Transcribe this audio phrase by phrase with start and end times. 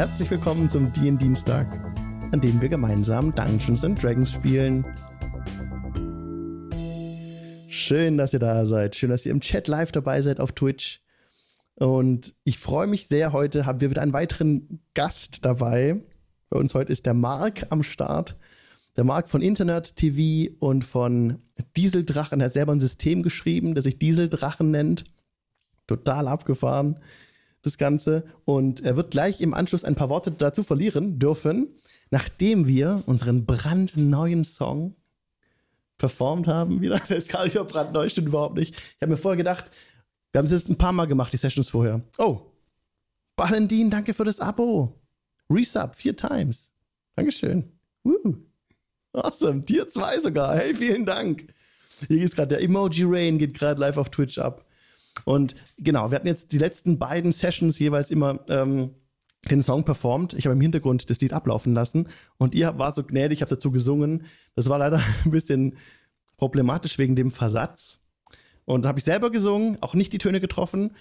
[0.00, 1.70] Herzlich willkommen zum DIN-Dienstag,
[2.32, 4.82] an dem wir gemeinsam Dungeons and Dragons spielen.
[7.68, 8.96] Schön, dass ihr da seid.
[8.96, 11.02] Schön, dass ihr im Chat live dabei seid auf Twitch.
[11.74, 16.02] Und ich freue mich sehr, heute haben wir wieder einen weiteren Gast dabei.
[16.48, 18.38] Bei uns heute ist der Marc am Start.
[18.96, 21.42] Der Marc von Internet TV und von
[21.76, 22.40] Dieseldrachen.
[22.40, 25.04] Er hat selber ein System geschrieben, das sich Dieseldrachen nennt.
[25.86, 26.96] Total abgefahren,
[27.62, 28.24] das Ganze.
[28.44, 31.76] Und er wird gleich im Anschluss ein paar Worte dazu verlieren dürfen,
[32.10, 34.96] nachdem wir unseren brandneuen Song
[35.98, 36.98] performt haben wieder.
[37.08, 38.74] Der ist gar nicht mehr brandneu, stimmt überhaupt nicht.
[38.74, 39.70] Ich habe mir vorher gedacht,
[40.32, 42.00] wir haben es jetzt ein paar Mal gemacht, die Sessions vorher.
[42.18, 42.40] Oh,
[43.36, 45.00] Valentin, danke für das Abo.
[45.48, 46.72] Resub, vier Times.
[47.16, 47.72] Dankeschön.
[48.02, 48.36] Woo.
[49.12, 49.64] Awesome.
[49.64, 50.56] Tier 2 sogar.
[50.56, 51.46] Hey, vielen Dank.
[52.06, 54.64] Hier geht gerade der Emoji Rain, geht gerade live auf Twitch ab.
[55.24, 58.94] Und genau, wir hatten jetzt die letzten beiden Sessions jeweils immer ähm,
[59.50, 60.34] den Song performt.
[60.34, 62.08] Ich habe im Hintergrund das Lied ablaufen lassen
[62.38, 64.24] und ihr wart so gnädig, habt dazu gesungen.
[64.54, 65.76] Das war leider ein bisschen
[66.36, 68.00] problematisch wegen dem Versatz.
[68.64, 70.94] Und da habe ich selber gesungen, auch nicht die Töne getroffen.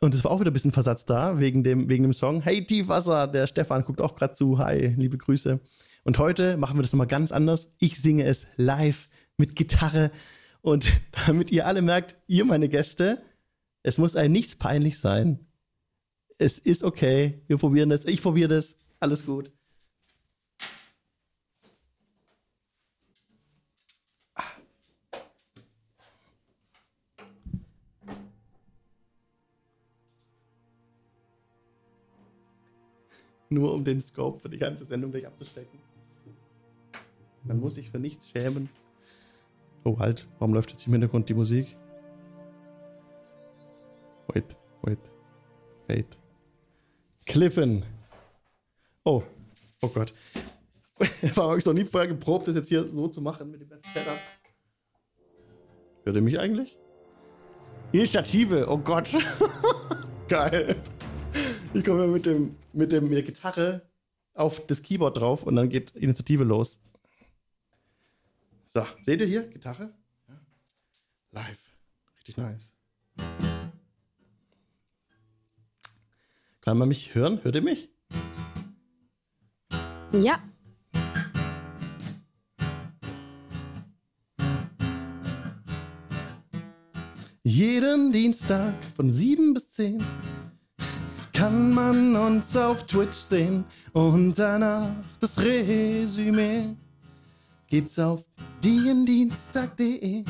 [0.00, 2.42] Und es war auch wieder ein bisschen Versatz da, wegen dem, wegen dem Song.
[2.42, 4.58] Hey, Tiefwasser, der Stefan guckt auch gerade zu.
[4.58, 5.60] Hi, liebe Grüße.
[6.04, 7.68] Und heute machen wir das nochmal ganz anders.
[7.78, 9.08] Ich singe es live
[9.38, 10.10] mit Gitarre.
[10.64, 10.90] Und
[11.26, 13.22] damit ihr alle merkt, ihr meine Gäste,
[13.82, 15.46] es muss einem nichts peinlich sein.
[16.38, 17.42] Es ist okay.
[17.46, 18.06] Wir probieren das.
[18.06, 18.76] Ich probiere das.
[18.98, 19.52] Alles gut.
[33.50, 35.78] Nur um den Scope für die ganze Sendung gleich abzustecken.
[37.44, 38.70] Man muss sich für nichts schämen.
[39.84, 40.26] Oh, halt.
[40.38, 41.76] Warum läuft jetzt im Hintergrund die Musik?
[44.28, 44.98] Wait, wait.
[45.86, 46.06] Fade.
[47.26, 47.82] Klippen.
[49.04, 49.22] Oh.
[49.82, 50.14] Oh Gott.
[51.34, 53.92] War ich noch nie vorher geprobt, das jetzt hier so zu machen mit dem ganzen
[53.92, 54.18] Setup.
[56.04, 56.78] Hört ihr mich eigentlich?
[57.92, 59.10] Initiative, oh Gott.
[60.28, 60.76] Geil.
[61.74, 63.82] Ich komme mit dem, mit dem, mit der Gitarre
[64.32, 66.80] auf das Keyboard drauf und dann geht Initiative los.
[68.76, 69.46] So, seht ihr hier?
[69.46, 69.94] Gitarre?
[70.26, 70.34] Ja.
[71.30, 71.60] Live.
[72.16, 72.72] Richtig nice.
[76.60, 77.38] Kann man mich hören?
[77.44, 77.88] Hört ihr mich?
[80.10, 80.40] Ja.
[87.44, 90.02] Jeden Dienstag von 7 bis 10
[91.32, 96.74] kann man uns auf Twitch sehen und danach das Resümee
[97.68, 98.24] gibt's auf
[98.62, 100.24] diendienstag.de.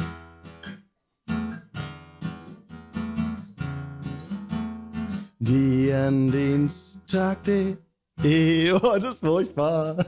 [5.38, 7.76] Diendienstag.de.
[8.72, 9.96] Oh, das ist furchtbar.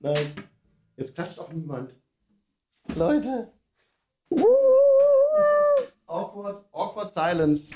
[0.00, 0.34] nice.
[0.96, 1.94] Jetzt klatscht auch niemand.
[2.96, 3.52] Leute.
[6.06, 7.70] Awkward, awkward silence.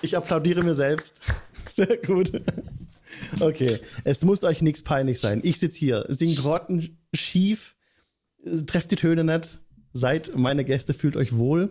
[0.00, 1.20] Ich applaudiere mir selbst.
[1.74, 2.32] Sehr gut.
[3.40, 5.40] Okay, es muss euch nichts peinlich sein.
[5.42, 7.76] Ich sitze hier, sing Grotten schief,
[8.66, 9.60] trefft die Töne nicht,
[9.92, 11.70] seid meine Gäste, fühlt euch wohl.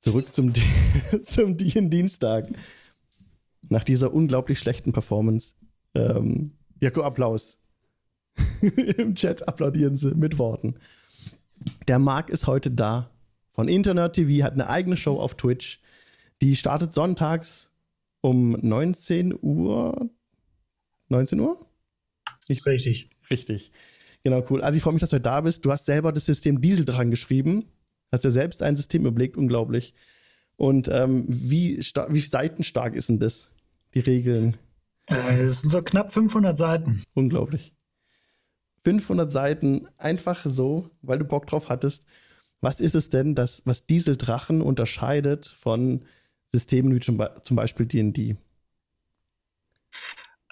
[0.00, 0.52] Zurück zum,
[1.22, 2.48] zum Dienstag.
[3.68, 5.54] Nach dieser unglaublich schlechten Performance.
[5.94, 7.58] Ähm, Jakob, Applaus.
[8.96, 10.76] Im Chat applaudieren sie mit Worten.
[11.88, 13.10] Der Marc ist heute da.
[13.52, 15.80] Von Internet TV, hat eine eigene Show auf Twitch.
[16.40, 17.69] Die startet sonntags
[18.20, 20.10] um 19 Uhr.
[21.08, 21.58] 19 Uhr?
[22.48, 23.10] Nicht richtig.
[23.30, 23.72] Richtig.
[24.22, 24.60] Genau, cool.
[24.60, 25.64] Also ich freue mich, dass du da bist.
[25.64, 27.64] Du hast selber das System Diesel dran geschrieben.
[28.12, 29.94] Hast ja selbst ein System überlegt, unglaublich.
[30.56, 33.50] Und ähm, wie, wie seitenstark ist denn das,
[33.94, 34.56] die Regeln?
[35.06, 37.04] Äh, es sind so knapp 500 Seiten.
[37.14, 37.72] Unglaublich.
[38.84, 42.04] 500 Seiten, einfach so, weil du Bock drauf hattest.
[42.60, 46.04] Was ist es denn, das, was Dieseldrachen unterscheidet von
[46.50, 48.36] Systemen wie zum Beispiel D&D?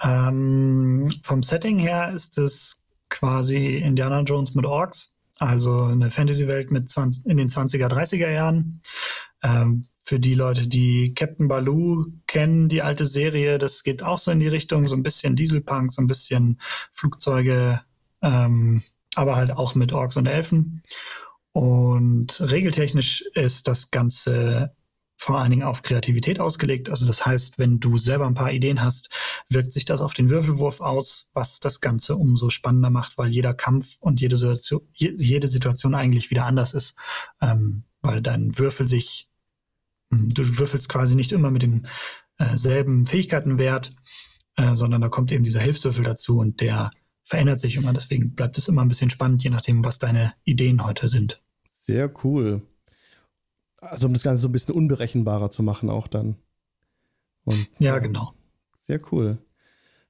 [0.03, 6.89] Ähm, vom Setting her ist es quasi Indiana Jones mit Orks, also eine Fantasy-Welt mit
[6.89, 8.81] 20, in den 20er, 30er Jahren.
[9.43, 14.31] Ähm, für die Leute, die Captain Baloo kennen, die alte Serie, das geht auch so
[14.31, 16.61] in die Richtung, so ein bisschen Dieselpunk, so ein bisschen
[16.93, 17.83] Flugzeuge,
[18.23, 18.83] ähm,
[19.17, 20.83] aber halt auch mit Orks und Elfen.
[21.53, 24.75] Und regeltechnisch ist das Ganze
[25.20, 26.88] vor allen Dingen auf Kreativität ausgelegt.
[26.88, 29.11] Also das heißt, wenn du selber ein paar Ideen hast,
[29.50, 33.53] wirkt sich das auf den Würfelwurf aus, was das Ganze umso spannender macht, weil jeder
[33.53, 36.94] Kampf und jede Situation, jede Situation eigentlich wieder anders ist,
[37.43, 39.29] ähm, weil dein Würfel sich
[40.11, 41.67] hm, du würfelst quasi nicht immer mit
[42.41, 43.93] demselben äh, Fähigkeitenwert,
[44.56, 46.91] äh, sondern da kommt eben dieser Hilfswürfel dazu und der
[47.25, 47.93] verändert sich immer.
[47.93, 51.43] Deswegen bleibt es immer ein bisschen spannend, je nachdem, was deine Ideen heute sind.
[51.70, 52.62] Sehr cool.
[53.79, 56.37] Also um das Ganze so ein bisschen unberechenbarer zu machen auch dann.
[57.45, 58.35] Und, ja, genau.
[58.87, 59.39] Sehr cool.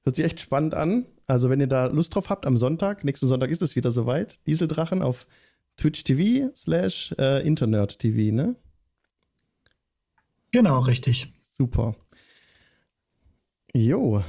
[0.03, 1.05] Hört sich echt spannend an.
[1.27, 4.45] Also wenn ihr da Lust drauf habt, am Sonntag, nächsten Sonntag ist es wieder soweit,
[4.47, 5.27] Dieseldrachen auf
[5.77, 8.55] Twitch TV slash äh, Internet TV, ne?
[10.51, 11.31] Genau, richtig.
[11.51, 11.95] Super.
[13.73, 14.23] Jo.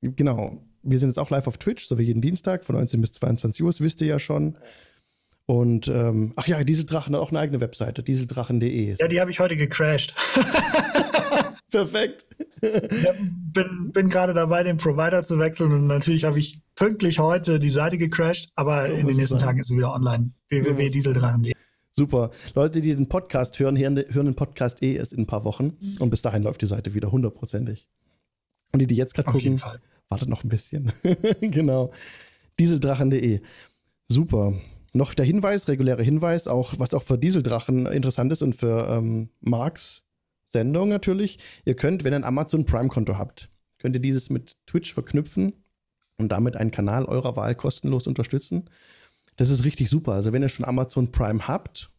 [0.00, 0.62] Genau.
[0.82, 3.62] Wir sind jetzt auch live auf Twitch, so wie jeden Dienstag von 19 bis 22
[3.62, 4.56] Uhr, das wisst ihr ja schon.
[5.50, 8.94] Und ähm, ach ja, Dieseldrachen hat auch eine eigene Webseite, dieseldrachen.de.
[8.96, 10.14] Ja, die habe ich heute gecrashed.
[11.72, 12.24] Perfekt.
[12.62, 13.10] ja,
[13.52, 17.70] bin, bin gerade dabei, den Provider zu wechseln und natürlich habe ich pünktlich heute die
[17.70, 20.30] Seite gecrashed, aber so in den nächsten Tagen ist sie wieder online.
[20.50, 21.52] www.dieseldrachen.de.
[21.94, 22.30] Super.
[22.54, 26.10] Leute, die den Podcast hören, hören den Podcast eh erst in ein paar Wochen und
[26.10, 27.88] bis dahin läuft die Seite wieder hundertprozentig.
[28.70, 29.60] Und die, die jetzt gerade gucken,
[30.08, 30.92] wartet noch ein bisschen.
[31.40, 31.90] genau.
[32.60, 33.40] Dieseldrachen.de.
[34.08, 34.54] Super.
[34.92, 39.30] Noch der Hinweis, regulärer Hinweis, auch was auch für Dieseldrachen interessant ist und für ähm,
[39.40, 40.04] Marks
[40.44, 41.38] Sendung natürlich.
[41.64, 45.54] Ihr könnt, wenn ihr ein Amazon Prime-Konto habt, könnt ihr dieses mit Twitch verknüpfen
[46.18, 48.68] und damit einen Kanal eurer Wahl kostenlos unterstützen.
[49.36, 50.12] Das ist richtig super.
[50.12, 51.90] Also wenn ihr schon Amazon Prime habt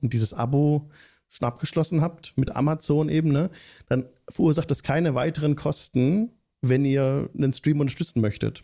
[0.00, 0.90] und dieses Abo
[1.28, 3.50] schon abgeschlossen habt mit Amazon eben, ne,
[3.86, 6.30] dann verursacht das keine weiteren Kosten,
[6.62, 8.62] wenn ihr einen Stream unterstützen möchtet.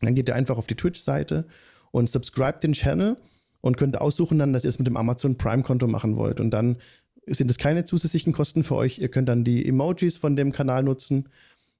[0.00, 1.46] Dann geht ihr einfach auf die Twitch-Seite
[1.90, 3.16] und subscribe den Channel
[3.60, 6.40] und könnt aussuchen dann, dass ihr es mit dem Amazon Prime-Konto machen wollt.
[6.40, 6.76] Und dann
[7.26, 8.98] sind es keine zusätzlichen Kosten für euch.
[8.98, 11.28] Ihr könnt dann die Emojis von dem Kanal nutzen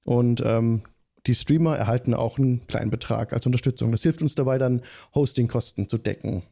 [0.03, 0.83] und ähm,
[1.27, 3.91] die Streamer erhalten auch einen kleinen Betrag als Unterstützung.
[3.91, 4.81] Das hilft uns dabei, dann
[5.13, 6.43] Hostingkosten zu decken.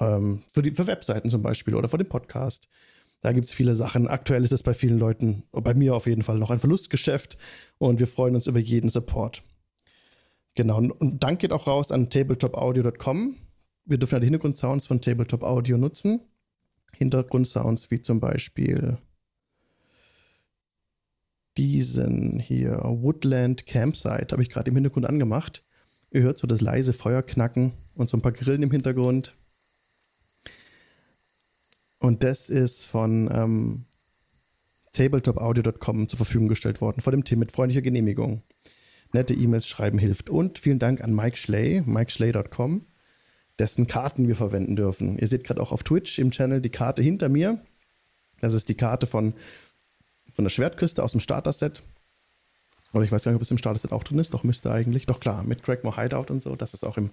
[0.00, 2.68] Ähm, für, die, für Webseiten zum Beispiel oder für den Podcast.
[3.20, 4.06] Da gibt es viele Sachen.
[4.06, 7.36] Aktuell ist es bei vielen Leuten, bei mir auf jeden Fall, noch ein Verlustgeschäft
[7.78, 9.42] und wir freuen uns über jeden Support.
[10.54, 10.78] Genau.
[10.78, 13.36] Und Dank geht auch raus an tabletopaudio.com.
[13.84, 16.20] Wir dürfen ja die Hintergrundsounds von Tabletop Audio nutzen.
[16.96, 18.98] Hintergrundsounds wie zum Beispiel
[21.56, 25.64] diesen hier Woodland Campsite habe ich gerade im Hintergrund angemacht.
[26.10, 29.36] Ihr hört so das leise Feuerknacken und so ein paar Grillen im Hintergrund.
[31.98, 33.84] Und das ist von ähm,
[34.92, 38.42] tabletopaudio.com zur Verfügung gestellt worden, vor dem Team mit freundlicher Genehmigung.
[39.12, 40.30] Nette E-Mails schreiben hilft.
[40.30, 42.86] Und vielen Dank an Mike Schley, mikeschley.com,
[43.58, 45.18] dessen Karten wir verwenden dürfen.
[45.18, 47.60] Ihr seht gerade auch auf Twitch im Channel die Karte hinter mir.
[48.40, 49.34] Das ist die Karte von,
[50.32, 51.82] von der Schwertküste aus dem Starter-Set.
[52.92, 54.32] Oder ich weiß gar nicht, ob es im Starter-Set auch drin ist.
[54.34, 55.06] Doch müsste eigentlich.
[55.06, 56.54] Doch klar, mit Craigmore Hideout und so.
[56.56, 57.10] Das ist auch im,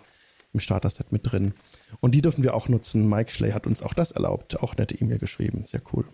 [0.53, 1.53] im Starter-Set mit drin.
[1.99, 3.09] Und die dürfen wir auch nutzen.
[3.09, 4.61] Mike Schley hat uns auch das erlaubt.
[4.61, 5.65] Auch nette E-Mail geschrieben.
[5.65, 6.05] Sehr cool.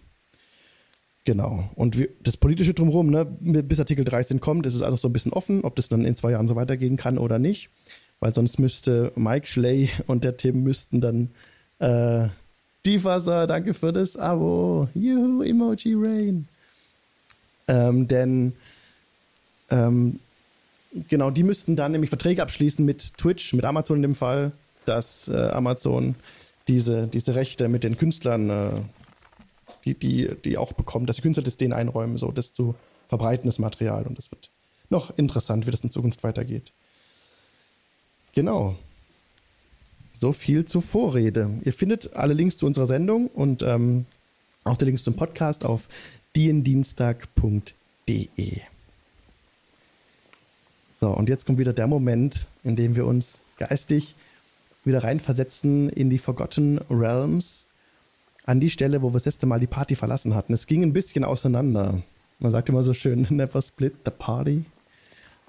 [1.23, 1.69] Genau.
[1.75, 5.13] Und wir, das politische Drumherum, ne, bis Artikel 13 kommt, ist es alles so ein
[5.13, 7.69] bisschen offen, ob das dann in zwei Jahren so weitergehen kann oder nicht
[8.21, 11.31] weil sonst müsste Mike Schley und der Tim müssten dann
[11.79, 12.29] äh,
[12.83, 14.87] Tiefwasser, danke für das Abo.
[14.93, 16.47] Juhu, Emoji Rain.
[17.67, 18.53] Ähm, denn
[19.69, 20.19] ähm,
[21.09, 24.51] genau, die müssten dann nämlich Verträge abschließen mit Twitch, mit Amazon in dem Fall,
[24.85, 26.15] dass äh, Amazon
[26.67, 28.71] diese, diese Rechte mit den Künstlern, äh,
[29.85, 32.75] die, die, die auch bekommen, dass die Künstler das denen einräumen, so das zu
[33.07, 34.03] verbreitendes Material.
[34.03, 34.49] Und das wird
[34.89, 36.71] noch interessant, wie das in Zukunft weitergeht.
[38.33, 38.75] Genau.
[40.13, 41.49] So viel zur Vorrede.
[41.63, 44.05] Ihr findet alle Links zu unserer Sendung und ähm,
[44.63, 45.87] auch die Links zum Podcast auf
[46.35, 48.61] diendienstag.de.
[50.99, 54.15] So, und jetzt kommt wieder der Moment, in dem wir uns geistig
[54.83, 57.65] wieder reinversetzen in die Forgotten Realms,
[58.45, 60.53] an die Stelle, wo wir das letzte Mal die Party verlassen hatten.
[60.53, 62.01] Es ging ein bisschen auseinander.
[62.39, 64.65] Man sagt immer so schön, never split the party.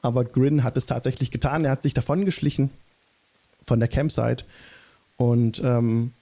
[0.02, 1.64] Aber Grin hat es tatsächlich getan.
[1.64, 2.70] Er hat sich davon geschlichen
[3.64, 4.44] von der Campsite.
[5.16, 6.12] Und ähm,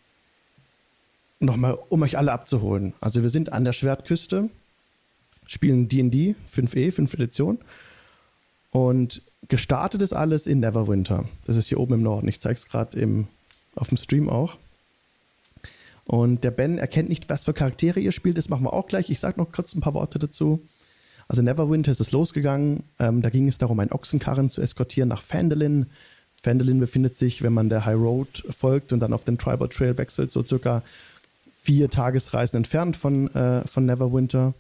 [1.41, 2.93] nochmal, um euch alle abzuholen.
[3.00, 4.50] Also wir sind an der Schwertküste,
[5.47, 7.59] spielen D&D 5e, 5 Edition.
[8.71, 11.25] Und gestartet ist alles in Neverwinter.
[11.47, 12.29] Das ist hier oben im Norden.
[12.29, 13.27] Ich zeige es gerade
[13.75, 14.59] auf dem Stream auch.
[16.11, 18.37] Und der Ben erkennt nicht, was für Charaktere ihr spielt.
[18.37, 19.11] Das machen wir auch gleich.
[19.11, 20.61] Ich sage noch kurz ein paar Worte dazu.
[21.29, 22.83] Also Neverwinter ist es losgegangen.
[22.99, 25.87] Ähm, da ging es darum, einen Ochsenkarren zu eskortieren nach Phandalin.
[26.43, 29.97] Phandalin befindet sich, wenn man der High Road folgt und dann auf den Tribal Trail
[29.99, 30.83] wechselt, so circa
[31.62, 34.55] vier Tagesreisen entfernt von, äh, von Neverwinter.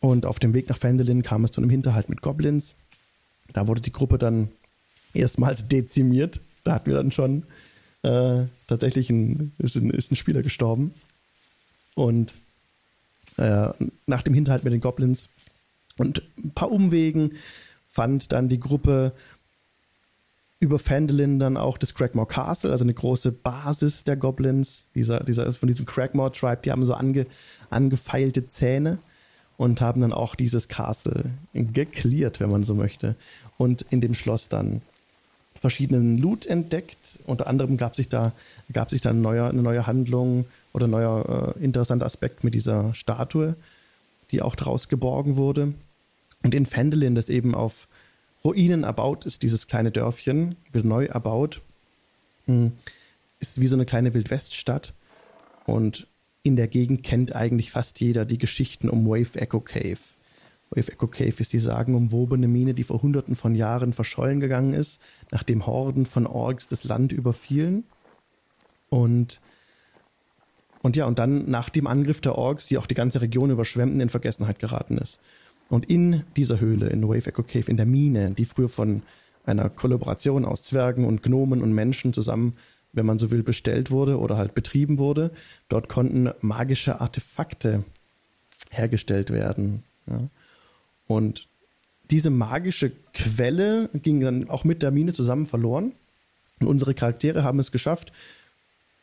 [0.00, 2.74] Und auf dem Weg nach Phandalin kam es zu einem Hinterhalt mit Goblins.
[3.52, 4.48] Da wurde die Gruppe dann
[5.14, 6.40] erstmals dezimiert.
[6.64, 7.44] Da hatten wir dann schon
[8.06, 10.94] äh, tatsächlich ein, ist, ein, ist ein Spieler gestorben.
[11.94, 12.34] Und
[13.36, 13.68] äh,
[14.06, 15.28] nach dem Hinterhalt mit den Goblins
[15.98, 17.32] und ein paar Umwegen
[17.88, 19.12] fand dann die Gruppe
[20.58, 25.52] über Fandolin dann auch das Crackmore Castle, also eine große Basis der Goblins, dieser, dieser,
[25.52, 27.26] von diesem Crackmore Tribe, die haben so ange,
[27.70, 28.98] angefeilte Zähne
[29.56, 33.16] und haben dann auch dieses Castle geklärt, wenn man so möchte.
[33.58, 34.82] Und in dem Schloss dann
[35.66, 37.18] verschiedenen Loot entdeckt.
[37.24, 38.32] Unter anderem gab sich da,
[38.72, 42.54] gab sich da eine neue, eine neue Handlung oder ein neuer äh, interessanter Aspekt mit
[42.54, 43.56] dieser Statue,
[44.30, 45.74] die auch daraus geborgen wurde.
[46.44, 47.88] Und in Fendelin, das eben auf
[48.44, 51.62] Ruinen erbaut ist, dieses kleine Dörfchen, wird neu erbaut,
[52.44, 52.70] hm,
[53.40, 54.94] ist wie so eine kleine Wildweststadt.
[55.64, 56.06] Und
[56.44, 59.98] in der Gegend kennt eigentlich fast jeder die Geschichten um Wave Echo Cave.
[60.70, 65.00] Wave Echo Cave ist die sagenumwobene Mine, die vor hunderten von Jahren verschollen gegangen ist,
[65.30, 67.84] nachdem Horden von Orks das Land überfielen.
[68.88, 69.40] Und,
[70.82, 74.00] und ja, und dann nach dem Angriff der Orks, die auch die ganze Region überschwemmten,
[74.00, 75.20] in Vergessenheit geraten ist.
[75.68, 79.02] Und in dieser Höhle, in Wave Echo Cave, in der Mine, die früher von
[79.44, 82.54] einer Kollaboration aus Zwergen und Gnomen und Menschen zusammen,
[82.92, 85.30] wenn man so will, bestellt wurde oder halt betrieben wurde,
[85.68, 87.84] dort konnten magische Artefakte
[88.70, 89.84] hergestellt werden.
[90.06, 90.28] Ja.
[91.06, 91.48] Und
[92.10, 95.92] diese magische Quelle ging dann auch mit der Mine zusammen verloren.
[96.60, 98.12] Und unsere Charaktere haben es geschafft,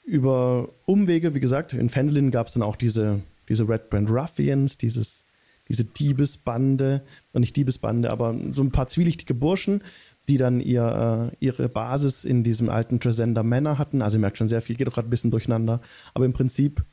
[0.05, 4.77] über Umwege, wie gesagt, in Fendelin gab es dann auch diese, diese Red Brand Ruffians,
[4.77, 5.23] dieses,
[5.69, 9.81] diese Diebesbande, nicht Diebesbande, aber so ein paar zwielichtige Burschen,
[10.27, 14.01] die dann ihr, äh, ihre Basis in diesem alten Tresender Manor hatten.
[14.01, 15.81] Also ihr merkt schon sehr viel, geht auch gerade ein bisschen durcheinander.
[16.13, 16.83] Aber im Prinzip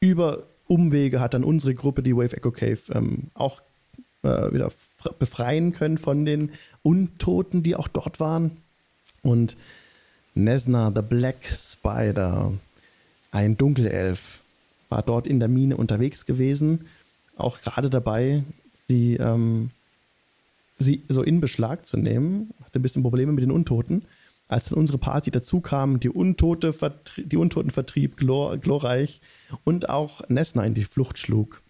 [0.00, 3.62] über Umwege hat dann unsere Gruppe, die Wave Echo Cave, ähm, auch
[4.26, 4.70] äh, wieder
[5.18, 6.50] befreien können von den
[6.82, 8.56] Untoten, die auch dort waren.
[9.22, 9.56] Und
[10.34, 12.52] Nesna, the Black Spider,
[13.32, 14.40] ein Dunkelelf,
[14.88, 16.86] war dort in der Mine unterwegs gewesen,
[17.36, 18.44] auch gerade dabei,
[18.86, 19.70] sie, ähm,
[20.78, 24.02] sie so in Beschlag zu nehmen, hatte ein bisschen Probleme mit den Untoten.
[24.48, 26.72] Als dann unsere Party dazu kam, die, Untote
[27.16, 29.20] die Untoten vertrieb, glor glorreich
[29.64, 31.62] und auch Nesna in die Flucht schlug.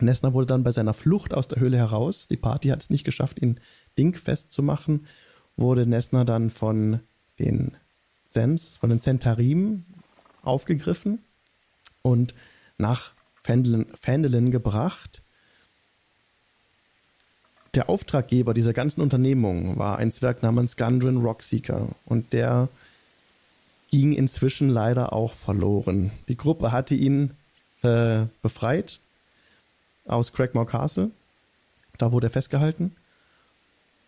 [0.00, 3.04] Nessner wurde dann bei seiner Flucht aus der Höhle heraus, die Party hat es nicht
[3.04, 3.58] geschafft, ihn
[3.96, 5.06] dingfest zu machen,
[5.56, 7.00] wurde Nessner dann von
[7.38, 7.76] den
[8.26, 9.84] Sens, von den Zentarim
[10.42, 11.20] aufgegriffen
[12.02, 12.34] und
[12.76, 13.12] nach
[13.42, 15.22] Fendelin gebracht.
[17.74, 22.68] Der Auftraggeber dieser ganzen Unternehmung war ein Zwerg namens Gundren Rockseeker und der
[23.90, 26.10] ging inzwischen leider auch verloren.
[26.28, 27.30] Die Gruppe hatte ihn
[27.82, 29.00] äh, befreit
[30.08, 31.10] aus Craigmore Castle.
[31.98, 32.92] Da wurde er festgehalten.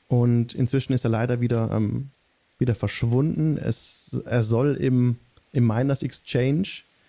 [0.09, 2.11] Und inzwischen ist er leider wieder, ähm,
[2.59, 3.57] wieder verschwunden.
[3.57, 5.17] Es, er soll im,
[5.53, 6.69] im Miners Exchange,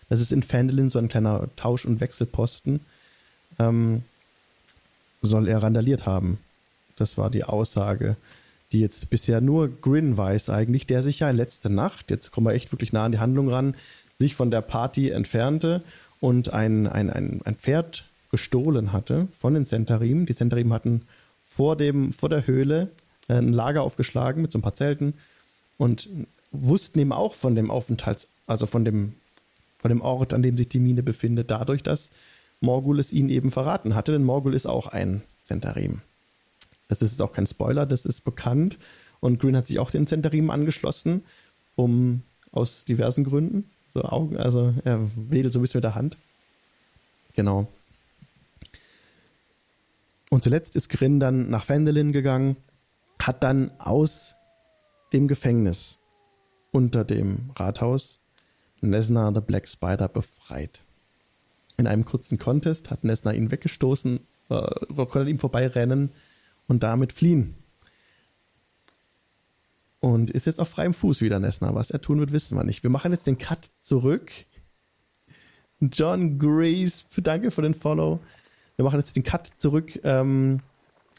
[0.09, 2.79] das ist in Fandolin so ein kleiner Tausch- und Wechselposten,
[3.59, 4.03] ähm,
[5.21, 6.37] soll er randaliert haben.
[6.95, 8.17] Das war die Aussage,
[8.71, 12.53] die jetzt bisher nur Grin weiß eigentlich, der sich ja letzte Nacht, jetzt kommen wir
[12.53, 13.75] echt wirklich nah an die Handlung ran,
[14.17, 15.81] sich von der Party entfernte
[16.19, 20.25] und ein, ein, ein, ein Pferd gestohlen hatte von den Centarim.
[20.25, 21.03] Die Centarim hatten
[21.41, 22.89] vor, dem, vor der Höhle
[23.27, 25.13] äh, ein Lager aufgeschlagen mit so ein paar Zelten
[25.77, 26.09] und
[26.51, 29.13] wussten eben auch von dem Aufenthalts-, also von dem,
[29.77, 32.11] von dem Ort, an dem sich die Mine befindet, dadurch, dass
[32.59, 36.01] Morgul es ihnen eben verraten hatte, denn Morgul ist auch ein Centarim.
[36.87, 38.77] Das ist auch kein Spoiler, das ist bekannt.
[39.19, 41.23] Und Green hat sich auch den Centarim angeschlossen,
[41.75, 42.21] um
[42.51, 43.69] aus diversen Gründen.
[43.93, 46.17] So Augen, also er wedelt so ein bisschen mit der Hand.
[47.33, 47.67] Genau.
[50.31, 52.55] Und zuletzt ist Grin dann nach Fendelin gegangen,
[53.21, 54.35] hat dann aus
[55.11, 55.99] dem Gefängnis
[56.71, 58.21] unter dem Rathaus
[58.79, 60.83] Nesna the Black Spider befreit.
[61.75, 66.11] In einem kurzen Contest hat Nesna ihn weggestoßen, äh, konnte ihm vorbeirennen
[66.67, 67.53] und damit fliehen.
[69.99, 71.75] Und ist jetzt auf freiem Fuß wieder Nesna.
[71.75, 72.83] Was er tun wird, wissen wir nicht.
[72.83, 74.31] Wir machen jetzt den Cut zurück.
[75.81, 78.21] John Grace, danke für den Follow.
[78.81, 79.99] Wir machen jetzt den Cut zurück.
[80.03, 80.59] Ähm,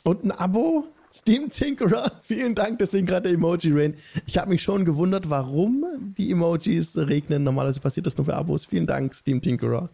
[0.03, 0.85] und ein Abo.
[1.15, 3.95] Steam Tinkerer, vielen Dank, deswegen gerade der Emoji Rain.
[4.27, 5.85] Ich habe mich schon gewundert, warum
[6.19, 7.45] die Emojis regnen.
[7.45, 8.65] Normalerweise passiert das nur für Abos.
[8.65, 9.91] Vielen Dank, Steam Tinkerer.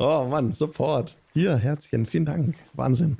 [0.00, 1.14] Oh Mann, Support.
[1.34, 2.56] Hier, Herzchen, vielen Dank.
[2.72, 3.18] Wahnsinn.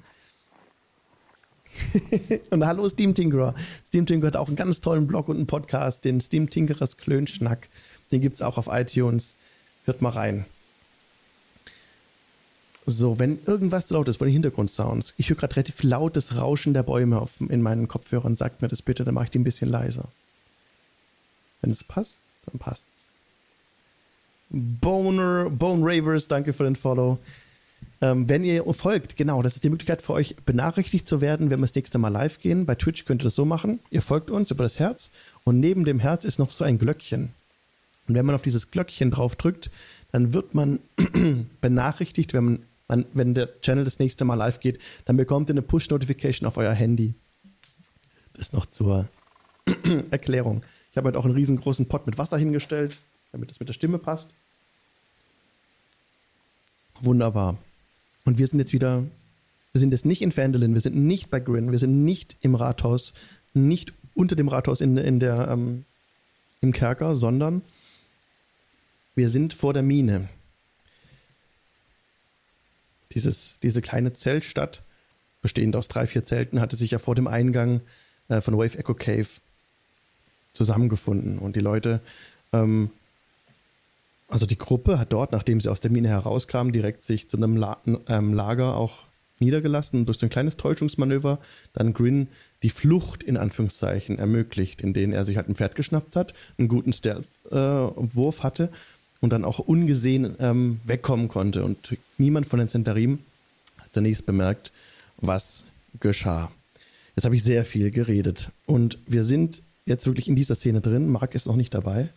[2.50, 3.54] und hallo Steam Tinkerer.
[3.87, 7.68] Steam Tinkerer hat auch einen ganz tollen Blog und einen Podcast, den Steam Tinkerers Klönschnack.
[8.11, 9.37] Den gibt es auch auf iTunes.
[9.85, 10.47] Hört mal rein.
[12.90, 16.73] So, wenn irgendwas zu laut ist von den Hintergrundsounds, ich höre gerade relativ lautes Rauschen
[16.73, 19.45] der Bäume auf, in meinen Kopfhörern, sagt mir das bitte, dann mache ich die ein
[19.45, 20.09] bisschen leiser.
[21.61, 22.16] Wenn es passt,
[22.47, 22.88] Dann passt's.
[24.49, 27.18] Boner, Bone Ravers, danke für den Follow.
[28.00, 31.61] Ähm, wenn ihr folgt, genau, das ist die Möglichkeit für euch, benachrichtigt zu werden, wenn
[31.61, 32.64] wir das nächste Mal live gehen.
[32.64, 33.80] Bei Twitch könnt ihr das so machen.
[33.90, 35.11] Ihr folgt uns über das Herz
[35.45, 37.35] und neben dem Herz ist noch so ein Glöckchen.
[38.09, 39.71] Und wenn man auf dieses Glöckchen drauf drückt,
[40.11, 40.80] dann wird man
[41.61, 45.54] benachrichtigt, wenn, man, man, wenn der Channel das nächste Mal live geht, dann bekommt ihr
[45.54, 47.14] eine Push-Notification auf euer Handy.
[48.33, 49.09] Das noch zur
[50.11, 50.62] Erklärung.
[50.90, 52.99] Ich habe halt auch einen riesengroßen Pot mit Wasser hingestellt,
[53.33, 54.30] damit es mit der Stimme passt.
[57.00, 57.59] Wunderbar.
[58.25, 59.04] Und wir sind jetzt wieder,
[59.73, 62.54] wir sind jetzt nicht in Fandolin, wir sind nicht bei Grin, wir sind nicht im
[62.54, 63.12] Rathaus,
[63.54, 65.85] nicht unter dem Rathaus in, in der, ähm,
[66.61, 67.62] im Kerker, sondern
[69.14, 70.28] wir sind vor der Mine.
[73.14, 74.82] Dieses, diese kleine Zeltstadt,
[75.42, 77.80] bestehend aus drei, vier Zelten, hatte sich ja vor dem Eingang
[78.28, 79.28] äh, von Wave Echo Cave
[80.52, 81.38] zusammengefunden.
[81.38, 82.00] Und die Leute
[82.52, 82.90] ähm,
[84.28, 87.56] also die Gruppe hat dort, nachdem sie aus der Mine herauskamen, direkt sich zu einem
[87.56, 89.04] La ähm, Lager auch
[89.40, 91.38] niedergelassen und durch so ein kleines Täuschungsmanöver
[91.72, 92.28] dann Grin
[92.62, 96.68] die Flucht in Anführungszeichen ermöglicht, in denen er sich halt ein Pferd geschnappt hat, einen
[96.68, 98.70] guten Stealth-Wurf äh, hatte
[99.20, 101.64] und dann auch ungesehen ähm, wegkommen konnte.
[101.64, 103.20] Und niemand von den Zentarim
[103.78, 104.72] hat zunächst bemerkt,
[105.18, 105.64] was
[106.00, 106.50] geschah.
[107.16, 111.08] Jetzt habe ich sehr viel geredet und wir sind jetzt wirklich in dieser Szene drin.
[111.08, 112.10] Mark ist noch nicht dabei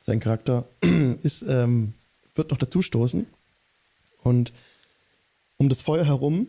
[0.00, 0.66] sein Charakter,
[1.22, 1.94] ist, ähm,
[2.34, 3.26] wird noch dazu stoßen.
[4.22, 4.52] Und
[5.56, 6.48] um das Feuer herum,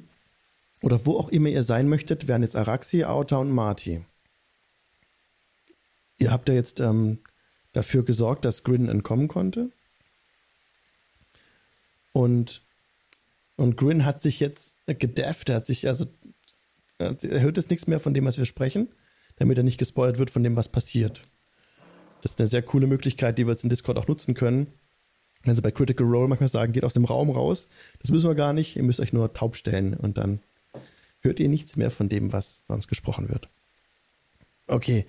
[0.82, 4.04] oder wo auch immer ihr sein möchtet, wären jetzt Araxi, Auta und Marty.
[6.18, 7.20] Ihr habt ja jetzt ähm,
[7.74, 9.72] dafür gesorgt, dass Grin entkommen konnte.
[12.14, 12.62] Und,
[13.56, 16.06] und Grin hat sich jetzt gedefft, er hat sich, also,
[16.98, 18.90] er hört jetzt nichts mehr von dem, was wir sprechen,
[19.38, 21.22] damit er nicht gespoilert wird von dem, was passiert.
[22.22, 24.68] Das ist eine sehr coole Möglichkeit, die wir jetzt in Discord auch nutzen können.
[25.44, 27.68] Wenn sie bei Critical Role manchmal sagen, geht aus dem Raum raus.
[28.00, 28.76] Das müssen wir gar nicht.
[28.76, 30.42] Ihr müsst euch nur taub stellen und dann
[31.22, 33.50] hört ihr nichts mehr von dem, was sonst gesprochen wird.
[34.68, 35.06] Okay.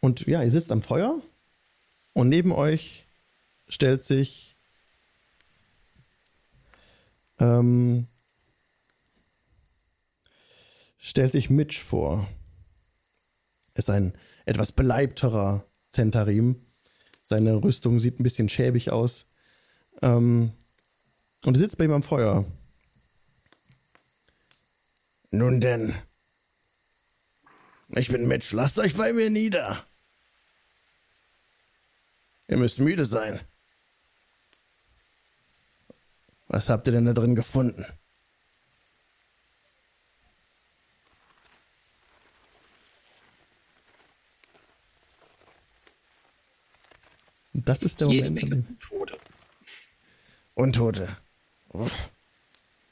[0.00, 1.20] Und ja, ihr sitzt am Feuer
[2.12, 3.06] und neben euch
[3.68, 4.49] stellt sich
[7.40, 8.06] ähm,
[10.98, 12.28] stellt sich Mitch vor.
[13.74, 14.12] Ist ein
[14.44, 16.66] etwas beleibterer Zentarim.
[17.22, 19.26] Seine Rüstung sieht ein bisschen schäbig aus.
[20.02, 20.52] Ähm,
[21.44, 22.44] und sitzt bei ihm am Feuer.
[25.30, 25.94] Nun denn.
[27.88, 29.84] Ich bin Mitch, lasst euch bei mir nieder.
[32.48, 33.40] Ihr müsst müde sein.
[36.50, 37.86] Was habt ihr denn da drin gefunden?
[47.52, 48.50] Das ist der Jede Moment.
[48.50, 49.18] Menge Untote.
[50.54, 51.08] Untote.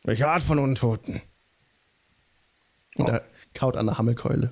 [0.04, 1.20] Welche Art von Untoten?
[2.96, 3.12] Und Oh.
[3.12, 4.50] er kaut an der Hammelkeule.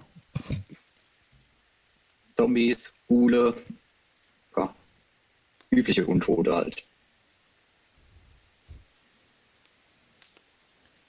[2.36, 3.54] Zombies, Ghule.
[4.56, 4.74] Ja.
[5.70, 6.85] Übliche Untote halt.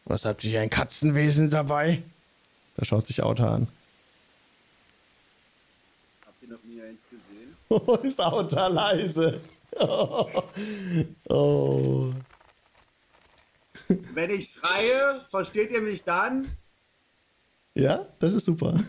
[0.08, 2.02] Was habt ihr hier ein Katzenwesen dabei?
[2.78, 3.68] Da schaut sich Auta an.
[6.26, 7.56] Habt ihr noch nie eins gesehen?
[7.70, 9.42] Oh, ist Auta leise.
[11.30, 12.14] Oh.
[14.14, 16.48] Wenn ich schreie, versteht ihr mich dann?
[17.74, 18.80] Ja, das ist super.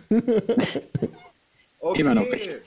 [1.80, 2.00] Okay.
[2.00, 2.62] Immer noch recht.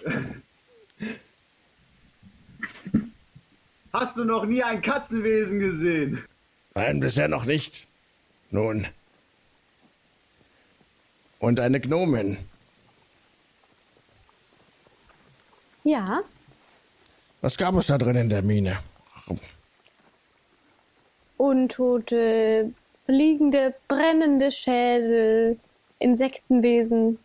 [3.91, 6.23] Hast du noch nie ein Katzenwesen gesehen?
[6.75, 7.87] Nein, bisher noch nicht.
[8.51, 8.85] Nun.
[11.39, 12.37] Und eine Gnomin.
[15.83, 16.19] Ja,
[17.41, 18.77] Was gab es da drin in der Mine?
[21.37, 22.71] Untote,
[23.05, 25.59] fliegende, brennende Schädel,
[25.97, 27.17] Insektenwesen.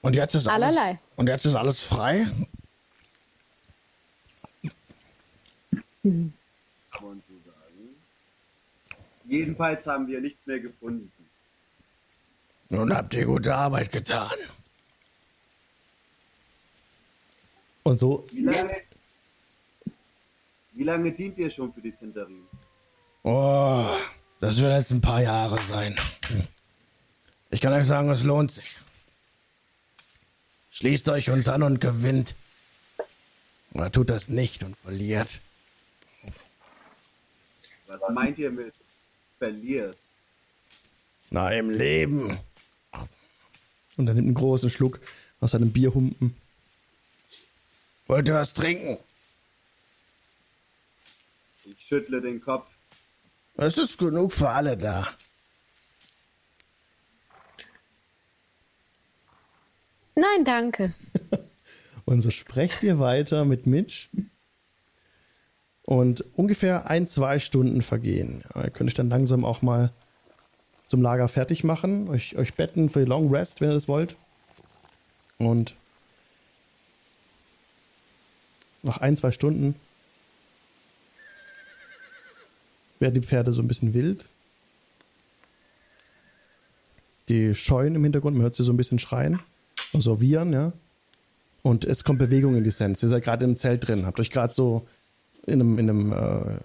[0.00, 0.98] Und jetzt ist alles, Allerlei.
[1.16, 2.26] Und jetzt ist alles frei?
[6.02, 6.32] Sagen.
[9.28, 11.12] Jedenfalls haben wir nichts mehr gefunden.
[12.68, 14.36] Nun habt ihr gute Arbeit getan.
[17.82, 18.82] Und so, Wie lange,
[20.72, 22.42] wie lange dient ihr schon für die Zentarin?
[23.22, 23.96] oh,
[24.40, 25.96] das wird jetzt ein paar Jahre sein.
[27.50, 28.78] Ich kann euch sagen, es lohnt sich.
[30.70, 32.34] Schließt euch uns an und gewinnt.
[33.72, 35.40] Oder tut das nicht und verliert.
[37.86, 38.74] Was, meint ihr mit
[39.46, 39.96] verliert?
[41.30, 42.38] Na, im Leben.
[43.96, 45.00] Und er nimmt einen großen Schluck
[45.40, 46.36] aus seinem Bierhumpen.
[48.08, 48.98] Wollt ihr was trinken?
[51.64, 52.68] Ich schüttle den Kopf.
[53.54, 55.06] Es ist genug für alle da.
[60.14, 60.92] Nein, danke.
[62.04, 64.08] Und so sprecht ihr weiter mit Mitch.
[65.86, 68.42] Und ungefähr ein, zwei Stunden vergehen.
[68.56, 69.92] Ihr könnt euch dann langsam auch mal
[70.88, 74.16] zum Lager fertig machen, euch, euch betten für die Long Rest, wenn ihr das wollt.
[75.38, 75.74] Und
[78.82, 79.76] nach ein, zwei Stunden
[82.98, 84.28] werden die Pferde so ein bisschen wild.
[87.28, 89.40] Die scheuen im Hintergrund, man hört sie so ein bisschen schreien,
[89.92, 90.72] also wiehern, ja.
[91.62, 93.04] Und es kommt Bewegung in die Sense.
[93.04, 94.86] Ihr seid gerade im Zelt drin, habt euch gerade so
[95.46, 96.16] in einem, in einem, äh,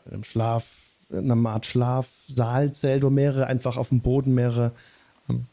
[0.05, 4.71] in einem Schlaf, in einer Art Schlafsaalzelt, wo mehrere einfach auf dem Boden mehrere
[5.29, 5.45] ähm,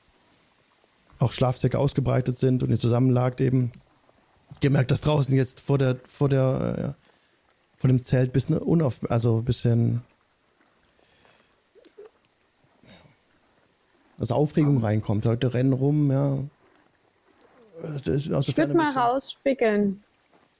[1.19, 3.73] auch Schlafsäcke ausgebreitet sind und ihr zusammenlagt eben.
[4.61, 9.38] Gemerkt, dass draußen jetzt vor der, vor der, äh, vor dem Zelt bisschen unauf, also
[9.38, 10.03] ein bisschen
[14.19, 15.25] also Aufregung reinkommt.
[15.25, 16.38] Leute rennen rum, ja.
[18.07, 20.03] Ich würde mal rausspickeln,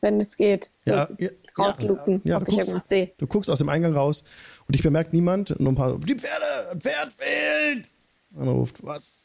[0.01, 0.71] wenn es geht.
[0.79, 3.11] So Ja, ja, rausluken, Ja, ob du ich guckst, irgendwas sehe.
[3.19, 4.23] du guckst aus dem Eingang raus
[4.67, 5.59] und dich bemerkt niemand.
[5.61, 5.99] Nur ein paar.
[5.99, 6.71] Die Pferde!
[6.73, 7.91] Ein Pferd fehlt!
[8.31, 9.23] Man ruft, was?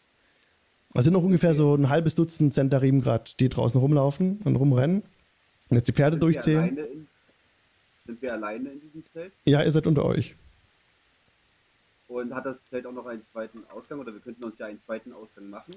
[0.95, 5.01] Es sind noch ungefähr so ein halbes Dutzend Zentarim gerade, die draußen rumlaufen und rumrennen.
[5.69, 6.59] Und jetzt die Pferde Sind wir, durchzählen.
[6.69, 7.07] alleine in,
[8.05, 9.33] sind wir alleine in diesem Zelt?
[9.45, 10.35] Ja, ihr seid unter euch.
[12.07, 13.99] Und hat das Zelt auch noch einen zweiten Ausgang?
[13.99, 15.73] Oder wir könnten uns ja einen zweiten Ausgang machen.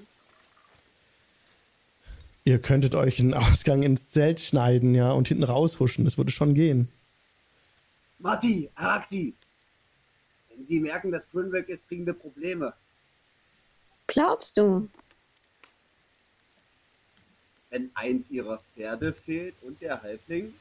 [2.47, 6.05] Ihr könntet euch einen Ausgang ins Zelt schneiden, ja, und hinten raushuschen.
[6.05, 6.87] Das würde schon gehen.
[8.19, 9.33] Marty, Araxi!
[10.55, 12.71] Wenn Sie merken, dass Quinn weg ist, kriegen wir Probleme.
[14.07, 14.87] Glaubst du?
[17.69, 20.53] Wenn eins ihrer Pferde fehlt und der Halbling,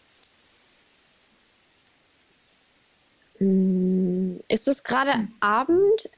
[3.38, 6.10] Hm, Ist es gerade Abend?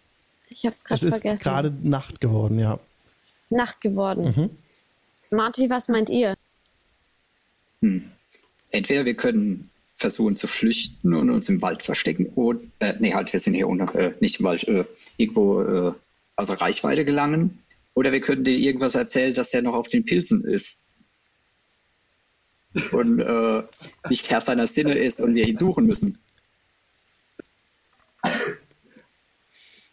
[0.51, 1.43] Ich habe es Es gerade ist vergessen.
[1.43, 2.79] gerade Nacht geworden, ja.
[3.51, 4.33] Nacht geworden.
[4.35, 4.51] Mhm.
[5.31, 6.35] Marty, was meint ihr?
[7.83, 8.11] Hm.
[8.71, 12.27] Entweder wir können versuchen zu flüchten und uns im Wald verstecken.
[12.37, 14.85] Oder, äh, nee, halt, wir sind hier unter, äh, nicht im Wald, äh,
[15.17, 15.93] irgendwo äh,
[16.37, 17.63] außer Reichweite gelangen.
[17.95, 20.83] Oder wir können dir irgendwas erzählen, dass der noch auf den Pilzen ist.
[22.93, 23.63] Und äh,
[24.09, 26.19] nicht Herr seiner Sinne ist und wir ihn suchen müssen.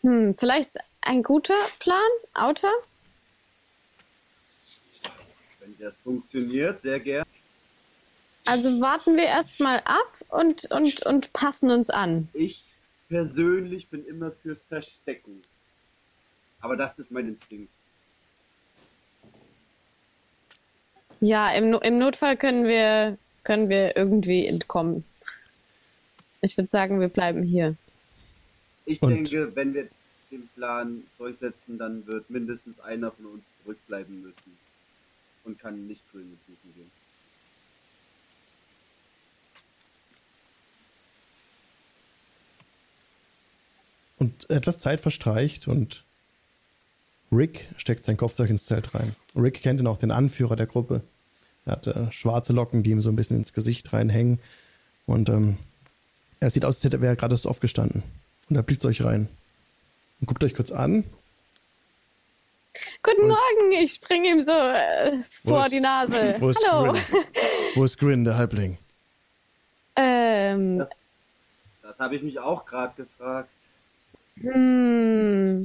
[0.02, 1.98] Hm, vielleicht ein guter Plan,
[2.36, 2.72] Outer?
[5.80, 7.26] Das funktioniert, sehr gern.
[8.46, 12.28] Also warten wir erstmal ab und, und, und passen uns an.
[12.34, 12.64] Ich
[13.10, 15.42] persönlich bin immer fürs Verstecken.
[16.62, 17.70] Aber das ist mein Instinkt.
[21.22, 25.04] Ja, im, No- im Notfall können wir, können wir irgendwie entkommen.
[26.42, 27.76] Ich würde sagen, wir bleiben hier.
[28.86, 29.88] Ich Und- denke, wenn wir
[30.30, 34.58] den Plan durchsetzen, dann wird mindestens einer von uns zurückbleiben müssen.
[35.46, 36.92] Und kann nicht Grün suchen gehen.
[44.18, 46.04] Und etwas Zeit verstreicht und
[47.32, 49.16] Rick steckt sein Kopfzeug ins Zelt rein.
[49.36, 51.04] Rick kennt ihn auch, den Anführer der Gruppe.
[51.66, 54.40] Er hatte schwarze Locken, die ihm so ein bisschen ins Gesicht reinhängen.
[55.06, 55.58] Und ähm,
[56.40, 58.04] er sieht aus, als hätte er gerade erst aufgestanden.
[58.50, 59.30] Und er blickt zu euch rein.
[60.20, 61.04] Und guckt euch kurz an.
[63.04, 66.36] Guten ist- Morgen, ich springe ihm so äh, vor ist- die Nase.
[66.40, 66.92] Wo ist Hallo.
[66.94, 67.02] Grin?
[67.76, 68.78] Wo ist Grin, der Halbling?
[69.96, 70.90] Ähm, Das,
[71.82, 73.50] das habe ich mich auch gerade gefragt.
[74.36, 75.62] hm.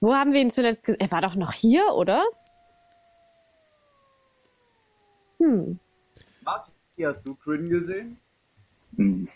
[0.00, 1.00] Wo haben wir ihn zuletzt gesehen?
[1.00, 2.22] Er war doch noch hier, oder?
[5.38, 5.78] Hm.
[6.42, 6.70] Marty,
[7.02, 8.18] hast du Grin gesehen?
[8.96, 9.28] Hm.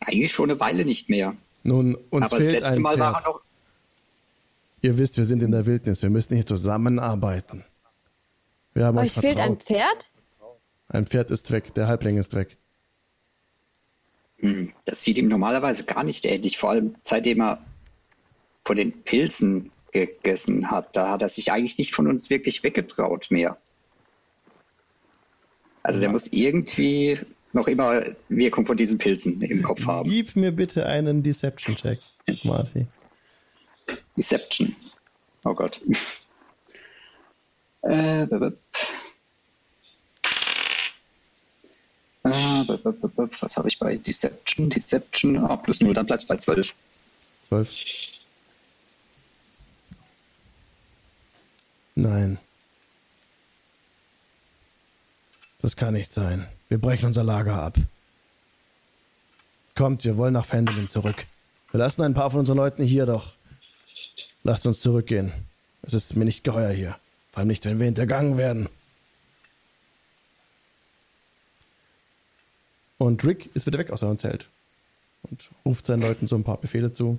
[0.00, 1.34] Eigentlich schon eine Weile nicht mehr.
[1.64, 3.24] Nun, uns Aber das fehlt letzte ein Mal war Pferd.
[3.26, 3.40] er noch.
[4.80, 6.02] Ihr wisst, wir sind in der Wildnis.
[6.02, 7.64] Wir müssen hier zusammenarbeiten.
[8.74, 9.58] Wir haben euch Euch fehlt ein.
[9.58, 10.12] Pferd?
[10.88, 12.56] Ein Pferd ist weg, der Halbling ist weg.
[14.38, 17.58] Hm, Das sieht ihm normalerweise gar nicht ähnlich, vor allem seitdem er
[18.64, 20.94] von den Pilzen gegessen hat.
[20.96, 23.56] Da hat er sich eigentlich nicht von uns wirklich weggetraut mehr.
[25.82, 27.18] Also der muss irgendwie
[27.52, 30.08] noch immer Wirkung von diesen Pilzen im Kopf haben.
[30.08, 31.98] Gib mir bitte einen Deception-Check,
[32.44, 32.86] Marty.
[34.18, 34.74] Deception.
[35.44, 35.80] Oh Gott.
[37.82, 38.52] Äh, b- b-
[42.24, 44.68] Äh, b- b- b- b- Was habe ich bei Deception?
[44.68, 46.74] Deception, ah, plus 0, dann bleibt es bei 12.
[47.46, 47.72] Zwölf.
[51.94, 52.38] Nein.
[55.60, 56.48] Das kann nicht sein.
[56.68, 57.76] Wir brechen unser Lager ab.
[59.76, 61.26] Kommt, wir wollen nach Fendelin zurück.
[61.70, 63.34] Wir lassen ein paar von unseren Leuten hier, doch
[64.42, 65.32] lasst uns zurückgehen.
[65.82, 66.98] Es ist mir nicht geheuer hier.
[67.30, 68.68] Vor allem nicht, wenn wir hintergangen werden.
[72.98, 74.48] Und Rick ist wieder weg aus seinem Zelt
[75.22, 77.18] und ruft seinen Leuten so ein paar Befehle zu.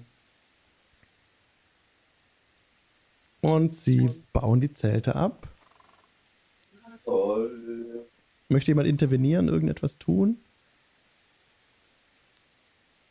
[3.42, 5.48] Und sie bauen die Zelte ab.
[8.50, 10.38] Möchte jemand intervenieren, irgendetwas tun?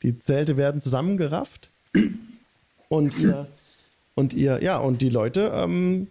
[0.02, 1.70] Die Zelte werden zusammengerafft.
[2.88, 3.48] Und ihr,
[4.18, 6.08] und ihr, ja, und die Leute, ähm,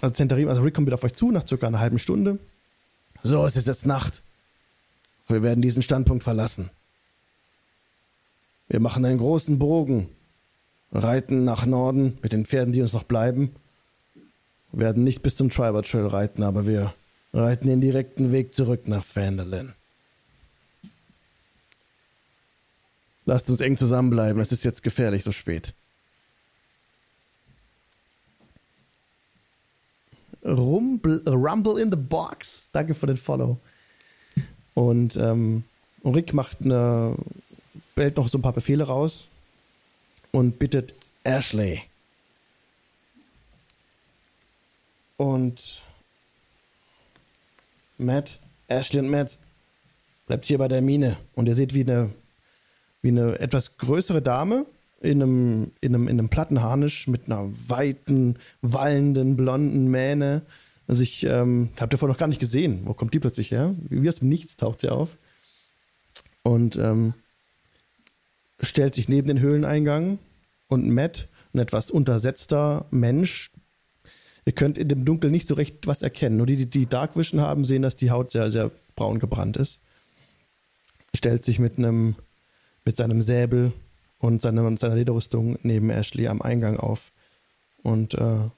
[0.00, 2.38] also Zentarim, also Rick kommt wieder auf euch zu nach circa einer halben Stunde.
[3.22, 4.22] So, es ist jetzt Nacht.
[5.28, 6.70] Wir werden diesen Standpunkt verlassen.
[8.68, 10.08] Wir machen einen großen Bogen,
[10.92, 13.54] reiten nach Norden mit den Pferden, die uns noch bleiben.
[14.70, 16.94] Wir werden nicht bis zum Triber Trail reiten, aber wir
[17.32, 19.74] reiten den direkten Weg zurück nach Vanderlyn.
[23.24, 25.74] Lasst uns eng zusammenbleiben, es ist jetzt gefährlich so spät.
[30.44, 32.66] Rumble, Rumble in the Box.
[32.72, 33.58] Danke für den Follow.
[34.74, 35.64] Und ähm,
[36.04, 37.14] Rick macht eine,
[37.94, 39.28] bellt noch so ein paar Befehle raus
[40.32, 41.82] und bittet Ashley.
[45.16, 45.82] Und
[47.98, 49.38] Matt, Ashley und Matt,
[50.26, 51.16] bleibt hier bei der Mine.
[51.34, 52.10] Und ihr seht, wie eine,
[53.02, 54.66] wie eine etwas größere Dame
[55.02, 60.42] in einem, in einem, in einem Plattenharnisch mit einer weiten, wallenden, blonden Mähne
[60.92, 62.82] also ich ähm, habt ihr vorher noch gar nicht gesehen.
[62.84, 63.74] Wo kommt die plötzlich her?
[63.88, 65.16] Wie aus dem Nichts taucht sie auf.
[66.42, 67.14] Und ähm,
[68.60, 70.18] stellt sich neben den Höhleneingang
[70.68, 73.50] und Matt, ein etwas untersetzter Mensch.
[74.44, 76.36] Ihr könnt in dem Dunkel nicht so recht was erkennen.
[76.36, 79.80] Nur die, die, die Dark haben, sehen, dass die Haut sehr, sehr braun gebrannt ist.
[81.14, 82.16] Stellt sich mit einem,
[82.84, 83.72] mit seinem Säbel
[84.22, 87.12] und seiner Lederrüstung neben Ashley am Eingang auf.
[87.82, 88.48] Und äh,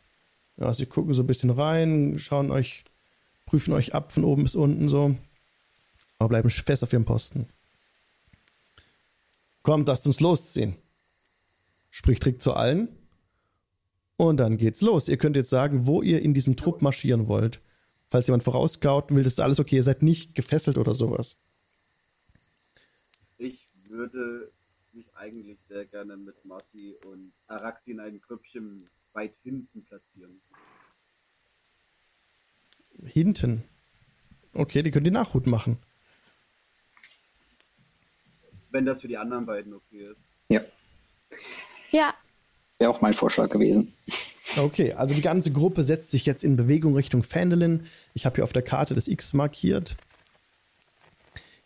[0.58, 2.84] ja, sie gucken so ein bisschen rein, schauen euch,
[3.46, 5.16] prüfen euch ab von oben bis unten so,
[6.18, 7.48] aber bleiben fest auf ihrem Posten.
[9.62, 10.76] Kommt, lasst uns losziehen.
[11.90, 12.88] Spricht Rick zu allen.
[14.18, 15.08] Und dann geht's los.
[15.08, 17.62] Ihr könnt jetzt sagen, wo ihr in diesem Trupp marschieren wollt.
[18.10, 19.76] Falls jemand vorausgauten will, ist alles okay.
[19.76, 21.36] Ihr seid nicht gefesselt oder sowas.
[23.38, 24.52] Ich würde
[24.94, 30.40] mich eigentlich sehr gerne mit Marty und Araxi in ein Grüppchen weit hinten platzieren.
[33.04, 33.64] Hinten?
[34.52, 35.78] Okay, die können die Nachhut machen.
[38.70, 40.16] Wenn das für die anderen beiden okay ist.
[40.48, 40.60] Ja.
[41.90, 42.14] Ja.
[42.78, 43.92] Wäre auch mein Vorschlag gewesen.
[44.56, 47.86] Okay, also die ganze Gruppe setzt sich jetzt in Bewegung Richtung Fandolin.
[48.14, 49.96] Ich habe hier auf der Karte das X markiert.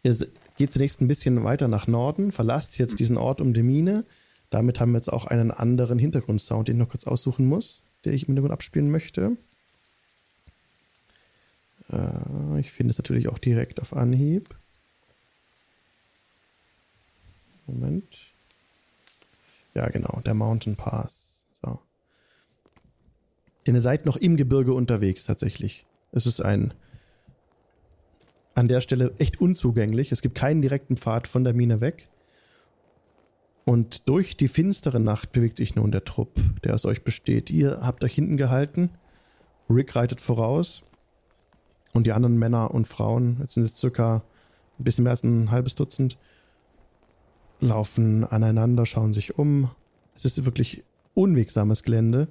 [0.02, 0.14] Ihr
[0.59, 4.05] geht zunächst ein bisschen weiter nach Norden, verlasst jetzt diesen Ort um die Mine.
[4.51, 8.12] Damit haben wir jetzt auch einen anderen Hintergrundsound, den ich noch kurz aussuchen muss, der
[8.12, 9.37] ich im Hintergrund abspielen möchte.
[11.92, 14.55] Äh, ich finde es natürlich auch direkt auf Anhieb.
[17.66, 18.18] Moment.
[19.75, 21.42] Ja, genau, der Mountain Pass.
[21.62, 21.79] So.
[23.66, 25.85] Denn ihr seid noch im Gebirge unterwegs tatsächlich.
[26.11, 26.75] Es ist ein
[28.54, 30.12] an der Stelle echt unzugänglich.
[30.12, 32.08] Es gibt keinen direkten Pfad von der Mine weg.
[33.64, 37.50] Und durch die finstere Nacht bewegt sich nun der Trupp, der aus euch besteht.
[37.50, 38.90] Ihr habt euch hinten gehalten.
[39.68, 40.82] Rick reitet voraus.
[41.92, 44.22] Und die anderen Männer und Frauen, jetzt sind es circa
[44.78, 46.16] ein bisschen mehr als ein halbes Dutzend,
[47.61, 49.70] laufen aneinander, schauen sich um.
[50.14, 50.84] Es ist wirklich
[51.14, 52.28] unwegsames Gelände.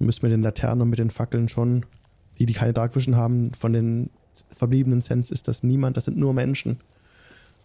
[0.00, 1.86] Ihr müsst mit den Laternen und mit den Fackeln schon,
[2.38, 4.10] die, die keine Dark Vision haben, von den
[4.56, 6.78] verbliebenen Sens ist das niemand, das sind nur Menschen.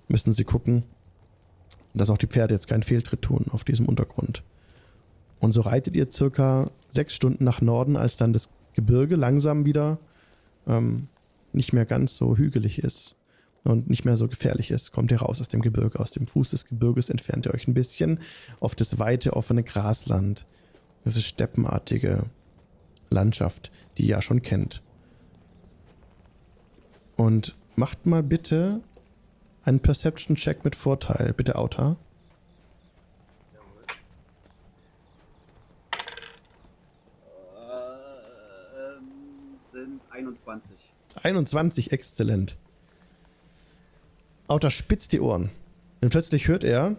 [0.08, 0.84] Müssen sie gucken,
[1.94, 4.44] dass auch die Pferde jetzt keinen Fehltritt tun auf diesem Untergrund.
[5.40, 10.00] Und so reitet ihr circa sechs Stunden nach Norden, als dann das Gebirge langsam wieder
[10.68, 11.08] ähm,
[11.54, 13.16] nicht mehr ganz so hügelig ist
[13.64, 14.92] und nicht mehr so gefährlich ist.
[14.92, 17.74] Kommt ihr raus aus dem Gebirge, aus dem Fuß des Gebirges entfernt ihr euch ein
[17.74, 18.20] bisschen
[18.60, 20.46] auf das weite, offene Grasland.
[21.04, 22.26] Das ist steppenartige
[23.10, 24.82] Landschaft, die ihr ja schon kennt.
[27.18, 28.82] Und macht mal bitte
[29.64, 31.34] einen Perception-Check mit Vorteil.
[31.34, 31.98] Bitte, Auta.
[38.80, 40.78] Ähm, sind 21.
[41.24, 42.56] 21, exzellent.
[44.48, 45.50] Auta spitzt die Ohren.
[46.02, 46.96] Und plötzlich hört er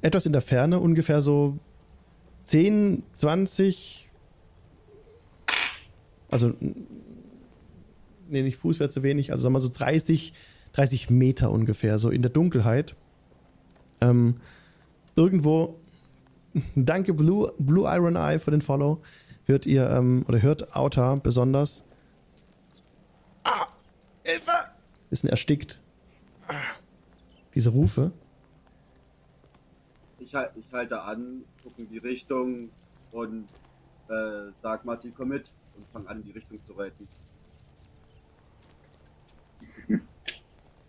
[0.00, 1.58] etwas in der Ferne, ungefähr so
[2.44, 4.10] 10, 20,
[6.30, 6.54] also
[8.28, 10.32] nee, nicht Fuß wäre zu wenig, also sagen wir so 30,
[10.72, 12.94] 30 Meter ungefähr, so in der Dunkelheit.
[14.00, 14.36] Ähm,
[15.16, 15.78] irgendwo,
[16.74, 19.02] danke Blue, Blue Iron Eye für den Follow,
[19.44, 21.84] hört ihr, ähm, oder hört Auta besonders.
[23.44, 23.66] Ah,
[24.24, 24.52] Hilfe!
[25.10, 25.80] Bisschen erstickt.
[27.54, 28.12] Diese Rufe.
[30.18, 32.68] Ich, ich halte an, gucke in die Richtung
[33.12, 33.48] und
[34.08, 37.08] äh, sag Martin, komm mit und fang an, die Richtung zu reiten.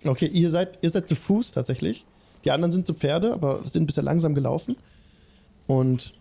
[0.05, 2.05] Okay, ihr seid, ihr seid zu Fuß tatsächlich.
[2.45, 4.77] Die anderen sind zu Pferde, aber sind bisher langsam gelaufen.
[5.67, 6.13] Und,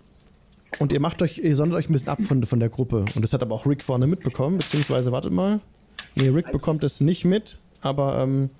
[0.78, 3.04] und ihr macht euch, ihr sondert euch ein bisschen ab von, von der Gruppe.
[3.14, 5.60] Und das hat aber auch Rick vorne mitbekommen, beziehungsweise, wartet mal.
[6.14, 8.50] Nee, Rick bekommt es nicht mit, aber ähm,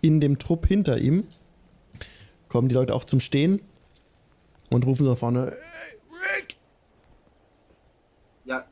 [0.00, 1.24] in dem Trupp hinter ihm
[2.48, 3.60] kommen die Leute auch zum Stehen
[4.70, 5.98] und rufen so vorne, hey,
[6.38, 6.56] Rick!
[8.44, 8.64] Ja,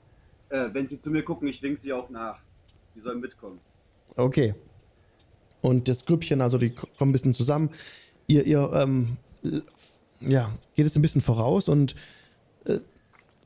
[0.49, 2.39] äh, wenn sie zu mir gucken, ich wink sie auch nach.
[2.95, 3.61] Die sollen mitkommen.
[4.17, 4.55] Okay.
[5.65, 7.71] Und das Grüppchen, also die kommen ein bisschen zusammen.
[8.27, 9.61] Ihr, ihr, ähm, äh,
[10.21, 11.95] ja, geht es ein bisschen voraus und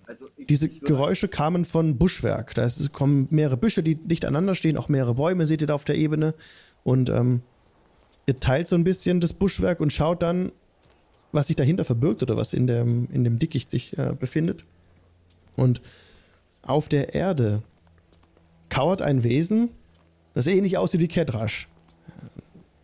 [0.04, 2.54] Also ich, diese Geräusche kamen von Buschwerk.
[2.56, 5.74] Da ist, kommen mehrere Büsche, die dicht aneinander stehen, auch mehrere Bäume seht ihr da
[5.74, 6.34] auf der Ebene.
[6.82, 7.42] Und ähm,
[8.26, 10.50] ihr teilt so ein bisschen das Buschwerk und schaut dann,
[11.30, 14.64] was sich dahinter verbirgt oder was in dem, in dem Dickicht sich äh, befindet.
[15.54, 15.82] Und
[16.62, 17.62] auf der Erde
[18.70, 19.70] kauert ein Wesen,
[20.34, 21.68] das ähnlich aussieht wie Kedrasch.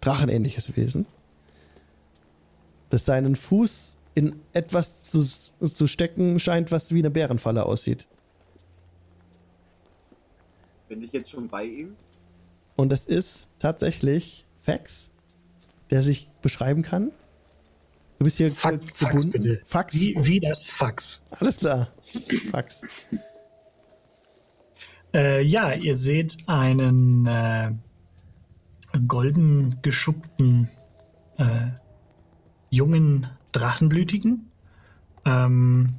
[0.01, 1.07] Drachenähnliches Wesen.
[2.91, 8.07] Das seinen Fuß in etwas zu, zu stecken scheint, was wie eine Bärenfalle aussieht.
[10.89, 11.97] Bin ich jetzt schon bei ihm?
[12.77, 15.11] Und es ist tatsächlich Fax,
[15.91, 17.13] der sich beschreiben kann.
[18.19, 19.61] Du bist hier Fax, Fax bitte.
[19.65, 19.95] Fax.
[19.95, 21.25] Wie, wie das Fax.
[21.31, 21.91] Alles klar.
[22.51, 22.83] Fax.
[25.13, 27.73] Äh, ja, ihr seht einen äh,
[29.01, 30.71] golden geschuppten
[31.39, 31.69] äh,
[32.71, 34.51] jungen Drachenblütigen.
[35.25, 35.95] Ähm,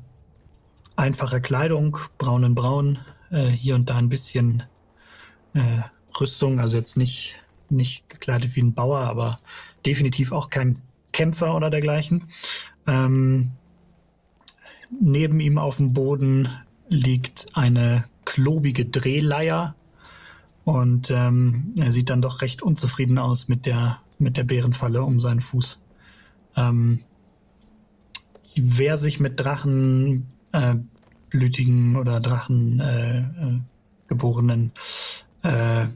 [0.96, 3.00] einfache Kleidung, braun in braun,
[3.32, 4.64] äh, hier und da ein bisschen
[5.54, 5.82] äh,
[6.20, 7.36] Rüstung, also jetzt nicht,
[7.70, 9.40] nicht gekleidet wie ein Bauer, aber
[9.86, 10.82] definitiv auch kein
[11.12, 12.28] Kämpfer oder dergleichen.
[12.88, 13.52] Ähm,
[15.02, 16.50] neben ihm auf dem Boden
[16.90, 19.76] liegt eine klobige Drehleier
[20.66, 25.20] und ähm, er sieht dann doch recht unzufrieden aus mit der, mit der Bärenfalle um
[25.20, 25.80] seinen Fuß.
[26.58, 27.02] Ähm,
[28.58, 30.76] wer sich mit Drachen äh,
[31.96, 33.60] oder Drachen äh, äh,
[35.44, 35.88] äh,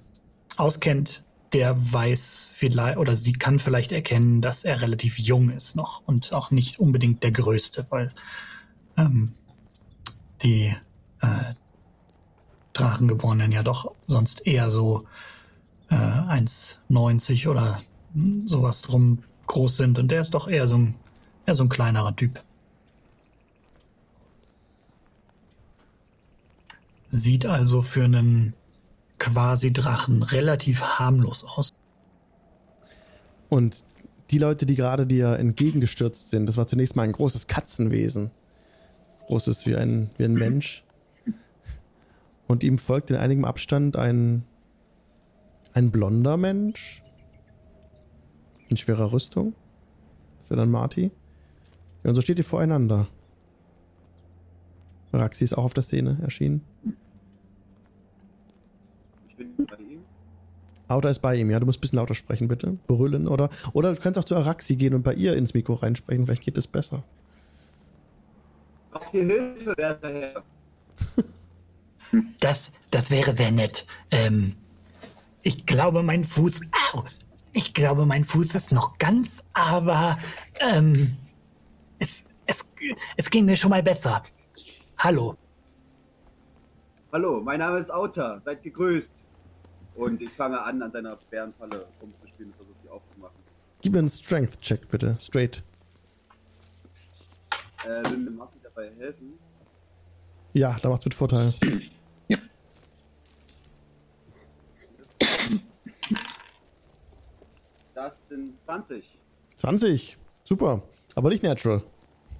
[0.58, 6.03] auskennt, der weiß vielleicht oder sie kann vielleicht erkennen, dass er relativ jung ist noch
[6.05, 8.12] und auch nicht unbedingt der Größte, weil
[8.97, 9.34] ähm,
[10.43, 10.75] die
[11.21, 11.53] äh,
[12.79, 15.05] Drachengeborenen ja doch sonst eher so
[15.89, 17.81] äh, 1,90 oder
[18.45, 20.95] sowas drum groß sind und der ist doch eher so ein,
[21.45, 22.41] eher so ein kleinerer Typ.
[27.09, 28.53] Sieht also für einen
[29.17, 31.71] quasi Drachen relativ harmlos aus.
[33.49, 33.83] Und
[34.29, 38.29] die Leute, die gerade dir entgegengestürzt sind, das war zunächst mal ein großes Katzenwesen.
[39.25, 40.83] Großes wie ein, wie ein Mensch.
[42.49, 44.43] Und ihm folgt in einigem Abstand ein,
[45.73, 47.03] ein blonder Mensch.
[48.69, 49.53] In schwerer Rüstung.
[50.41, 51.12] Ist ja dann Marty.
[52.03, 53.07] Ja, und so steht ihr voreinander.
[55.13, 56.63] Raxi ist auch auf der Szene erschienen.
[59.27, 59.99] Ich bin bei ihm.
[60.88, 61.59] Auta ist bei ihm, ja.
[61.59, 62.79] Du musst ein bisschen lauter sprechen, bitte.
[62.88, 63.49] Brüllen oder.
[63.73, 66.25] Oder du kannst auch zu Araxi gehen und bei ihr ins Mikro reinsprechen.
[66.25, 67.03] Vielleicht geht es besser.
[68.89, 70.43] Braucht ihr Hilfe, werter Herr?
[72.39, 73.85] Das, das wäre sehr nett.
[74.11, 74.55] Ähm,
[75.43, 76.61] ich glaube, mein Fuß.
[76.93, 77.03] Au!
[77.53, 80.19] Ich glaube, mein Fuß ist noch ganz, aber
[80.59, 81.17] ähm,
[81.97, 82.65] es, es,
[83.17, 84.23] es ging mir schon mal besser.
[84.97, 85.35] Hallo.
[87.12, 88.41] Hallo, mein Name ist Auta.
[88.45, 89.13] Seid gegrüßt.
[89.95, 93.35] Und ich fange an, an seiner Bärenfalle rumzuspielen und versuche sie aufzumachen.
[93.81, 95.17] Gib mir einen Strength-Check, bitte.
[95.19, 95.63] Straight.
[97.83, 99.33] Äh, will mir Martin dabei helfen?
[100.53, 101.53] Ja, da macht's mit Vorteil.
[108.00, 109.04] Das sind 20.
[109.58, 110.17] 20.
[110.45, 110.83] Super.
[111.15, 111.83] Aber nicht natural.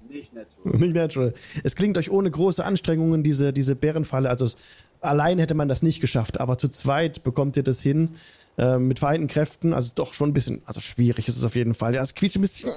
[0.08, 0.80] Nicht natural.
[0.80, 1.34] Nicht natural.
[1.66, 4.30] Es klingt euch ohne große Anstrengungen, diese, diese Bärenfalle.
[4.30, 4.56] Also es,
[5.02, 8.16] allein hätte man das nicht geschafft, aber zu zweit bekommt ihr das hin.
[8.58, 9.74] Äh, mit vereinten Kräften.
[9.74, 11.94] Also doch schon ein bisschen, also schwierig ist es auf jeden Fall.
[11.94, 12.72] Ja, es quietscht ein bisschen.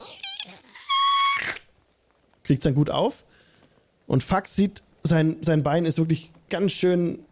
[2.42, 3.24] Kriegt es dann gut auf.
[4.08, 7.26] Und Fax sieht, sein, sein Bein ist wirklich ganz schön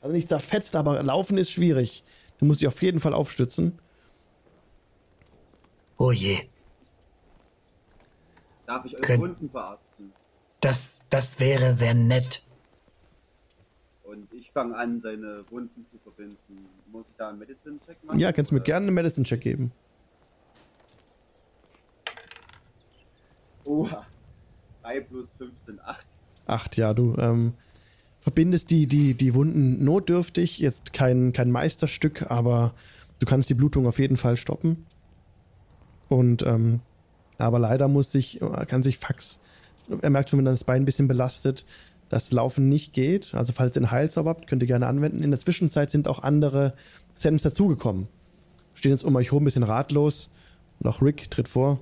[0.00, 2.04] Also nicht zerfetzt, aber laufen ist schwierig.
[2.38, 3.78] Du musst dich auf jeden Fall aufstützen.
[5.98, 6.38] Oh je.
[8.66, 10.12] Darf ich eure Könnt- Wunden verarzten?
[10.60, 12.44] Das, das wäre sehr nett.
[14.02, 16.66] Und ich fange an, seine Wunden zu verbinden.
[16.90, 18.18] Muss ich da einen Medicine-Check machen?
[18.18, 19.72] Ja, kannst du mir Oder- gerne einen Medicine-Check geben.
[23.64, 24.06] Oha.
[24.82, 26.06] 3 plus 15, 8.
[26.46, 27.54] Acht, ja, du ähm,
[28.20, 30.58] verbindest die, die, die Wunden notdürftig.
[30.58, 32.74] Jetzt kein, kein Meisterstück, aber
[33.18, 34.86] du kannst die Blutung auf jeden Fall stoppen.
[36.08, 36.80] Und, ähm,
[37.38, 39.38] aber leider muss sich, kann sich Fax,
[40.00, 41.64] er merkt schon, wenn das Bein ein bisschen belastet,
[42.08, 43.34] dass Laufen nicht geht.
[43.34, 45.22] Also falls ihr einen Heilzauber habt, könnt ihr gerne anwenden.
[45.22, 46.74] In der Zwischenzeit sind auch andere
[47.16, 48.08] Sens dazugekommen.
[48.74, 50.30] Stehen jetzt um euch rum, ein bisschen ratlos.
[50.80, 51.80] Und auch Rick tritt vor.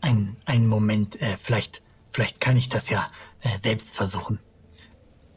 [0.00, 3.08] Ein, ein Moment, äh, vielleicht, vielleicht kann ich das ja
[3.40, 4.38] äh, selbst versuchen.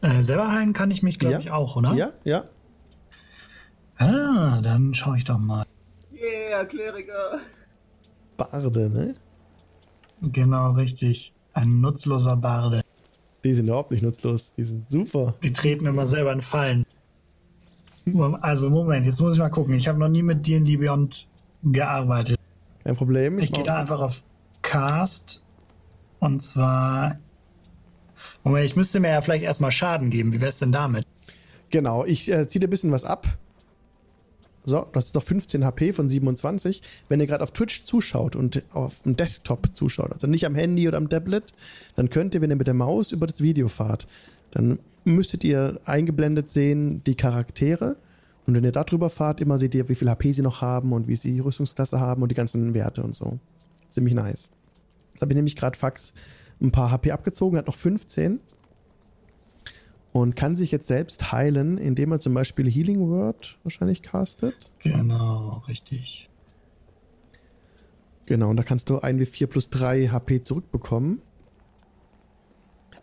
[0.01, 1.39] Äh, selber heilen kann ich mich, glaube Ja.
[1.39, 1.93] ich, auch, oder?
[1.93, 2.45] Ja, ja.
[3.97, 5.65] Ah, dann schaue ich doch mal.
[6.21, 7.39] Yeah, Kleriker!
[8.37, 9.15] Barde, ne?
[10.21, 11.33] Genau, richtig.
[11.53, 12.81] Ein nutzloser Barde.
[13.43, 14.51] Die sind überhaupt nicht nutzlos.
[14.57, 15.35] Die sind super.
[15.43, 16.85] Die treten immer selber in Fallen.
[18.41, 19.73] Also, Moment, jetzt muss ich mal gucken.
[19.75, 21.27] Ich habe noch nie mit D&D Beyond
[21.63, 22.37] gearbeitet.
[22.83, 23.39] Kein Problem.
[23.39, 24.23] Ich gehe da einfach auf
[24.61, 25.41] Cast.
[26.19, 27.17] Und zwar.
[28.43, 30.33] Moment, ich müsste mir ja vielleicht erstmal Schaden geben.
[30.33, 31.05] Wie wär's denn damit?
[31.69, 33.27] Genau, ich äh, ziehe dir ein bisschen was ab.
[34.69, 36.83] So, das ist doch 15 HP von 27.
[37.09, 40.87] Wenn ihr gerade auf Twitch zuschaut und auf dem Desktop zuschaut, also nicht am Handy
[40.87, 41.53] oder am Tablet,
[41.95, 44.07] dann könnt ihr, wenn ihr mit der Maus über das Video fahrt,
[44.51, 47.97] dann müsstet ihr eingeblendet sehen die Charaktere.
[48.45, 51.07] Und wenn ihr darüber fahrt, immer seht ihr, wie viel HP sie noch haben und
[51.07, 53.39] wie sie die Rüstungsklasse haben und die ganzen Werte und so.
[53.89, 54.49] Ziemlich nice.
[55.15, 56.13] Da habe ich nämlich gerade Fax
[56.61, 58.39] ein paar HP abgezogen, hat noch 15
[60.11, 64.71] und kann sich jetzt selbst heilen, indem er zum Beispiel Healing Word wahrscheinlich castet.
[64.79, 66.29] Genau, richtig.
[68.25, 71.21] Genau, und da kannst du 1w4 plus 3 HP zurückbekommen.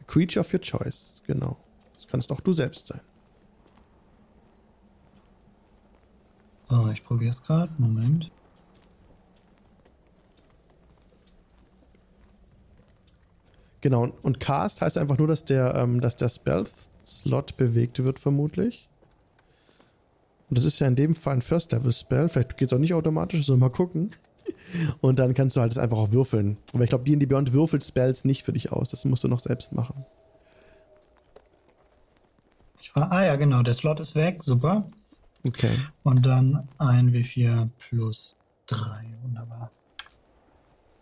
[0.07, 1.57] Creature of your choice, genau.
[1.95, 3.01] Das kannst auch du selbst sein.
[6.65, 7.73] So, ich probiere es gerade.
[7.79, 8.31] Moment.
[13.81, 16.29] Genau, und- Cast heißt einfach nur, dass der, ähm, dass der
[17.07, 18.89] Stealth-Slot bewegt wird, vermutlich.
[20.49, 22.29] Und das ist ja in dem Fall ein First-Level-Spell.
[22.29, 24.11] Vielleicht geht es auch nicht automatisch, so mal gucken.
[25.01, 26.57] Und dann kannst du halt das einfach auch würfeln.
[26.73, 28.91] Aber ich glaube, die in die Beyond würfelt Spells nicht für dich aus.
[28.91, 30.05] Das musst du noch selbst machen.
[32.81, 34.43] Ich war, ah ja, genau, der Slot ist weg.
[34.45, 34.87] Super.
[35.45, 35.77] Okay.
[36.05, 38.37] Und dann ein W4 plus
[38.67, 38.79] 3.
[39.23, 39.73] Wunderbar.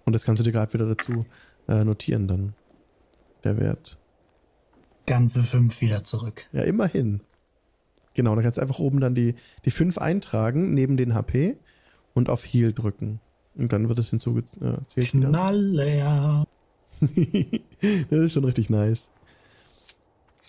[0.07, 1.26] Und das kannst du dir gerade wieder dazu
[1.68, 2.55] äh, notieren dann.
[3.42, 3.98] Der Wert.
[5.07, 6.46] Ganze 5 wieder zurück.
[6.52, 7.20] Ja, immerhin.
[8.14, 9.34] Genau, dann kannst du einfach oben dann die,
[9.64, 11.57] die 5 eintragen, neben den HP
[12.14, 13.20] und auf Heal drücken.
[13.57, 15.28] Und dann wird es hinzugezählt wieder.
[15.28, 16.44] Knalle, ja.
[17.00, 19.09] das ist schon richtig nice.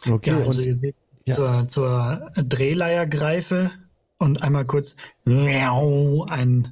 [0.07, 0.95] Okay, ja, also und ihr seht,
[1.25, 1.35] Ja.
[1.35, 3.71] zur, zur Drehleier greife
[4.17, 4.95] und einmal kurz
[5.25, 6.71] ein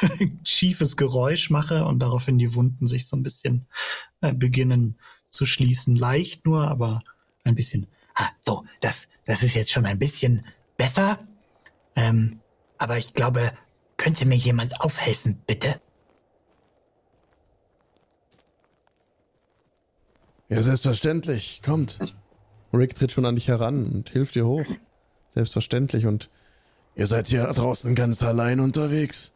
[0.44, 3.66] schiefes Geräusch mache und daraufhin die Wunden sich so ein bisschen
[4.20, 4.98] äh, beginnen
[5.36, 5.94] zu schließen.
[5.94, 7.02] Leicht nur, aber
[7.44, 7.86] ein bisschen.
[8.14, 10.44] Ah, so, das, das ist jetzt schon ein bisschen
[10.76, 11.18] besser.
[11.94, 12.40] Ähm,
[12.78, 13.52] aber ich glaube,
[13.96, 15.80] könnte mir jemand aufhelfen, bitte?
[20.48, 21.62] Ja, selbstverständlich.
[21.64, 21.98] Kommt.
[22.72, 24.64] Rick tritt schon an dich heran und hilft dir hoch.
[25.28, 26.06] Selbstverständlich.
[26.06, 26.30] Und
[26.94, 29.32] ihr seid hier draußen ganz allein unterwegs.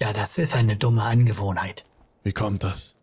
[0.00, 1.84] Ja, das ist eine dumme Angewohnheit.
[2.22, 2.96] Wie kommt das?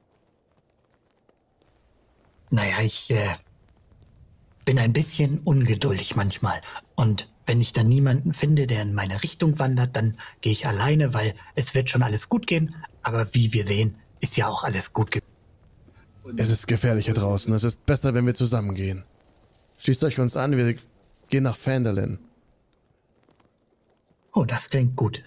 [2.49, 3.33] Naja, ich äh,
[4.65, 6.61] bin ein bisschen ungeduldig manchmal.
[6.95, 11.13] Und wenn ich dann niemanden finde, der in meine Richtung wandert, dann gehe ich alleine,
[11.13, 12.75] weil es wird schon alles gut gehen.
[13.01, 15.31] Aber wie wir sehen, ist ja auch alles gut gegangen.
[16.23, 17.53] Und Es ist gefährlich hier draußen.
[17.53, 19.05] Es ist besser, wenn wir zusammengehen.
[19.77, 20.75] Schließt euch uns an, wir
[21.29, 22.19] gehen nach Fandalin.
[24.33, 25.23] Oh, das klingt gut.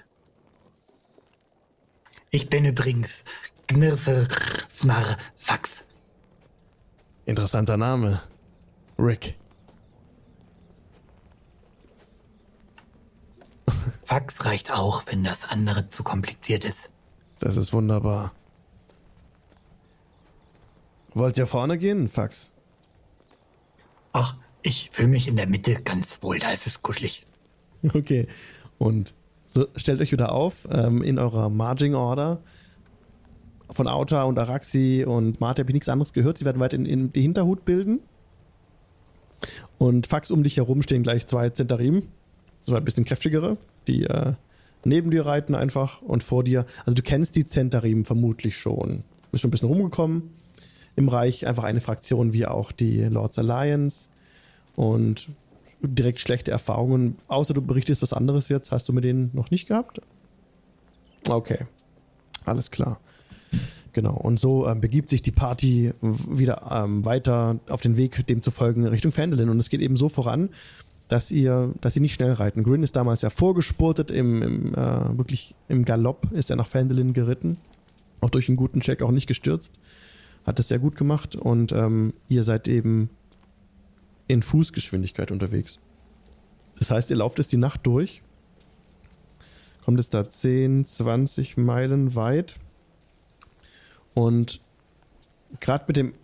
[2.31, 3.25] Ich bin übrigens
[3.67, 4.29] Gnirfe
[4.69, 5.85] Fnar Fax.
[7.27, 8.21] Interessanter Name.
[8.99, 9.37] Rick.
[14.05, 16.91] Fax reicht auch, wenn das andere zu kompliziert ist.
[17.39, 18.33] Das ist wunderbar.
[21.15, 22.51] Wollt ihr vorne gehen, Fax?
[24.13, 27.27] Ach, ich fühle mich in der Mitte ganz wohl, da ist es kuschelig.
[27.95, 28.27] Okay.
[28.77, 29.15] Und
[29.47, 32.43] so stellt euch wieder auf ähm, in eurer Marging Order.
[33.73, 36.39] Von Auta und Araxi und Marte habe ich nichts anderes gehört.
[36.39, 38.01] Sie werden weiter in, in die Hinterhut bilden.
[39.79, 42.03] Und Fax um dich herum stehen gleich zwei Zentarim,
[42.61, 43.57] so ein bisschen kräftigere,
[43.87, 44.35] die äh,
[44.85, 46.67] neben dir reiten einfach und vor dir.
[46.81, 49.05] Also du kennst die Zentarim vermutlich schon.
[49.31, 50.31] Bist schon ein bisschen rumgekommen
[50.97, 54.09] im Reich, einfach eine Fraktion wie auch die Lords Alliance
[54.77, 55.29] und
[55.81, 57.17] direkt schlechte Erfahrungen.
[57.29, 60.01] Außer du berichtest was anderes jetzt, hast du mit denen noch nicht gehabt?
[61.29, 61.61] Okay,
[62.45, 63.01] alles klar.
[64.01, 68.41] Genau, und so ähm, begibt sich die Party wieder ähm, weiter auf den Weg, dem
[68.41, 69.51] zu folgen, Richtung Fandolin.
[69.51, 70.49] Und es geht eben so voran,
[71.09, 72.63] dass ihr, dass sie nicht schnell reiten.
[72.63, 77.13] Grin ist damals ja vorgespurtet, im, im äh, wirklich im Galopp ist er nach Fandolin
[77.13, 77.59] geritten.
[78.23, 79.79] Auch durch einen guten Check, auch nicht gestürzt.
[80.47, 83.11] Hat das sehr gut gemacht und ähm, ihr seid eben
[84.29, 85.79] in Fußgeschwindigkeit unterwegs.
[86.79, 88.23] Das heißt, ihr lauft jetzt die Nacht durch.
[89.85, 92.57] Kommt es da 10, 20 Meilen weit.
[94.15, 94.61] Und
[95.61, 96.15] gerade mit dem.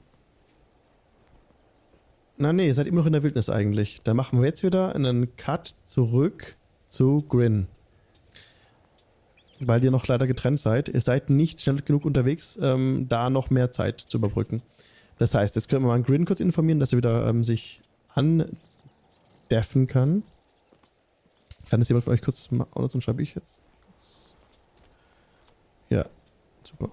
[2.39, 4.01] Na nee, ihr seid immer noch in der Wildnis eigentlich.
[4.05, 6.57] Dann machen wir jetzt wieder einen Cut zurück
[6.87, 7.66] zu Grin.
[9.59, 10.91] Weil ihr noch leider getrennt seid.
[10.91, 14.61] Ihr seid nicht schnell genug unterwegs, ähm, da noch mehr Zeit zu überbrücken.
[15.18, 17.80] Das heißt, jetzt können wir mal Grin kurz informieren, dass er wieder ähm, sich
[18.14, 20.22] andeffen kann.
[21.70, 22.70] Kann das jemand von euch kurz machen?
[22.74, 23.61] Oder sonst schreibe ich jetzt.
[25.89, 26.05] Ja,
[26.62, 26.91] super.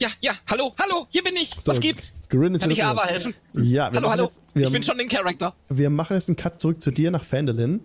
[0.00, 1.50] Ja, ja, hallo, hallo, hier bin ich.
[1.50, 2.12] So, Was gibt's?
[2.28, 3.32] Grin ist Kann ich aber helfen?
[3.54, 4.24] Ja, wir Hallo, hallo.
[4.24, 5.54] Jetzt, wir, ich bin schon den Charakter.
[5.70, 7.80] wir machen jetzt einen Cut zurück zu dir nach Fandolin.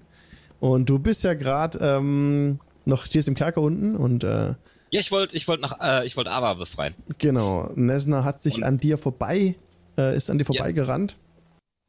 [0.59, 4.49] Und du bist ja gerade ähm, noch, stehst im Kerker unten und äh,
[4.91, 6.93] Ja, ich wollte ich wollte nach äh, ich wollte Ava befreien.
[7.17, 9.55] genau, Nesna hat sich Und- an dir vorbei,
[9.97, 11.17] äh, ist an dir vorbeigerannt.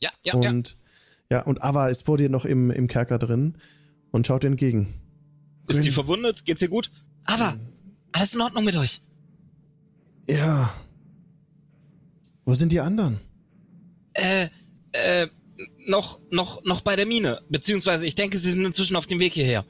[0.01, 0.51] Ja, ja, ja.
[0.51, 0.77] und
[1.33, 1.43] ja.
[1.43, 3.57] und Ava ist vor dir noch im, im Kerker drin
[4.13, 4.95] und schaut dir entgegen.
[5.67, 6.45] Ist die Grin- verwundet?
[6.45, 6.93] Geht's ihr gut?
[7.25, 7.57] Aber
[8.13, 9.03] alles in Ordnung mit euch.
[10.27, 10.73] Ja.
[12.45, 13.21] Wo sind die anderen?
[14.15, 14.49] Äh,
[14.93, 15.29] äh,
[15.87, 17.41] noch, noch, noch bei der Mine.
[17.49, 19.65] Beziehungsweise, ich denke, sie sind inzwischen auf dem Weg hierher.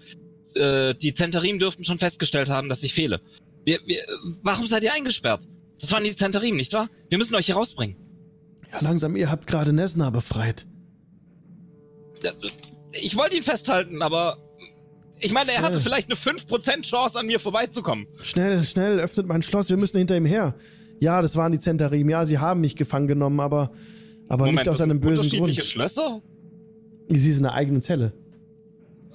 [0.55, 3.21] Äh, die Zentarim dürften schon festgestellt haben, dass ich fehle.
[3.65, 4.03] Wir, wir,
[4.43, 5.49] warum seid ihr eingesperrt?
[5.81, 6.89] Das waren die Zentarim, nicht wahr?
[7.09, 7.97] Wir müssen euch hier rausbringen.
[8.73, 10.67] Ja, langsam, ihr habt gerade Nesna befreit.
[12.23, 12.33] Ja,
[12.93, 14.39] Ich wollte ihn festhalten, aber
[15.23, 15.83] ich meine, er hatte Schnell.
[15.83, 18.07] vielleicht eine 5% Chance, an mir vorbeizukommen.
[18.23, 20.55] Schnell, schnell, öffnet mein Schloss, wir müssen hinter ihm her.
[21.01, 22.09] Ja, das waren die Zentarim.
[22.11, 23.73] Ja, sie haben mich gefangen genommen, aber,
[24.29, 25.71] aber nicht aus einem bösen unterschiedliche Grund.
[25.71, 26.23] Schlösser?
[27.09, 28.13] Sie sind in einer eigenen Zelle.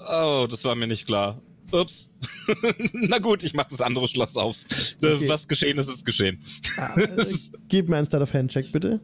[0.10, 1.42] Oh, das war mir nicht klar.
[1.72, 2.14] Ups.
[2.94, 4.56] Na gut, ich mach das andere Schloss auf.
[5.02, 5.30] Äh, Okay.
[5.30, 6.42] Was geschehen ist, ist geschehen.
[6.78, 7.26] Ah, äh,
[7.68, 9.02] Gib mir einen Start of Hand Check, bitte.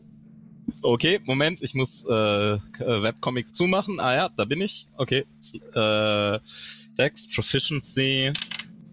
[0.82, 4.00] Okay, Moment, ich muss äh, äh, Webcomic zumachen.
[4.00, 4.88] Ah ja, da bin ich.
[4.98, 5.26] Okay.
[5.74, 6.40] Äh,
[6.98, 8.34] Dex, Proficiency.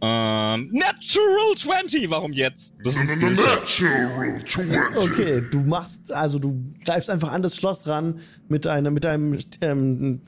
[0.02, 2.74] Ähm, Natural 20, warum jetzt?
[2.82, 4.96] Das ist ein Natural 20.
[4.96, 9.38] Okay, du machst, also du greifst einfach an das Schloss ran mit einem, mit einem
[9.60, 10.22] ähm,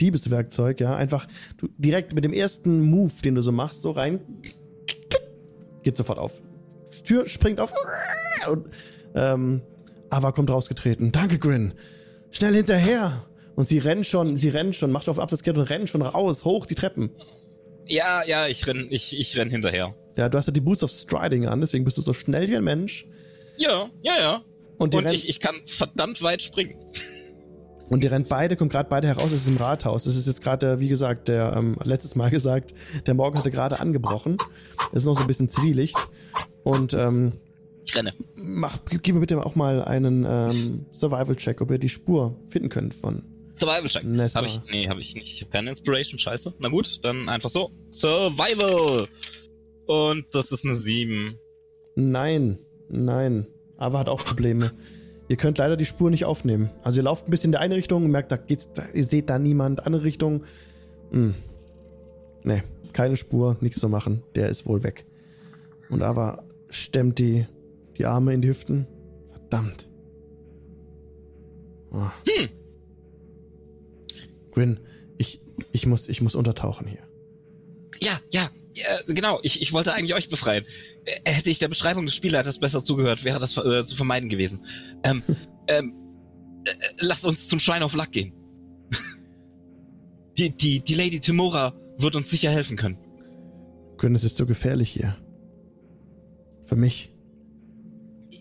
[0.00, 0.96] Diebeswerkzeug, ja.
[0.96, 4.18] Einfach du, direkt mit dem ersten Move, den du so machst, so rein.
[5.84, 6.42] Geht sofort auf.
[7.04, 7.72] Tür springt auf.
[8.48, 8.66] Und,
[9.14, 9.62] ähm,
[10.10, 11.12] Ava kommt rausgetreten.
[11.12, 11.74] Danke, Grin.
[12.32, 13.24] Schnell hinterher.
[13.54, 16.66] Und sie rennen schon, sie rennen schon, macht auf Absatzkette und rennen schon raus, hoch
[16.66, 17.10] die Treppen.
[17.86, 19.94] Ja, ja, ich renn, ich, ich renn hinterher.
[20.16, 22.56] Ja, du hast ja die Boost of Striding an, deswegen bist du so schnell wie
[22.56, 23.06] ein Mensch.
[23.58, 24.42] Ja, ja, ja.
[24.78, 26.76] Und die, Und ich, ich kann verdammt weit springen.
[27.90, 30.04] und die rennen beide, kommen gerade beide heraus, es ist im Rathaus.
[30.04, 32.72] Das ist jetzt gerade, wie gesagt, der, ähm, letztes Mal gesagt,
[33.06, 34.38] der Morgen hatte gerade angebrochen.
[34.92, 35.96] Es ist noch so ein bisschen Zwielicht.
[36.64, 37.32] Und ähm,
[37.84, 38.14] Ich renne.
[38.36, 42.68] mach, gib, gib mir bitte auch mal einen ähm, Survival-Check, ob ihr die Spur finden
[42.70, 43.24] könnt von.
[43.62, 44.04] Survival Check.
[44.04, 44.40] Nessa.
[44.40, 45.40] Hab ich, nee, habe ich nicht.
[45.40, 46.54] Ich keine Inspiration, scheiße.
[46.58, 47.70] Na gut, dann einfach so.
[47.90, 49.08] Survival!
[49.86, 51.38] Und das ist eine 7.
[51.94, 52.58] Nein,
[52.88, 53.46] nein.
[53.76, 54.72] Ava hat auch Probleme.
[55.28, 56.70] Ihr könnt leider die Spur nicht aufnehmen.
[56.82, 59.04] Also ihr lauft ein bisschen in der eine Richtung und merkt, da geht's, da, ihr
[59.04, 59.86] seht da niemand.
[59.86, 60.44] Andere Richtung.
[61.12, 61.34] Hm.
[62.44, 64.24] Nee, keine Spur, nichts zu machen.
[64.34, 65.06] Der ist wohl weg.
[65.88, 67.46] Und Ava stemmt die,
[67.96, 68.88] die Arme in die Hüften.
[69.30, 69.88] Verdammt.
[71.92, 72.08] Oh.
[72.26, 72.48] Hm.
[74.52, 74.80] Grin,
[75.18, 75.40] ich,
[75.72, 77.02] ich, muss, ich muss untertauchen hier.
[78.00, 79.40] Ja, ja, ja, genau.
[79.42, 80.64] Ich, ich wollte eigentlich euch befreien.
[81.04, 84.64] Äh, Hätte ich der Beschreibung des Spielleiters besser zugehört, wäre das äh, zu vermeiden gewesen.
[85.02, 85.22] Ähm,
[85.68, 85.94] ähm,
[86.64, 88.34] äh, äh, lasst uns zum Shrine of Luck gehen.
[90.38, 92.96] Die, die, die Lady Timora wird uns sicher helfen können.
[93.98, 95.16] Grin, es ist so gefährlich hier.
[96.64, 97.12] Für mich.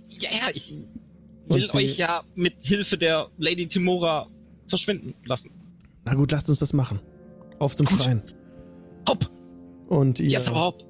[0.08, 0.74] Ja, ja, ich
[1.48, 4.30] will euch ja mit Hilfe der Lady Timora
[4.68, 5.52] verschwinden lassen.
[6.12, 7.00] Na gut, lasst uns das machen.
[7.58, 8.02] Auf zum Gut.
[8.02, 8.22] Schrein.
[9.08, 9.32] Hopp,
[9.88, 10.84] Und ihr, jetzt aber hopp.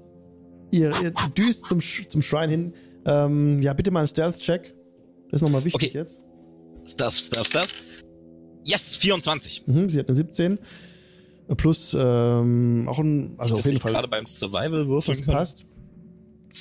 [0.71, 2.73] ihr, ihr düst zum, Sch zum Schrein hin.
[3.05, 4.73] Ähm, ja, bitte mal einen Stealth-Check.
[5.29, 5.97] Das ist nochmal wichtig Okay.
[5.99, 6.23] jetzt.
[6.87, 7.71] Stuff, stuff, stuff.
[8.65, 9.67] Yes, 24.
[9.67, 10.57] Mhm, sie hat eine 17.
[11.55, 13.91] Plus ähm, auch ein, also das auf jeden Fall.
[13.91, 15.65] gerade beim Survival würfeln Das passt.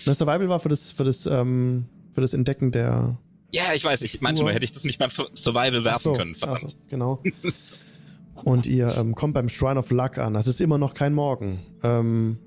[0.05, 3.17] Das Survival war für das, für das, ähm, für das Entdecken der.
[3.53, 6.35] Ja, ich weiß, ich manchmal hätte ich das nicht beim Survival werfen so, können.
[6.35, 6.61] Verdammt.
[6.67, 7.23] ach so, genau.
[8.45, 10.35] Und ihr ähm, kommt beim Shrine of Luck an.
[10.35, 11.61] Das ist immer noch kein Morgen.
[11.83, 12.39] Ähm,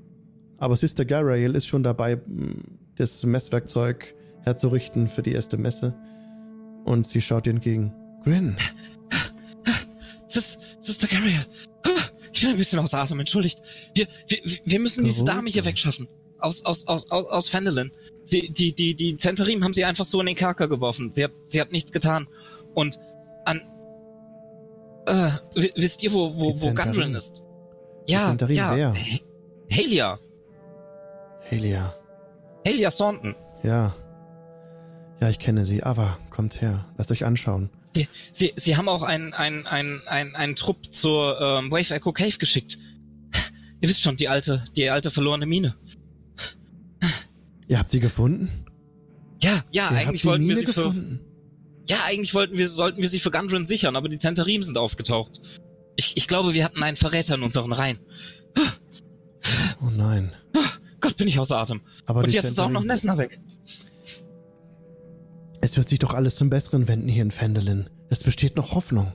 [0.58, 2.64] aber Sister Garael ist schon dabei, m,
[2.96, 5.96] das Messwerkzeug herzurichten für die erste Messe.
[6.86, 7.94] Und sie schaut ihr entgegen.
[8.24, 8.56] Grin,
[10.34, 11.46] Sis, Sister Gabriel.
[12.32, 13.60] Ich bin ein bisschen außer Atem, entschuldigt.
[13.94, 16.08] Wir, wir, wir müssen diese Dame hier wegschaffen.
[16.40, 17.92] Aus, aus, aus, aus, aus Fendelin.
[18.32, 21.14] Die, die, die, die Zentarim haben sie einfach so in den Kerker geworfen.
[21.14, 22.28] Sie hat, sie hat nichts getan.
[22.74, 22.98] Und
[23.46, 23.62] an,
[25.06, 26.74] äh, wi- wisst ihr, wo, wo, wo?
[26.74, 27.42] Gundren ist?
[28.08, 28.76] Ja, Zentarim ja.
[28.76, 28.94] wer?
[28.94, 29.20] H-
[29.72, 30.20] Halia.
[31.42, 31.94] Helia.
[32.66, 33.36] Halia Thornton.
[33.64, 33.94] Ja.
[35.22, 35.84] Ja, ich kenne sie.
[35.84, 36.86] Aber kommt her.
[36.98, 37.70] Lasst euch anschauen.
[37.94, 42.12] Sie, sie, sie haben auch einen, einen, einen, einen, einen Trupp zur ähm, Wave Echo
[42.12, 42.78] Cave geschickt.
[43.82, 45.76] Ihr wisst schon, die alte, die alte verlorene Mine.
[47.68, 48.50] Ihr habt sie gefunden?
[49.42, 51.20] Ja, ja, Ihr eigentlich wollten wir Mine sie für, gefunden?
[51.90, 55.42] Ja, eigentlich wollten wir, sollten wir sie für Gundren sichern, aber die Zentarim sind aufgetaucht.
[55.96, 58.00] Ich, ich glaube, wir hatten einen Verräter in unseren Reihen.
[59.82, 60.32] Oh nein.
[61.02, 61.82] Gott, bin ich außer Atem.
[62.06, 63.40] Aber Und jetzt ist auch noch Zentarim- Nessner weg.
[65.62, 67.90] Es wird sich doch alles zum Besseren wenden hier in Fendelin.
[68.10, 69.14] Es besteht noch Hoffnung.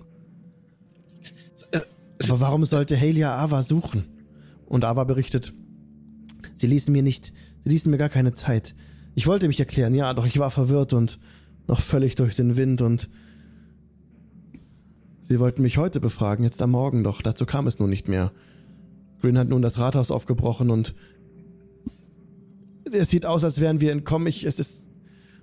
[1.73, 1.81] Äh,
[2.25, 4.05] Aber warum sollte Halia Ava suchen?
[4.67, 5.53] Und Ava berichtet,
[6.55, 7.33] sie ließen mir nicht,
[7.65, 8.75] sie ließen mir gar keine Zeit.
[9.15, 11.19] Ich wollte mich erklären, ja, doch ich war verwirrt und
[11.69, 13.09] noch völlig durch den Wind und
[15.23, 18.33] sie wollten mich heute befragen, jetzt am Morgen, doch dazu kam es nun nicht mehr.
[19.21, 20.95] Grin hat nun das Rathaus aufgebrochen und
[22.91, 24.27] es sieht aus, als wären wir entkommen.
[24.27, 24.89] Ich, es ist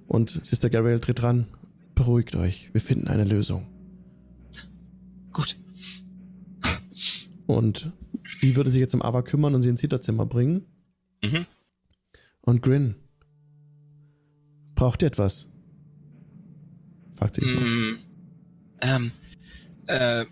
[0.07, 1.47] und Sister Gabriel tritt ran.
[1.93, 3.67] Beruhigt euch, wir finden eine Lösung.
[5.31, 5.55] Gut.
[7.45, 7.91] Und
[8.33, 10.65] sie würde sich jetzt um Ava kümmern und sie ins Hinterzimmer bringen.
[11.23, 11.45] Mhm.
[12.41, 12.95] Und Grin.
[14.73, 15.47] Braucht ihr etwas?
[17.33, 17.53] Fragt mal.
[17.63, 17.97] Mm,
[18.81, 19.11] ähm,
[19.87, 20.25] äh,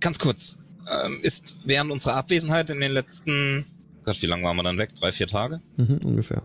[0.00, 0.58] ganz kurz.
[0.88, 3.64] Ähm, ist während unserer Abwesenheit in den letzten,
[4.04, 4.90] Gott, wie lange waren wir dann weg?
[4.98, 5.60] Drei, vier Tage?
[5.76, 6.42] Mhm, ungefähr.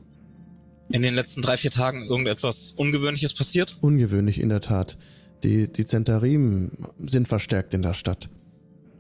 [0.89, 3.77] In den letzten drei, vier Tagen irgendetwas Ungewöhnliches passiert?
[3.81, 4.97] Ungewöhnlich in der Tat.
[5.43, 8.29] Die, die Zentarim sind verstärkt in der Stadt.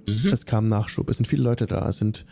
[0.07, 0.29] Mhm.
[0.31, 1.09] Es kam Nachschub.
[1.09, 1.87] Es sind viele Leute da.
[1.89, 2.25] Es sind.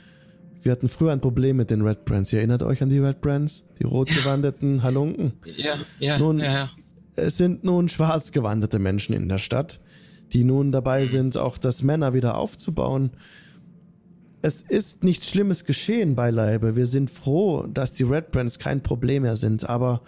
[0.61, 2.31] Wir hatten früher ein Problem mit den Red Brands.
[2.33, 3.65] Ihr erinnert euch an die Red Brands?
[3.79, 5.33] Die rotgewandeten Halunken?
[5.57, 6.71] Ja, ja, Nun- ja, ja.
[7.19, 9.79] Es sind nun schwarzgewandete Menschen in der Stadt,
[10.33, 13.11] die nun dabei sind, auch das Männer wieder aufzubauen.
[14.41, 16.75] Es ist nichts Schlimmes geschehen, beileibe.
[16.75, 20.01] Wir sind froh, dass die Red Brands kein Problem mehr sind, aber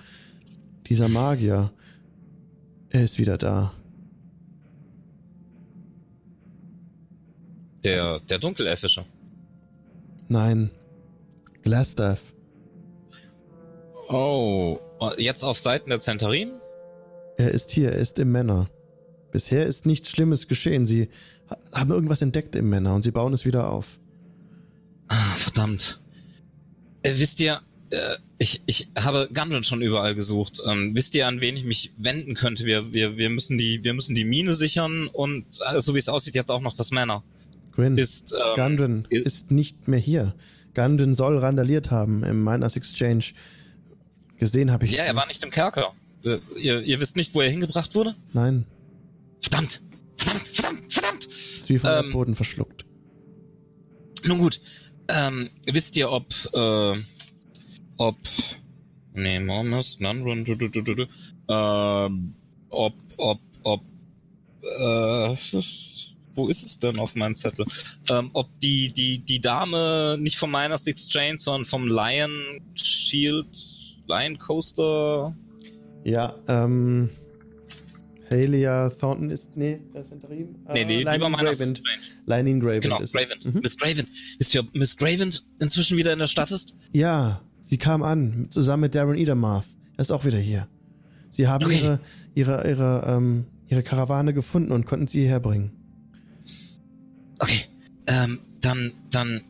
[0.88, 1.72] dieser Magier,
[2.90, 3.74] er ist wieder da.
[7.84, 9.06] Der, der Dunkelelfische.
[10.28, 10.70] Nein,
[11.64, 12.34] Glastaff.
[14.08, 14.80] Oh,
[15.18, 16.61] jetzt auf Seiten der Zentarim?
[17.42, 18.70] Er ist hier, er ist im Männer.
[19.32, 20.86] Bisher ist nichts Schlimmes geschehen.
[20.86, 21.10] Sie
[21.50, 24.00] ha- haben irgendwas entdeckt im Männer und sie bauen es wieder auf.
[25.08, 26.00] Ah, verdammt.
[27.02, 30.60] Äh, wisst ihr, äh, ich, ich habe Gundren schon überall gesucht.
[30.66, 32.66] Ähm, wisst ihr, an wen ich mich wenden könnte?
[32.66, 36.10] Wir, wir, wir, müssen, die, wir müssen die Mine sichern und äh, so wie es
[36.10, 37.24] aussieht, jetzt auch noch das Männer.
[37.72, 37.98] Grin.
[37.98, 40.36] Ist, ähm, Gundren ist- nicht mehr hier.
[40.76, 43.24] Gundren soll randaliert haben im Miners Exchange.
[44.38, 45.94] Gesehen habe ich ja, es er war nicht im Kerker.
[46.24, 48.16] Äh, Ihr, ihr wisst nicht, wo er hingebracht wurde?
[48.34, 48.66] Nein,
[49.42, 49.82] Verdammt!
[50.18, 50.48] Verdammt!
[50.48, 50.94] Verdammt!
[50.94, 51.26] Verdammt!
[51.26, 52.86] ist wie vom Ähm, Erdboden verschluckt.
[54.24, 54.62] Nun gut.
[55.08, 56.94] Ähm, wisst ihr, ob, äh,
[57.98, 58.18] ob,
[59.14, 61.08] nee, Mormos, Nunrun, du, du, du, du, du,
[61.50, 62.36] ähm,
[62.70, 63.82] ob, ob, ob,
[64.62, 65.36] äh,
[66.36, 67.66] wo ist es denn auf meinem Zettel?
[68.10, 73.48] Ähm, ob die, die, die Dame nicht vom Miners Exchange, sondern vom Lion Shield,
[74.08, 75.36] Lion Coaster,
[76.04, 77.10] Ja, ähm.
[78.30, 79.58] Halia Thornton ist.
[79.58, 80.56] Nee, das ist Interim.
[80.72, 81.80] nee, nee, lieber Lining Miners Graven.
[82.26, 83.38] Lining Graven Genau, ist Graven.
[83.44, 83.60] Mhm.
[83.62, 84.08] Miss Graven.
[84.38, 86.74] Wisst ihr, Miss Graven inzwischen wieder in der Stadt ist?
[86.94, 89.66] Ja, sie kam an, zusammen mit Darren Edermarth.
[89.98, 90.70] Er ist auch wieder hier.
[91.30, 91.76] Sie haben Okay.
[91.82, 92.00] ihre,
[92.34, 95.72] ihre, ihre, ähm, ihre Karawane gefunden und konnten sie hierher bringen.
[97.40, 97.66] Okay,
[98.08, 99.42] ähm, dann, dann.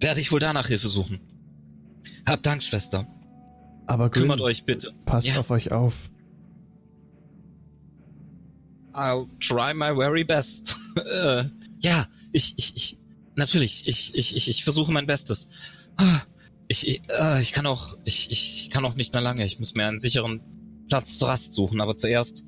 [0.00, 1.20] Werde ich wohl danach Hilfe suchen.
[2.26, 3.06] Habt Dank, Schwester.
[3.86, 4.92] Aber Grin, Kümmert euch bitte.
[5.06, 5.38] passt Ja.
[5.38, 6.10] auf euch auf.
[8.92, 10.76] I'll try my very best.
[10.96, 11.44] äh,
[11.80, 12.98] ja, ich, ich, ich,
[13.36, 15.48] natürlich, ich, ich, ich, ich versuche mein Bestes.
[16.68, 19.44] Ich, ich, äh, ich kann auch, ich, ich kann auch nicht mehr lange.
[19.44, 20.40] Ich muss mir einen sicheren
[20.88, 22.44] Platz zur Rast suchen, aber zuerst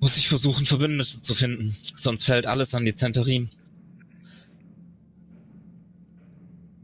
[0.00, 1.76] muss ich versuchen, Verbündete zu finden.
[1.96, 3.50] Sonst fällt alles an die Zenterim.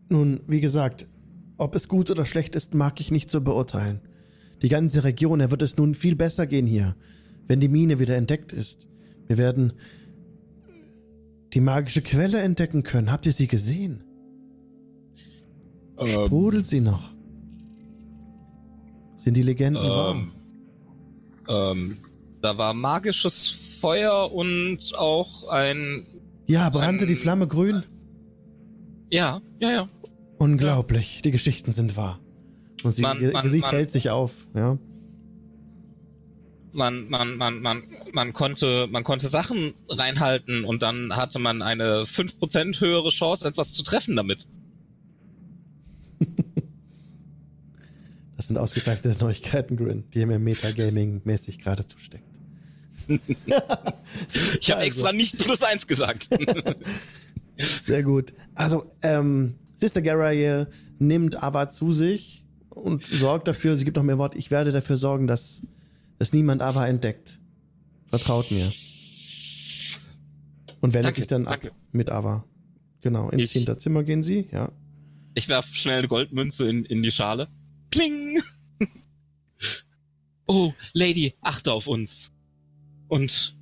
[0.08, 1.08] Nun, wie gesagt,
[1.56, 4.00] ob es gut oder schlecht ist, mag ich nicht so beurteilen.
[4.62, 6.96] Die ganze Region, er wird es nun viel besser gehen hier,
[7.46, 8.88] wenn die Mine wieder entdeckt ist.
[9.26, 9.72] Wir werden
[11.52, 13.12] die magische Quelle entdecken können.
[13.12, 14.02] Habt ihr sie gesehen?
[15.98, 17.12] Ähm, Sprudelt sie noch?
[19.16, 20.14] Sind die Legenden wahr?
[20.14, 20.32] ähm,
[21.48, 21.96] ähm,
[22.42, 26.06] da war magisches Feuer und auch ein,
[26.46, 27.82] Ja, brannte ähm, die Flamme grün?
[29.14, 29.86] Ja, ja, ja.
[30.38, 32.18] Unglaublich, die Geschichten sind wahr.
[32.82, 34.78] Und sie, Man- ihr man- Gesicht man- hält sich auf, ja.
[36.72, 42.02] man, man, man, man, man konnte, man konnte Sachen reinhalten und dann hatte man eine
[42.04, 44.46] 5% höhere Chance, etwas zu treffen damit.
[48.36, 52.24] Das sind ausgezeichnete Neuigkeiten, Grin, die mir Metagaming-mäßig gerade zusteckt.
[53.08, 54.80] Ich habe Also.
[54.80, 56.28] extra nicht plus eins gesagt.
[57.58, 58.32] Sehr gut.
[58.54, 64.18] Also, ähm, Sister Garael nimmt Ava zu sich und sorgt dafür, sie gibt noch mehr
[64.18, 65.62] Wort, ich werde dafür sorgen, dass,
[66.18, 67.38] dass niemand Ava entdeckt.
[68.10, 68.72] Vertraut mir.
[70.80, 71.72] Und wendet Danke, sich dann ab danke.
[71.92, 72.44] mit Ava.
[73.00, 74.70] Genau, ins Ich- Hinterzimmer gehen sie, ja.
[75.34, 77.48] Ich werf schnell eine Goldmünze in, in die Schale.
[77.90, 78.40] Kling!
[80.46, 82.30] Oh, Lady, achte auf uns.
[83.08, 83.56] Und,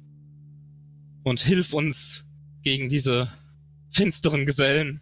[1.23, 2.25] und hilf uns
[2.65, 3.29] gegen diese
[3.93, 5.01] finsteren Gesellen,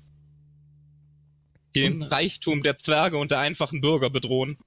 [1.74, 4.58] die den Reichtum der Zwerge und der einfachen Bürger bedrohen.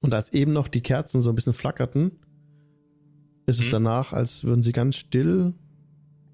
[0.00, 2.12] Und als eben noch die Kerzen so ein bisschen flackerten,
[3.46, 3.72] ist es Mhm.
[3.72, 5.54] danach, als würden sie ganz still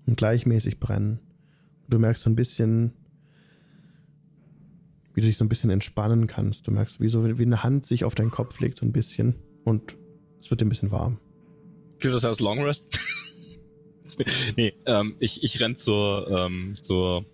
[0.06, 1.20] und gleichmäßig brennen.
[1.84, 2.92] Und du merkst so ein bisschen,
[5.14, 6.66] wie du dich so ein bisschen entspannen kannst.
[6.66, 9.36] Du merkst, wie so wie eine Hand sich auf deinen Kopf legt, so ein bisschen.
[9.64, 9.96] Und
[10.40, 11.20] es wird dir ein bisschen warm.
[12.00, 12.84] Gilt das als Long Rest?
[14.56, 17.24] nee, ähm, ich, ich renn zur, ähm, zur,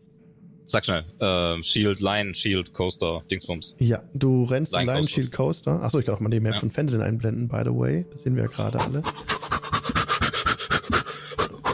[0.67, 3.77] sag schnell, ähm, Shield, Line, Shield, Coaster, Dingsbums.
[3.79, 5.11] Ja, du rennst zum Coasters.
[5.11, 5.83] Shield Coaster.
[5.83, 6.61] Achso, ich kann auch mal den Map Ja.
[6.61, 8.07] von Fendelin einblenden, by the way.
[8.13, 9.03] Das sehen wir ja gerade alle.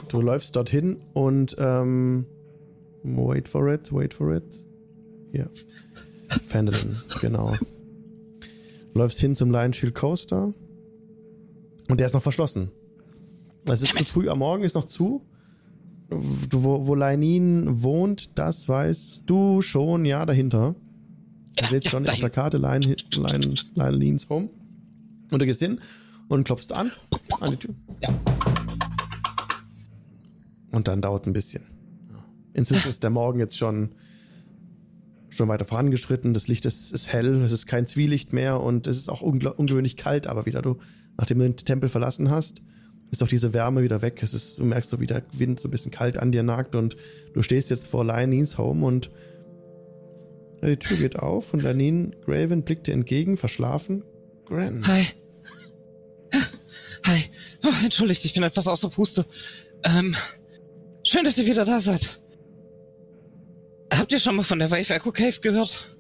[0.09, 2.27] Du läufst dorthin und ähm,
[3.03, 4.45] wait for it, wait for it.
[5.33, 5.51] Hier.
[6.45, 7.55] Fendelin, genau.
[8.95, 10.55] Läufst hin zum Lion Shield Coaster
[11.91, 12.71] und der ist noch verschlossen.
[13.69, 15.23] Es ist zu früh am Morgen, ist noch zu.
[16.09, 20.77] Wo, wo Leinin wohnt, das weißt du schon, ja, dahinter.
[21.57, 22.21] Du Ja, seht ja, schon auf dahin.
[22.21, 24.49] der Karte Line, Line leans home.
[25.33, 25.81] Und du gehst hin
[26.29, 26.93] und klopfst an,
[27.41, 27.75] an die Tür.
[28.03, 28.11] Ja.
[30.71, 31.63] Und dann dauert es ein bisschen.
[32.53, 33.91] Inzwischen ist der Morgen jetzt schon,
[35.29, 36.35] schon weiter vorangeschritten.
[36.35, 39.97] Das Licht ist, ist hell, es ist kein Zwielicht mehr und es ist auch ungewöhnlich
[39.97, 40.77] kalt, aber wieder du,
[41.19, 42.63] nachdem du den Tempel verlassen hast,
[43.11, 44.23] ist auch diese Wärme wieder weg.
[44.23, 46.75] Es ist, du merkst so, wie der Wind so ein bisschen kalt an dir nagt
[46.75, 46.97] und
[47.33, 49.11] du stehst jetzt vor Lionines Home und
[50.63, 54.05] ja, die Tür geht auf und Lanine Graven blickt dir entgegen, verschlafen.
[54.47, 54.87] Gran.
[54.87, 55.07] Hi.
[57.07, 57.25] Hi.
[57.65, 59.27] Oh, entschuldigt, ich bin etwas außer Puste.
[59.85, 60.17] Ähm,
[61.05, 62.21] schön, dass ihr wieder da seid.
[63.93, 65.97] Habt ihr schon mal von der Wave Echo Cave gehört?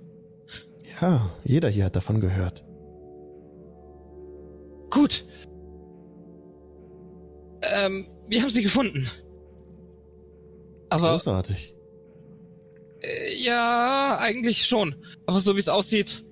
[1.00, 2.64] Ja, jeder hier hat davon gehört.
[4.90, 5.24] Gut.
[7.72, 9.08] Ähm, wir haben sie gefunden.
[10.88, 11.74] Aber Großartig.
[13.00, 14.94] äh, ja, eigentlich schon.
[15.26, 16.24] Aber so wie es aussieht,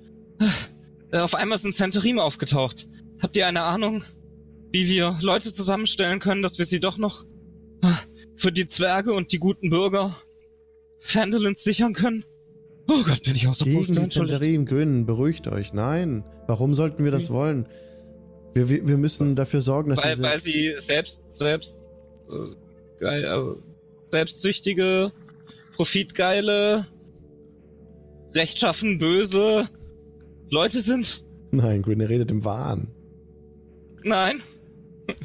[1.10, 2.88] äh, auf einmal sind Centerime aufgetaucht.
[3.20, 4.04] Habt ihr eine Ahnung,
[4.72, 7.24] wie wir Leute zusammenstellen können, dass wir sie doch noch
[7.82, 7.88] äh,
[8.36, 10.16] für die Zwerge und die guten Bürger
[11.00, 12.24] Fandolins sichern können?
[12.86, 14.08] Oh Gott, bin ich außer Gegen Puste, die.
[14.08, 15.72] Zenterin, Grin, beruhigt euch.
[15.72, 16.24] Nein.
[16.46, 17.66] Warum sollten wir das wollen?
[18.54, 20.22] Wir, wir, wir müssen dafür sorgen, dass Weil, diese...
[20.22, 21.80] weil sie selbst, selbst,
[22.30, 23.62] äh, geil, also,
[24.04, 25.12] selbstsüchtige,
[25.74, 26.86] profitgeile,
[28.34, 29.68] rechtschaffen, böse
[30.50, 31.24] Leute sind?
[31.50, 32.94] Nein, Grin, ihr redet im Wahn.
[34.02, 34.40] Nein.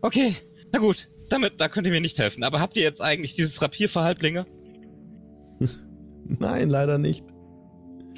[0.00, 0.34] okay,
[0.72, 1.08] na gut.
[1.28, 2.42] Damit, da könnt ihr mir nicht helfen.
[2.42, 4.46] Aber habt ihr jetzt eigentlich dieses Rapier für Halblinge?
[6.24, 7.24] Nein, leider nicht.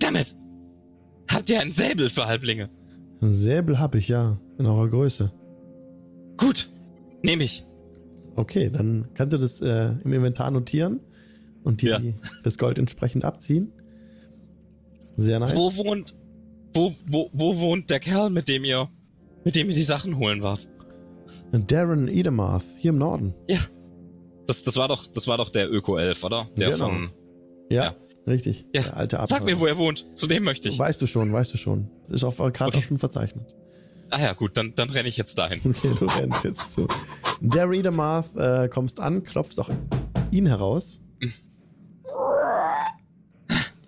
[0.00, 0.34] Damit!
[1.32, 2.68] Habt ihr einen Säbel für Halblinge?
[3.20, 4.38] Ein Säbel habe ich, ja.
[4.58, 5.32] In eurer Größe.
[6.36, 6.70] Gut,
[7.22, 7.64] nehme ich.
[8.36, 11.00] Okay, dann kannst du das äh, im Inventar notieren
[11.62, 11.98] und dir Ja.
[11.98, 13.72] die, das Gold entsprechend abziehen.
[15.16, 15.54] Sehr nice.
[15.54, 16.14] Wo wohnt,
[16.74, 18.88] wo, wo, wo wohnt der Kerl, mit dem ihr,
[19.44, 20.68] mit dem ihr die Sachen holen wart?
[21.52, 23.34] Darren Edemarth, hier im Norden.
[23.48, 23.60] Ja.
[24.46, 26.48] Das, das war doch, das war doch der Öko-Elf, oder?
[26.56, 26.88] Der Genau.
[26.88, 27.10] von.
[27.70, 27.94] Ja, Ja.
[28.26, 28.66] Richtig.
[28.74, 28.82] Ja.
[28.82, 29.60] Der alte Sag mir, Abenteurer.
[29.60, 30.06] wo er wohnt.
[30.14, 30.78] Zu dem möchte ich.
[30.78, 31.90] Weißt du schon, weißt du schon.
[32.04, 32.78] Das ist auch gerade Okay.
[32.78, 33.54] auch schon verzeichnet.
[34.10, 35.60] Ah ja, gut, dann, dann renne ich jetzt dahin.
[35.64, 36.86] Okay, du rennst jetzt zu.
[37.40, 39.70] Darren Edemarth, äh, kommst an, klopfst auch
[40.30, 41.00] ihn heraus.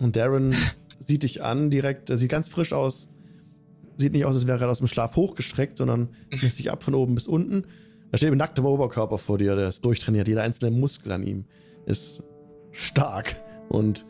[0.00, 0.54] Und Darren
[0.98, 3.08] sieht dich an direkt, er sieht ganz frisch aus.
[3.96, 6.08] Sieht nicht aus, als wäre er gerade aus dem Schlaf hochgestreckt, sondern
[6.42, 7.64] misst dich ab von oben bis unten.
[8.10, 10.26] Er steht mit nacktem Oberkörper vor dir, der ist durchtrainiert.
[10.26, 11.44] Jeder einzelne Muskel an ihm
[11.86, 12.22] ist
[12.72, 13.36] stark.
[13.68, 14.04] Und,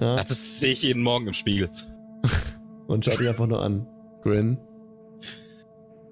[0.00, 1.70] ja, Ja, das sehe ich jeden Morgen im Spiegel.
[2.86, 3.86] und schaut dich einfach nur an.
[4.22, 4.58] Grin.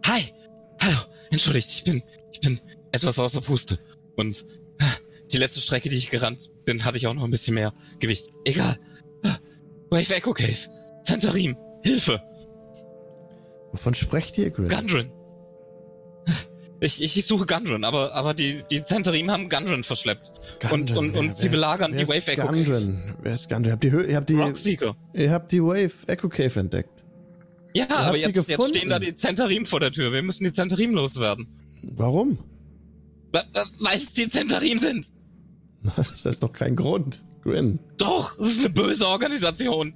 [0.04, 0.32] Hi!
[0.80, 0.98] Hallo!
[1.30, 2.60] Entschuldigt, ich bin, ich bin
[2.92, 3.78] etwas außer Puste.
[4.16, 4.46] Und
[4.80, 4.86] ah,
[5.30, 8.30] die letzte Strecke, die ich gerannt bin, hatte ich auch noch ein bisschen mehr Gewicht.
[8.44, 8.78] Egal.
[9.90, 10.56] Wave Echo Cave.
[11.02, 11.56] Zentarim.
[11.82, 12.20] Hilfe!
[13.72, 14.68] Wovon sprecht ihr, Grin?
[14.68, 15.12] Gundren.
[16.80, 20.30] Ich, ich, ich suche Gundren, aber, aber die, die Zentarim haben Gundren verschleppt.
[20.70, 22.54] Und, und, und wer sie ist- belagern wer die ist Wave Echo Cave.
[22.54, 23.14] Gundren?
[23.20, 23.64] Wer ist Gundren?
[23.66, 24.96] Ihr habt ihr habt die, Rockseeker.
[25.14, 27.04] ihr habt die Wave Echo Cave entdeckt.
[27.74, 30.12] Ja, habt aber jetzt, jetzt stehen da die Zentarim vor der Tür.
[30.12, 31.48] Wir müssen die Zentarim loswerden.
[31.96, 32.38] Warum?
[33.32, 35.12] Weil es die Zentarim sind.
[35.96, 37.24] Das ist doch kein Grund.
[37.42, 37.78] Grin.
[37.98, 39.94] Doch, es ist eine böse Organisation.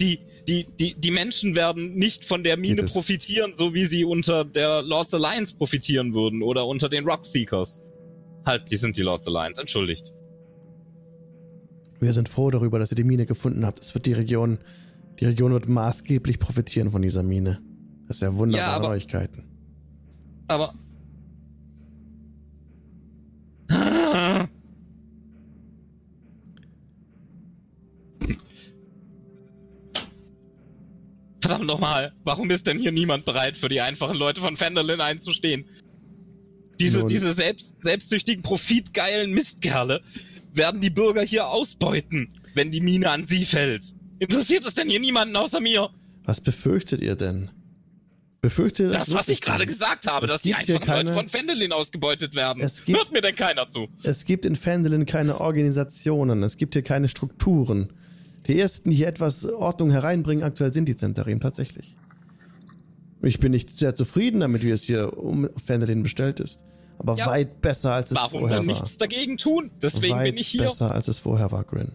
[0.00, 4.44] Die, die, die, die Menschen werden nicht von der Mine profitieren, so wie sie unter
[4.44, 7.82] der Lords Alliance profitieren würden oder unter den Rockseekers.
[8.44, 10.12] Halt, die sind die Lords Alliance, entschuldigt.
[11.98, 13.80] Wir sind froh darüber, dass ihr die Mine gefunden habt.
[13.80, 14.58] Es wird die Region,
[15.18, 17.60] die Region wird maßgeblich profitieren von dieser Mine.
[18.06, 19.44] Das ist ja wunderbare Ja, aber- Neuigkeiten.
[20.46, 20.74] Aber.
[31.48, 35.64] Verdammt nochmal, warum ist denn hier niemand bereit, für die einfachen Leute von Fenderlin einzustehen?
[36.80, 40.02] Diese, Nun- diese selbst, selbstsüchtigen, profitgeilen Mistkerle
[40.52, 43.94] werden die Bürger hier ausbeuten, wenn die Mine an sie fällt.
[44.18, 45.90] Interessiert es denn hier niemanden außer mir?
[46.24, 47.50] Was befürchtet ihr denn?
[48.42, 51.14] Befürchtet ihr Das, was wirklich ich gerade gesagt habe, Es dass die einfachen Leute keine-
[51.14, 52.62] von Fendelin ausgebeutet werden.
[52.62, 53.88] Es gibt- Hört mir denn keiner zu?
[54.02, 57.92] Es gibt in Fendelin keine Organisationen, es gibt hier keine Strukturen.
[58.46, 61.96] Die ersten, die hier etwas Ordnung hereinbringen, aktuell sind die Zentarim tatsächlich.
[63.22, 66.62] Ich bin nicht sehr zufrieden damit, wie es hier um Fendelin bestellt ist.
[66.98, 67.26] Aber Ja.
[67.26, 68.74] weit besser, als es Warum vorher dann war.
[68.74, 69.70] nichts dagegen tun?
[69.82, 70.62] Deswegen weit bin ich hier.
[70.62, 71.92] besser, als es vorher war, Grin.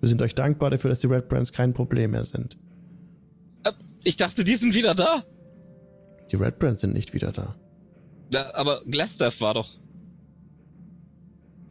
[0.00, 2.56] Wir sind euch dankbar dafür, dass die Red Brands kein Problem mehr sind.
[3.64, 3.72] Äh,
[4.04, 5.24] Ich dachte, die sind wieder da.
[6.32, 7.54] Die Red Brands sind nicht wieder da.
[8.32, 9.68] Ja, aber Glastaff war doch.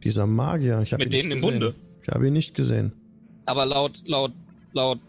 [0.02, 1.60] Dieser Magier, ich habe ihn Mit nicht denen im gesehen.
[1.60, 1.74] Bunde.
[2.02, 2.92] Ich habe ihn nicht gesehen.
[3.44, 4.32] Aber laut, laut,
[4.72, 5.00] laut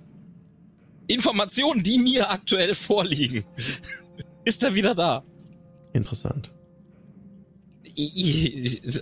[1.08, 3.44] Informationen, die mir aktuell vorliegen,
[4.46, 5.24] ist er wieder da.
[5.94, 6.52] Interessant.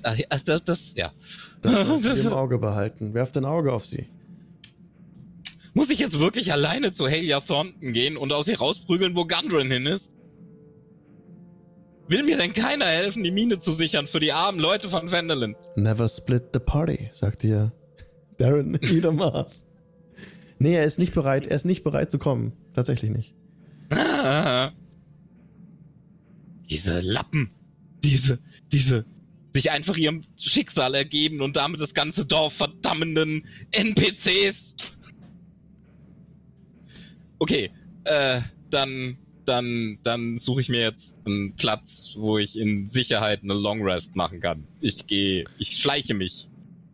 [0.04, 1.14] Also das, das, ja.
[1.62, 3.14] Das Das- im Auge behalten.
[3.14, 4.08] Werft ein Auge auf sie.
[5.74, 9.72] Muss ich jetzt wirklich alleine zu Halia Thornton gehen und aus ihr rausprügeln, wo Gundren
[9.72, 10.14] hin ist?
[12.10, 15.56] Will mir denn keiner helfen, die Mine zu sichern für die armen Leute von Vandelin?
[15.78, 17.72] Never split the party, sagt ihr
[18.42, 19.66] Darren Niedermaß.
[20.60, 21.48] Nee, er ist nicht bereit.
[21.48, 22.54] Er ist nicht bereit zu kommen.
[22.74, 23.36] Tatsächlich nicht.
[26.70, 27.52] Diese Lappen.
[28.04, 28.39] Diese,
[28.72, 29.06] diese,
[29.54, 34.76] sich einfach ihrem Schicksal ergeben und damit das ganze Dorf verdammenden NPCs.
[37.38, 37.70] Okay,
[38.06, 43.54] äh, dann, dann, dann suche ich mir jetzt einen Platz, wo ich in Sicherheit eine
[43.54, 44.66] Long Rest machen kann.
[44.80, 46.51] Ich gehe, ich schleiche mich.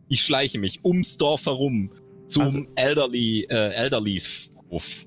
[0.08, 1.90] Ich schleiche mich ums Dorf herum
[2.26, 5.04] zum Also- Elderly, äh, Elderleaf Hof.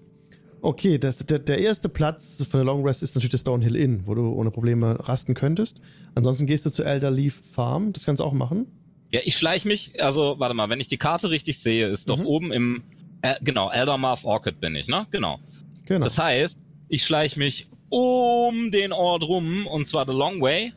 [0.63, 4.05] Okay, das, der, der erste Platz für eine Long Rest ist natürlich der Stonehill Inn,
[4.05, 5.81] wo du ohne Probleme rasten könntest.
[6.13, 7.93] Ansonsten gehst du zu Elder Leaf Farm.
[7.93, 8.67] Das kannst du auch machen.
[9.11, 12.19] Ja, ich schleiche mich, also warte mal, wenn ich die Karte richtig sehe, ist doch
[12.19, 12.25] Mhm.
[12.27, 12.83] oben im,
[13.23, 15.07] äh, genau, Eldermarth Orchid bin ich, ne?
[15.09, 15.39] Genau.
[15.85, 16.03] Genau.
[16.05, 20.71] Das heißt, ich schleiche mich um den Ort rum, und zwar the long way.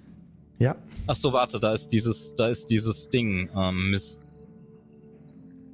[0.59, 0.77] Ja.
[1.07, 4.23] Ach so, warte, da ist dieses, da ist dieses Ding, ähm, Mist.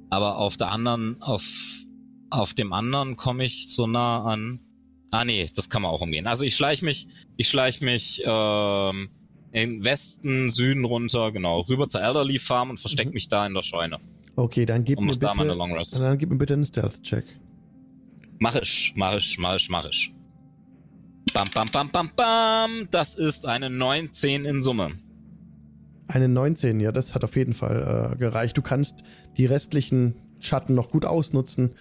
[0.09, 1.43] Aber auf der anderen, auf,
[2.29, 4.59] auf dem anderen komme ich so nah an.
[5.11, 6.27] Ah nee, das kann man auch umgehen.
[6.27, 7.07] Also ich schleiche mich,
[7.37, 9.09] ich schleiche mich ähm,
[9.51, 13.13] in Westen, Süden runter, genau, rüber zur Elderly Farm und verstecke Mhm.
[13.15, 13.97] mich da in der Scheune.
[14.37, 15.27] Okay, dann gib mir bitte,
[15.99, 17.25] dann gib mir bitte einen Stealth-Check.
[18.39, 20.13] Mach ich, mach ich, mach ich, mach ich.
[21.33, 22.87] Bam, bam, bam, bam, bam.
[22.91, 24.91] Das ist eine 19 in Summe.
[26.07, 28.57] Eine 19, ja, das hat auf jeden Fall äh, gereicht.
[28.57, 29.03] Du kannst
[29.37, 31.71] die restlichen Schatten noch gut ausnutzen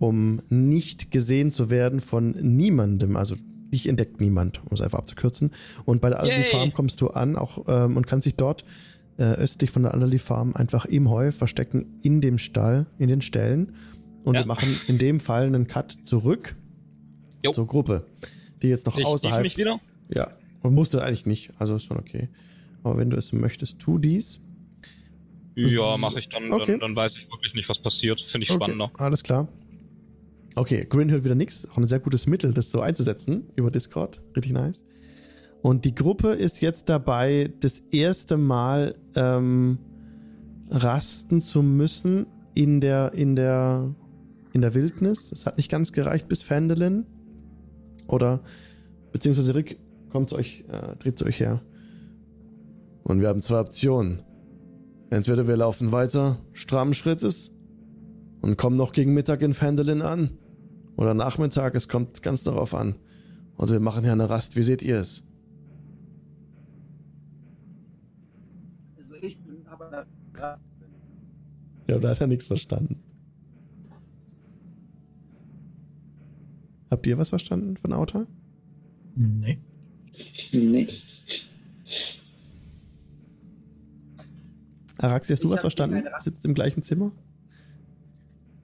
[0.00, 3.16] um nicht gesehen zu werden von niemandem.
[3.16, 3.36] Also
[3.72, 5.52] dich entdeckt niemand, um es einfach abzukürzen.
[5.84, 6.50] Und bei der Alderley Yay.
[6.50, 8.64] Farm kommst du an auch ähm, und kannst dich dort
[9.18, 13.22] äh, östlich von der Alderley Farm einfach im Heu verstecken in dem Stall, in den
[13.22, 13.76] Ställen.
[14.24, 14.40] Und Ja.
[14.42, 16.56] wir machen in dem Fall einen Cut zurück
[17.44, 17.52] Jo.
[17.52, 18.04] zur Gruppe,
[18.64, 19.42] die jetzt noch Ich, ich außerhalb.
[19.42, 19.80] mich wieder?
[20.08, 20.30] Ja,
[20.62, 22.28] und musste eigentlich nicht, also ist schon okay.
[22.82, 24.40] Aber wenn du es möchtest, tu dies.
[25.54, 26.72] Ja, mache ich dann, Okay.
[26.72, 26.80] dann.
[26.80, 28.20] Dann weiß ich wirklich nicht, was passiert.
[28.20, 28.90] Finde ich Okay, spannender.
[28.98, 29.48] alles klar.
[30.56, 31.68] Okay, Grin hört wieder nichts.
[31.70, 34.20] Auch ein sehr gutes Mittel, das so einzusetzen über Discord.
[34.36, 34.84] Richtig nice.
[35.62, 39.78] Und die Gruppe ist jetzt dabei, das erste Mal ähm,
[40.70, 43.94] rasten zu müssen in der, in der,
[44.52, 45.32] in der Wildnis.
[45.32, 47.06] Es hat nicht ganz gereicht bis Fendelin.
[48.06, 48.42] Oder,
[49.12, 49.78] beziehungsweise Rick
[50.10, 51.62] kommt zu euch, äh, dreht zu euch her.
[53.02, 54.22] Und wir haben zwei Optionen.
[55.10, 57.54] Entweder wir laufen weiter, strammen Schrittes,
[58.44, 60.36] und kommen noch gegen Mittag in Fendelin an.
[60.96, 62.96] Oder Nachmittag, es kommt ganz darauf an.
[63.56, 65.24] Also wir machen hier eine Rast, wie seht ihr es?
[68.96, 70.06] Also ich bin aber.
[71.86, 72.98] Ja, da hat er nichts verstanden.
[76.94, 78.24] Habt ihr was verstanden von Auta?
[79.16, 79.58] Nee.
[80.52, 80.86] Nee.
[84.98, 86.04] Araxi, hast du Ich was verstanden?
[86.20, 87.10] Sitzt im gleichen Zimmer?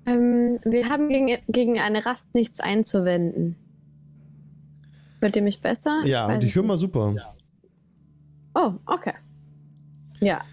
[0.07, 3.57] Ähm, wir haben gegen, gegen eine Rast nichts einzuwenden.
[5.18, 6.03] Hört ihr mich besser?
[6.05, 7.16] Ja, weiß und ich höre mal super.
[8.55, 9.14] Oh, okay.
[10.20, 10.45] Ja.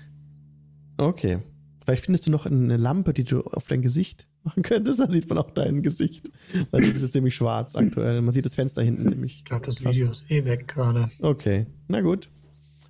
[0.97, 1.43] Okay.
[1.85, 4.99] Vielleicht findest du noch eine Lampe, die du auf dein Gesicht machen könntest.
[4.99, 6.29] Dann sieht man auch dein Gesicht.
[6.71, 8.21] Weil du bist jetzt ziemlich schwarz aktuell.
[8.21, 9.37] Man sieht das Fenster hinten ziemlich.
[9.37, 9.95] Ich glaube, das krass.
[9.95, 11.09] Video ist eh weg gerade.
[11.21, 12.29] Okay, na gut.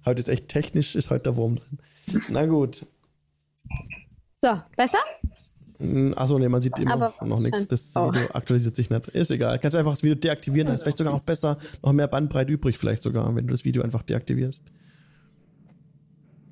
[0.06, 1.80] Heute ist echt technisch, ist heute der Wurm drin.
[2.30, 2.86] Na gut.
[4.36, 5.00] So, besser?
[6.16, 7.68] Achso, nee, man sieht immer Aber- noch nichts.
[7.68, 8.12] Das Oh.
[8.14, 9.08] Video aktualisiert sich nicht.
[9.10, 9.60] Ist egal.
[9.60, 12.78] Kannst einfach das Video deaktivieren, dann ist vielleicht sogar noch besser, noch mehr Bandbreite übrig,
[12.78, 14.64] vielleicht sogar, wenn du das Video einfach deaktivierst.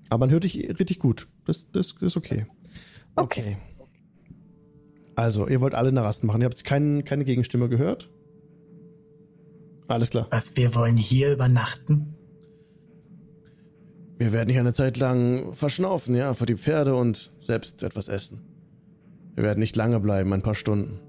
[0.09, 1.27] Aber man hört dich richtig gut.
[1.45, 2.45] Das, das ist okay.
[3.15, 3.57] Okay.
[5.15, 6.41] Also, ihr wollt alle eine Rast machen.
[6.41, 8.11] Ihr habt kein, keine Gegenstimme gehört?
[9.87, 10.27] Alles klar.
[10.31, 12.15] Was, wir wollen hier übernachten?
[14.17, 18.41] Wir werden hier eine Zeit lang verschnaufen, ja, für die Pferde und selbst etwas essen.
[19.35, 21.01] Wir werden nicht lange bleiben, ein paar Stunden.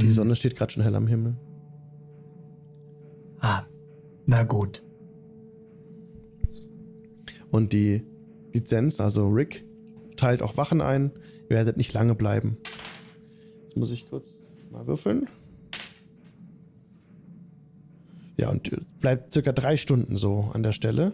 [0.00, 0.12] Die Hm.
[0.12, 1.36] Sonne steht gerade schon hell am Himmel.
[3.40, 3.62] Ah,
[4.26, 4.84] na gut.
[7.50, 8.06] Und die
[8.52, 9.64] Lizenz, also Rick,
[10.16, 11.12] teilt auch Wachen ein.
[11.48, 12.58] Werdet nicht lange bleiben.
[13.62, 14.26] Jetzt muss ich kurz
[14.70, 15.28] mal würfeln.
[18.36, 18.70] Ja, und
[19.00, 21.12] bleibt circa drei Stunden so an der Stelle.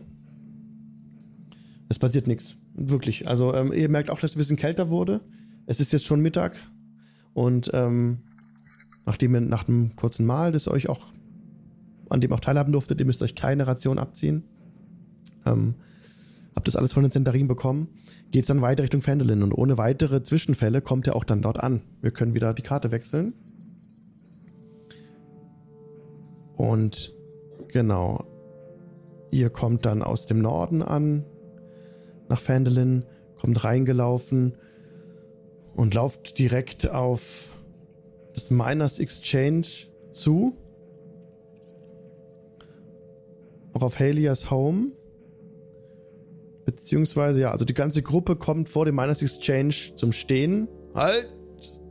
[1.89, 2.57] Es passiert nichts.
[2.75, 3.29] Wirklich.
[3.29, 5.21] Also, ähm, ihr merkt auch, dass es ein bisschen kälter wurde.
[5.67, 6.59] Es ist jetzt schon Mittag.
[7.35, 8.19] Und ähm,
[9.07, 11.07] nachdem ihr nach einem kurzen Mahl, das euch auch,
[12.09, 14.45] an dem auch teilhaben durftet, ihr müsst euch keine Ration abziehen.
[15.47, 15.75] Ähm,
[16.55, 17.89] habt das alles von den Zentarin bekommen,
[18.31, 21.83] geht's dann weiter Richtung Fendelin und ohne weitere Zwischenfälle kommt er auch dann dort an.
[22.01, 23.35] Wir können wieder die Karte wechseln.
[26.57, 27.15] Und
[27.69, 28.25] genau,
[29.31, 31.25] ihr kommt dann aus dem Norden an,
[32.29, 33.05] nach Fendelin,
[33.41, 34.57] kommt reingelaufen
[35.75, 37.53] und lauft direkt auf
[38.35, 39.67] das Miners Exchange
[40.13, 40.57] zu.
[43.73, 44.93] Auch auf Halias Home.
[46.65, 50.69] Beziehungsweise, ja, also die ganze Gruppe kommt vor dem Miners Exchange zum Stehen.
[50.95, 51.29] Halt,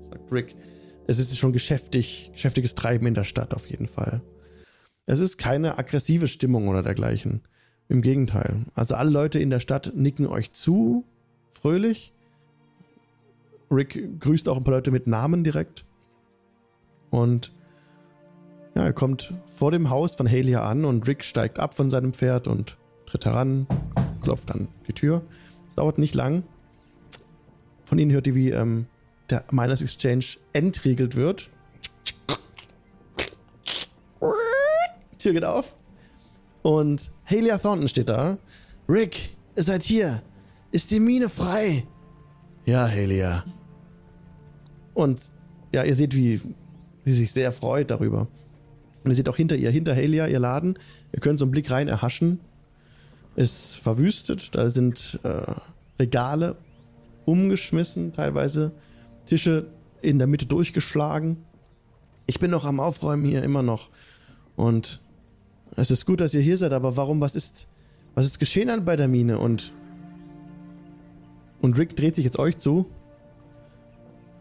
[0.10, 0.56] sagt Rick.
[1.08, 4.22] Es ist schon geschäftig, geschäftiges Treiben in der Stadt auf jeden Fall.
[5.06, 7.42] Es ist keine aggressive Stimmung oder dergleichen.
[7.90, 8.66] Im Gegenteil.
[8.74, 11.04] Also alle Leute in der Stadt nicken euch zu,
[11.52, 12.14] fröhlich.
[13.70, 15.84] Rick grüßt auch ein paar Leute mit Namen direkt.
[17.10, 17.52] Und
[18.76, 22.14] ja, er kommt vor dem Haus von Halia an und Rick steigt ab von seinem
[22.14, 23.68] Pferd und tritt heran,
[24.22, 25.24] klopft an die Tür.
[25.68, 26.44] Es dauert nicht lang.
[27.84, 28.88] Von ihnen hört ihr, wie ähm,
[29.30, 31.50] der Miners Exchange entriegelt wird.
[35.22, 35.76] Tür geht auf.
[36.64, 38.38] Und Halia Thornton steht da.
[38.90, 40.22] Rick, ihr seid hier.
[40.72, 41.86] Ist die Mine frei?
[42.66, 43.44] Ja, Halia.
[44.94, 45.32] Und
[45.72, 46.42] ja, ihr seht, wie
[47.06, 48.28] sie sich sehr freut darüber.
[49.04, 50.78] Und ihr seht auch hinter ihr, hinter Halia, ihr Laden.
[51.12, 52.40] Ihr könnt so einen Blick rein erhaschen.
[53.36, 54.56] Ist verwüstet.
[54.56, 55.54] Da sind äh,
[56.00, 56.58] Regale
[57.26, 58.72] umgeschmissen, teilweise
[59.26, 59.68] Tische
[60.02, 61.38] in der Mitte durchgeschlagen.
[62.28, 63.90] Ich bin noch am Aufräumen hier immer noch.
[64.56, 65.02] Und
[65.76, 67.68] es ist gut, dass ihr hier seid, aber warum, was ist,
[68.16, 69.40] was ist geschehen an bei der Mine?
[69.40, 69.74] Und,
[71.62, 72.88] und Rick dreht sich jetzt euch zu.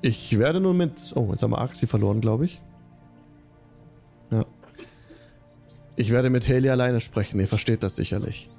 [0.03, 1.13] Ich werde nun mit.
[1.15, 2.61] Oh, jetzt haben wir Axi verloren, glaube ich.
[4.31, 4.45] Ja.
[5.97, 8.50] Ich werde mit Haley alleine sprechen, ihr versteht das sicherlich.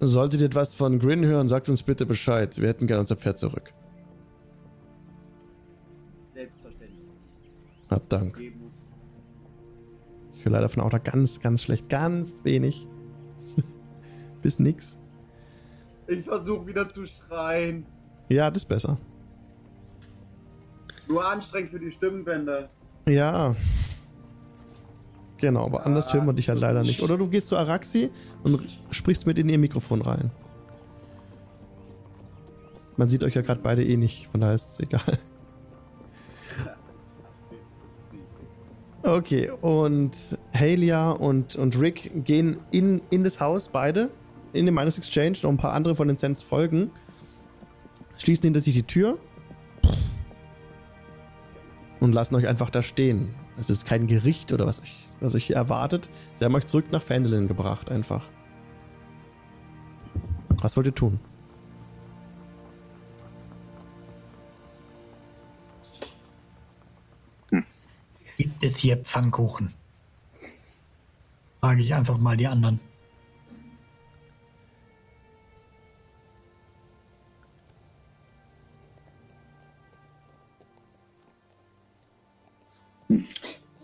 [0.00, 2.58] Solltet ihr etwas von Grin hören, sagt uns bitte Bescheid.
[2.58, 3.74] Wir hätten gerne unser Pferd zurück.
[6.32, 7.14] Selbstverständlich.
[7.90, 8.40] Hab Dank.
[10.34, 11.90] Ich höre leider von Auto ganz, ganz schlecht.
[11.90, 12.88] Ganz wenig.
[14.42, 14.96] Bis nix.
[16.06, 17.84] Ich versuche wieder zu schreien.
[18.30, 18.98] Ja, das ist besser.
[21.08, 22.70] Nur anstrengend für die Stimmbänder.
[23.06, 23.54] Ja.
[25.40, 27.02] Genau, aber anders hören wir dich halt leider nicht.
[27.02, 28.10] Oder du gehst zu Araxi
[28.42, 30.30] und sprichst mit in ihr Mikrofon rein.
[32.96, 35.18] Man sieht euch ja gerade beide eh nicht, von daher ist es egal.
[39.02, 40.12] Okay, und
[40.54, 44.10] Halia und, und Rick gehen in, in das Haus, beide,
[44.52, 45.38] in den Minus Exchange.
[45.42, 46.90] Noch ein paar andere von den Sens folgen.
[48.18, 49.16] Schließen hinter sich die Tür
[52.00, 53.34] und lassen euch einfach da stehen.
[53.58, 56.08] Es ist kein Gericht oder was euch, was euch hier erwartet.
[56.34, 58.24] Sie haben euch zurück nach Fandolin gebracht, einfach.
[60.48, 61.20] Was wollt ihr tun?
[68.36, 69.72] Gibt es hier Pfannkuchen?
[71.60, 72.80] Frage ich einfach mal die anderen.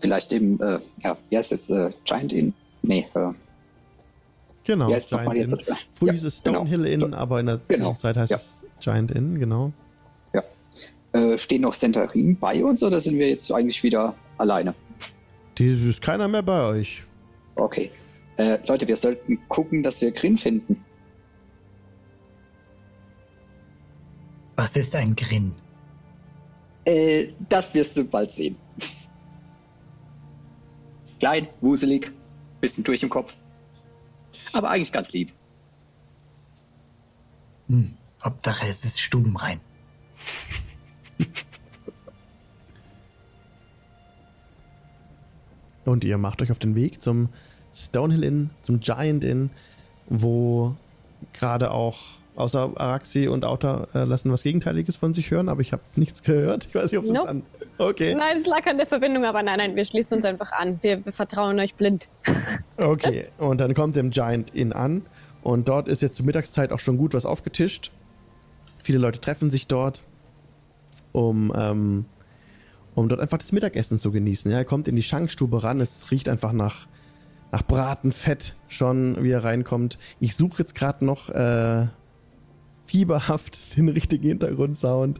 [0.07, 2.53] Vielleicht eben, äh, ja, wie heißt jetzt, äh, Giant Inn?
[2.81, 3.31] Nee, äh,
[4.63, 5.49] Genau, es Giant Inn.
[5.49, 5.65] jetzt?
[5.91, 6.59] Früher Ja, hieß es genau.
[6.59, 7.89] Stonehill Inn, aber in der Genau.
[7.89, 8.37] Zwischenzeit heißt Ja.
[8.37, 9.73] es Giant Inn, genau.
[10.33, 10.43] ja.
[11.11, 14.73] Äh, stehen noch Centarin bei uns oder sind wir jetzt eigentlich wieder alleine?
[15.57, 17.03] Die ist keiner mehr bei euch.
[17.55, 17.91] Okay.
[18.37, 20.85] Äh, Leute, wir sollten gucken, dass wir Grin finden.
[24.55, 25.53] Was ist ein Grin?
[26.85, 28.55] Äh, das wirst du bald sehen.
[31.19, 32.11] Klein, wuselig,
[32.61, 33.35] bisschen durch im Kopf.
[34.53, 35.31] Aber eigentlich ganz lieb.
[37.67, 37.93] Hm,
[38.23, 39.59] Hauptsache es ist stubenrein.
[45.85, 47.29] Und ihr macht euch auf den Weg zum
[47.73, 49.49] Stonehill Inn, zum Giant Inn,
[50.07, 50.75] wo
[51.33, 51.97] gerade auch
[52.35, 56.23] außer Araxi und Auta äh, lassen was Gegenteiliges von sich hören, aber ich habe nichts
[56.23, 56.65] gehört.
[56.65, 57.29] Ich weiß nicht, ob es Nope.
[57.29, 57.43] an.
[57.79, 58.15] Okay.
[58.15, 60.79] Nein, es lag an der Verbindung, aber nein, nein, wir schließen uns einfach an.
[60.81, 62.07] Wir, wir vertrauen euch blind.
[62.79, 63.25] Okay.
[63.39, 65.01] Und dann kommt im Giant Inn an
[65.41, 67.91] und dort ist jetzt zur Mittagszeit auch schon gut was aufgetischt.
[68.83, 70.03] Viele Leute treffen sich dort,
[71.11, 72.05] um, ähm,
[72.93, 74.51] um dort einfach das Mittagessen zu genießen.
[74.51, 76.87] Ja, er kommt in die Schankstube ran, es riecht einfach nach,
[77.51, 79.97] nach Bratenfett schon, wie er reinkommt.
[80.19, 81.87] Ich suche jetzt gerade noch äh,
[82.85, 85.19] fieberhaft den richtigen Hintergrundsound,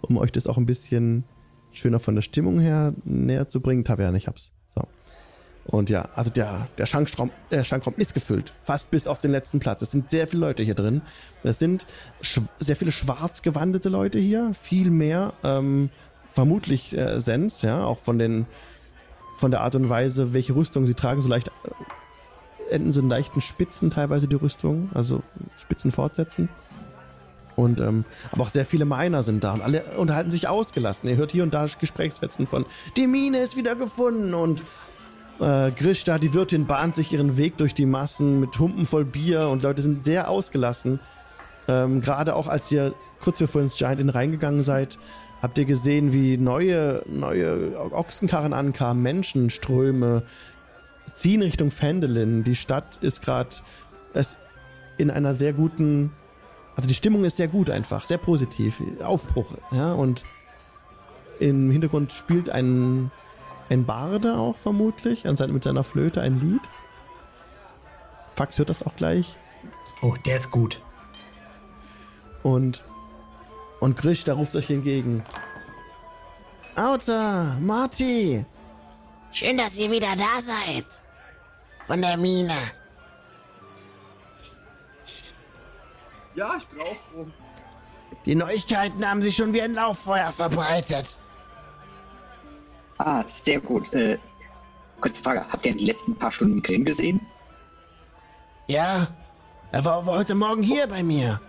[0.00, 1.24] um euch das auch ein bisschen
[1.74, 3.84] schöner von der Stimmung her näher zu bringen.
[3.84, 4.52] Taverne, ich hab's.
[4.74, 4.82] So.
[5.66, 8.52] Und ja, also der, der Schankraum, der Schankraum ist gefüllt.
[8.64, 9.82] Fast bis auf den letzten Platz.
[9.82, 11.02] Es sind sehr viele Leute hier drin.
[11.42, 11.86] Es sind
[12.58, 14.52] sehr viele schwarz gewandete Leute hier.
[14.54, 15.90] Viel mehr, ähm,
[16.28, 18.46] vermutlich äh, Sens, ja, auch von den,
[19.36, 23.08] von der Art und Weise, welche Rüstung sie tragen, so leicht, äh, enden so in
[23.08, 25.22] leichten Spitzen teilweise die Rüstung, also
[25.56, 26.48] Spitzen fortsetzen.
[27.56, 31.08] Und, ähm, aber auch sehr viele Miner sind da und alle unterhalten sich ausgelassen.
[31.08, 32.66] Ihr hört hier und da Gesprächsfetzen von,
[32.96, 34.62] die Mine ist wieder gefunden und
[35.40, 39.48] äh, Grishta, die Wirtin, bahnt sich ihren Weg durch die Massen mit Humpen voll Bier
[39.48, 41.00] und Leute sind sehr ausgelassen.
[41.68, 44.98] Ähm, Gerade auch als ihr kurz bevor ihr ins Giant Inn reingegangen seid,
[45.40, 50.24] habt ihr gesehen, wie neue, neue Ochsenkarren ankamen, Menschenströme
[51.12, 52.44] ziehen Richtung Fendelin.
[52.44, 53.56] Die Stadt ist gerade
[54.96, 56.12] in einer sehr guten,
[56.76, 60.24] also die Stimmung ist sehr gut einfach, sehr positiv, Aufbruch, ja, und
[61.38, 63.10] im Hintergrund spielt ein
[63.70, 66.60] ein Barde auch vermutlich, an sein, mit seiner Flöte ein Lied.
[68.34, 69.36] Fax hört das auch gleich.
[70.02, 70.82] Oh, der ist gut.
[72.42, 72.84] Und,
[73.80, 75.24] und Grisch, da ruft euch entgegen.
[76.76, 78.44] Auta, Marty,
[79.34, 80.86] Schön, dass ihr wieder da seid.
[81.86, 82.54] Von der Mine.
[86.34, 87.26] Ja, ich bin auch froh.
[88.24, 91.18] Die Neuigkeiten haben sich schon wie ein Lauffeuer verbreitet.
[92.98, 93.92] Ah, sehr gut.
[93.92, 94.18] Äh,
[95.00, 97.20] kurze Frage, habt ihr in den letzten paar Stunden Grin gesehen?
[98.66, 99.06] Ja,
[99.72, 101.40] er war aber heute Morgen hier bei mir.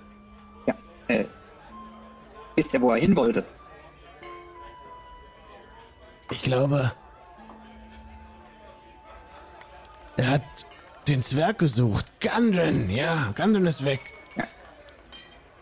[0.66, 0.76] Ja.
[1.08, 1.26] Äh,
[2.56, 3.46] wisst ihr, wo er hin wollte?
[6.32, 6.92] Ich glaube,
[10.18, 10.66] er hat
[11.08, 12.12] den Zwerg gesucht.
[12.20, 14.16] Gundren, ja, Gundren ist weg.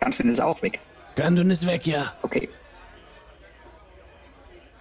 [0.04, 0.80] Gunfin ist auch weg.
[1.16, 2.14] Gundren ist weg, ja.
[2.24, 2.50] Okay.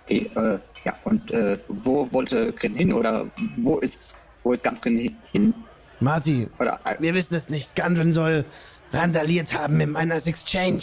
[0.05, 3.27] Okay, äh, ja, und äh, wo wollte Grin hin oder
[3.59, 5.55] wo ist, wo ist Gunfin hin?
[6.01, 7.77] Marty, Oder, äh, wir wissen es nicht.
[7.77, 8.45] Gundren soll
[8.93, 10.83] randaliert haben im Miners Exchange.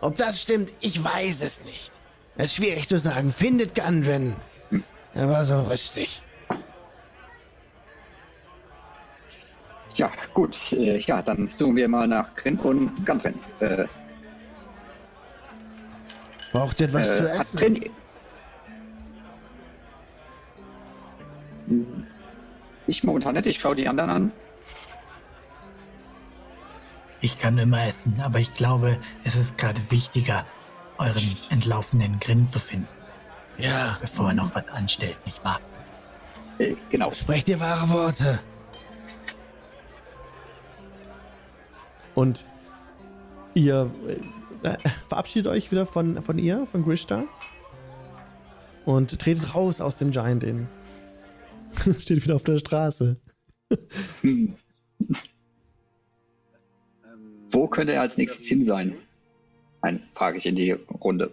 [0.00, 1.92] Ob das stimmt, ich weiß es nicht.
[2.36, 3.30] Es ist schwierig zu sagen.
[3.30, 4.36] Findet Gundren.
[5.12, 6.22] Er war so rüstig.
[9.98, 13.34] Ja, gut, äh, ja, dann suchen wir mal nach Grin und Gunfin.
[13.60, 13.86] Äh,
[16.52, 17.58] Braucht ihr etwas zu äh, hat essen?
[17.58, 17.90] Grin...
[22.86, 24.32] Ich momentan nicht, ich schaue die anderen an.
[27.20, 30.46] Ich kann immer essen, aber ich glaube, es ist gerade wichtiger,
[30.98, 32.88] euren entlaufenen Grin zu finden,
[33.58, 35.60] Ja, bevor er noch was anstellt, nicht wahr?
[36.58, 37.12] Äh, genau.
[37.12, 38.40] sprecht ihr wahre Worte.
[42.18, 42.44] Und
[43.54, 43.88] ihr
[44.64, 44.76] äh,
[45.06, 47.28] verabschiedet euch wieder von, von ihr, von Grishta.
[48.84, 50.66] Und tretet raus aus dem Giant Inn.
[52.00, 53.14] Steht wieder auf der Straße.
[57.52, 58.96] Wo könnte er als nächstes hin sein?
[59.80, 61.32] Ein, frage ich in die Runde.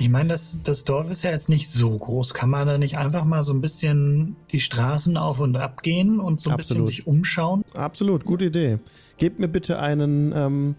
[0.00, 2.32] Ich meine, das, das Dorf ist ja jetzt nicht so groß.
[2.32, 6.20] Kann man da nicht einfach mal so ein bisschen die Straßen auf und ab gehen
[6.20, 6.86] und so ein Absolut.
[6.86, 7.62] bisschen sich umschauen?
[7.74, 8.78] Absolut, gute Idee.
[9.18, 10.74] Gebt mir bitte einen, ähm,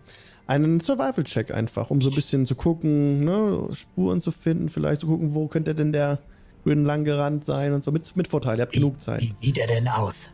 [0.48, 5.08] einen Survival-Check einfach, um so ein bisschen zu gucken, ne, Spuren zu finden, vielleicht zu
[5.08, 6.18] gucken, wo könnte denn der
[6.64, 7.92] Grin lang gerannt sein und so.
[7.92, 9.22] Mit, mit Vorteil, ihr habt genug Zeit.
[9.22, 10.32] Wie sieht er denn aus?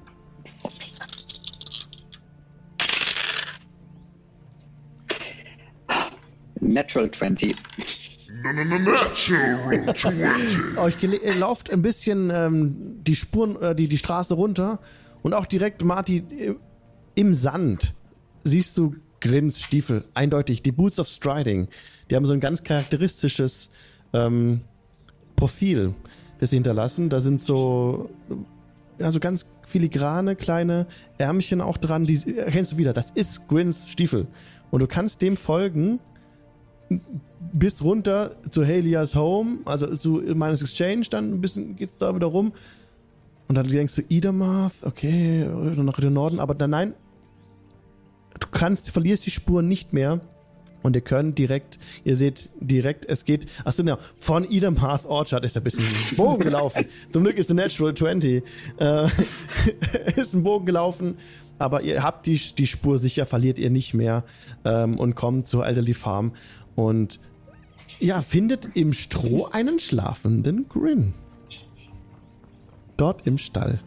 [6.61, 7.55] Natural 20.
[10.77, 14.79] Euch gele- ihr lauft ein bisschen ähm, die Spuren, äh, die, die Straße runter
[15.23, 16.23] und auch direkt, Marty,
[17.15, 17.93] im, Sand
[18.43, 21.67] siehst du Grins Stiefel, eindeutig, die Boots of Striding.
[22.09, 23.71] Die haben so ein ganz charakteristisches
[24.13, 24.61] ähm,
[25.35, 25.93] Profil,
[26.39, 27.09] das sie hinterlassen.
[27.09, 28.09] Da sind so,
[28.99, 30.85] ja, so ganz filigrane kleine
[31.17, 32.93] Ärmchen auch dran, die erkennst du wieder.
[32.93, 34.27] Das ist Grins Stiefel.
[34.69, 35.99] Und du kannst dem folgen,
[37.39, 42.27] bis runter zu Halias Home, also zu meines Exchange, dann ein bisschen geht's da wieder
[42.27, 42.53] rum.
[43.47, 46.93] Und dann denkst du, Idermath, okay, oder nach dem Norden, aber dann nein,
[48.39, 50.21] du kannst, du verlierst die Spur nicht mehr.
[50.83, 55.57] Und ihr könnt direkt, ihr seht direkt, es geht, achso, ja, von Idermath Orchard ist
[55.57, 56.85] ein bisschen ein Bogen gelaufen.
[57.09, 58.43] Zum Glück ist der Natural 20.
[58.79, 59.07] Äh,
[60.15, 61.17] ist ein Bogen gelaufen,
[61.57, 64.23] aber ihr habt die, die Spur sicher, verliert ihr nicht mehr
[64.65, 66.33] ähm, und kommt zur Elderly Farm
[66.77, 67.19] und
[67.99, 71.13] ja, findet im Stroh einen schlafenden Grin.
[72.95, 73.79] Dort im Stall.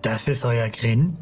[0.00, 1.16] Das ist euer Grin?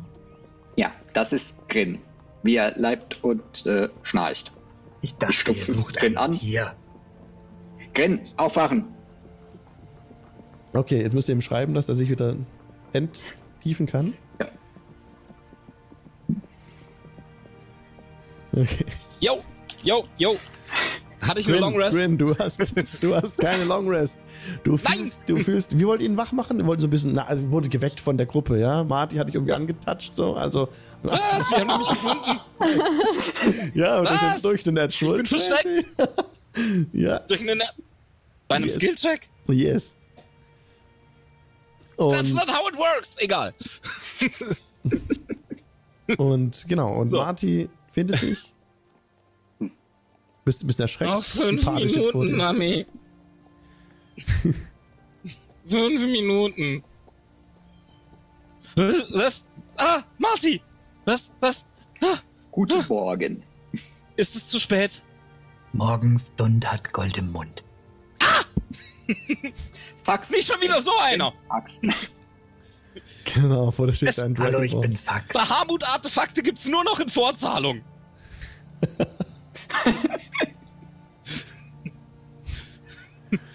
[0.77, 1.99] Ja, das ist Grin.
[2.43, 4.53] Wie er leibt und äh, schnarcht.
[5.01, 6.32] Ich Ich dachte, stupfe ihr es sucht Grin ein an.
[6.32, 6.74] Tier.
[7.94, 8.85] Grin, aufwachen!
[10.74, 12.36] Okay, jetzt müsst ihr ihm schreiben, dass er sich wieder
[12.93, 14.15] enttiefen kann.
[18.55, 18.85] Okay.
[19.20, 19.41] Yo,
[19.83, 20.37] yo, yo.
[21.23, 21.97] Hatte ich eine Grin, Long Rest?
[21.97, 22.61] Grin, du hast,
[23.01, 24.19] du hast keine Long Rest.
[24.65, 26.59] Du fühlst, du fühlst, wie wollt ihr ihn wach machen?
[26.59, 28.83] Ihr wollt so ein bisschen, na, also wurde geweckt von der Gruppe, ja?
[28.83, 30.69] Marty hatte ich irgendwie angetatscht, so, also,
[31.05, 31.49] Was?
[31.51, 32.41] Wir haben mich gefunden.
[33.74, 34.43] ja, durch den, Was?
[34.43, 34.77] durch den.
[34.77, 35.87] Ich bin versteckt.
[36.55, 36.87] 20.
[36.93, 37.65] ja, Durch eine Na
[38.49, 38.74] Bei einem Yes.
[38.77, 39.29] Skill-Check?
[39.49, 39.95] yes.
[41.97, 43.16] That's Und, not how it works.
[43.19, 43.55] Egal.
[46.19, 47.19] und genau, und So.
[47.19, 48.52] Marty findet dich.
[50.44, 51.09] Bist, bist erschreckt.
[51.09, 52.36] Noch Ein fünf Minuten.
[52.36, 52.85] Mami.
[55.69, 56.82] fünf Minuten.
[58.74, 59.44] Was?
[59.77, 60.60] Ah, Marty!
[61.05, 61.32] Was?
[61.39, 61.64] Was?
[62.02, 62.19] Ah,
[62.51, 63.44] Guten Morgen.
[64.16, 65.01] ist es zu spät?
[65.73, 67.62] Morgenstund hat Gold im Mund.
[70.02, 70.31] Fax.
[70.31, 71.32] Nicht schon wieder so einer!
[71.48, 71.81] Fax.
[73.24, 75.28] Genau, vor der steht ein Hallo, ich bin Fax.
[75.32, 77.82] Bahamut-Artefakte gibt's nur noch in Vorzahlung.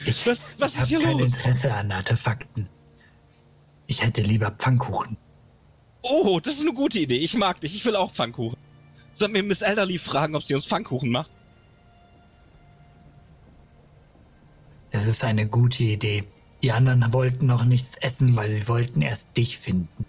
[0.05, 1.27] Ich, Was, was ich ist habe hier kein los?
[1.37, 2.69] Interesse an Artefakten.
[3.87, 5.17] Ich hätte lieber Pfannkuchen.
[6.01, 7.17] Oh, das ist eine gute Idee.
[7.17, 7.75] Ich mag dich.
[7.75, 8.57] Ich will auch Pfannkuchen.
[9.13, 11.31] Sollen wir Miss Elderly fragen, ob sie uns Pfannkuchen macht?
[14.91, 16.23] Das ist eine gute Idee.
[16.63, 20.05] Die anderen wollten noch nichts essen, weil sie wollten erst dich finden.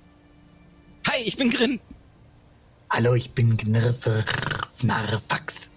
[1.07, 1.81] Hi, ich bin Grin.
[2.91, 4.25] Hallo, ich bin Gnirfe
[4.75, 5.69] Fnarre Fax.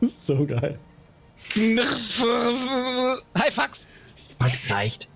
[0.00, 0.78] so geil.
[3.34, 3.86] Hi, Fax!
[4.38, 5.08] Fuck, reicht.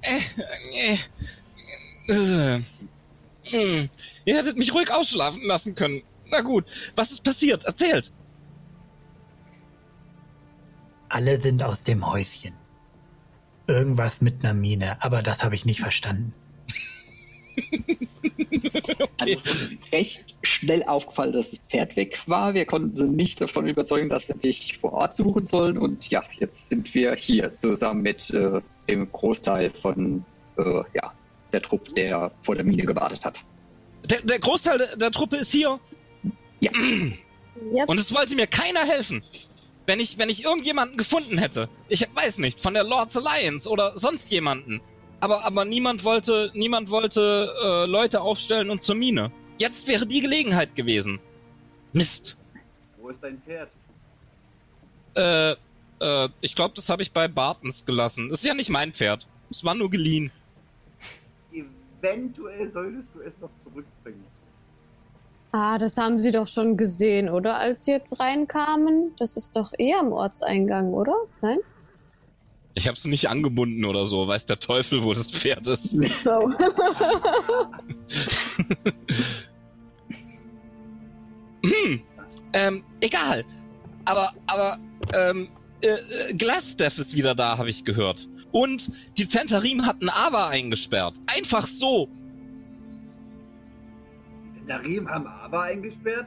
[0.00, 0.20] Äh,
[2.08, 2.62] äh,
[3.50, 3.88] hm.
[4.24, 6.02] Ihr hättet mich ruhig ausschlafen lassen können.
[6.30, 6.64] Na gut,
[6.96, 7.64] was ist passiert?
[7.64, 8.12] Erzählt!
[11.08, 12.52] Alle sind aus dem Häuschen.
[13.66, 16.32] Irgendwas mit einer Mine, aber das habe ich nicht verstanden.
[19.20, 22.54] Also es ist recht schnell aufgefallen, dass das Pferd weg war.
[22.54, 25.76] Wir konnten sie nicht davon überzeugen, dass wir dich vor Ort suchen sollen.
[25.76, 30.24] Und ja, jetzt sind wir hier zusammen mit äh, dem Großteil von
[30.56, 30.62] äh,
[30.94, 31.12] ja,
[31.52, 33.44] der Truppe, der vor der Mine gewartet hat.
[34.04, 35.78] Der, der Großteil der, der Truppe ist hier
[36.60, 36.70] Ja,
[37.72, 37.88] Yep.
[37.88, 39.20] und es wollte mir keiner helfen.
[39.88, 41.70] Wenn ich, wenn ich irgendjemanden gefunden hätte.
[41.88, 44.82] Ich weiß nicht, von der Lords Alliance oder sonst jemanden.
[45.18, 49.32] Aber, aber niemand wollte, niemand wollte äh, Leute aufstellen und zur Mine.
[49.56, 51.20] Jetzt wäre die Gelegenheit gewesen.
[51.94, 52.36] Mist.
[52.98, 53.70] Wo ist dein Pferd?
[55.14, 55.52] Äh,
[56.00, 58.28] äh, ich glaube, das habe ich bei Bartens gelassen.
[58.28, 59.26] Das ist ja nicht mein Pferd.
[59.50, 60.30] Es war nur geliehen.
[61.50, 64.26] Eventuell solltest du es noch zurückbringen.
[65.52, 67.58] Ah, das haben Sie doch schon gesehen, oder?
[67.58, 69.12] Als Sie jetzt reinkamen.
[69.18, 71.14] Das ist doch eher am Ortseingang, oder?
[71.40, 71.58] Nein?
[72.74, 74.28] Ich habe es nicht angebunden oder so.
[74.28, 75.96] Weiß der Teufel, wo das Pferd ist.
[76.26, 76.50] Oh.
[81.64, 82.00] Hm,
[82.52, 83.44] ähm, egal.
[84.04, 84.78] Aber, aber,
[85.12, 85.48] ähm,
[85.80, 88.28] äh, äh, Glasdeath ist wieder da, habe ich gehört.
[88.52, 91.16] Und die Zentarim hatten Ava eingesperrt.
[91.26, 92.08] Einfach so.
[94.68, 96.26] Narim haben aber eingesperrt?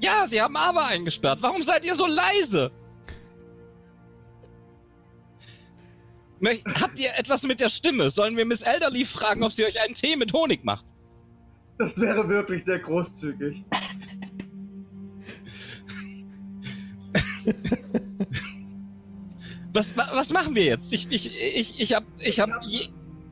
[0.00, 1.42] Ja, sie haben Ava eingesperrt.
[1.42, 2.70] Warum seid ihr so leise?
[6.80, 8.10] Habt ihr etwas mit der Stimme?
[8.10, 10.84] Sollen wir Miss Elderly fragen, ob sie euch einen Tee mit Honig macht?
[11.78, 13.64] Das wäre wirklich sehr großzügig.
[19.72, 20.92] Was, wa- was machen wir jetzt?
[20.92, 22.88] Ich, ich, ich, ich hab, ich hab je,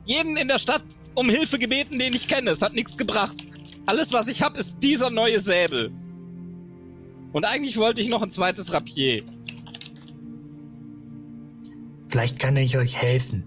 [0.06, 0.82] jeden in der Stadt
[1.14, 2.50] um Hilfe gebeten, den ich kenne.
[2.50, 3.46] Es hat nichts gebracht.
[3.86, 5.90] Alles, was ich hab, ist dieser neue Säbel.
[7.32, 9.22] Und eigentlich wollte ich noch ein zweites Rapier.
[12.08, 13.44] Vielleicht kann ich euch helfen.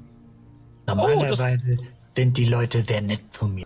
[0.87, 1.77] Normalerweise
[2.15, 3.65] sind die Leute sehr nett zu mir.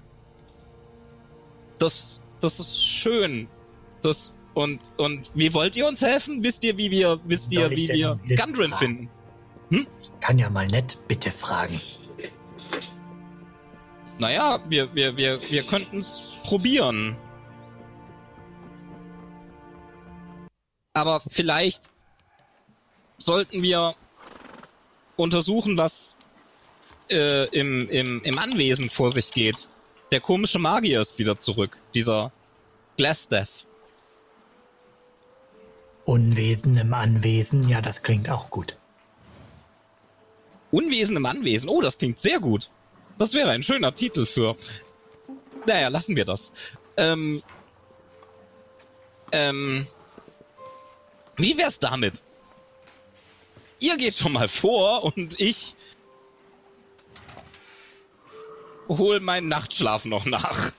[1.78, 3.48] Das, das ist schön.
[4.02, 6.42] Das, und, und wie wollt ihr uns helfen?
[6.44, 9.10] Wisst ihr, wie wir, wisst ihr, Soll wie wir Gundren fragen?
[9.70, 9.88] finden?
[10.22, 11.80] Kann ja mal nett bitte fragen.
[14.20, 17.18] Naja, wir, wir, wir, wir könnten es probieren.
[20.94, 21.90] Aber vielleicht
[23.18, 23.96] sollten wir
[25.18, 26.16] untersuchen, was
[27.10, 29.68] äh, im, im, im Anwesen vor sich geht.
[30.14, 31.78] Der komische Magier ist wieder zurück.
[31.94, 32.32] Dieser
[32.96, 33.66] Glassdeath.
[36.06, 38.78] Unwesen im Anwesen, ja, das klingt auch gut.
[40.72, 41.68] Unwesen im Anwesen.
[41.68, 42.70] Oh, das klingt sehr gut.
[43.18, 44.56] Das wäre ein schöner Titel für.
[45.68, 46.52] Naja, lassen wir das.
[46.96, 47.44] Ähm.
[49.32, 49.86] Ähm.
[51.36, 52.24] Wie wär's damit?
[53.80, 55.76] Ihr geht schon mal vor und ich
[58.88, 60.72] hol meinen Nachtschlaf noch nach.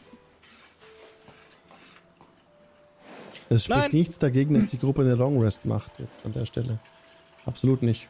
[3.50, 3.90] Es spricht Nein.
[3.92, 6.80] nichts dagegen, dass die Gruppe eine Long Rest macht jetzt an der Stelle.
[7.46, 8.08] Absolut nicht.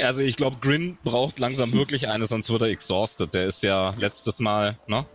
[0.00, 3.32] Also ich glaube, Grin braucht langsam wirklich eine, sonst wird er exhausted.
[3.34, 5.06] Der ist ja letztes Mal, ne?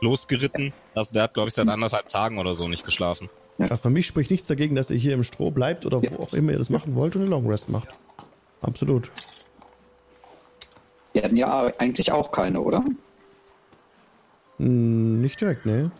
[0.00, 0.72] Losgeritten.
[0.94, 3.28] Also der hat, glaube ich, seit anderthalb Tagen oder so nicht geschlafen.
[3.58, 6.32] Ja, für mich spricht nichts dagegen, dass ihr hier im Stroh bleibt oder wo auch
[6.32, 7.88] immer ihr das machen wollt und eine Long Rest macht.
[8.60, 9.10] Absolut.
[11.12, 12.84] wir hatten ja eigentlich auch keine, oder?
[14.58, 15.90] Hm, nicht direkt, ne?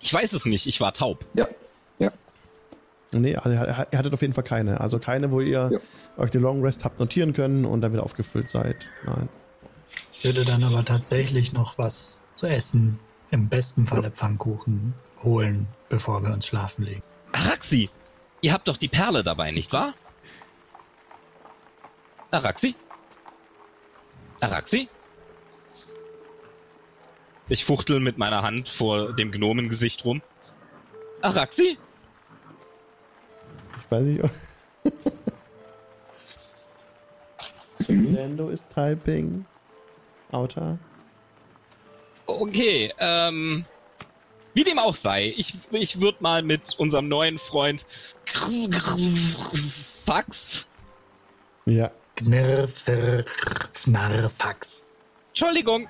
[0.00, 1.24] Ich weiß es nicht, ich war taub.
[1.34, 1.50] Ja, ja.
[3.12, 3.44] Nee, er,
[3.90, 4.80] er hattet auf jeden Fall keine.
[4.80, 5.78] Also keine, wo ihr Ja.
[6.22, 8.86] euch eine Long Rest habt notieren können und dann wieder aufgefüllt seid.
[9.06, 9.28] Nein.
[10.12, 12.98] Ich würde dann aber tatsächlich noch was zu essen,
[13.30, 17.02] im besten Falle Pfannkuchen, holen, bevor wir uns schlafen legen.
[17.32, 17.88] Araxi,
[18.42, 19.94] ihr habt doch die Perle dabei, nicht wahr?
[22.30, 22.74] Araxi?
[24.40, 24.88] Araxi?
[27.48, 30.20] Ich fuchtel mit meiner Hand vor dem Gnomengesicht rum.
[31.22, 31.78] Araxi?
[33.88, 34.22] Ich weiß nicht.
[37.88, 39.46] Lando ist typing.
[40.30, 40.78] Outer.
[42.26, 43.64] Okay, ähm.
[44.52, 47.86] Wie dem auch sei, ich, ich würde mal mit unserem neuen Freund
[50.04, 50.68] Fax.
[51.66, 51.92] Ja.
[54.36, 54.80] Fax.
[55.28, 55.86] Entschuldigung.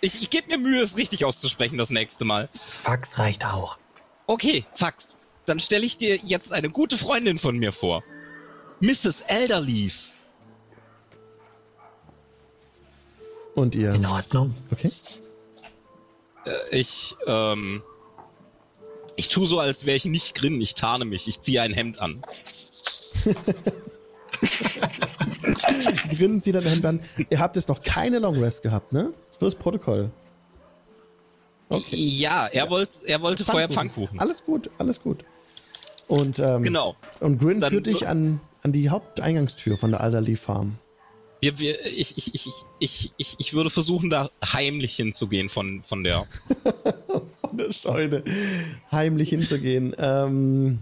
[0.00, 2.48] Ich, ich gebe mir Mühe, es richtig auszusprechen das nächste Mal.
[2.54, 3.76] Fax reicht auch.
[4.26, 5.18] Okay, Fax.
[5.46, 8.02] Dann stelle ich dir jetzt eine gute Freundin von mir vor.
[8.80, 9.20] Mrs.
[9.26, 10.10] Elderleaf.
[13.54, 13.94] Und ihr.
[13.94, 14.54] In Ordnung.
[14.70, 14.90] Okay.
[16.46, 17.82] Äh, ich, ähm,
[19.16, 20.60] ich tue so, als wäre ich nicht Grin.
[20.60, 21.28] Ich tarne mich.
[21.28, 22.22] Ich ziehe ein Hemd an.
[26.16, 27.00] Grin zieht ein Hemd an.
[27.30, 29.14] Ihr habt jetzt noch keine Long Rest gehabt, ne?
[29.38, 30.10] Fürs Protokoll.
[31.90, 34.20] Ja, er, wollt, er wollte vorher Pfannkuchen.
[34.20, 35.24] Alles gut, alles gut.
[36.08, 36.96] Und, ähm, Genau.
[37.20, 40.76] Und Grin Dann- führt dich an, an die Haupteingangstür von der Alderley Farm.
[41.40, 42.48] Wir, wir, ich, ich, ich,
[42.78, 46.26] ich, ich, ich würde versuchen, da heimlich hinzugehen von, von der.
[47.40, 48.24] Von der Scheune.
[48.90, 49.94] Heimlich hinzugehen.
[49.98, 50.78] Ähm,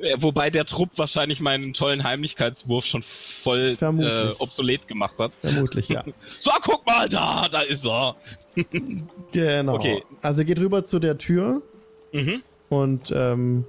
[0.00, 5.34] Äh, Wobei der Trupp wahrscheinlich meinen tollen Heimlichkeitswurf schon voll äh, obsolet gemacht hat.
[5.34, 6.04] vermutlich, ja.
[6.40, 8.16] So, guck mal da, da ist er.
[9.32, 9.74] Genau.
[9.74, 10.02] Okay.
[10.22, 11.62] Also geht rüber zu der Tür
[12.12, 12.42] Mhm.
[12.68, 13.64] und ähm,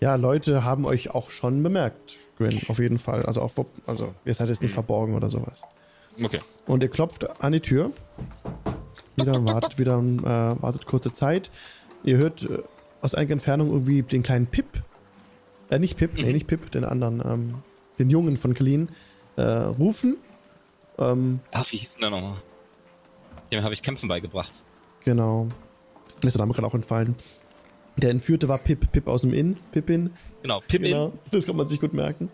[0.00, 3.24] ja, Leute haben euch auch schon bemerkt, Grin, auf jeden Fall.
[3.26, 3.52] Also auch,
[3.86, 5.62] also ihr seid jetzt nicht verborgen oder sowas.
[6.22, 6.40] Okay.
[6.66, 7.92] Und ihr klopft an die Tür.
[9.16, 11.50] Wieder wartet wieder äh, wartet kurze Zeit.
[12.04, 12.62] Ihr hört äh,
[13.02, 14.82] aus einiger Entfernung irgendwie den kleinen Pip.
[15.70, 17.54] Äh, nicht Pip, nee, nicht Pip, den anderen, ähm,
[17.98, 18.88] den Jungen von Kalin,
[19.36, 20.16] äh, rufen.
[20.98, 22.36] Ähm, Ach, wie hieß denn der nochmal?
[23.50, 24.62] Dem habe ich Kämpfen beigebracht.
[25.04, 25.48] genau.
[26.20, 27.14] Mir ist der Name gerade auch entfallen.
[27.98, 30.10] Der Entführte war Pip, Pip aus dem Inn, Pippin.
[30.42, 30.82] Genau, Pippin.
[30.92, 32.30] Genau, das kann man sich gut merken.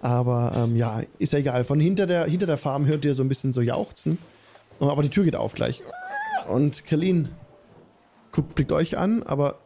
[0.00, 1.64] Aber ähm, ja, ist ja egal.
[1.64, 4.18] Von hinter der, hinter der Farm hört ihr so ein bisschen so jauchzen.
[4.80, 5.82] Aber die Tür geht auf gleich.
[6.48, 7.28] Und Kalin
[8.32, 9.58] guckt, blickt euch an, aber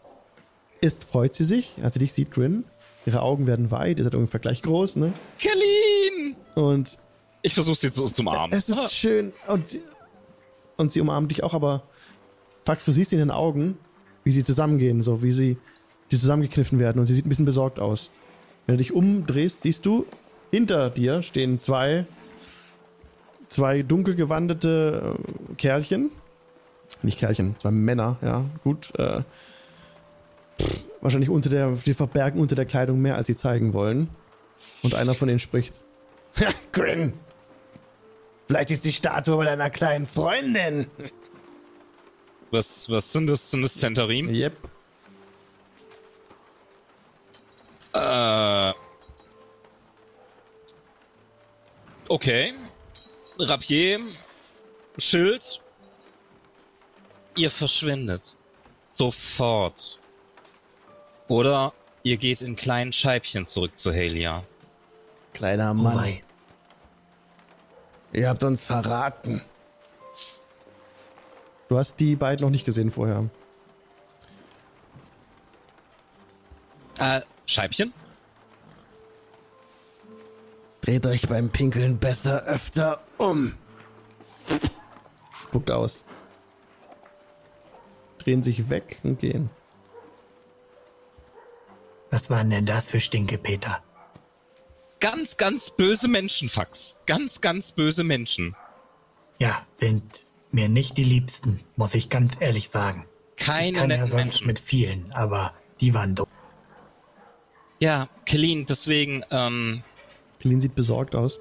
[0.81, 2.65] erst freut sie sich, als sie dich sieht, Grin.
[3.07, 5.13] Ihre Augen werden weit, ihr seid ungefähr gleich groß, ne?
[5.41, 6.37] Kalin!
[6.55, 6.99] Und
[7.43, 8.51] Ich versuche sie so zum Arm.
[8.53, 9.33] es ist schön.
[9.49, 9.81] Und sie,
[10.77, 11.83] und sie umarmt dich auch, aber
[12.65, 13.79] Fax, du siehst in den Augen,
[14.31, 15.57] wie sie zusammengehen, so wie sie
[16.13, 18.13] die zusammengekniffen werden und sie sieht ein bisschen besorgt aus.
[18.65, 20.07] Wenn du dich umdrehst, siehst du,
[20.53, 22.07] hinter dir stehen zwei,
[23.49, 25.17] zwei dunkel gewandete
[25.51, 26.13] äh, Kerlchen.
[27.03, 28.93] Nicht Kerlchen, zwei Männer, ja, gut.
[28.97, 29.23] Äh,
[31.01, 34.11] wahrscheinlich unter der, die verbergen unter der Kleidung mehr, als sie zeigen wollen.
[34.85, 35.83] Und einer von denen spricht.
[36.73, 37.15] Grin.
[38.47, 40.87] Vielleicht ist die Statue deiner kleinen Freundin.
[42.51, 43.51] Was, was sind das?
[43.51, 44.29] Sind das Zentarim?
[44.29, 44.57] Yep.
[47.93, 48.73] Äh.
[52.09, 52.55] Okay.
[53.39, 54.01] Rapier.
[54.99, 55.61] Schild.
[57.37, 58.35] Ihr verschwindet.
[58.93, 60.01] Sofort.
[61.29, 61.73] Oder
[62.03, 64.43] ihr geht in kleinen Scheibchen zurück zu Halia.
[65.33, 65.97] Kleiner Oh Mann.
[65.97, 66.25] wei.
[68.13, 69.43] Ihr habt uns verraten.
[71.71, 73.31] Du hast die beiden noch nicht gesehen vorher.
[76.99, 77.93] Äh, Scheibchen?
[80.81, 83.55] Dreht euch beim Pinkeln besser öfter um.
[85.33, 86.05] Spuckt aus.
[88.19, 89.49] Drehen sich weg und gehen.
[92.11, 93.81] Was waren denn das für Stinkepeter?
[94.99, 96.97] Ganz, ganz böse Menschen, Fax.
[97.07, 98.57] Ganz, ganz böse Menschen.
[99.39, 103.07] Ja, sind mir nicht die Liebsten, muss ich ganz ehrlich sagen.
[103.37, 104.47] Ich Keine kann ja netten sonst Menschen.
[104.47, 106.29] mit vielen, aber die waren doof.
[107.79, 109.83] Ja, Kelin, deswegen, ähm,
[110.41, 111.41] Kalin sieht besorgt aus.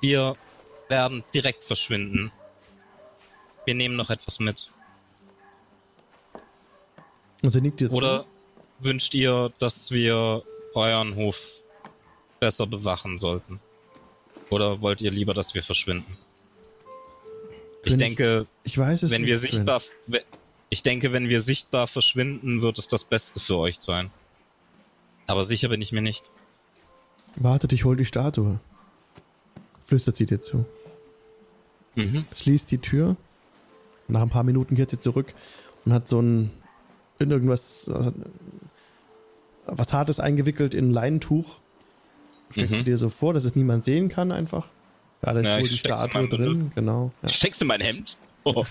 [0.00, 0.36] wir
[0.88, 2.32] werden direkt verschwinden.
[3.64, 4.70] Wir nehmen noch etwas mit.
[7.42, 8.26] Sie nickt dir Oder
[8.80, 10.42] wünscht ihr, dass wir
[10.74, 11.62] euren Hof
[12.40, 13.60] besser bewachen sollten?
[14.50, 16.16] Oder wollt ihr lieber, dass wir verschwinden?
[17.84, 18.46] Ich König- denke, zu.
[18.64, 19.30] Ich weiß es wenn nicht.
[19.30, 20.22] wir sichtbar, we-
[20.70, 24.10] ich denke, wenn wir sichtbar verschwinden, wird es das Beste für euch sein.
[25.26, 26.30] Aber sicher bin ich mir nicht.
[27.36, 28.58] Wartet, ich hol die Statue.
[29.84, 30.64] Flüstert sie dir zu.
[31.94, 32.24] Mhm.
[32.34, 33.16] Schließt die Tür.
[34.08, 35.34] Nach ein paar Minuten kehrt sie zurück
[35.84, 36.50] und hat so ein
[37.18, 37.90] in irgendwas
[39.66, 41.56] was Hartes eingewickelt in ein Leinentuch.
[42.50, 42.76] Steckt Mhm.
[42.76, 44.66] sie dir so vor, dass es niemand sehen kann einfach.
[45.24, 47.10] Ja, da ist Ja, wohl die Statue drin, genau.
[47.22, 47.28] Ja.
[47.28, 48.16] Steckst du mein Hemd?
[48.44, 48.64] Oh.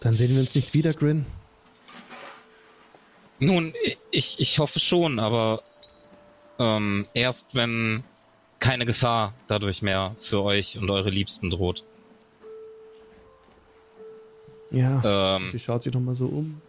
[0.00, 1.26] Dann sehen wir uns nicht wieder, Grin.
[3.38, 3.72] Nun,
[4.10, 5.62] ich, ich hoffe schon, aber
[6.58, 8.02] ähm, erst wenn
[8.60, 11.84] keine Gefahr dadurch mehr für euch und eure Liebsten droht.
[14.70, 15.36] Ja.
[15.36, 16.60] Ähm, Sie schaut sich nochmal so um.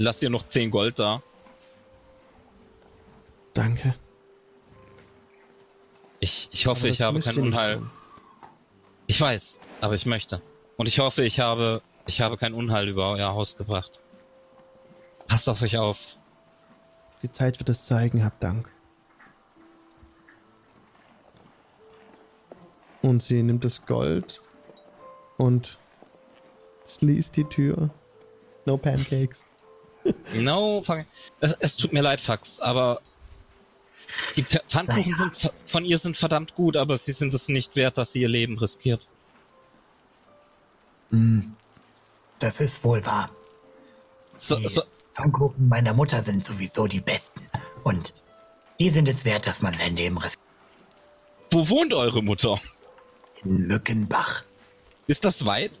[0.00, 1.22] Lasst ihr noch 10 Gold da.
[3.52, 3.94] Danke.
[6.18, 7.76] Ich, ich hoffe, ich habe nicht Unheil.
[7.78, 7.90] tun.
[9.06, 10.40] Ich weiß, aber ich möchte.
[10.76, 14.00] Und ich hoffe, ich habe, ich habe kein Unheil über euer Haus gebracht.
[15.26, 16.16] Passt auf euch auf.
[17.22, 18.70] Die Zeit wird es zeigen, hab Dank.
[23.02, 24.40] Und sie nimmt das Gold
[25.36, 25.78] und
[26.86, 27.90] schließt die Tür.
[28.64, 29.44] No pancakes.
[30.34, 31.04] No, fuck-
[31.40, 33.00] es, es tut mir leid, Fax, aber
[34.36, 35.30] die Pf- Pfannkuchen Naja.
[35.38, 38.28] sind, von ihr sind verdammt gut, aber sie sind es nicht wert, dass sie ihr
[38.28, 39.08] Leben riskiert.
[41.10, 41.54] Hm,
[42.38, 43.30] das ist wohl wahr.
[44.38, 44.82] So, Die so,
[45.14, 47.42] Pfannkuchen meiner Mutter sind sowieso die besten.
[47.84, 48.14] Und
[48.78, 50.38] die sind es wert, dass man sein Leben riskiert.
[51.50, 52.60] wo wohnt eure Mutter?
[53.44, 54.44] In Mückenbach.
[55.06, 55.80] Ist das weit?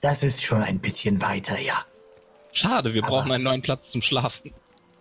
[0.00, 1.84] Das ist schon ein bisschen weiter, ja.
[2.54, 4.52] Schade, wir Aber- brauchen einen neuen Platz zum Schlafen.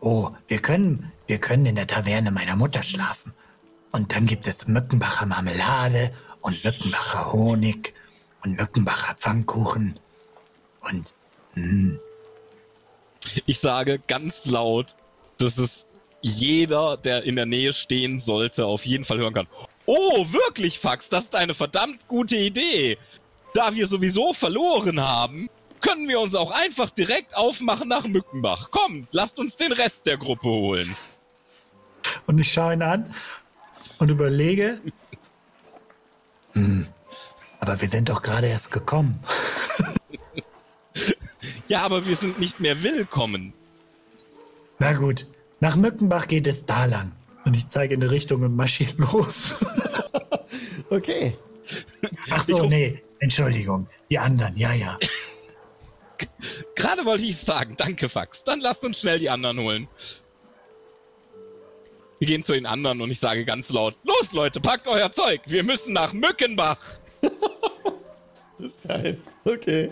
[0.01, 3.33] Oh, wir können, wir können in der Taverne meiner Mutter schlafen.
[3.91, 6.11] Und dann gibt es Mückenbacher Marmelade
[6.41, 7.93] und Mückenbacher Honig
[8.43, 9.97] und Mückenbacher Pfannkuchen.
[10.81, 11.13] Und
[11.53, 11.99] hm,
[13.45, 14.95] Ich sage ganz laut,
[15.37, 15.87] dass es
[16.21, 19.47] jeder, der in der Nähe stehen sollte, auf jeden Fall hören kann.
[19.85, 22.97] Oh, wirklich, Fax, das ist eine verdammt gute Idee.
[23.53, 25.49] Da wir sowieso verloren haben,
[25.83, 28.71] können wir uns auch einfach direkt aufmachen nach Mückenbach.
[28.71, 30.95] Kommt, lasst uns den Rest der Gruppe holen.
[32.25, 33.13] Und ich schaue ihn an
[33.99, 34.81] und überlege,
[37.59, 39.23] aber wir sind doch gerade erst gekommen.
[41.67, 43.53] Ja, aber wir sind nicht mehr willkommen.
[44.79, 45.25] Na gut,
[45.59, 47.13] nach Mückenbach geht es da lang.
[47.45, 49.55] und ich zeige in die Richtung und marschiere los.
[50.89, 51.35] Okay.
[52.29, 53.87] Ach so, nee, Entschuldigung.
[54.11, 54.97] Die anderen, ja, ja.
[56.75, 58.43] Gerade wollte ich sagen, danke, Fax.
[58.43, 59.87] Dann lasst uns schnell die anderen holen.
[62.19, 65.41] Wir gehen zu den anderen und ich sage ganz laut: Los, Leute, packt euer Zeug.
[65.45, 66.77] Wir müssen nach Mückenbach.
[68.59, 69.17] Das ist geil.
[69.43, 69.91] Okay.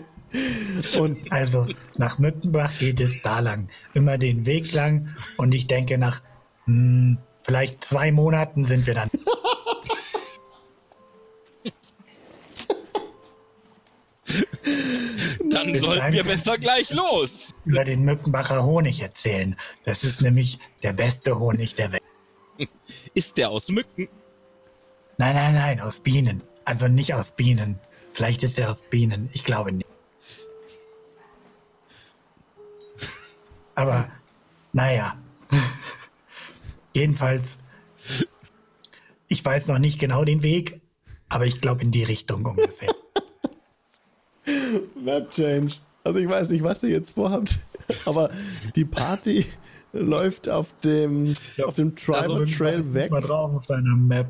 [0.98, 1.66] Und Also,
[1.98, 3.68] nach Mückenbach geht es da lang.
[3.92, 5.14] Immer den Weg lang.
[5.36, 6.22] Und ich denke, nach
[6.64, 9.10] hm, vielleicht zwei Monaten sind wir dann.
[15.62, 17.54] Dann Bis sollten wir besser ich- gleich los.
[17.64, 19.54] über den Mückenbacher Honig erzählen.
[19.84, 22.02] Das ist nämlich der beste Honig der Welt.
[23.14, 24.08] Ist der aus Mücken?
[25.18, 26.42] Nein, nein, nein, aus Bienen.
[26.64, 27.78] Also nicht aus Bienen.
[28.12, 29.30] Vielleicht ist er aus Bienen.
[29.32, 29.88] Ich glaube nicht.
[33.74, 34.08] Aber,
[34.72, 35.16] naja.
[36.94, 37.56] Jedenfalls,
[39.28, 40.80] ich weiß noch nicht genau den Weg,
[41.28, 42.90] aber ich glaube in die Richtung ungefähr.
[45.02, 45.74] Map Change.
[46.04, 47.58] Also ich weiß nicht, was ihr jetzt vorhabt,
[48.04, 48.30] aber
[48.74, 49.44] die Party
[49.92, 51.34] läuft auf dem,
[51.64, 53.10] auf dem Tribal Also, Trail weg.
[53.10, 54.26] Mal drauf auf deiner Map.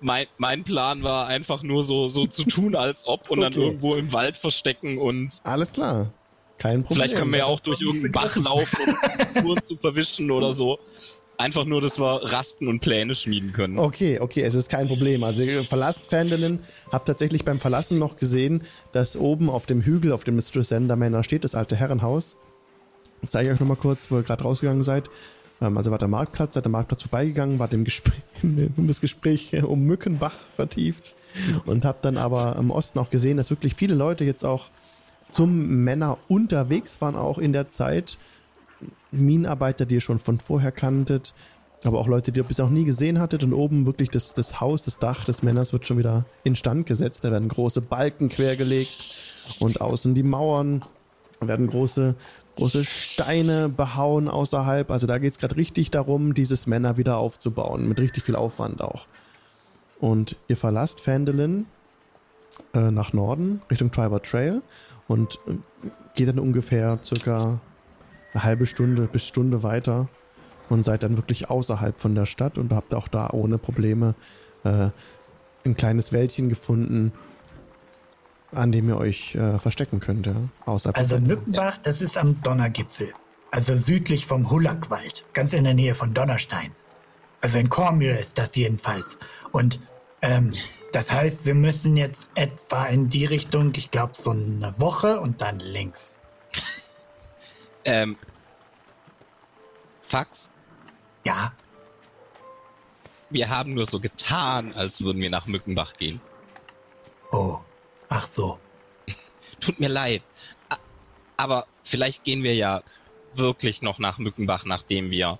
[0.00, 3.66] Mein, mein Plan war einfach nur so, so zu tun, als ob und dann Okay.
[3.66, 6.12] irgendwo im Wald verstecken und Alles klar.
[6.58, 6.96] Kein Problem.
[6.96, 10.78] vielleicht können wir ja auch durch irgendeinen Bach laufen, um Spuren zu verwischen oder so.
[11.38, 13.78] Einfach nur, dass wir rasten und Pläne schmieden können.
[13.78, 15.24] Okay, okay, es ist kein Problem.
[15.24, 16.60] Also ihr verlasst Fandolin,
[16.92, 20.96] habt tatsächlich beim Verlassen noch gesehen, dass oben auf dem Hügel, auf dem Mistress Ender
[20.96, 22.36] Manor steht, das alte Herrenhaus.
[23.22, 25.08] Ich zeige euch nochmal kurz, wo ihr gerade rausgegangen seid.
[25.60, 29.54] Ähm, also war der Marktplatz, seid der Marktplatz vorbeigegangen, war dem Gespräch, in das Gespräch
[29.64, 31.14] um Mückenbach vertieft
[31.64, 34.70] und habt dann aber im Osten auch gesehen, dass wirklich viele Leute jetzt auch
[35.30, 38.18] zum Männer unterwegs waren, auch in der Zeit.
[39.12, 41.34] Minenarbeiter, die ihr schon von vorher kanntet,
[41.84, 43.44] aber auch Leute, die ihr bisher noch nie gesehen hattet.
[43.44, 47.24] Und oben wirklich das, das Haus, das Dach des Männers wird schon wieder instand gesetzt.
[47.24, 49.04] Da werden große Balken quergelegt
[49.58, 50.84] und außen die Mauern.
[51.40, 52.14] Da werden große,
[52.56, 54.90] große Steine behauen außerhalb.
[54.90, 58.80] Also da geht es gerade richtig darum, dieses Männer wieder aufzubauen, mit richtig viel Aufwand
[58.80, 59.06] auch.
[60.00, 61.66] Und ihr verlasst Phandalin
[62.74, 64.62] äh, nach Norden, Richtung Tribal Trail
[65.08, 65.54] und äh,
[66.14, 67.60] geht dann ungefähr circa
[68.32, 70.08] eine halbe Stunde bis Stunde weiter
[70.68, 74.14] und seid dann wirklich außerhalb von der Stadt und habt auch da ohne Probleme
[74.64, 74.90] äh,
[75.64, 77.12] ein kleines Wäldchen gefunden,
[78.52, 80.26] an dem ihr euch äh, verstecken könnt.
[80.26, 80.36] Ja?
[80.66, 83.12] Außerhalb Also Mückenbach, das ist am Donnergipfel.
[83.50, 86.72] Also südlich vom Hullackwald, ganz in der Nähe von Donnerstein.
[87.42, 89.18] Also in Kormühl ist das jedenfalls.
[89.50, 89.80] Und
[90.22, 90.54] ähm,
[90.92, 95.42] das heißt, wir müssen jetzt etwa in die Richtung, ich glaube, so eine Woche und
[95.42, 96.11] dann links.
[97.84, 98.16] Ähm.
[100.06, 100.50] Fax,
[101.24, 101.52] Ja,
[103.30, 106.20] wir haben nur so getan, als würden wir nach Mückenbach gehen.
[107.30, 107.58] oh,
[108.08, 108.58] ach so.
[109.60, 110.22] Tut mir leid.
[111.38, 112.82] Aber vielleicht gehen wir ja
[113.34, 115.38] wirklich noch nach Mückenbach, nachdem wir.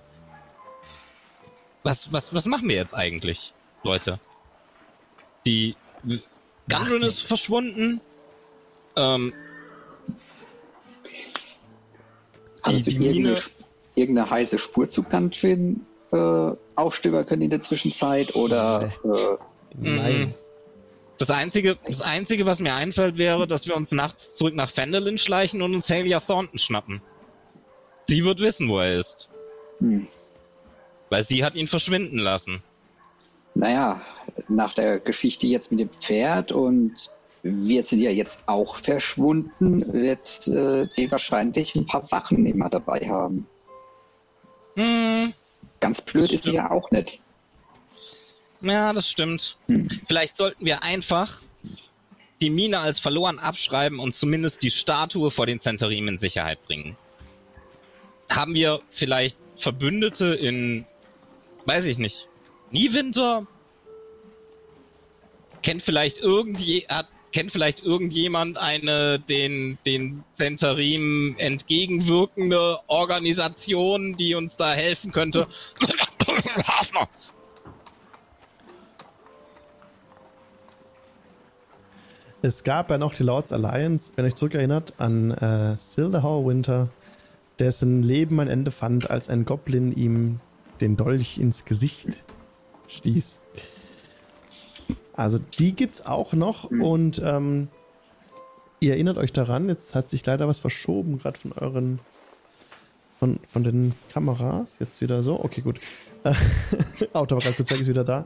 [1.83, 3.53] Was, was, was machen wir jetzt eigentlich,
[3.83, 4.19] Leute?
[5.45, 5.75] Die
[6.69, 8.01] Gundren ist verschwunden.
[8.95, 9.33] Ähm,
[12.63, 13.41] Hast die du Mine- irgendeine,
[13.95, 18.35] irgendeine heiße Spur zu Gantrin äh, aufstöbern können in der Zwischenzeit?
[18.35, 19.37] Oder äh,
[19.77, 20.33] Nein.
[21.17, 25.17] das einzige, das einzige, was mir einfällt, wäre, dass wir uns nachts zurück nach Fendelin
[25.17, 27.01] schleichen und uns Halia Thornton schnappen.
[28.07, 29.29] Sie wird wissen, wo er ist.
[29.79, 30.07] hm,
[31.09, 32.61] Weil sie hat ihn verschwinden lassen.
[33.55, 34.01] naja,
[34.47, 36.93] nach der Geschichte jetzt mit dem Pferd und
[37.43, 43.01] wir sind ja jetzt auch verschwunden, wird äh, die wahrscheinlich ein paar Wachen immer dabei
[43.07, 43.45] haben.
[44.75, 45.33] Hm,
[45.81, 47.21] Ganz blöd ist sie ja auch nicht.
[48.61, 49.57] ja, das stimmt.
[49.67, 49.89] Hm.
[50.07, 51.41] Vielleicht sollten wir einfach
[52.39, 56.97] die Mine als verloren abschreiben und zumindest die Statue vor den Zentarim in Sicherheit bringen.
[58.31, 60.85] Haben wir vielleicht Verbündete in,
[61.65, 62.29] weiß ich nicht,
[62.71, 63.45] Niewinter?
[65.61, 74.55] Kennt vielleicht irgendje, hat, kennt vielleicht irgendjemand eine den, den Zentarim entgegenwirkende Organisation, die uns
[74.55, 75.47] da helfen könnte?
[76.65, 77.09] Hafner!
[82.41, 86.89] Es gab ja noch die Lords Alliance, wenn euch zurückerinnert, an äh, Silderhall Winter,
[87.57, 90.41] dessen Leben ein Ende fand, als ein Goblin ihm
[90.81, 92.23] den Dolch ins Gesicht
[92.89, 93.42] stieß.
[95.15, 97.67] Also die gibt's auch noch und ähm,
[98.79, 101.99] ihr erinnert euch daran, jetzt hat sich leider was verschoben, gerade von euren
[103.19, 104.77] von, von den Kameras.
[104.79, 105.39] Jetzt wieder so.
[105.43, 105.79] Okay, gut.
[107.13, 108.25] Auto war gerade kurz weg, ist wieder da.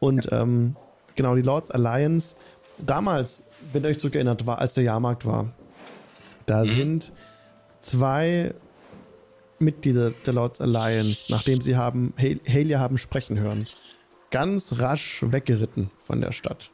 [0.00, 0.76] Und ähm,
[1.16, 2.36] genau, die Lords Alliance
[2.78, 3.42] damals,
[3.72, 5.48] wenn ihr euch zurückerinnert, war, als der Jahrmarkt war,
[6.46, 7.12] da sind
[7.80, 8.54] zwei
[9.58, 13.66] Mitglieder der Lords Alliance, nachdem sie haben Hal- Halia haben sprechen hören,
[14.30, 16.70] ganz rasch weggeritten von der Stadt.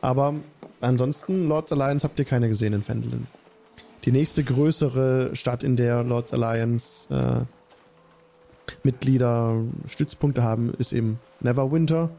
[0.00, 0.34] Aber
[0.80, 3.26] ansonsten, Lords Alliance habt ihr keine gesehen in Fendelin.
[4.04, 7.44] Die nächste größere Stadt, in der Lords Alliance äh,
[8.82, 12.10] Mitglieder Stützpunkte haben, ist eben Neverwinter.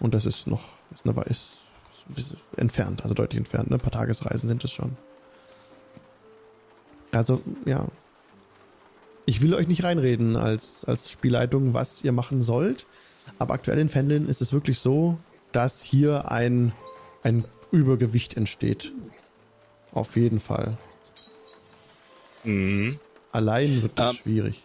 [0.00, 0.64] Und das ist noch
[1.26, 1.58] ist,
[2.10, 3.70] ist, ist entfernt, also deutlich entfernt.
[3.70, 3.76] Ne?
[3.76, 4.96] Ein paar Tagesreisen sind es schon.
[7.12, 7.86] Also, ja.
[9.28, 12.86] Ich will euch nicht reinreden als, als Spielleitung, was ihr machen sollt.
[13.38, 15.18] Aber aktuell in Fenlin ist es wirklich so,
[15.52, 16.72] dass hier ein,
[17.22, 18.90] ein Übergewicht entsteht.
[19.92, 20.78] Auf jeden Fall.
[22.42, 22.98] Mhm.
[23.30, 24.16] Allein wird das Ähm.
[24.22, 24.64] schwierig.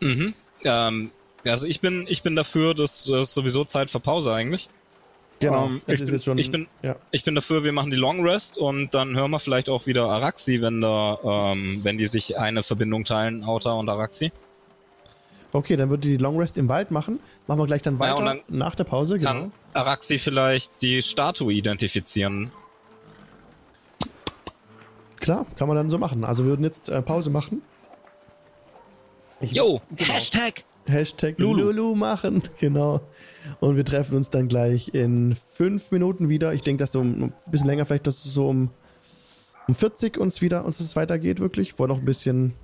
[0.00, 0.32] Mhm.
[0.64, 1.10] Ähm,
[1.44, 4.70] also ich bin, ich bin dafür, dass das sowieso Zeit für Pause eigentlich.
[5.40, 6.38] Genau, ähm, es ich ist bin- jetzt schon.
[6.38, 6.96] ich bin- ja.
[7.12, 10.08] Ich bin dafür, wir machen die Long Rest und dann hören wir vielleicht auch wieder
[10.08, 11.18] Araxi, wenn da,
[11.52, 14.32] ähm, wenn die sich eine Verbindung teilen, Auta und Araxi.
[15.52, 17.20] Okay, dann würde die Long Rest im Wald machen.
[17.46, 19.18] Machen wir gleich dann Ja, weiter und dann nach der Pause.
[19.18, 19.30] Genau.
[19.30, 22.50] Kann Araxi vielleicht die Statue identifizieren?
[25.20, 26.24] Klar, kann man dann so machen.
[26.24, 27.62] Also wir würden jetzt äh, Pause machen.
[29.40, 30.12] Ich Yo, Genau.
[30.14, 30.64] Hashtag!
[30.88, 31.70] Hashtag Lulu.
[31.70, 31.94] Lulu.
[31.94, 33.00] machen, genau.
[33.60, 36.52] Und wir treffen uns dann gleich in fünf Minuten wieder.
[36.52, 38.70] Ich denke, dass so um, ein bisschen länger, vielleicht, dass es so um,
[39.66, 41.72] um 40 uns wieder, uns es weitergeht, wirklich.
[41.72, 42.54] Vor noch ein bisschen,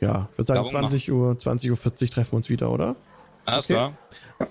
[0.00, 2.96] ja, ich würde sagen Darum 20 Uhr, 20 Uhr 40 treffen wir uns wieder, oder?
[3.44, 3.72] Alles okay?
[3.72, 3.98] klar.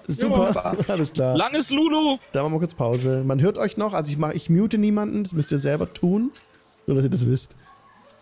[0.07, 1.37] Super, alles klar.
[1.37, 2.17] Langes Lulu!
[2.31, 3.23] Da machen wir kurz Pause.
[3.25, 6.31] Man hört euch noch, also ich mache, ich mute niemanden, das müsst ihr selber tun,
[6.87, 7.55] nur dass ihr das wisst.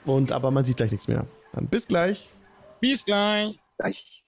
[0.05, 1.27] Und aber man sieht gleich nichts mehr.
[1.53, 2.29] Dann bis gleich.
[2.79, 3.59] Bis gleich!
[3.79, 4.23] Gleich.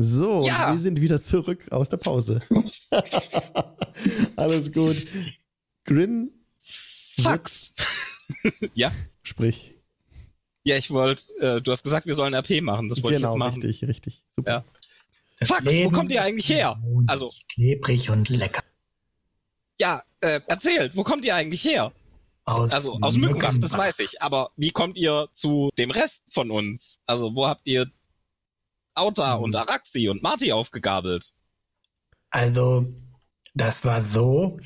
[0.00, 0.72] So, Ja.
[0.72, 2.42] wir sind wieder zurück aus der Pause.
[4.36, 5.04] Alles gut.
[5.84, 6.30] Grin,
[7.20, 7.74] Fax!
[8.74, 8.92] ja?
[9.22, 9.74] sprich.
[10.64, 12.88] Ja, ich wollte, äh, du hast gesagt, wir sollen RP machen.
[12.88, 13.62] Das wollte genau, ich jetzt machen.
[13.62, 14.22] richtig, richtig.
[14.36, 14.50] Super.
[14.50, 14.64] Ja.
[15.40, 16.80] Das Fax, wo Leben kommt ihr eigentlich her?
[17.06, 18.62] Also- Klebrig und lecker.
[19.80, 21.92] Ja, äh, erzählt, wo kommt ihr eigentlich her?
[22.48, 24.22] Aus Also aus Mückenbach, das weiß ich.
[24.22, 27.00] Aber wie kommt ihr zu dem Rest von uns?
[27.06, 27.90] Also wo habt ihr
[28.94, 29.42] Auta Hm.
[29.44, 31.32] und Araxi und Marty aufgegabelt?
[32.30, 32.86] Also,
[33.54, 34.58] das war so,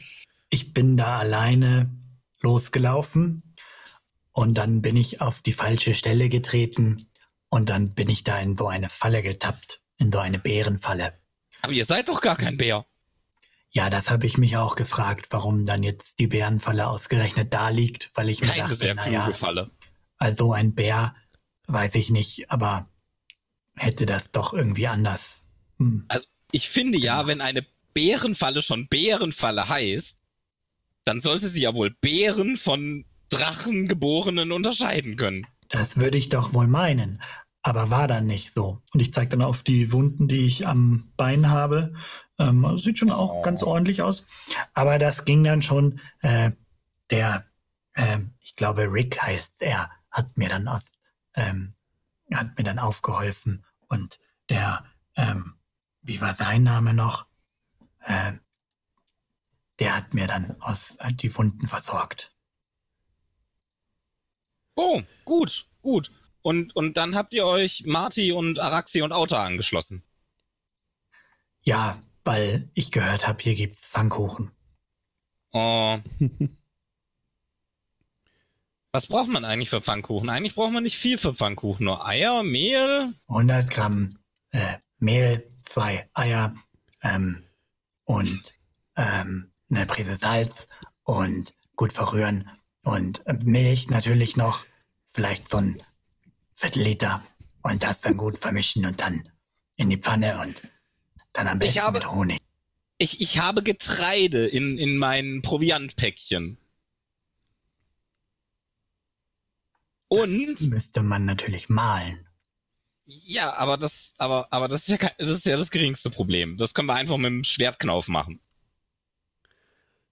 [0.50, 1.90] ich bin da alleine
[2.40, 3.54] losgelaufen
[4.32, 7.06] und dann bin ich auf die falsche Stelle getreten
[7.50, 11.18] und dann bin ich da in so eine Falle getappt, in so eine Bärenfalle.
[11.60, 12.84] Aber ihr seid doch gar kein Bär.
[13.74, 18.10] Ja, das habe ich mich auch gefragt, warum dann jetzt die Bärenfalle ausgerechnet da liegt,
[18.14, 19.70] weil ich mir Keine dachte, sehr naja, Falle.
[20.18, 21.14] also ein Bär,
[21.68, 22.90] weiß ich nicht, aber
[23.74, 25.44] hätte das doch irgendwie anders.
[25.78, 26.04] Hm.
[26.08, 30.18] Also ich finde ja, wenn eine Bärenfalle schon Bärenfalle heißt,
[31.04, 35.46] dann sollte sie ja wohl Bären von Drachengeborenen unterscheiden können.
[35.70, 37.22] Das würde ich doch wohl meinen.
[37.62, 38.82] aber war dann nicht so.
[38.92, 41.94] Und ich zeige dann auf die Wunden, die ich am Bein habe.
[42.48, 43.42] Ähm, sieht schon auch Oh.
[43.42, 44.26] ganz ordentlich aus.
[44.74, 46.00] Aber das ging dann schon.
[46.20, 46.52] Äh,
[47.10, 47.46] der,
[47.94, 51.00] ähm, ich glaube, Rick heißt er, hat mir dann aus,
[51.34, 51.74] ähm,
[52.32, 53.64] hat mir dann aufgeholfen.
[53.88, 54.84] Und der,
[55.16, 55.54] ähm,
[56.00, 57.26] wie war sein Name noch?
[58.06, 58.40] Ähm,
[59.78, 62.34] der hat mir dann aus äh, die Wunden versorgt.
[64.74, 66.10] Oh, gut, gut.
[66.40, 70.02] Und, und dann habt ihr euch Marty und Araxi und Auta angeschlossen.
[71.62, 74.50] Ja, weil ich gehört habe, hier gibt's Pfannkuchen.
[75.52, 75.98] Oh.
[78.92, 80.28] Was braucht man eigentlich für Pfannkuchen?
[80.28, 81.86] Eigentlich braucht man nicht viel für Pfannkuchen.
[81.86, 83.14] Nur Eier, Mehl.
[83.28, 84.18] 100 Gramm
[84.50, 86.54] äh, Mehl, zwei Eier
[87.02, 87.42] ähm,
[88.04, 88.54] und
[88.96, 90.68] ähm, eine Prise Salz
[91.04, 92.50] und gut verrühren
[92.82, 94.60] und äh, Milch natürlich noch,
[95.12, 95.82] vielleicht so ein
[96.54, 97.22] Viertel Liter
[97.62, 99.28] und das dann gut vermischen und dann
[99.76, 100.68] in die Pfanne und
[101.32, 102.38] dann am Ich besten habe- mit Honig.
[102.98, 106.58] Ich, ich habe Getreide in, in meinen Proviantpäckchen.
[110.08, 112.28] Und Das müsste man natürlich mahlen.
[113.06, 116.58] ja, aber das, aber, aber das ist ja kein, das ist ja das geringste Problem.
[116.58, 118.40] Das können wir einfach mit dem Schwertknauf machen.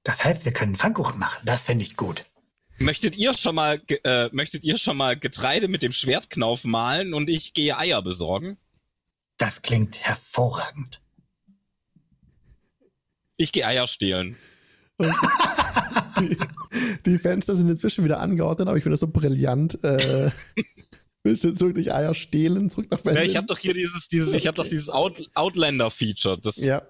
[0.02, 1.42] Das heißt, wir können Pfannkuchen machen.
[1.44, 2.24] Das finde ich gut.
[2.78, 7.28] Möchtet ihr schon mal, äh, möchtet ihr schon mal Getreide mit dem Schwertknauf mahlen und
[7.28, 8.56] ich gehe Eier besorgen?
[9.36, 11.02] Das klingt hervorragend.
[13.40, 14.36] Ich gehe Eier stehlen.
[16.18, 16.36] Die,
[17.06, 19.82] die Fenster sind inzwischen wieder angeordnet, aber ich finde das so brillant.
[19.82, 20.30] Äh,
[21.22, 22.68] willst du jetzt wirklich Eier stehlen?
[22.68, 23.30] Zurück nach Ja, Berlin?
[23.30, 26.38] ich habe doch hier dieses, dieses, ich habe doch dieses Out, Outlander-Feature.
[26.56, 26.82] Ja,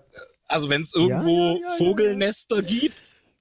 [0.48, 2.96] Also wenn es irgendwo Ja, ja, ja, ja, Vogelnester gibt,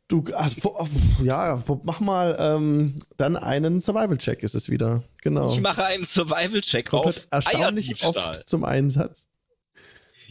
[0.07, 0.87] du, also,
[1.23, 5.01] ja, mach mal ähm, dann einen Survival-Check ist es wieder.
[5.23, 5.51] Genau.
[5.51, 9.28] ich mache einen Survival-Check auf erstaunlich oft zum Einsatz.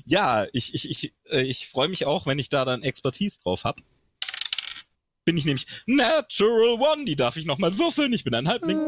[0.08, 3.64] Ja, ich, ich, ich, äh, ich freue mich auch, wenn ich da dann Expertise drauf
[3.64, 3.76] hab.
[5.26, 8.78] Bin ich nämlich Natural One, die darf ich nochmal würfeln, ich bin ein Halbling.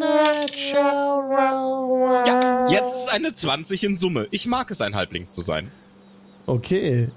[2.27, 4.29] Ja, jetzt ist eine 20 in Summe.
[4.31, 5.71] Ich mag es, ein Halbling zu sein.
[6.47, 7.11] Okay.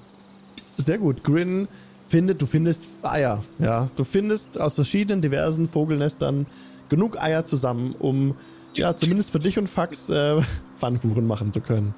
[0.75, 1.23] Sehr gut.
[1.23, 1.69] Grin
[2.09, 3.41] findet, du findest Eier.
[3.57, 6.45] Ja, du findest aus verschiedenen diversen Vogelnestern
[6.89, 8.35] genug Eier zusammen, um
[8.75, 10.41] ja zumindest für dich und Fax äh,
[10.75, 11.95] Pfannkuchen machen zu können.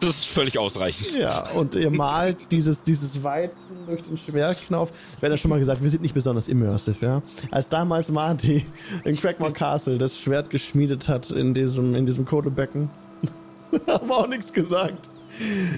[0.00, 1.14] Das ist völlig ausreichend.
[1.16, 4.92] Ja, und ihr malt dieses, dieses Weizen durch den Schwertknauf.
[5.20, 7.22] Wir haben ja schon mal gesagt, wir sind nicht besonders immersive, ja.
[7.50, 8.64] Als damals Marty
[9.04, 12.90] in Crackmore Castle das Schwert geschmiedet hat in diesem, in diesem Kodebecken,
[13.86, 15.08] haben wir auch nichts gesagt.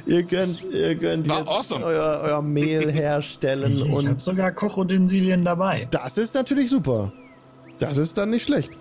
[0.07, 1.85] Ihr könnt, ihr könnt War jetzt awesome.
[1.85, 5.89] euer, euer Mehl herstellen Ich, ich habe und sogar Kochutensilien dabei.
[5.91, 7.13] das ist natürlich super.
[7.79, 8.73] Das ist dann nicht schlecht.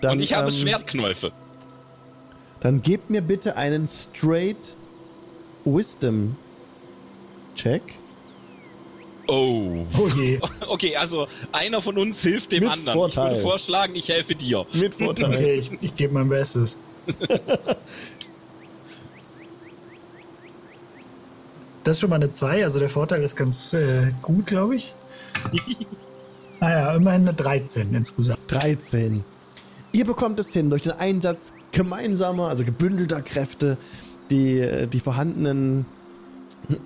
[0.00, 1.32] Dann, Und ich habe ähm, Schwertknäufe.
[2.60, 4.76] Dann gebt mir bitte einen straight
[5.74, 6.36] Wisdom
[7.54, 7.82] Check.
[9.26, 9.84] Oh.
[9.98, 10.40] Oh je.
[10.68, 12.98] Okay, also einer von uns hilft dem Mit anderen.
[12.98, 13.26] Vorteil.
[13.26, 14.64] Ich würde vorschlagen, ich helfe dir.
[14.72, 15.34] Mit Vorteil.
[15.34, 16.76] Okay, ich, ich gebe mein Bestes.
[21.84, 24.92] Das ist schon mal eine 2, also der Vorteil ist ganz äh, gut, glaube ich.
[26.60, 28.40] Naja, immerhin eine 13 insgesamt.
[28.48, 29.24] 13.
[29.92, 33.78] Ihr bekommt es hin, durch den Einsatz gemeinsamer, also gebündelter Kräfte,
[34.30, 35.86] die, die vorhandenen,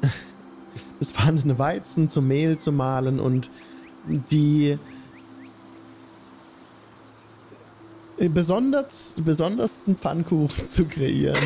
[1.01, 3.51] das vorhandene Weizen zum Mehl zu mahlen und
[4.31, 4.79] die
[8.29, 11.39] besonders, besondersten Pfannkuchen zu kreieren,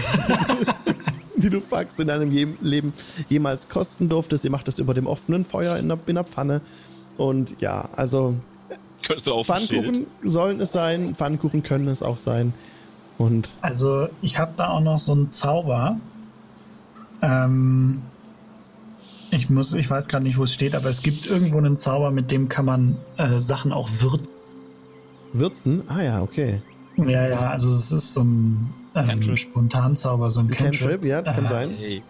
[1.37, 2.93] die du Fax in deinem je Leben
[3.29, 4.45] jemals kosten durftest.
[4.45, 6.61] Ihr macht das über dem offenen Feuer in der, in der Pfanne.
[7.17, 8.35] Und ja, also.
[9.03, 12.53] Pfannkuchen sollen es sein, Pfannkuchen können es auch sein.
[13.19, 15.97] Und Also, ich habe da auch noch so einen Zauber.
[17.23, 18.03] Ähm,
[19.31, 22.11] ich muss, ich weiß gerade nicht, wo es steht, aber es gibt irgendwo einen Zauber,
[22.11, 24.29] mit dem kann man äh, Sachen auch würzen.
[25.33, 25.83] würzen?
[25.89, 26.61] Ah ja, okay.
[26.97, 29.37] Ja, ja, also es ist so ein ähm.
[29.37, 30.81] Spontanzauber, so ein Ein Cantrip.
[30.81, 31.71] Cantrip, ja, das kann Äh, sein.
[31.77, 32.03] Hey.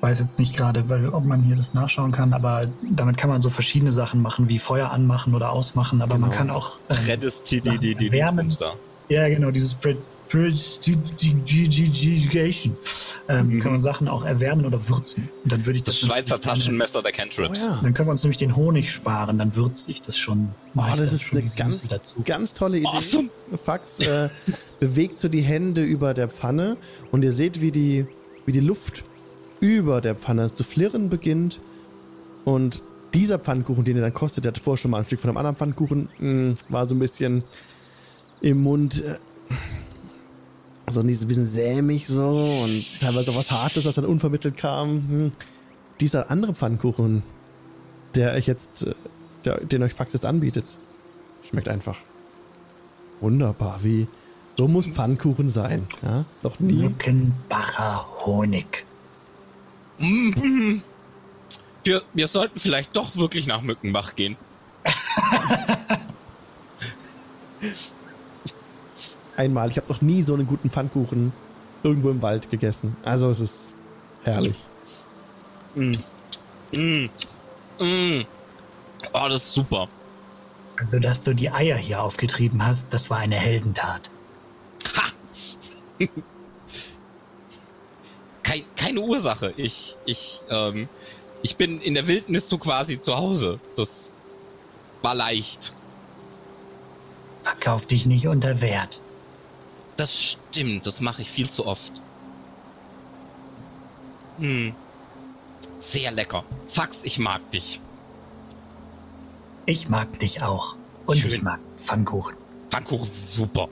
[0.00, 3.40] weiß jetzt nicht gerade, weil, ob man hier das nachschauen kann, aber damit kann man
[3.40, 6.38] so verschiedene Sachen machen, wie Feuer anmachen oder ausmachen, aber man Genau.
[6.38, 6.78] kann auch.
[6.90, 8.10] ähm, Rettest die, die, Sachen die, die,
[9.08, 9.96] ja, genau, dieses Pre-
[10.28, 12.76] Prestidigitation.
[13.28, 15.28] Ähm, Kann man Sachen auch erwärmen oder würzen.
[15.44, 16.00] Und dann würde ich das.
[16.00, 17.60] Das Schweizer Taschenmesser der Oh Cantrips.
[17.60, 17.78] ja.
[17.82, 20.48] Dann können wir uns nämlich den Honig sparen, dann würze ich das schon.
[20.76, 21.44] Oh, das ist eine
[22.24, 22.86] ganz, tolle Idee.
[22.88, 23.28] Awesome.
[23.62, 24.28] Fax äh,
[24.80, 26.76] bewegt so die Hände über der Pfanne
[27.12, 28.06] und ihr seht, wie die,
[28.46, 29.04] wie die Luft
[29.60, 31.60] über der Pfanne zu flirren beginnt.
[32.44, 32.82] Und
[33.14, 35.36] dieser Pfannkuchen, den ihr dann kostet, der hat vorher schon mal ein Stück von einem
[35.38, 37.44] anderen Pfannkuchen, mh, war so ein bisschen
[38.44, 39.16] im Mund äh,
[40.90, 44.88] so ein bisschen sämig so und teilweise auch was Hartes, was dann unvermittelt kam.
[45.08, 45.32] Hm.
[46.00, 47.22] Dieser andere Pfannkuchen,
[48.14, 48.94] der euch jetzt, äh,
[49.46, 50.66] der, den euch Fax jetzt anbietet,
[51.42, 51.96] schmeckt einfach
[53.20, 53.78] wunderbar.
[53.82, 54.06] Wie,
[54.54, 55.86] so muss Pfannkuchen sein.
[56.02, 56.26] Ja?
[56.42, 56.82] Noch nie.
[56.82, 58.84] Mückenbacher Honig.
[59.96, 60.82] Mhm.
[61.82, 64.36] Wir, wir sollten vielleicht doch wirklich nach Mückenbach gehen.
[69.36, 71.32] Einmal, ich habe noch nie so einen guten Pfannkuchen
[71.82, 72.96] irgendwo im Wald gegessen.
[73.04, 73.74] Also es ist
[74.22, 74.56] herrlich.
[75.74, 75.92] Mm.
[76.72, 77.10] Mm.
[77.78, 78.24] Mm.
[79.12, 79.88] Oh, das ist super.
[80.76, 84.10] Also, dass du die Eier hier aufgetrieben hast, das war eine Heldentat.
[84.96, 85.02] Ha!
[88.42, 89.54] Kein, keine Ursache.
[89.56, 90.88] Ich, ich, ähm,
[91.42, 93.60] ich bin in der Wildnis so quasi zu Hause.
[93.76, 94.10] Das
[95.02, 95.72] war leicht.
[97.42, 98.98] Verkauf dich nicht unter Wert.
[99.96, 101.92] Das stimmt, das mache ich viel zu oft.
[104.38, 104.74] Hm.
[105.80, 106.44] Sehr lecker.
[106.68, 107.80] Fax, ich mag dich.
[109.66, 110.76] Ich mag dich auch.
[111.06, 111.30] Und Schön.
[111.30, 112.36] ich mag Pfannkuchen.
[112.70, 113.68] Pfannkuchen ist super.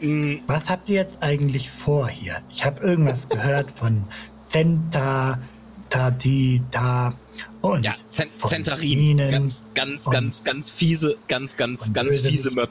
[0.00, 2.40] Hm, Was habt ihr jetzt eigentlich vor hier?
[2.50, 4.04] Ich habe irgendwas gehört von
[4.48, 5.38] Centa,
[5.90, 7.14] Tati, Ta
[7.60, 7.92] und ja.
[8.78, 9.30] Minen.
[9.30, 12.68] Ganz, ganz, ganz, ganz fiese, ganz, ganz, ganz fiese nicht.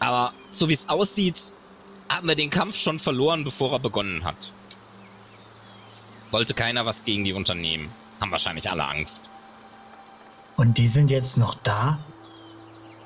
[0.00, 1.42] Aber so wie es aussieht,
[2.08, 4.52] haben wir den Kampf schon verloren, bevor er begonnen hat.
[6.30, 7.90] Wollte keiner was gegen die unternehmen.
[8.20, 9.20] Haben wahrscheinlich alle Angst.
[10.56, 11.98] Und die sind jetzt noch da?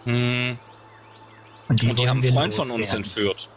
[0.05, 0.59] Hm.
[1.69, 3.05] Und die, Und die haben einen Freund von uns loswerden.
[3.05, 3.49] entführt.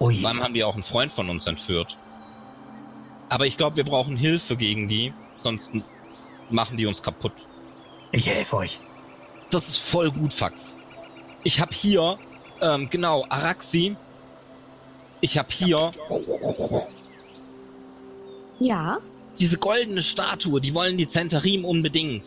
[0.00, 1.96] Ui, Vor allem haben die auch einen Freund von uns entführt.
[3.28, 5.70] Aber ich glaube, wir brauchen Hilfe gegen die, sonst
[6.50, 7.32] machen die uns kaputt.
[8.10, 8.80] ich helfe euch.
[9.50, 10.74] Das ist voll gut, Fax.
[11.44, 12.18] Ich habe hier,
[12.62, 13.96] ähm, genau, Araxi.
[15.20, 15.92] Ich habe hier
[18.60, 18.98] Ja.
[19.38, 22.24] diese goldene Statue, die wollen die Zentarim unbedingt.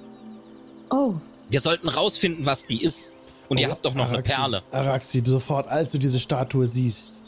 [0.90, 1.14] Oh.
[1.50, 3.14] Wir sollten rausfinden, was die ist.
[3.48, 4.64] Und ihr Oh, habt doch noch eine Araxi, Perle.
[4.72, 7.22] Araxi, sofort, als du diese Statue siehst,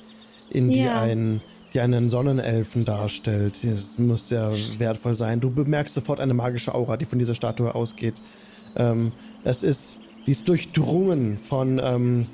[0.50, 1.00] in die, Ja.
[1.02, 1.42] ein,
[1.74, 5.40] die einen Sonnenelfen darstellt, das muss sehr wertvoll sein.
[5.40, 8.16] Du bemerkst sofort eine magische Aura, die von dieser Statue ausgeht.
[8.76, 9.12] Ähm,
[9.44, 12.26] es ist, die ist durchdrungen von, ähm,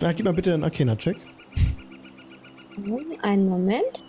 [0.00, 1.16] na, gib mal bitte einen Arcana-Check.
[3.22, 4.04] Einen Moment.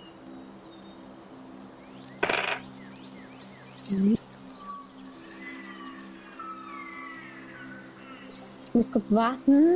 [8.69, 9.75] Ich muss kurz warten.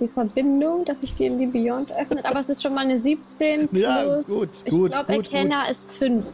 [0.00, 2.24] Die Verbindung, dass sich die in die Beyond öffnet.
[2.24, 3.80] Aber es ist schon mal eine 17 plus.
[3.82, 6.24] Ja, gut, ich gut, glaube, gut, Erkenner ist 5.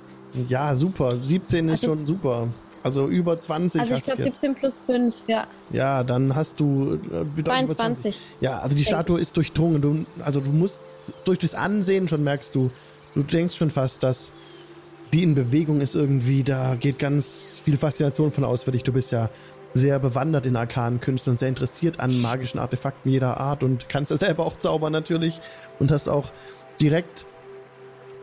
[0.48, 1.16] Ja, super.
[1.18, 2.48] 17 ist Also- schon super.
[2.86, 4.40] Also über 20 Also ich glaube jetzt.
[4.40, 5.48] 17 plus 5, ja.
[5.72, 8.16] Ja, dann hast du äh, bedeutend über 22.
[8.40, 9.82] Ja, also die Statue ist durchdrungen.
[9.82, 10.82] Du, also du musst
[11.24, 12.70] durch das Ansehen schon merkst du,
[13.16, 14.30] du denkst schon fast, dass
[15.12, 16.44] die in Bewegung ist irgendwie.
[16.44, 18.84] Da geht ganz viel Faszination von aus für dich.
[18.84, 19.30] Du bist ja
[19.74, 24.12] sehr bewandert in arkanen Künsten und sehr interessiert an magischen Artefakten jeder Art und kannst
[24.12, 25.40] ja selber auch zaubern natürlich
[25.80, 26.30] und hast auch
[26.80, 27.26] direkt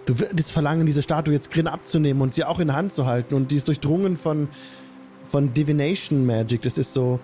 [0.05, 2.93] du wirst das Verlangen, diese Statue jetzt grin abzunehmen und sie auch in der Hand
[2.93, 4.47] zu halten und die ist durchdrungen von
[5.30, 6.61] von Divination Magic.
[6.61, 7.19] Das ist so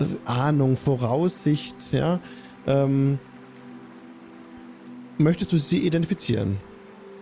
[0.00, 2.18] äh, Ahnung, Voraussicht, ja.
[2.66, 3.18] Ähm,
[5.18, 6.58] möchtest du sie identifizieren?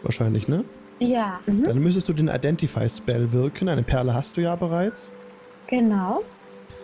[0.02, 0.64] Wahrscheinlich, ne?
[1.00, 1.64] Ja, mhm.
[1.64, 3.68] Dann müsstest du den Identify Spell wirken.
[3.68, 5.10] Eine Perle hast du ja bereits.
[5.66, 6.22] genau.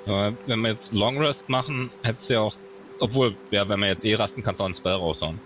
[0.06, 2.54] Aber wenn wir jetzt Long Rest machen, hättest du ja auch.
[3.00, 5.38] Obwohl, ja, wenn wir jetzt eh rasten, kannst du auch einen Spell raushauen.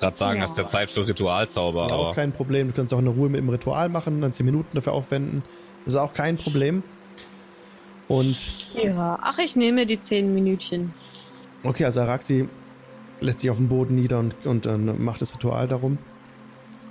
[0.00, 0.44] Gerade sagen, Ja.
[0.44, 2.12] hast ja Zeit für Ritualzauber, auch aber.
[2.14, 2.68] kein Problem.
[2.68, 5.42] Du kannst auch eine Ruhe mit dem Ritual machen, dann 10 Minuten dafür aufwenden.
[5.84, 6.82] Das ist auch kein Problem.
[8.08, 10.92] Und Ja, ach, ich nehme die 10 Minütchen.
[11.64, 12.48] Okay, also Araxi
[13.20, 15.98] lässt sich auf den Boden nieder und, und dann macht das Ritual darum.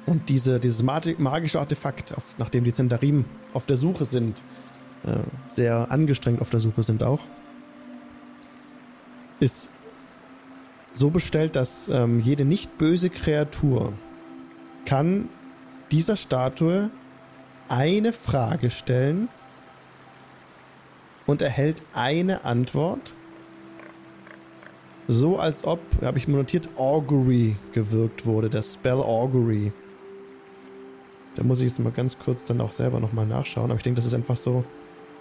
[0.08, 4.42] Und diese, dieses magi- magische Artefakt, auf, nachdem die Zentarim auf der Suche sind,
[5.06, 5.18] äh,
[5.56, 7.20] sehr angestrengt auf der Suche sind auch,
[9.40, 9.70] ist
[10.96, 13.94] so bestellt, dass ähm, jede nicht böse Kreatur
[14.86, 15.30] kann
[15.92, 16.90] dieser Statue
[17.68, 19.28] eine Frage stellen
[21.26, 23.14] und erhält eine Antwort
[25.08, 29.72] so als ob, habe ich notiert, Augury gewirkt wurde, der Spell Augury.
[31.36, 33.98] Da muss ich jetzt mal ganz kurz dann auch selber nochmal nachschauen, aber ich denke,
[33.98, 34.64] dass es einfach so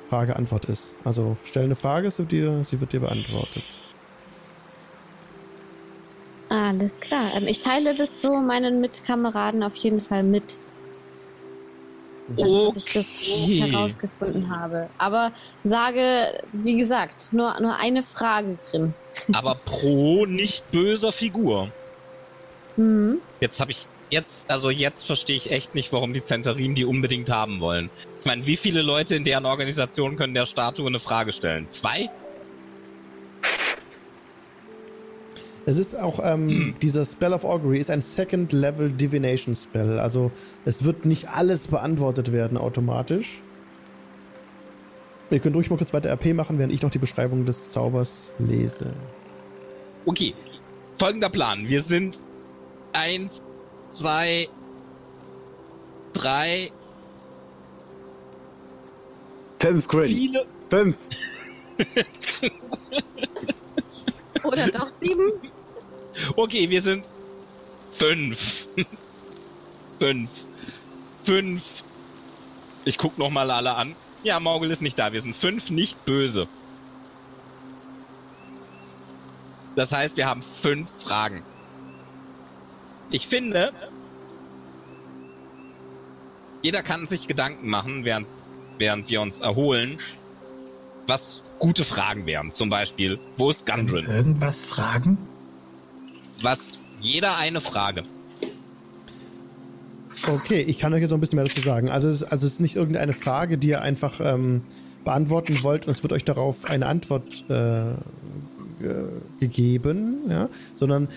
[0.08, 0.96] Frage-Antwort ist.
[1.04, 3.64] Also stell eine Frage, sie, dir, sie wird dir beantwortet.
[6.54, 7.34] Alles klar.
[7.34, 10.44] Ähm, ich teile das so meinen Mitkameraden auf jeden Fall mit.
[12.28, 13.60] dass ich das Okay.
[13.60, 14.88] herausgefunden habe.
[14.96, 15.32] Aber
[15.62, 18.94] sage, wie gesagt, nur, nur eine Frage drin.
[19.32, 21.68] Aber pro nicht böser Figur.
[22.76, 23.18] Mhm.
[23.40, 27.30] Jetzt habe ich, jetzt, also jetzt verstehe ich echt nicht, warum die Zentarim die unbedingt
[27.30, 27.90] haben wollen.
[28.20, 31.66] Ich meine, wie viele Leute in deren Organisation können der Statue eine Frage stellen?
[31.70, 32.08] Zwei?
[35.66, 39.98] Es ist auch, ähm, dieser Spell of Augury ist ein Second Level Divination Spell.
[39.98, 40.30] Also
[40.64, 43.40] es wird nicht alles beantwortet werden automatisch.
[45.30, 48.32] Ihr könnt ruhig mal kurz weiter RP machen, während ich noch die Beschreibung des Zaubers
[48.38, 48.92] lese.
[50.04, 50.34] Okay.
[50.98, 51.68] Folgender Plan.
[51.68, 52.20] Wir sind
[52.92, 53.42] eins,
[53.90, 54.48] zwei,
[56.12, 56.70] drei,
[59.58, 60.08] Fünf Grin.
[60.08, 60.44] viele.
[60.68, 60.98] Fünf.
[64.44, 65.32] Oder doch sieben?
[66.36, 67.06] Okay, wir sind
[67.94, 68.66] fünf.
[69.98, 70.30] fünf.
[71.24, 71.62] Fünf.
[72.84, 73.96] Ich guck noch mal alle an.
[74.22, 75.12] Ja, Morgul ist nicht da.
[75.12, 76.48] Wir sind fünf nicht böse.
[79.76, 81.42] Das heißt, wir haben fünf Fragen.
[83.10, 83.72] Ich finde,
[86.62, 88.26] jeder kann sich Gedanken machen, während,
[88.78, 89.98] während wir uns erholen,
[91.06, 92.52] was gute Fragen wären.
[92.52, 94.06] Zum Beispiel, wo ist Gundren?
[94.06, 95.18] Irgendwas fragen?
[96.44, 98.02] Was jeder eine Frage.
[100.28, 101.88] Okay, ich kann euch jetzt noch ein bisschen mehr dazu sagen.
[101.88, 104.60] Also es ist, also es ist nicht irgendeine Frage, die ihr einfach ähm,
[105.04, 107.94] beantworten wollt und es wird euch darauf eine Antwort äh,
[108.78, 109.08] ge
[109.40, 110.50] gegeben, ja?
[110.74, 111.08] sondern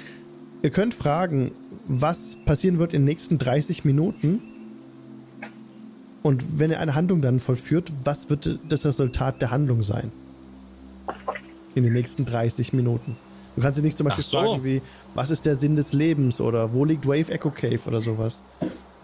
[0.62, 1.52] ihr könnt fragen,
[1.88, 4.42] was passieren wird in den nächsten 30 Minuten
[6.24, 10.12] und wenn ihr eine Handlung dann vollführt, was wird das Resultat der Handlung sein?
[11.76, 13.18] In den nächsten 30 Minuten.
[13.58, 14.38] Du kannst dir nicht zum Beispiel so.
[14.40, 14.82] fragen wie,
[15.16, 18.44] was ist der Sinn des Lebens oder wo liegt Wave Echo Cave oder sowas.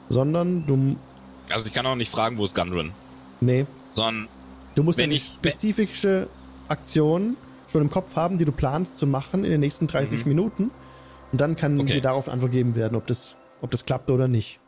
[0.09, 0.95] Sondern du,
[1.49, 2.91] Also ich kann auch nicht fragen, wo ist Gundren.
[3.41, 4.27] nee, Sondern,
[4.75, 6.27] du musst Wenn eine ich- spezifische
[6.67, 7.35] Aktion
[7.71, 10.69] schon im Kopf haben, die du planst zu machen in den nächsten 30 Minuten.
[11.31, 11.93] Und dann kann Okay.
[11.93, 14.59] dir darauf eine Antwort geben werden, ob das, ob das klappt oder nicht.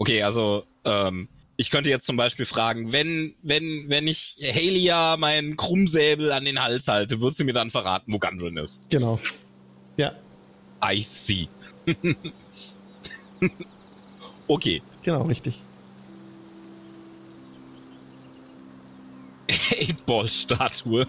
[0.00, 1.28] okay, also, ähm,
[1.60, 6.62] ich könnte jetzt zum Beispiel fragen, wenn, wenn, wenn ich Halia meinen Krummsäbel an den
[6.62, 8.88] Hals halte, wird sie mir dann verraten, wo Gundren ist.
[8.90, 9.18] Genau.
[9.96, 10.12] Ja,
[10.84, 11.48] I see.
[14.46, 14.80] okay.
[15.02, 15.58] genau, richtig.
[19.72, 21.08] Eightball-Statue.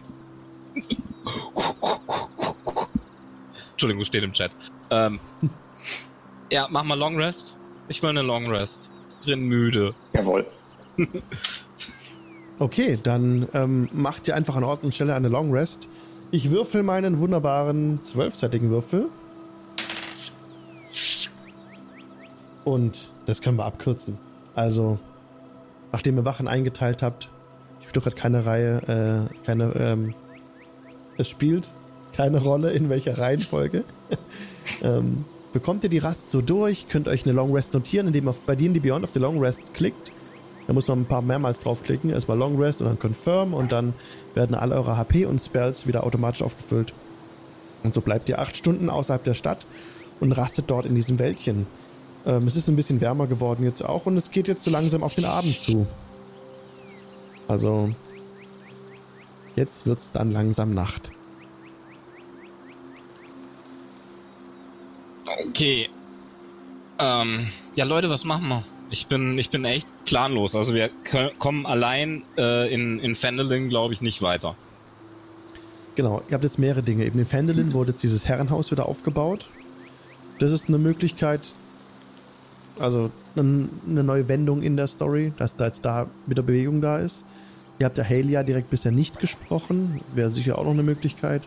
[3.73, 4.51] Entschuldigung, steht im Chat.
[4.89, 5.19] Ähm,
[6.51, 7.55] ja, mach mal Long Rest.
[7.87, 8.89] Ich will eine Long Rest.
[9.25, 9.93] Bin müde.
[10.13, 10.45] Jawohl.
[12.61, 15.87] Okay, dann ähm, macht ihr einfach an Ort und Stelle eine Long Rest.
[16.29, 19.05] Ich würfel meinen wunderbaren zwölfseitigen Würfel.
[22.65, 24.17] Und das können wir abkürzen.
[24.55, 24.99] Also,
[25.93, 27.29] nachdem ihr Wachen eingeteilt habt,
[27.79, 30.13] spielt doch gerade keine Reihe, äh, keine, ähm,
[31.17, 31.71] es spielt
[32.11, 33.85] keine Rolle, in welcher Reihenfolge.
[34.83, 35.23] ähm,
[35.53, 38.55] bekommt ihr die Rast so durch, könnt euch eine Long Rest notieren, indem ihr bei
[38.55, 40.11] D&D Beyond auf die Long Rest klickt.
[40.67, 42.11] Da muss man ein paar mehrmals draufklicken.
[42.11, 43.93] Erstmal Long Rest und dann Confirm und dann
[44.35, 46.93] werden alle eure HP und Spells wieder automatisch aufgefüllt.
[47.83, 49.65] Und so bleibt ihr acht Stunden außerhalb der Stadt
[50.19, 51.65] und rastet dort in diesem Wäldchen.
[52.25, 55.01] Ähm, es ist ein bisschen wärmer geworden jetzt auch und es geht jetzt so langsam
[55.01, 55.87] auf den Abend zu.
[57.47, 57.89] Also,
[59.55, 61.11] jetzt wird's dann langsam Nacht.
[65.47, 65.89] Okay.
[66.97, 68.63] Ähm, ja, Leute, was machen wir?
[68.91, 70.55] Ich bin, ich bin echt planlos.
[70.55, 70.89] Also wir
[71.37, 74.55] kommen allein äh, in, in Fendelin, glaube ich, nicht weiter.
[75.95, 77.05] Genau, ihr habt jetzt mehrere Dinge.
[77.05, 79.45] Eben in Fendelin wurde jetzt dieses Herrenhaus wieder aufgebaut.
[80.39, 81.41] Das ist eine Möglichkeit,
[82.79, 86.97] also ein- eine neue Wendung in der Story, dass da jetzt da wieder Bewegung da
[86.99, 87.23] ist.
[87.77, 91.43] Ihr habt ja Halia direkt bisher nicht gesprochen, wäre sicher auch noch eine Möglichkeit.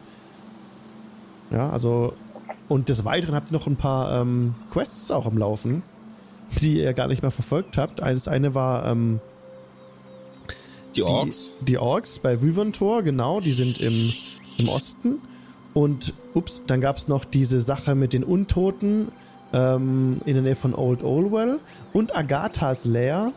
[1.51, 2.15] Ja, also
[2.73, 5.83] und des Weiteren habt ihr noch ein paar ähm, Quests auch am Laufen,
[6.63, 8.01] die ihr gar nicht mehr verfolgt habt.
[8.01, 9.21] Das eine war ähm,
[10.97, 11.51] Die Orks.
[11.61, 14.15] die, die Orks bei Wyvern-Tor, genau, die sind im,
[14.57, 15.21] im Osten.
[15.75, 19.09] Und, ups, dann gab es noch diese Sache mit den Untoten
[19.53, 21.61] ähm, in der Nähe von Old Olwell.
[21.93, 23.33] Und Agathas Lair,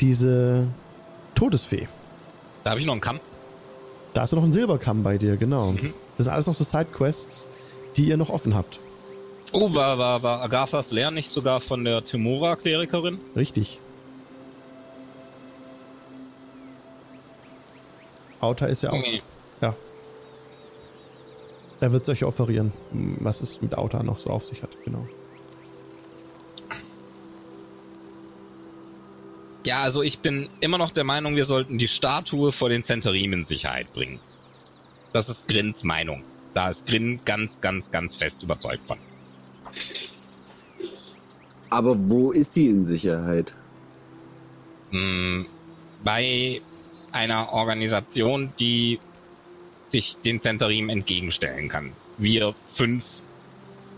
[0.00, 0.68] diese
[1.34, 1.88] Todesfee.
[2.64, 3.18] Da habe ich noch einen Kamm.
[4.14, 5.74] Da ist noch ein Silberkamm bei dir, genau.
[6.16, 7.48] Das sind alles noch so Sidequests,
[7.96, 8.78] die ihr noch offen habt.
[9.52, 13.18] Oh, war, war, war Agathas Lehr nicht sogar von der Timora-Klerikerin?
[13.34, 13.80] Richtig.
[18.40, 18.98] Auta ist ja auch.
[18.98, 19.22] Okay.
[19.60, 19.74] Ja.
[21.80, 25.06] Er wird es euch offerieren, was es mit Auta noch so auf sich hat, genau.
[29.64, 33.32] Ja, also ich bin immer noch der Meinung, wir sollten die Statue vor den Zentarim
[33.32, 34.18] in Sicherheit bringen.
[35.12, 36.22] Das ist Grins Meinung.
[36.58, 38.98] Da ist Grin ganz, ganz, ganz fest überzeugt von.
[41.70, 43.54] Aber wo ist sie in Sicherheit?
[44.90, 45.46] Hm,
[46.02, 46.60] bei
[47.12, 48.98] einer Organisation, die
[49.86, 51.92] sich den Zentarim entgegenstellen kann.
[52.16, 53.04] Wir fünf,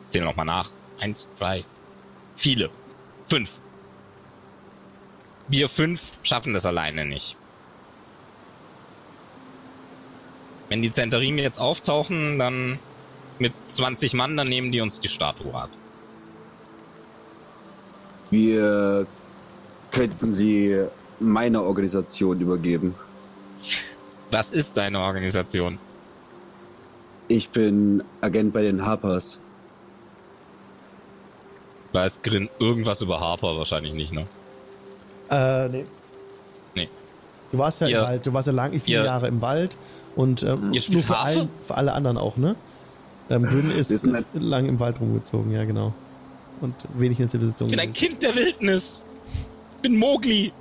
[0.09, 0.69] zählen nochmal nach,
[1.01, 1.65] eins, drei,
[2.37, 2.69] viele,
[3.31, 3.59] fünf.
[5.49, 7.39] Wir fünf schaffen das alleine nicht.
[10.71, 12.79] Wenn die Zentarim jetzt auftauchen, dann
[13.39, 15.69] mit 20 Mann, dann nehmen die uns die Statue ab.
[18.31, 19.07] Wir
[19.91, 20.85] könnten sie
[21.19, 22.95] meiner Organisation übergeben.
[24.31, 25.79] Was ist deine Organisation?
[27.27, 29.39] Ich bin Agent bei den Harpers.
[31.93, 33.57] Weiß Grin irgendwas über Harper?
[33.57, 34.27] Wahrscheinlich nicht, ne?
[35.31, 35.85] Äh, nee.
[36.77, 36.89] Nee.
[37.51, 39.77] Du warst ja Ihr- im Wald, du warst ja lang, viele ihr- Jahre im Wald
[40.21, 42.55] und ähm, nur für, allen, für alle anderen auch, ne?
[43.31, 45.95] Ähm, Dünn ist lang im Wald rumgezogen, ja genau.
[46.61, 47.71] Und wenig in der Zivilisation.
[47.71, 47.95] Ich bin ein.
[47.95, 49.03] Kind der Wildnis.
[49.77, 50.53] Ich bin Mowgli.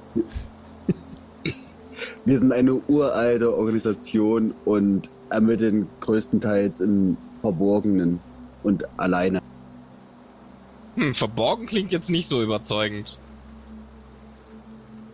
[2.23, 8.21] Wir sind eine uralte Organisation und ermitteln größtenteils im Verborgenen
[8.63, 9.41] und alleine.
[10.95, 13.17] Hm, verborgen klingt jetzt nicht so überzeugend.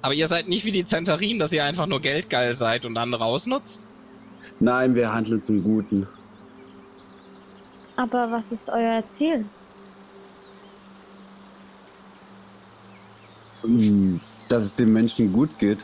[0.04, 3.26] Aber ihr seid nicht wie die Zentarim, dass ihr einfach nur geldgeil seid und andere
[3.26, 3.82] ausnutzt?
[4.60, 6.08] Nein, wir handeln zum Guten.
[7.98, 9.46] Aber was ist euer Ziel?
[13.62, 15.80] Hm, Dass es den Menschen gut geht.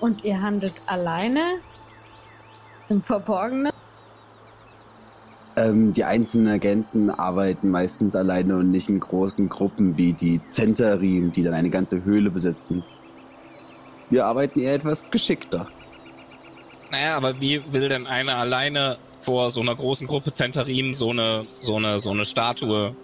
[0.00, 1.58] Und ihr handelt alleine?
[2.88, 3.72] Im Verborgenen?
[5.56, 11.32] Ähm, die einzelnen Agenten arbeiten meistens alleine und nicht in großen Gruppen wie die Zentarim,
[11.32, 12.84] die dann eine ganze Höhle besitzen.
[14.10, 15.66] Wir arbeiten eher etwas geschickter.
[16.90, 21.46] Naja, aber wie will denn einer alleine vor so einer großen Gruppe Zentarim so eine,
[21.60, 22.94] so eine, so eine Statue?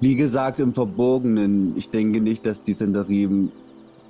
[0.00, 1.76] Wie gesagt, im Verborgenen.
[1.76, 3.52] Ich denke nicht, dass die Zentarim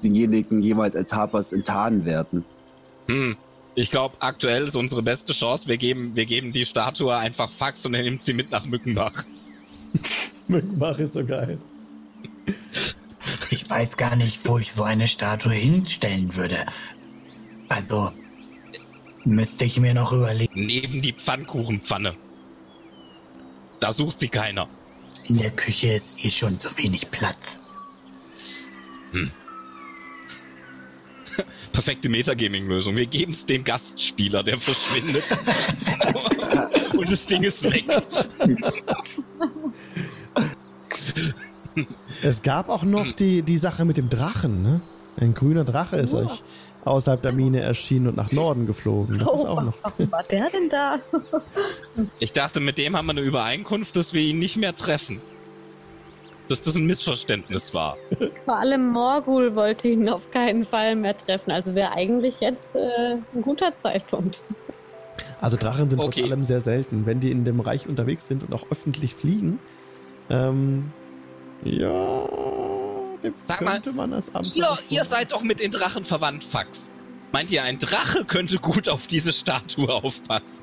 [0.03, 2.45] denjenigen jemals als Harpers enttarnen werden.
[3.09, 3.37] Hm,
[3.75, 5.67] ich glaube, aktuell ist unsere beste Chance.
[5.67, 9.25] Wir geben, wir geben die Statue einfach Fax und er nimmt sie mit nach Mückenbach.
[10.49, 11.59] Mückenbach ist so geil.
[13.53, 16.65] Ich weiß gar nicht, wo ich so eine Statue hinstellen würde.
[17.69, 18.11] Also,
[19.25, 20.65] müsste ich mir noch überlegen.
[20.65, 22.17] Neben die Pfannkuchenpfanne.
[23.79, 24.71] Da sucht sie keiner.
[25.25, 27.61] In der Küche ist eh schon so wenig Platz.
[31.73, 32.97] Perfekte Metagaming-Lösung.
[32.97, 35.25] Wir geben es dem Gastspieler, der verschwindet.
[36.95, 37.85] und das Ding ist weg.
[42.23, 44.81] Es gab auch noch die, die Sache mit dem Drachen, ne?
[45.21, 46.43] Ein grüner Drache ist euch
[46.85, 49.19] außerhalb der Mine erschienen und nach Norden geflogen.
[49.19, 49.75] Das ist auch noch.
[49.83, 50.99] warum war der denn da?
[52.19, 55.21] Ich dachte, mit dem haben wir eine Übereinkunft, dass wir ihn nicht mehr treffen.
[56.49, 57.99] Dass das ein Missverständnis war.
[58.47, 61.51] Vor allem Morgul wollte ihn auf keinen Fall mehr treffen.
[61.51, 64.43] Also wäre eigentlich jetzt äh, ein guter Zeitpunkt.
[65.43, 66.23] Also Drachen sind Okay.
[66.23, 67.05] trotz allem sehr selten.
[67.05, 69.59] Wenn die in dem Reich unterwegs sind und auch öffentlich fliegen,
[70.31, 70.91] ähm,
[71.65, 72.27] ja,
[73.23, 73.81] dem Sag mal,
[74.55, 76.91] Ihr, ihr seid doch mit den Drachen verwandt, Fax.
[77.33, 80.63] Meint ihr, ein Drache könnte gut auf diese Statue aufpassen?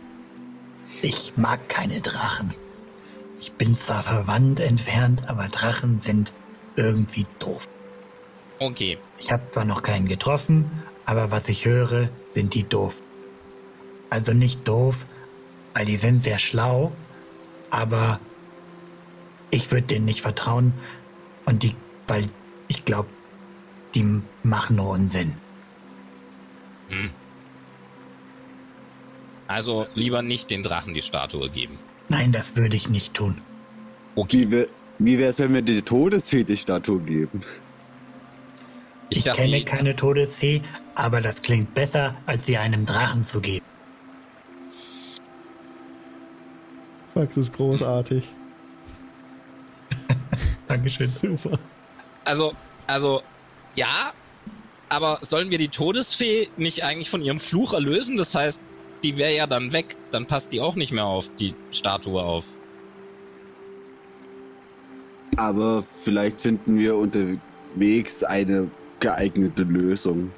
[1.02, 2.54] Ich mag keine Drachen.
[3.40, 6.34] Ich bin zwar verwandt entfernt, aber Drachen sind
[6.76, 7.68] irgendwie doof.
[8.60, 8.98] Okay.
[9.18, 10.70] Ich habe zwar noch keinen getroffen,
[11.06, 13.02] aber was ich höre, sind die doof.
[14.10, 15.06] Also nicht doof,
[15.74, 16.92] weil die sind sehr schlau,
[17.70, 18.20] aber
[19.52, 20.74] ich würde denen nicht vertrauen
[21.46, 21.76] und die,
[22.08, 22.30] weil
[22.68, 23.10] ich glaube,
[23.96, 25.34] die machen nur Unsinn.
[29.48, 31.78] Also lieber nicht den Drachen die Statue geben.
[32.10, 33.42] Nein, das würde ich nicht tun.
[34.16, 34.68] Wie, wär-
[35.00, 37.42] wie wäre es, wenn wir die Todesfee die Statue geben?
[39.10, 40.62] Ich, dachte, kenne die- keine Todesfee,
[40.94, 43.66] aber das klingt besser, als sie einem Drachen zu geben.
[47.14, 48.28] Fax ist großartig.
[50.70, 51.08] Dankeschön.
[51.08, 51.60] Super.
[52.24, 52.54] Also,
[52.88, 53.22] also,
[53.76, 54.14] ja,
[54.88, 58.18] aber sollen wir die Todesfee nicht eigentlich von ihrem Fluch erlösen?
[58.18, 58.60] Das heißt,
[59.04, 59.98] die wäre ja dann weg.
[60.12, 62.46] Dann passt die auch nicht mehr auf die Statue auf.
[65.38, 68.70] Aber vielleicht finden wir unterwegs eine
[69.00, 70.32] geeignete Lösung.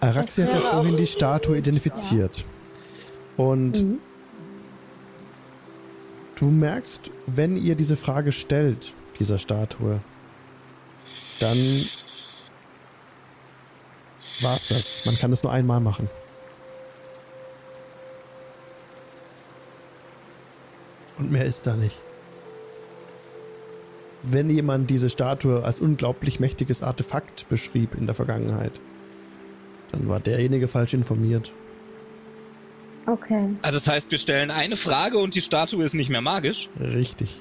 [0.00, 2.44] Araxi hat ja vorhin die Statue identifiziert.
[3.36, 3.84] Und
[6.38, 10.00] Du merkst, wenn ihr diese Frage stellt, dieser Statue,
[11.40, 11.88] dann
[14.40, 15.00] war's das.
[15.04, 16.08] Man kann es nur einmal machen.
[21.18, 22.00] Und mehr ist da nicht.
[24.22, 28.72] Wenn jemand diese Statue als unglaublich mächtiges Artefakt beschrieb in der Vergangenheit,
[29.90, 31.52] dann war derjenige falsch informiert.
[33.08, 33.56] Okay.
[33.62, 36.68] Ah, das heißt, wir stellen eine Frage und die Statue ist nicht mehr magisch.
[36.78, 37.40] Richtig.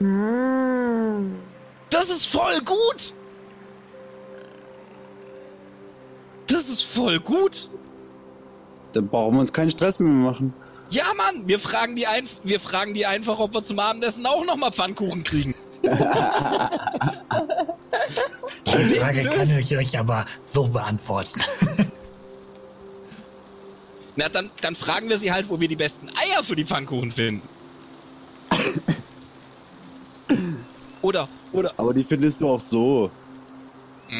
[0.00, 1.16] Ah.
[1.90, 3.14] Das ist voll gut!
[6.46, 7.68] Das ist voll gut!
[8.92, 10.54] Dann brauchen wir uns keinen Stress mehr machen.
[10.90, 14.44] Ja, Mann, wir fragen die, ein wir fragen die einfach, ob wir zum Abendessen auch
[14.44, 15.52] nochmal Pfannkuchen kriegen.
[18.66, 21.40] Die Frage kann ich euch aber so beantworten.
[24.16, 27.12] Na, dann, dann fragen wir sie halt, wo wir die besten Eier für die Pfannkuchen
[27.12, 27.42] finden.
[31.02, 31.72] Oder, oder.
[31.76, 33.10] Aber die findest du auch so.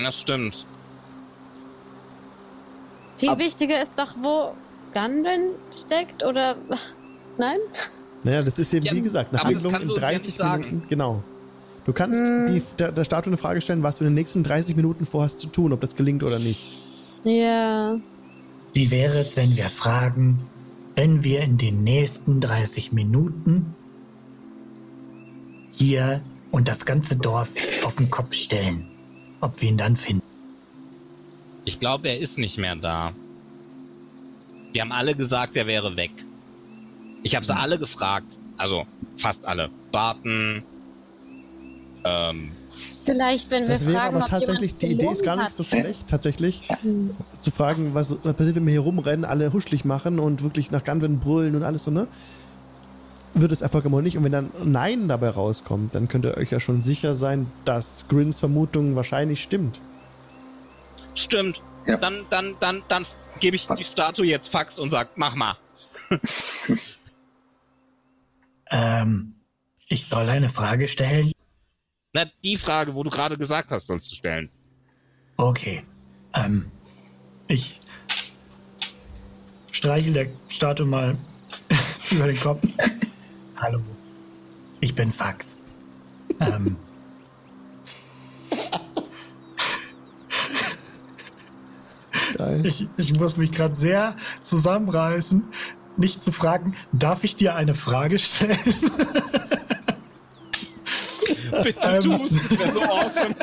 [0.03, 0.65] Das stimmt.
[3.17, 4.53] Viel Ab- wichtiger ist doch, wo
[4.93, 6.57] Gundren steckt, oder.
[7.39, 7.57] Nein?
[8.23, 10.37] Naja, das ist eben, Ja, wie gesagt, eine Handlung in du uns ja 30 nicht
[10.37, 10.65] sagen.
[10.65, 10.89] Minuten.
[10.89, 11.23] Genau.
[11.87, 14.75] Du kannst die, der, der Statue eine Frage stellen, was du in den nächsten 30
[14.75, 16.67] Minuten vorhast zu tun, ob das gelingt oder nicht.
[17.25, 17.97] Ja.
[18.77, 20.39] Wie wäre es, wenn wir fragen,
[20.97, 23.75] wenn wir in den nächsten 30 Minuten
[25.73, 26.21] hier
[26.51, 27.55] und das ganze Dorf
[27.85, 28.87] auf den Kopf stellen,
[29.41, 30.27] ob wir ihn dann finden?
[31.65, 33.15] Ich glaube, er ist nicht mehr da.
[34.75, 36.13] Die haben alle gesagt, er wäre weg.
[37.23, 38.37] Ich habe sie alle gefragt.
[38.59, 38.87] Also
[39.17, 39.71] fast alle.
[39.91, 40.63] Barton.
[42.05, 42.53] Ähm,
[43.07, 45.63] Vielleicht, wenn wir Das wäre fragen, aber ob tatsächlich, die Idee ist gar nicht so
[45.63, 46.69] schlecht, tatsächlich.
[47.41, 51.21] Zu fragen, was passiert, wenn wir hier rumrennen, alle huschlig machen und wirklich nach Gunven
[51.21, 52.09] brüllen und alles so, ne?
[53.35, 54.19] Wird es erfolgen oder nicht?
[54.19, 58.09] Und wenn dann Nein dabei rauskommt, dann könnt ihr euch ja schon sicher sein, dass
[58.09, 59.81] Grins Vermutung wahrscheinlich stimmt.
[61.15, 61.63] stimmt.
[61.87, 61.97] Ja.
[61.97, 63.07] Dann, dann, dann, dann
[63.39, 65.57] gebe ich die Statue jetzt Fax und sag, mach mal.
[68.71, 69.35] Ähm,
[69.89, 71.33] ich soll eine Frage stellen?
[72.17, 74.49] Na, die Frage, wo du gerade gesagt hast, uns zu stellen.
[75.37, 75.83] Okay.
[76.33, 76.65] Ähm,
[77.47, 77.79] ich
[79.71, 81.15] streichel der Statue mal
[82.11, 82.67] über den Kopf.
[83.59, 83.81] Hallo.
[84.81, 85.59] Ich bin Fax.
[86.41, 86.79] Ähm.
[92.63, 95.45] Ich, ich muss mich gerade sehr zusammenreißen,
[95.99, 98.57] nicht zu fragen, darf ich dir eine Frage stellen?
[101.63, 102.03] Bitte Ähm.
[102.03, 103.35] tust, das wäre so awesome.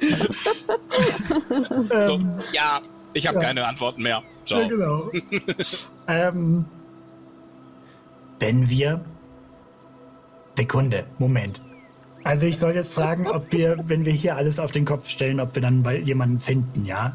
[1.92, 2.20] ähm, So,
[2.52, 2.80] ja,
[3.14, 3.44] ich habe Ja.
[3.44, 4.22] keine Antworten mehr.
[4.46, 4.60] Ciao.
[4.60, 5.10] ja, genau.
[6.08, 6.64] ähm,
[8.40, 9.00] wenn wir.
[10.56, 11.60] Sekunde, Moment.
[12.24, 15.38] Also ich soll jetzt fragen, ob wir, wenn wir hier alles auf den Kopf stellen,
[15.38, 17.14] ob wir dann jemanden finden, ja?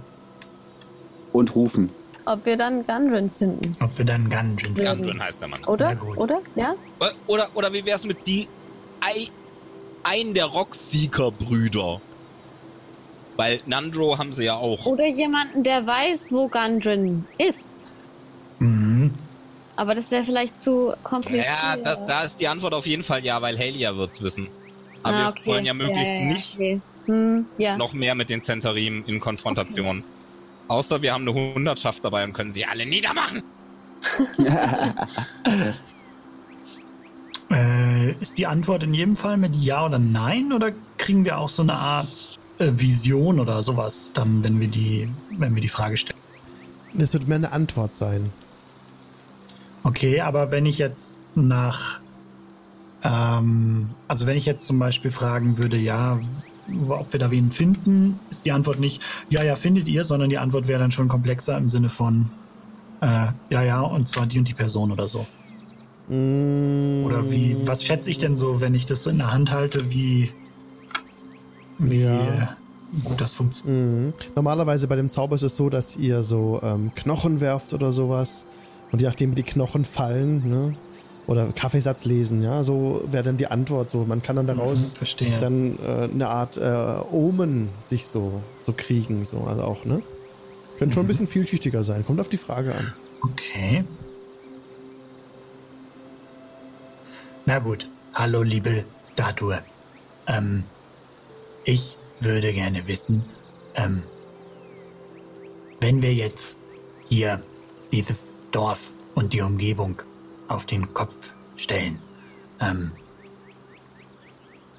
[1.34, 1.90] Und rufen.
[2.26, 3.76] Ob wir dann Gundren finden.
[3.82, 4.86] Ob wir dann Gungeon finden.
[4.86, 5.64] Gundren heißt der Mann.
[5.66, 5.98] Oder?
[6.18, 6.40] Oder?
[6.56, 6.76] Ja?
[7.28, 8.48] Oder, oder wie wär's mit die
[9.02, 9.28] Ei,
[10.04, 12.00] ein der Rockseeker-Brüder?
[13.36, 14.86] Weil Nandro haben sie ja auch.
[14.86, 17.70] Oder jemanden, der weiß, wo Gundren ist.
[18.60, 19.12] Mhm.
[19.76, 21.46] Aber das wäre vielleicht zu kompliziert.
[21.46, 24.48] Ja, da, da ist die Antwort auf jeden Fall ja, weil Halia wird's wissen.
[25.02, 25.46] Aber Ah, wir okay.
[25.46, 26.82] wollen ja möglichst ja, ja, nicht Okay.
[27.08, 27.78] Hm, ja.
[27.78, 30.04] noch mehr mit den Zentarim in Konfrontation.
[30.68, 33.44] Außer wir haben eine Hundertschaft dabei und können sie alle niedermachen.
[37.52, 41.50] äh, ist die Antwort in jedem Fall mit Ja oder Nein oder kriegen wir auch
[41.50, 45.98] so eine Art äh, Vision oder sowas dann, wenn wir die, wenn wir die Frage
[45.98, 46.20] stellen?
[46.94, 48.32] Das wird mehr eine Antwort sein.
[49.84, 52.00] Okay, aber wenn ich jetzt nach,
[53.04, 56.20] ähm, also wenn ich jetzt zum Beispiel fragen würde, ja,
[56.88, 60.38] ob wir da wen finden, ist die Antwort nicht, ja, ja, findet ihr, sondern die
[60.38, 62.30] Antwort wäre dann schon komplexer im Sinne von,
[63.02, 65.26] äh, ja, ja, und zwar die und die Person oder so.
[66.12, 69.90] Mm, Oder wie, was schätze ich denn so, wenn ich das in der Hand halte,
[69.92, 70.30] wie,
[71.78, 72.44] wie Ja.
[72.44, 72.48] äh,
[73.06, 73.88] gut das funktioniert?
[73.96, 74.14] Mhm.
[74.36, 78.46] Normalerweise bei dem Zauber ist es so, dass ihr so ähm, Knochen werft oder sowas.
[78.92, 80.74] Und je nachdem, wie die Knochen fallen, ne?
[81.28, 84.04] Oder Kaffeesatz lesen, ja, so wäre dann die Antwort so.
[84.04, 89.24] Man kann dann daraus Mhm, dann äh, eine Art äh, Omen sich so, so kriegen,
[89.24, 90.02] so, also auch, ne?
[90.78, 92.06] Könnte schon ein bisschen vielschichtiger sein.
[92.06, 92.92] Kommt auf die Frage an.
[93.22, 93.86] Okay.
[97.46, 97.88] Na gut.
[98.14, 99.64] Hallo, liebe Statue.
[100.28, 100.64] Ähm,
[101.64, 103.26] ich würde gerne wissen,
[103.74, 104.04] ähm,
[105.80, 106.56] wenn wir jetzt
[107.10, 107.42] hier
[107.92, 108.20] dieses
[108.52, 110.04] Dorf und die Umgebung
[110.50, 111.98] auf den Kopf stellen.
[112.60, 112.92] Ähm,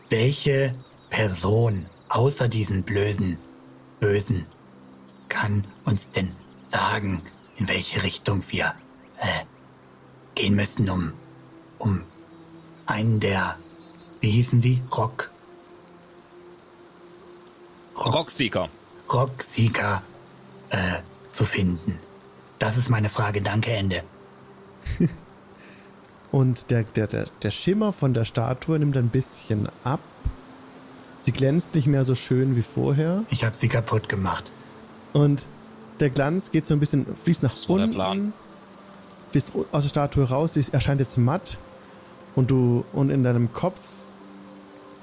[0.09, 0.73] welche
[1.11, 3.39] Person außer diesen blöden
[3.99, 4.45] Bösen
[5.29, 6.31] kann uns denn
[6.71, 7.23] sagen,
[7.57, 8.73] in welche Richtung wir
[9.19, 9.45] äh,
[10.37, 11.13] gehen müssen, um,
[11.79, 12.03] um
[12.93, 13.57] einen der,
[14.21, 14.83] wie hießen sie?
[14.97, 15.31] Rock.
[17.97, 18.69] Rockseeker.
[19.13, 20.03] Rockseeker
[20.71, 20.77] äh,
[21.31, 21.99] zu finden.
[22.59, 23.43] Das ist meine Frage.
[23.43, 24.03] Danke, Ende.
[26.31, 30.01] Und der, der, der, der Schimmer von der Statue nimmt ein bisschen ab.
[31.23, 33.25] Sie glänzt nicht mehr so schön wie vorher.
[33.31, 34.51] Ich habe sie kaputt gemacht.
[35.13, 35.47] Und
[36.01, 38.33] der Glanz geht so ein bisschen, fließt nach der unten.
[39.31, 41.59] Bist aus der Statue raus, sie erscheint jetzt matt.
[42.35, 43.79] Und du, und in deinem Kopf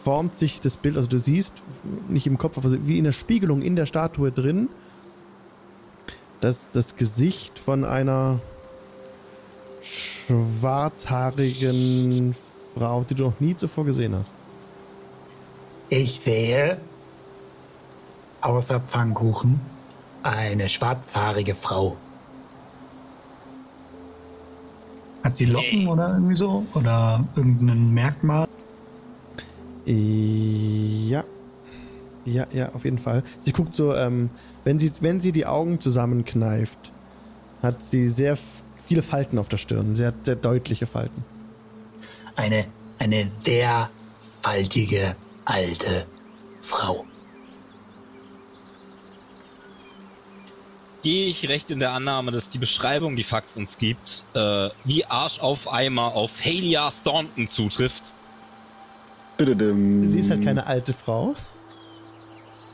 [0.03, 1.53] formt sich das Bild, also du siehst,
[2.07, 4.69] nicht im Kopf, aber wie in der Spiegelung in der Statue drin,
[6.41, 8.39] dass das Gesicht von einer
[9.81, 12.35] schwarzhaarigen
[12.75, 14.33] Frau, die du noch nie zuvor gesehen hast.
[15.89, 16.77] Ich sehe
[18.41, 19.59] außer Pfannkuchen
[20.23, 21.97] eine schwarzhaarige Frau.
[25.29, 26.65] Hat sie Locken oder irgendwie so?
[26.73, 28.47] Oder irgendein Merkmal?
[29.85, 31.23] Ja.
[32.25, 33.21] Ja, ja, auf jeden Fall.
[33.37, 34.31] Sie guckt so, ähm,
[34.63, 36.79] wenn sie, wenn sie die Augen zusammenkneift,
[37.61, 38.39] hat sie sehr
[38.87, 41.23] viele Falten auf der Stirn, sehr, sehr deutliche Falten.
[42.35, 42.65] Eine,
[42.97, 43.87] eine sehr
[44.41, 45.15] faltige
[45.45, 46.07] alte
[46.61, 47.05] Frau.
[51.01, 55.05] Gehe ich recht in der Annahme, dass die Beschreibung, die Fax uns gibt, äh, wie
[55.05, 58.03] Arsch auf Eimer auf Halia Thornton zutrifft?
[59.39, 61.33] Sie ist halt keine alte Frau,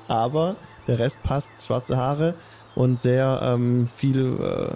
[0.07, 0.55] aber
[0.87, 1.51] der Rest passt.
[1.63, 2.33] Schwarze Haare
[2.73, 4.75] und sehr ähm, viel äh,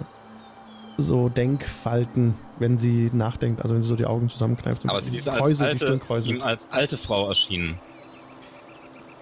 [1.02, 4.88] so Denkfalten, wenn sie nachdenkt, also wenn sie so die Augen zusammenkneift.
[4.88, 7.80] Aber sie ist als alte, ihm als alte Frau erschienen.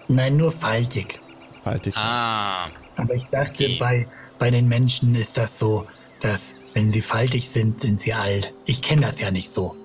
[0.07, 1.19] Nein, nur faltig.
[1.63, 1.95] Faltig.
[1.97, 3.77] Ah, Aber ich dachte, Okay.
[3.79, 4.07] bei,
[4.39, 5.85] bei den Menschen ist das so,
[6.21, 8.53] dass wenn sie faltig sind, sind sie alt.
[8.65, 9.75] Ich kenne das ja nicht so.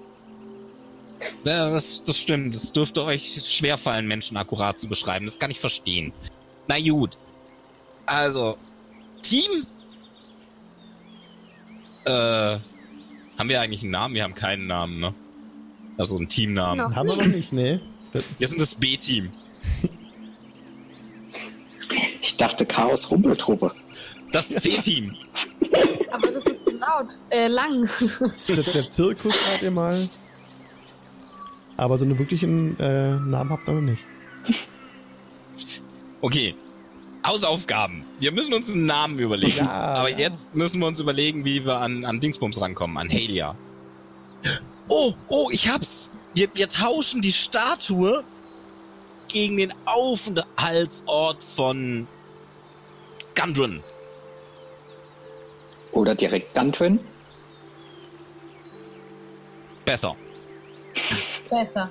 [1.45, 2.55] ja, das, das stimmt.
[2.55, 5.27] Es dürfte euch schwerfallen, Menschen akkurat zu beschreiben.
[5.27, 6.13] Das kann ich verstehen.
[6.69, 7.19] Na gut.
[8.07, 8.57] Also,
[9.23, 9.67] Team?
[12.05, 14.15] Äh, haben wir eigentlich einen Namen?
[14.15, 15.15] Wir haben keinen Namen, ne?
[15.97, 16.89] Also einen Teamnamen.
[16.89, 17.81] Noch Haben wir noch nicht, ne?
[18.39, 19.33] Wir sind das B-Team.
[22.21, 23.75] Ich dachte Chaos Rumpeltruppe.
[24.35, 25.15] Das C-Team.
[26.11, 27.89] Aber das ist laut, äh, lang.
[28.49, 30.09] Der, der Zirkus wart ihr mal.
[31.77, 34.03] Aber so einen wirklichen äh, Namen habt ihr noch nicht.
[36.21, 36.57] Okay.
[37.25, 38.05] Hausaufgaben.
[38.19, 39.59] Wir müssen uns einen Namen überlegen.
[39.59, 40.19] Ja, Aber ja.
[40.19, 43.55] jetzt müssen wir uns überlegen, wie wir an, an Dingsbums rankommen, an Halia.
[44.89, 46.11] Oh, oh, ich hab's.
[46.35, 48.25] Wir, wir tauschen die Statue
[49.29, 52.09] gegen den Aufenthaltsort von
[53.37, 53.81] Gundren.
[55.95, 56.99] Oder direkt Gantwin.
[59.85, 60.17] Besser.
[61.49, 61.89] Besser.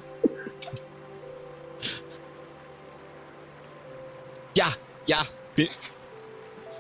[4.56, 4.68] Ja,
[5.06, 5.26] ja.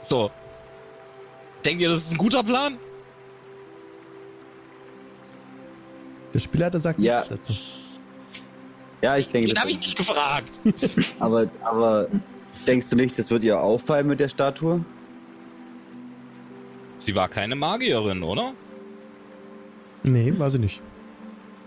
[0.04, 0.30] So.
[1.66, 2.78] Denkt ihr, das ist ein guter Plan?
[6.34, 7.16] Der Spielleiter sagt Ja.
[7.18, 7.54] nichts dazu.
[9.02, 10.50] Ja, ich denke, Den das habe ich nicht gefragt.
[11.20, 12.08] aber, aber
[12.68, 14.84] denkst du nicht, das wird ihr auffallen mit der Statue?
[17.06, 18.54] Sie war keine Magierin, oder?
[20.04, 20.82] Nee, war sie nicht.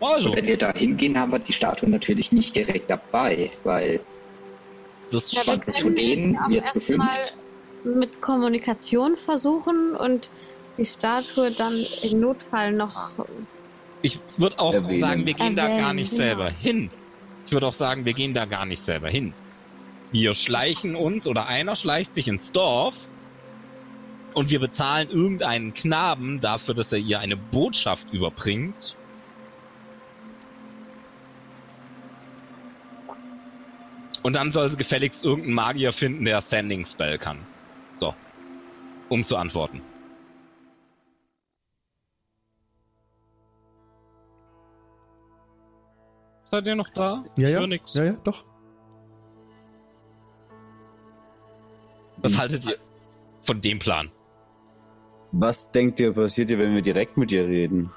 [0.00, 4.00] Also, Wenn wir da hingehen, haben wir die Statue natürlich nicht direkt dabei, weil
[5.10, 7.02] das Ja, können von denen jetzt gefilmt.
[7.04, 10.30] erstmal mit Kommunikation versuchen und
[10.78, 13.12] die Statue dann im Notfall noch.
[14.02, 14.96] Ich würde auch Erwähnen.
[14.98, 16.22] sagen, wir gehen da gar Erwähnen, nicht genau.
[16.24, 16.90] selber hin.
[17.46, 19.32] Ich würde auch sagen, wir gehen da gar nicht selber hin.
[20.12, 23.08] Wir schleichen uns oder einer schleicht sich ins Dorf
[24.36, 28.94] und wir bezahlen irgendeinen Knaben dafür, dass er ihr eine Botschaft überbringt.
[34.22, 37.38] Und dann soll sie gefälligst irgendeinen Magier finden, der Sending Spell kann.
[37.96, 38.14] So.
[39.08, 39.80] Um zu antworten.
[46.50, 47.22] Seid ihr noch da?
[47.38, 47.66] Ja, ja.
[47.86, 48.44] Ja, ja, doch.
[52.18, 52.76] Was haltet ihr
[53.40, 54.10] von dem Plan?
[55.32, 57.90] Was denkt ihr, passiert ihr, wenn wir direkt mit ihr reden?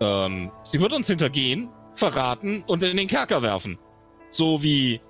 [0.00, 3.78] Ähm, sie wird uns hintergehen, verraten und in den Kerker werfen.
[4.30, 5.00] So wie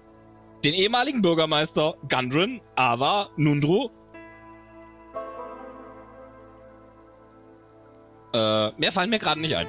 [0.64, 3.90] den ehemaligen Bürgermeister Gundren, Ava, Nundru.
[8.32, 9.68] Äh, mehr fallen mir gerade nicht ein.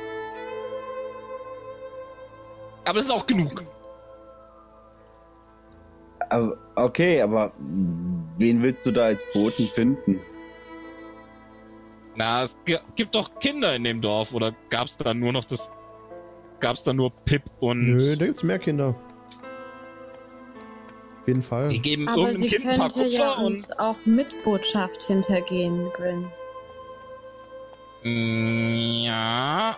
[2.86, 3.64] Aber es ist auch genug.
[6.30, 7.52] Aber, okay, aber
[8.38, 10.20] wen willst du da als Boten finden?
[12.16, 12.58] Na, es
[12.96, 14.34] gibt doch Kinder in dem Dorf.
[14.34, 15.72] Oder gab's da nur noch das...
[16.60, 17.98] Gab's da nur Pip und...
[17.98, 18.96] Nö, da gibt's mehr Kinder.
[21.22, 21.70] Auf jeden Fall.
[21.70, 23.46] Die geben Aber irgendeinem sie Kind ein paar könnte Kupfer ja und...
[23.46, 26.26] uns auch mit Botschaft hintergehen, Grin.
[28.04, 29.78] Mm, Ja,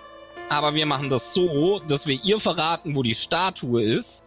[0.50, 4.26] aber wir machen das so, dass wir ihr verraten, wo die Statue ist,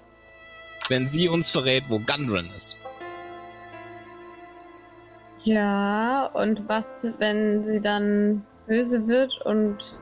[0.89, 2.77] wenn sie uns verrät, wo Gundren ist.
[5.43, 10.01] Ja, und was, wenn sie dann böse wird und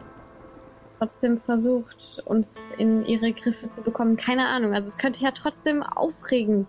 [0.99, 4.17] trotzdem versucht, uns in ihre Griffe zu bekommen?
[4.17, 4.73] Keine Ahnung.
[4.73, 6.67] Also es könnte ja trotzdem aufregen.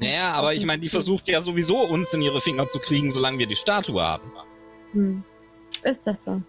[0.00, 3.38] Naja, aber ich meine, die versucht ja sowieso, uns in ihre Finger zu kriegen, solange
[3.38, 4.32] wir die Statue haben.
[4.92, 5.22] Hm.
[5.84, 6.42] Ist das so?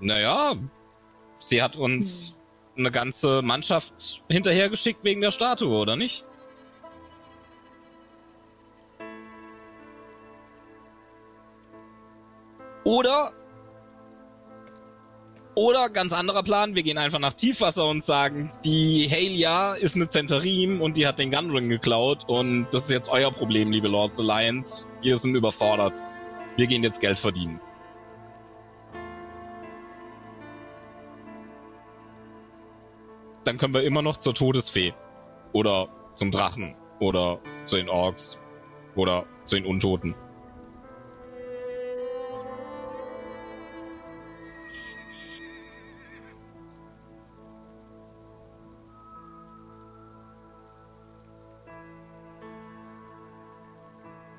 [0.00, 0.56] Naja,
[1.38, 2.36] sie hat uns
[2.78, 6.24] eine ganze Mannschaft hinterhergeschickt wegen der Statue, oder nicht?
[12.84, 13.32] Oder
[15.56, 20.06] oder ganz anderer Plan, wir gehen einfach nach Tiefwasser und sagen, die Halia ist eine
[20.06, 24.20] Zentarim und die hat den Gundren geklaut und das ist jetzt euer Problem, liebe Lords
[24.20, 24.86] Alliance.
[25.00, 26.04] Wir sind überfordert.
[26.56, 27.58] Wir gehen jetzt Geld verdienen.
[33.46, 34.92] Dann können wir immer noch zur Todesfee.
[35.52, 36.74] Oder zum Drachen.
[36.98, 38.40] Oder zu den Orks.
[38.96, 40.16] Oder zu den Untoten.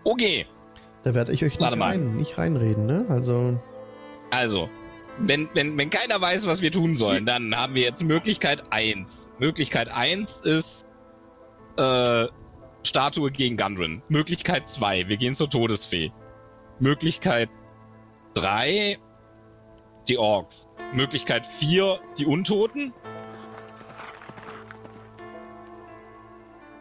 [0.03, 0.45] Okay.
[1.03, 3.05] Da werde ich euch nicht, rein, nicht reinreden, ne?
[3.07, 3.57] Also,
[4.31, 4.67] Also,
[5.19, 9.31] wenn, wenn, wenn keiner weiß, was wir tun sollen, dann haben wir jetzt Möglichkeit 1.
[9.39, 10.85] Möglichkeit 1 ist
[11.77, 12.27] äh,
[12.83, 14.01] Statue gegen Gundren.
[14.09, 16.11] Möglichkeit 2, wir gehen zur Todesfee.
[16.79, 17.49] Möglichkeit
[18.35, 18.97] 3,
[20.07, 20.69] die Orks.
[20.93, 22.93] Möglichkeit 4, die Untoten.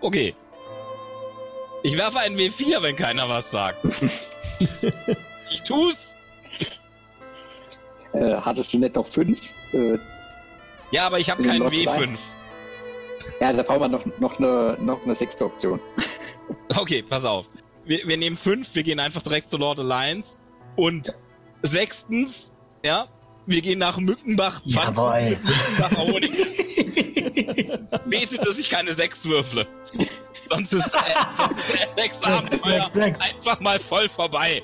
[0.00, 0.34] Okay.
[1.82, 3.84] Ich werfe einen W4, wenn keiner was sagt.
[5.50, 6.05] ich tu's.
[8.16, 9.38] Äh, hattest du nicht noch fünf?
[9.72, 9.98] Äh,
[10.90, 11.88] Ja, aber ich habe keinen Lots W5.
[11.88, 12.18] eins.
[13.40, 15.80] ja, da brauchen wir noch, noch, eine, noch eine sechste Option.
[16.76, 17.46] Okay, pass auf.
[17.84, 20.36] Wir, wir nehmen fünf, wir gehen einfach direkt zu Lord Alliance.
[20.76, 21.12] Und
[21.62, 22.52] sechstens,
[22.84, 23.08] ja,
[23.46, 24.60] wir gehen nach Mückenbach.
[24.64, 25.36] Jawohl.
[25.42, 26.30] Mückenbach Honig.
[28.06, 29.66] Bete, dass ich keine sechs würfle.
[30.48, 33.20] Sonst ist äh, Abenteuer sechs, sechs.
[33.20, 34.62] einfach mal voll vorbei.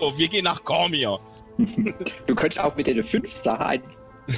[0.00, 1.18] So, wir gehen nach Gormir.
[2.26, 3.82] Du könntest auch mit der 5 Sache ein,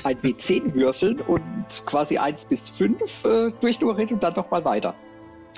[0.04, 1.42] ein W10 würfeln und
[1.86, 4.94] quasi 1 bis 5 äh, durchnummerieren und dann nochmal weiter.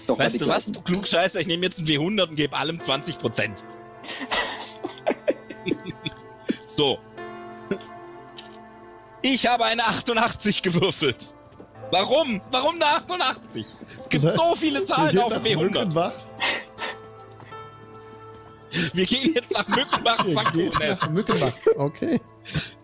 [0.08, 1.40] Noch mal Weißt du was, du Klugscheißer?
[1.40, 3.64] Ich nehme jetzt einen W100 und gebe allem 20%.
[6.66, 6.98] so.
[9.22, 11.34] Ich habe eine 88 gewürfelt.
[11.90, 12.40] Warum?
[12.50, 13.66] Warum eine 88?
[14.00, 16.12] Es gibt Das heißt, so viele Zahlen auf nach W100.
[18.92, 20.24] Wir gehen jetzt nach Mückenbach.
[20.54, 21.00] you, Ness.
[21.00, 21.52] nach Mückenbach.
[21.76, 22.20] Okay.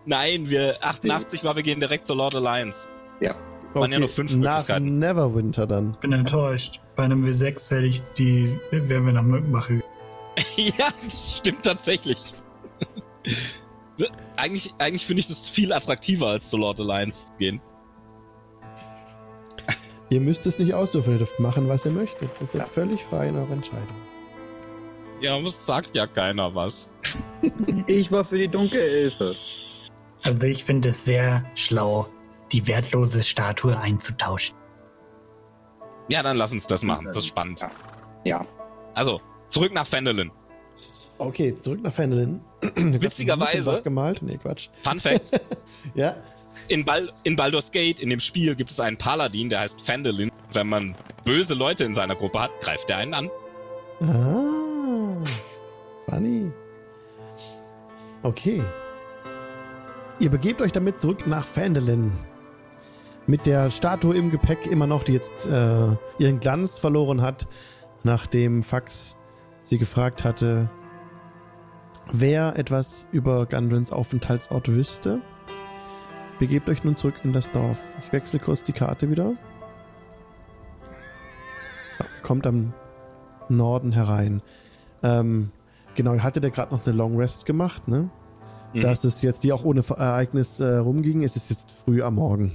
[0.05, 2.87] Nein, wir 88 war, wir gehen direkt zur Lord Alliance.
[3.19, 3.35] Ja.
[3.73, 3.93] Waren okay.
[3.93, 4.79] ja noch fünf Nach.
[4.79, 5.97] Neverwinter dann.
[6.01, 6.79] Bin enttäuscht.
[6.95, 9.83] Bei einem W6 hätte ich die, wären wir nach Mückenbach gegangen.
[10.55, 12.17] ja, das stimmt tatsächlich.
[14.35, 17.61] eigentlich eigentlich finde ich das viel attraktiver, als zur Lord Alliance zu gehen.
[20.09, 22.29] Ihr müsst es nicht ausdürfen, ihr dürft machen, was ihr möchtet.
[22.33, 23.95] Das ist jetzt völlig frei in eurer Entscheidung.
[25.21, 26.95] Ja, aber es sagt ja keiner was.
[27.87, 29.35] Ich war für die Dunkelelfe.
[30.23, 32.07] Also ich finde es sehr schlau,
[32.51, 34.55] die wertlose Statue einzutauschen.
[36.09, 37.07] Ja, dann lass uns das machen.
[37.07, 37.61] Das ist spannend.
[38.23, 38.45] Ja.
[38.93, 40.31] Also, zurück nach Fendelin.
[41.17, 42.41] Okay, zurück nach Fendelin.
[42.75, 44.21] Witzigerweise- gemalt?
[44.21, 44.69] Nee, Quatsch.
[44.83, 45.41] Fun Fact:
[45.95, 46.15] Ja.
[46.67, 50.31] in, Bal in Baldur's Gate, in dem Spiel, gibt es einen Paladin, der heißt Fendelin.
[50.53, 50.95] Wenn man
[51.25, 53.29] böse Leute in seiner Gruppe hat, greift er einen an.
[54.01, 55.23] Ah.
[56.07, 56.51] Funny.
[58.23, 58.63] Okay.
[60.19, 62.11] Ihr begebt euch damit zurück nach Phandelin.
[63.27, 67.47] Mit der Statue im Gepäck immer noch, die jetzt äh, ihren Glanz verloren hat,
[68.03, 69.17] nachdem Fax
[69.63, 70.69] sie gefragt hatte,
[72.11, 75.21] wer etwas über Gundrins Aufenthaltsort wüsste.
[76.39, 77.81] Begebt euch nun zurück in das Dorf.
[78.03, 79.33] Ich wechsle kurz die Karte wieder.
[81.97, 82.73] So, kommt am
[83.57, 84.41] Norden herein.
[85.03, 85.51] Ähm,
[85.95, 88.09] genau, hatte der gerade noch eine Long Rest gemacht, ne?
[88.73, 88.81] Mhm.
[88.81, 92.53] dass es jetzt, die auch ohne Ereignis äh, rumging, es ist jetzt früh am Morgen,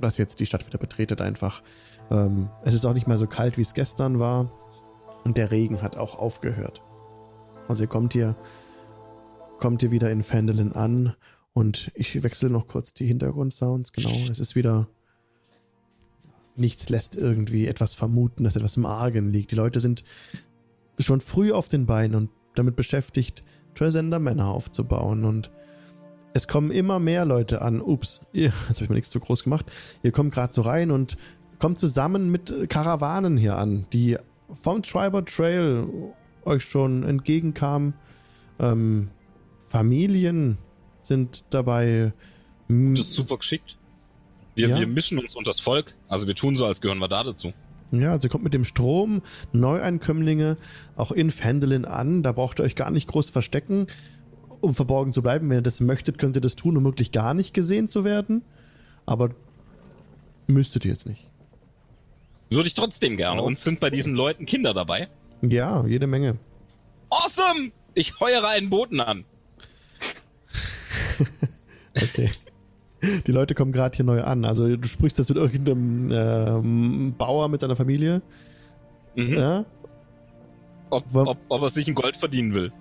[0.00, 1.62] dass jetzt die Stadt wieder betretet einfach.
[2.10, 4.50] Ähm, es ist auch nicht mehr so kalt, wie es gestern war.
[5.24, 6.82] Und der Regen hat auch aufgehört.
[7.68, 8.36] Also ihr kommt hier,
[9.58, 11.14] kommt hier wieder in Fandolin an
[11.52, 13.92] und ich wechsle noch kurz die Hintergrundsounds.
[13.92, 14.88] Genau, es ist wieder.
[16.56, 19.50] Nichts lässt irgendwie etwas vermuten, dass etwas im Argen liegt.
[19.50, 20.04] Die Leute sind
[20.98, 23.44] schon früh auf den Beinen und damit beschäftigt,
[23.74, 25.24] Tresender Männer aufzubauen.
[25.24, 25.50] Und
[26.34, 27.80] es kommen immer mehr Leute an.
[27.80, 29.66] Ups, ihr, jetzt habe ich mir nichts zu groß gemacht.
[30.02, 31.16] Ihr kommt gerade so rein und
[31.58, 34.16] kommt zusammen mit Karawanen hier an, die
[34.52, 35.86] vom Triber Trail
[36.44, 37.94] euch schon entgegenkamen.
[38.58, 39.10] Ähm,
[39.66, 40.58] Familien
[41.02, 42.12] sind dabei.
[42.68, 43.78] Das ist super geschickt.
[44.54, 44.78] Wir, Ja.
[44.80, 45.94] wir mischen uns unter das Volk.
[46.08, 47.52] Also wir tun so, als gehören wir da dazu.
[47.92, 49.22] Ja, also ihr kommt mit dem Strom
[49.52, 50.56] Neueinkömmlinge
[50.96, 52.22] auch in Fandolin an.
[52.22, 53.86] Da braucht ihr euch gar nicht groß verstecken,
[54.60, 55.48] um verborgen zu bleiben.
[55.50, 58.42] Wenn ihr das möchtet, könnt ihr das tun, um möglich gar nicht gesehen zu werden.
[59.06, 59.30] Aber
[60.46, 61.28] müsstet ihr jetzt nicht.
[62.48, 63.42] Würde ich trotzdem gerne.
[63.42, 65.08] Und sind bei diesen Leuten Kinder dabei?
[65.42, 66.36] Ja, jede Menge.
[67.08, 67.72] Awesome!
[67.94, 69.24] Ich heuere einen Boten an.
[71.96, 72.30] Okay.
[73.26, 74.44] Die Leute kommen gerade hier neu an.
[74.44, 78.22] Also du sprichst das mit irgendeinem ähm, Bauer mit seiner Familie.
[79.16, 79.34] Mhm.
[79.34, 79.64] Ja?
[80.90, 82.72] Ob, ob, ob er sich ein Gold verdienen will.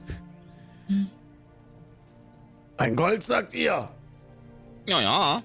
[2.78, 3.90] Ein Gold, sagt ihr.
[4.88, 5.44] Ja, ja.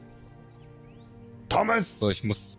[1.49, 2.01] Thomas.
[2.01, 2.59] So, ich muss.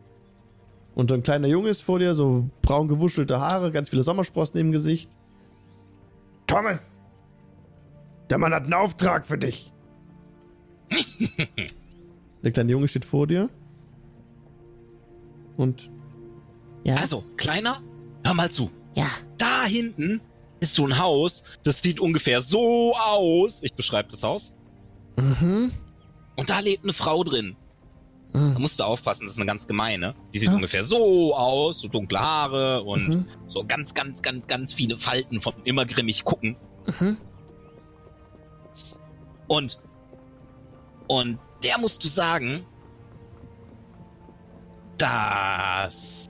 [0.93, 4.71] Und ein kleiner Junge ist vor dir, so braun gewuschelte Haare, ganz viele Sommersprossen im
[4.71, 5.11] Gesicht.
[6.47, 7.01] Thomas.
[8.29, 9.73] Der Mann hat einen Auftrag für dich.
[12.45, 13.49] Der kleine Junge steht vor dir.
[15.57, 15.89] Und
[16.85, 16.97] Ja.
[16.97, 17.81] Also, Kleiner,
[18.23, 18.69] hör mal zu.
[18.95, 19.07] Ja.
[19.37, 20.21] Da hinten
[20.59, 23.63] ist so ein Haus, das sieht ungefähr so aus.
[23.63, 24.53] Ich beschreibe das Haus.
[25.17, 25.71] Mhm.
[26.37, 27.55] Und da lebt eine Frau drin.
[28.31, 28.61] Da Mhm.
[28.61, 30.13] musst du aufpassen, das ist eine ganz gemeine.
[30.33, 30.55] Die sieht Ja.
[30.55, 33.25] ungefähr so aus, so dunkle Haare und Mhm.
[33.47, 36.57] so ganz, ganz, ganz, ganz viele Falten vom immer grimmig gucken.
[36.99, 37.17] Mhm.
[39.47, 39.79] Und,
[41.07, 42.65] und der musst du sagen,
[44.97, 46.29] dass,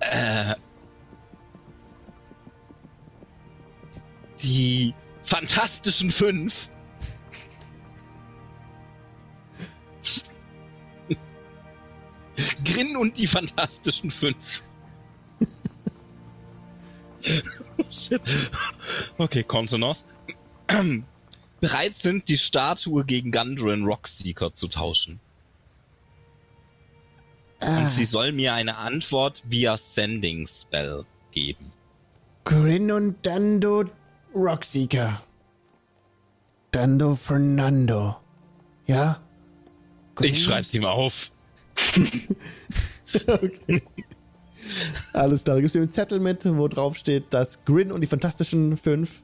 [0.00, 0.54] äh,
[4.42, 6.70] die Fantastischen Fünf
[12.64, 14.62] Grin und die Fantastischen Fünf.
[17.78, 18.20] oh, shit.
[19.18, 20.04] Okay, Kontenance.
[21.60, 25.20] Bereit sind, die Statue gegen Gundren Rockseeker zu tauschen.
[27.60, 31.72] Ah, Und sie soll mir eine Antwort via Sending Spell geben.
[32.44, 33.84] Grin und Dando
[34.34, 35.20] Rockseeker.
[36.70, 38.16] Dando Fernando.
[38.86, 39.20] Ja?
[40.14, 41.30] Grin- Ich schreib's ihm auf.
[43.26, 43.82] okay.
[45.12, 48.06] Alles klar, du gibst ihm einen Zettel mit, wo drauf steht, dass Grin und die
[48.06, 49.22] Fantastischen Fünf.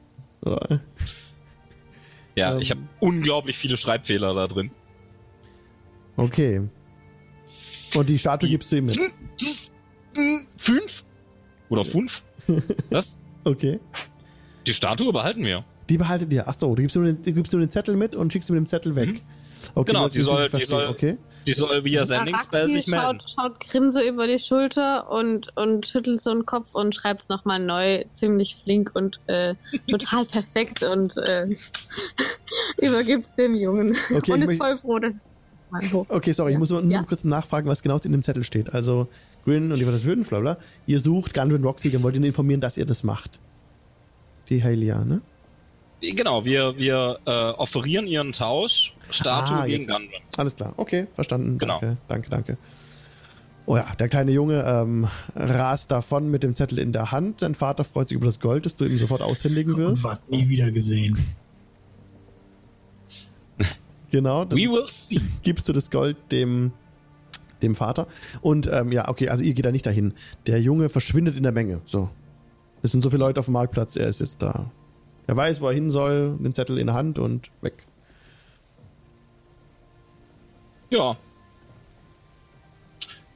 [2.37, 2.59] Ja, Ähm.
[2.61, 4.69] ich habe unglaublich viele Schreibfehler da drin.
[6.17, 6.69] Okay.
[7.95, 8.99] Und die Statue Die- gibst du ihm mit.
[10.57, 11.03] Fünf?
[11.69, 12.21] Oder fünf?
[12.91, 13.17] Was?
[13.43, 13.79] Okay.
[14.67, 15.63] Die Statue behalten wir.
[15.89, 16.47] Die behaltet ihr.
[16.47, 18.67] Achso, du gibst ihm den, du gibst ihm den Zettel mit und schickst ihm den
[18.67, 19.09] Zettel weg.
[19.09, 19.19] Mhm.
[19.73, 21.17] Okay, Genau, die soll- die soll- Okay.
[21.47, 23.19] Die soll via Sending Spell Araxi sich melden.
[23.21, 27.23] schaut, schaut Grin so über die Schulter und, und schüttelt so den Kopf und schreibt
[27.23, 29.55] es nochmal neu, ziemlich flink und äh,
[29.89, 31.47] total perfekt und äh,
[32.77, 33.95] übergibt's dem Jungen.
[34.15, 35.15] Okay, und ist voll froh, dass
[35.69, 36.05] mal hoch.
[36.09, 37.03] Okay, sorry, ich muss nur, Ja.
[37.03, 38.73] kurz nachfragen, was genau in dem Zettel steht.
[38.73, 39.07] Also,
[39.45, 40.57] Grin und die Fantastischen Fünf, bla bla.
[40.85, 43.39] Ihr sucht Gundren Roxy und wollt ihn informieren, dass ihr das macht.
[44.49, 45.21] Die Halia, ne?
[46.01, 48.93] Genau, wir, wir äh, offerieren ihren Tausch.
[49.09, 49.87] Statue Ah, gegen jetzt.
[49.91, 50.21] Gundren.
[50.37, 51.57] Alles klar, okay, verstanden.
[51.57, 51.79] Genau.
[51.79, 52.57] Danke, danke, danke.
[53.65, 57.41] Oh ja, der kleine Junge ähm, rast davon mit dem Zettel in der Hand.
[57.41, 60.03] Sein Vater freut sich über das Gold, das du ihm sofort aushändigen Und wirst.
[60.03, 61.17] war nie wieder gesehen.
[64.09, 65.19] Genau, dann We will see.
[65.43, 66.71] gibst du das Gold dem,
[67.61, 68.07] dem Vater.
[68.41, 70.13] Und ähm, ja, okay, also ihr geht da nicht dahin.
[70.45, 71.81] Der Junge verschwindet in der Menge.
[71.85, 72.09] So.
[72.83, 74.71] Es sind so viele Leute auf dem Marktplatz, er ist jetzt da.
[75.27, 77.85] Er weiß, wo er hin soll, den Zettel in der Hand und weg.
[80.89, 81.17] Ja.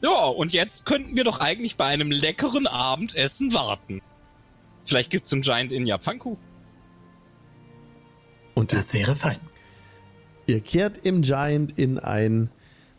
[0.01, 4.01] Ja, und jetzt könnten wir doch eigentlich bei einem leckeren Abendessen warten.
[4.85, 6.37] Vielleicht gibt's einen Giant in Japanku.
[8.55, 9.39] Und Das wäre fein.
[10.47, 12.49] ihr kehrt im Giant in ein,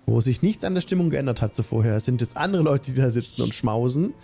[0.06, 1.96] wo sich nichts an der Stimmung geändert hat zu vorher.
[1.96, 4.14] Es sind jetzt andere Leute, die da sitzen und schmausen.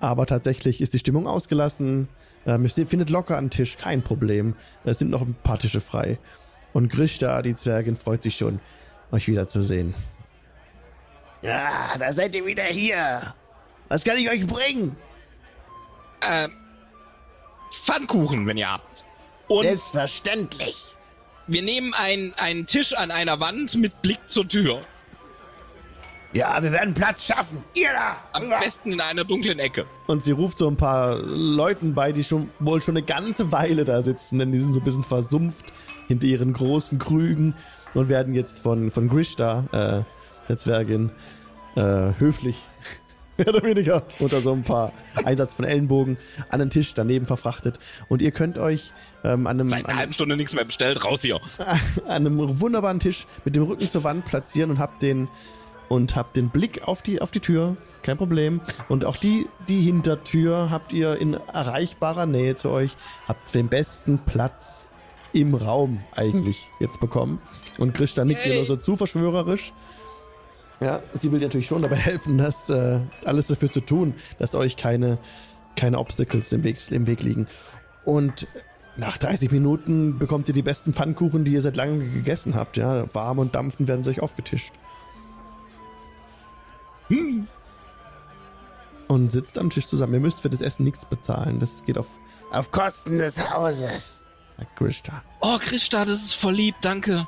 [0.00, 2.08] Aber tatsächlich ist die Stimmung ausgelassen.
[2.46, 4.54] Ähm, ihr findet locker einen Tisch, kein Problem.
[4.84, 6.18] Es sind noch ein paar Tische frei.
[6.72, 8.60] Und Grishta, die Zwergin, freut sich schon,
[9.10, 9.94] euch wiederzusehen.
[11.42, 13.34] Ja, da seid ihr wieder hier.
[13.88, 14.96] Was kann ich euch bringen?
[16.22, 16.52] Ähm,
[17.84, 19.04] Pfannkuchen, wenn ihr habt.
[19.48, 20.96] Und Selbstverständlich.
[21.46, 24.82] wir nehmen ein, einen Tisch an einer Wand mit Blick zur Tür.
[26.34, 27.62] Ja, wir werden Platz schaffen.
[27.74, 28.16] Ihr da.
[28.32, 28.58] Am rüber.
[28.60, 29.84] besten in einer dunklen Ecke.
[30.06, 33.84] Und sie ruft so ein paar Leuten bei, die schon wohl schon eine ganze Weile
[33.84, 35.66] da sitzen, denn die sind so ein bisschen versumpft
[36.08, 37.54] hinter ihren großen Krügen
[37.92, 41.10] und werden jetzt von, von Grishta, äh, der Zwergin,
[41.76, 42.56] äh, höflich,
[43.36, 44.94] mehr oder weniger, unter so ein paar
[45.24, 46.16] Einsatz von Ellenbogen
[46.48, 47.78] an den Tisch daneben verfrachtet.
[48.08, 51.20] Und ihr könnt euch ähm, an, einem, Seit einer halben Stunde nichts mehr bestellt, raus
[51.20, 51.40] hier.
[52.06, 55.28] an einem wunderbaren Tisch mit dem Rücken zur Wand platzieren und habt den
[55.92, 58.62] und habt den Blick auf die auf die Tür, kein Problem.
[58.88, 62.96] Und auch die die Hintertür habt ihr in erreichbarer Nähe zu euch,
[63.28, 64.88] habt den besten Platz
[65.34, 67.42] im Raum eigentlich jetzt bekommen.
[67.78, 68.56] Und Christa nickt ihr Yay.
[68.56, 69.74] nur so zu verschwörerisch.
[70.80, 74.54] Ja, sie will dir natürlich schon dabei helfen, das äh, alles dafür zu tun, dass
[74.54, 75.18] euch keine
[75.76, 77.48] keine Obstacles im Weg, im Weg liegen.
[78.04, 78.46] Und
[78.96, 82.78] nach 30 Minuten bekommt ihr die besten Pfannkuchen, die ihr seit langem gegessen habt.
[82.78, 84.72] Ja, warm und dampfen werden sie euch aufgetischt.
[89.08, 90.14] Und sitzt am Tisch zusammen.
[90.14, 91.60] Ihr müsst für das Essen nichts bezahlen.
[91.60, 92.08] Das geht auf
[92.50, 94.22] Auf Kosten des Hauses.
[94.76, 95.22] sagt.
[95.40, 97.26] Oh, Christa, das ist voll lieb, danke.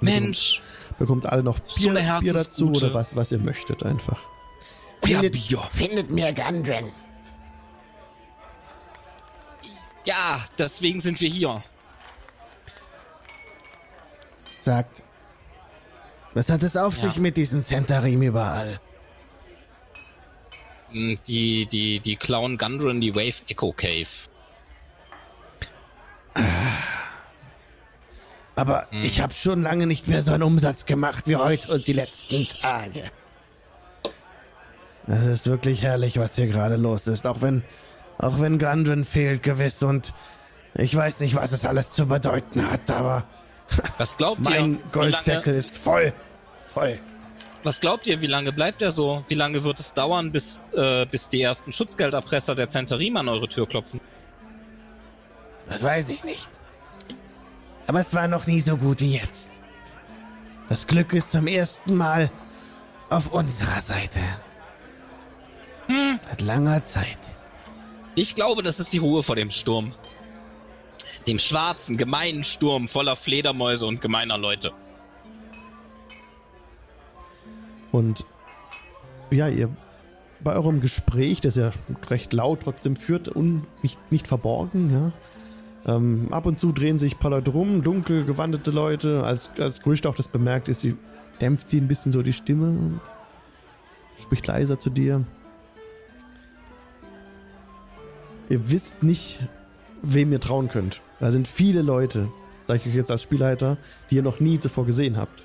[0.00, 0.62] Mensch.
[0.98, 4.18] Bekommt alle noch So Bier, eine Bier dazu oder was, was ihr möchtet einfach.
[5.04, 5.60] Ja, Findet, Bier.
[5.70, 6.86] findet mir Gundren.
[10.04, 11.62] Ja, deswegen sind wir hier.
[14.58, 15.02] Sagt.
[16.34, 17.08] Was hat es auf Ja.
[17.08, 18.80] sich mit diesen Zentarim überall?
[20.90, 24.06] Hm, Die, die, die Clown Gundren, die Wave Echo Cave.
[28.56, 29.02] Aber Hm.
[29.04, 32.46] ich habe schon lange nicht mehr so einen Umsatz gemacht wie heute und die letzten
[32.48, 33.02] Tage.
[35.06, 37.26] Es ist wirklich herrlich, was hier gerade los ist.
[37.26, 37.62] Auch wenn,
[38.18, 40.12] auch wenn Gundren fehlt gewiss und
[40.74, 43.24] ich weiß nicht, was es alles zu bedeuten hat, aber
[43.98, 44.50] Was glaubt ihr?
[44.50, 46.12] mein Goldsäckel ist voll.
[46.60, 46.98] Voll.
[47.62, 49.24] was glaubt ihr, wie lange bleibt er so?
[49.28, 53.48] Wie lange wird es dauern, bis, äh, bis die ersten Schutzgelderpresser der Zentarim an eure
[53.48, 54.00] Tür klopfen?
[55.66, 56.48] Das weiß ich nicht.
[57.86, 59.50] Aber es war noch nie so gut wie jetzt.
[60.68, 62.30] Das Glück ist zum ersten Mal
[63.08, 64.20] auf unserer Seite.
[65.86, 66.20] Hm.
[66.28, 67.18] Seit langer Zeit.
[68.14, 69.92] Ich glaube, das ist die Ruhe vor dem Sturm.
[71.28, 74.72] Dem schwarzen, gemeinen Sturm voller Fledermäuse und gemeiner Leute.
[77.92, 78.24] Und
[79.30, 79.68] ja, ihr
[80.40, 81.70] bei eurem Gespräch, das ihr
[82.08, 85.12] recht laut trotzdem führt und nicht, nicht verborgen, ja.
[85.94, 89.22] Ähm, ab und zu drehen sich paar Leute rum, dunkel gewandete Leute.
[89.24, 90.96] Als, als Grisht auch das bemerkt, ist sie,
[91.40, 93.00] dämpft sie ein bisschen so die Stimme
[94.20, 95.24] spricht leiser zu dir.
[98.48, 99.42] Ihr wisst nicht,
[100.02, 101.00] wem ihr trauen könnt.
[101.20, 102.28] Da sind viele Leute,
[102.64, 103.78] sage ich euch jetzt als Spielleiter,
[104.10, 105.42] die ihr noch nie zuvor gesehen habt.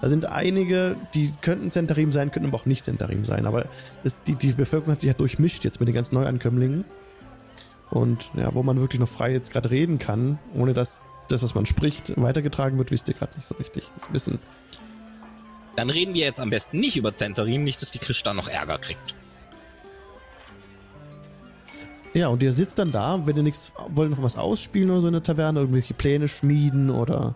[0.00, 3.46] Da sind einige, die könnten Zentarim sein, könnten aber auch nicht Zentarim sein.
[3.46, 3.66] Aber
[4.04, 6.84] es, die, die Bevölkerung hat sich ja durchmischt jetzt mit den ganzen Neuankömmlingen.
[7.90, 11.54] Und ja, wo man wirklich noch frei jetzt gerade reden kann, ohne dass das, was
[11.54, 13.90] man spricht, weitergetragen wird, wisst ihr gerade nicht so richtig.
[13.96, 14.38] Das bisschen.
[15.76, 18.78] Dann reden wir jetzt am besten nicht über Zentarim, nicht, dass die Christa noch Ärger
[18.78, 19.14] kriegt.
[22.16, 25.06] Ja, und ihr sitzt dann da, wenn ihr nichts, wollt noch was ausspielen oder so
[25.08, 27.34] in der Taverne, irgendwelche Pläne schmieden oder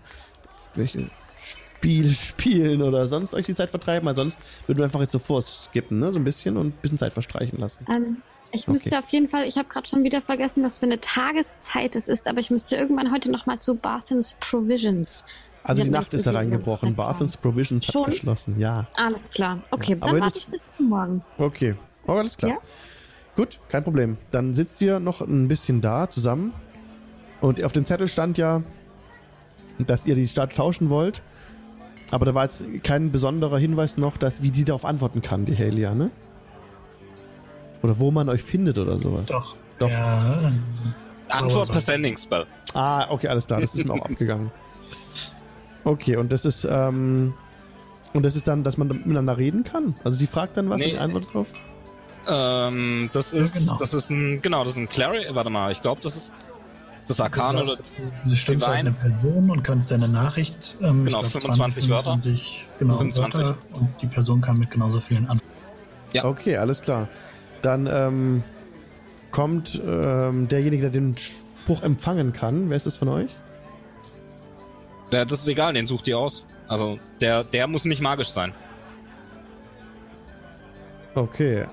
[0.74, 4.08] welche Spiele spielen oder sonst euch die Zeit vertreiben.
[4.08, 6.10] Ansonsten würden wir einfach jetzt so vorskippen, ne?
[6.12, 7.84] So ein bisschen und ein bisschen Zeit verstreichen lassen.
[7.90, 8.72] Ähm, ich Okay.
[8.72, 12.08] müsste auf jeden Fall, ich habe gerade schon wieder vergessen, was für eine Tageszeit es
[12.08, 15.26] ist, aber ich müsste irgendwann heute noch mal zu Barthens Provisions.
[15.62, 18.04] Also die Nacht ist ganze Zeit Barthens Provisions hat Schon?
[18.06, 18.88] geschlossen, ja.
[18.96, 19.62] Alles klar.
[19.72, 21.22] Okay, aber dann warte ich bis zum Morgen.
[21.36, 21.74] Okay,
[22.06, 22.52] oh, alles klar.
[22.52, 22.58] Ja?
[23.40, 24.18] Gut, kein Problem.
[24.32, 26.52] Dann sitzt ihr noch ein bisschen da zusammen.
[27.40, 28.62] Und auf dem Zettel stand ja,
[29.78, 31.22] dass ihr die Stadt tauschen wollt.
[32.10, 35.54] Aber da war jetzt kein besonderer Hinweis noch, dass, wie sie darauf antworten kann, die
[35.54, 36.10] Helia, ne?
[37.82, 39.28] Oder wo man euch findet oder sowas.
[39.28, 39.56] Doch.
[39.78, 39.88] Doch.
[39.88, 40.52] Ja,
[41.30, 42.44] Antwort per Sending Spell.
[42.74, 44.50] Ah, okay, alles klar, das ist mir auch abgegangen.
[45.84, 47.32] Okay, und das ist, ähm,
[48.12, 49.94] und das ist dann, dass man miteinander reden kann?
[50.04, 50.92] Also sie fragt dann was Nee.
[50.92, 51.46] und antwortet drauf?
[52.30, 53.76] Ähm, das Ja, ist, genau.
[53.78, 56.32] das ist ein, genau, das ist ein Clary, warte mal, ich glaube, das ist,
[57.08, 57.76] das Arkan oder,
[58.24, 62.10] Du stimmst halt eine Person und kannst deine Nachricht, ähm, Genau, glaub, 25 Wörter.
[62.10, 63.40] 25, genau, 25.
[63.40, 65.52] Wörter und die Person kann mit genauso vielen antworten.
[66.12, 66.24] Ja.
[66.24, 67.08] Okay, alles klar.
[67.62, 68.44] Dann, ähm,
[69.30, 72.68] kommt ähm, derjenige, der den Spruch empfangen kann.
[72.68, 73.30] Wer ist das von euch?
[75.12, 76.46] Ja, das ist egal, den sucht ihr aus.
[76.68, 78.54] Also, der, der muss nicht magisch sein.
[81.14, 81.66] Okay.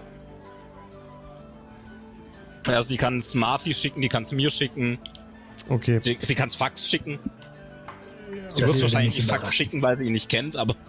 [2.76, 5.00] Also, die kann es Marty schicken, die kann es mir schicken,
[5.70, 6.00] Okay.
[6.04, 7.20] sie, sie kann es Fax schicken.
[8.52, 10.76] Sie Das wird wahrscheinlich die Fax schicken, weil sie ihn nicht kennt, aber.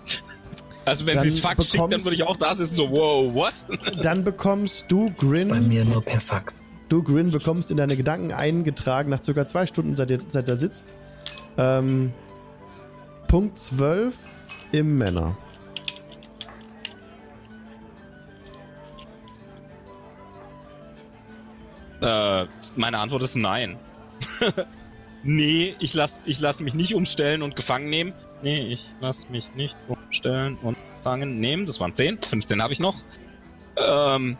[0.85, 3.53] Also, wenn sie es Fax schickt, dann würde ich auch da sitzen, so, wow, what?
[4.03, 6.63] Dann bekommst du, Bei Grin, mir nur per Fax.
[6.89, 10.57] du, Grin, bekommst in deine Gedanken eingetragen, nach circa zwei Stunden, seit ihr, seit er
[10.57, 10.87] sitzt,
[11.59, 12.15] ähm,
[13.27, 14.17] Punkt 12
[14.73, 15.37] im Männer.
[22.01, 22.47] Äh,
[22.77, 23.77] meine Antwort ist nein.
[25.23, 28.13] nee, ich lass, ich lass mich nicht umstellen und gefangen nehmen.
[28.43, 31.67] Nee, ich lass mich nicht umstellen und gefangen nehmen.
[31.67, 32.23] Das waren 10.
[32.23, 32.95] 15 habe ich noch.
[33.77, 34.37] Ähm,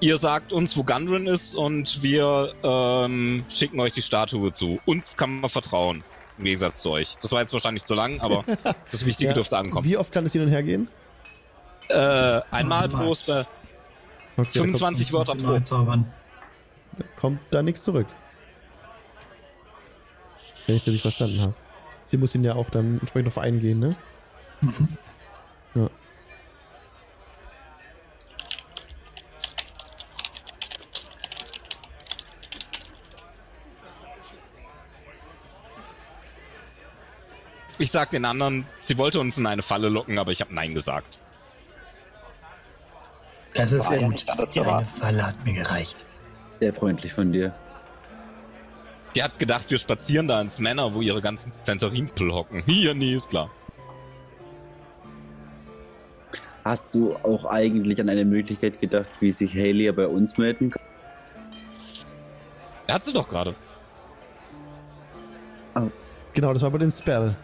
[0.00, 4.78] ihr sagt uns, wo Gundren ist und wir ähm, schicken euch die Statue zu.
[4.86, 6.02] Uns kann man vertrauen.
[6.38, 7.16] Im Gegensatz zu euch.
[7.20, 8.44] Das war jetzt wahrscheinlich zu lang, aber
[8.90, 9.34] das Wichtige Ja.
[9.34, 9.84] dürfte ankommen.
[9.84, 10.88] Wie oft kann es hin und her gehen?
[11.88, 12.88] Äh, einmal Einmal.
[12.88, 13.44] pro Spell.
[14.40, 15.60] Okay, da 25 Wörter pro.
[15.60, 16.10] Zaubern.
[17.16, 18.06] kommt, da nichts zurück.
[20.66, 21.54] Wenn ich es richtig verstanden habe.
[22.06, 23.96] Sie muss ihn ja auch dann entsprechend auf eingehen, ne?
[25.74, 25.88] Ja.
[37.78, 40.74] Ich sag den anderen, sie wollte uns in eine Falle locken, aber ich habe Nein
[40.74, 41.18] gesagt.
[43.60, 44.24] Das ist ja gut.
[44.54, 44.86] Die eine.
[44.86, 45.96] Falle hat mir gereicht.
[46.60, 47.54] Sehr freundlich von dir.
[49.14, 52.62] Die hat gedacht, wir spazieren da ins Männer, wo ihre ganzen Zenterinpel hocken.
[52.64, 53.50] Hier, nee, ist klar.
[56.64, 60.70] Hast du auch eigentlich an eine Möglichkeit gedacht, wie sich Haley ja bei uns melden
[60.70, 60.82] kann?
[62.86, 63.54] Er hat sie doch gerade.
[66.32, 67.36] Genau, das war bei den Spell.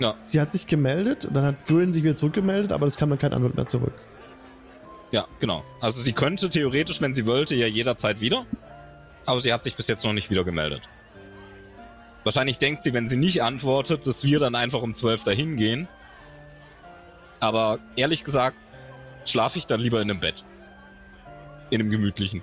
[0.00, 0.16] Ja.
[0.20, 3.18] Sie hat sich gemeldet, und dann hat Grin sich wieder zurückgemeldet, aber es kam dann
[3.18, 3.94] keine Antwort mehr zurück.
[5.10, 5.64] Ja, genau.
[5.80, 8.46] Also sie könnte theoretisch, wenn sie wollte, ja jederzeit wieder.
[9.24, 10.82] Aber sie hat sich bis jetzt noch nicht wieder gemeldet.
[12.24, 15.88] Wahrscheinlich denkt sie, wenn sie nicht antwortet, dass wir dann einfach um 12 dahin gehen.
[17.40, 18.56] Aber ehrlich gesagt,
[19.24, 20.44] schlafe ich dann lieber in einem Bett.
[21.70, 22.42] In einem gemütlichen.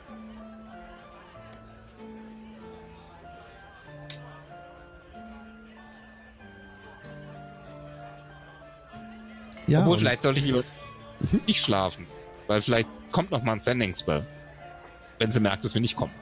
[9.68, 10.64] Ja, Obwohl, vielleicht sollte ich lieber
[11.48, 12.08] nicht schlafen.
[12.48, 14.25] Weil vielleicht kommt noch mal ein Sending Spell.
[15.19, 16.14] Wenn sie merkt, dass wir nicht kommen.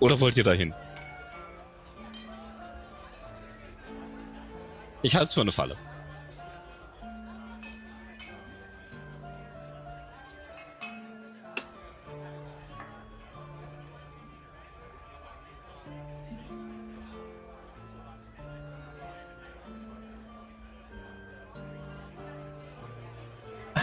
[0.00, 0.74] Oder wollt ihr dahin?
[5.02, 5.76] Ich halte es für eine Falle.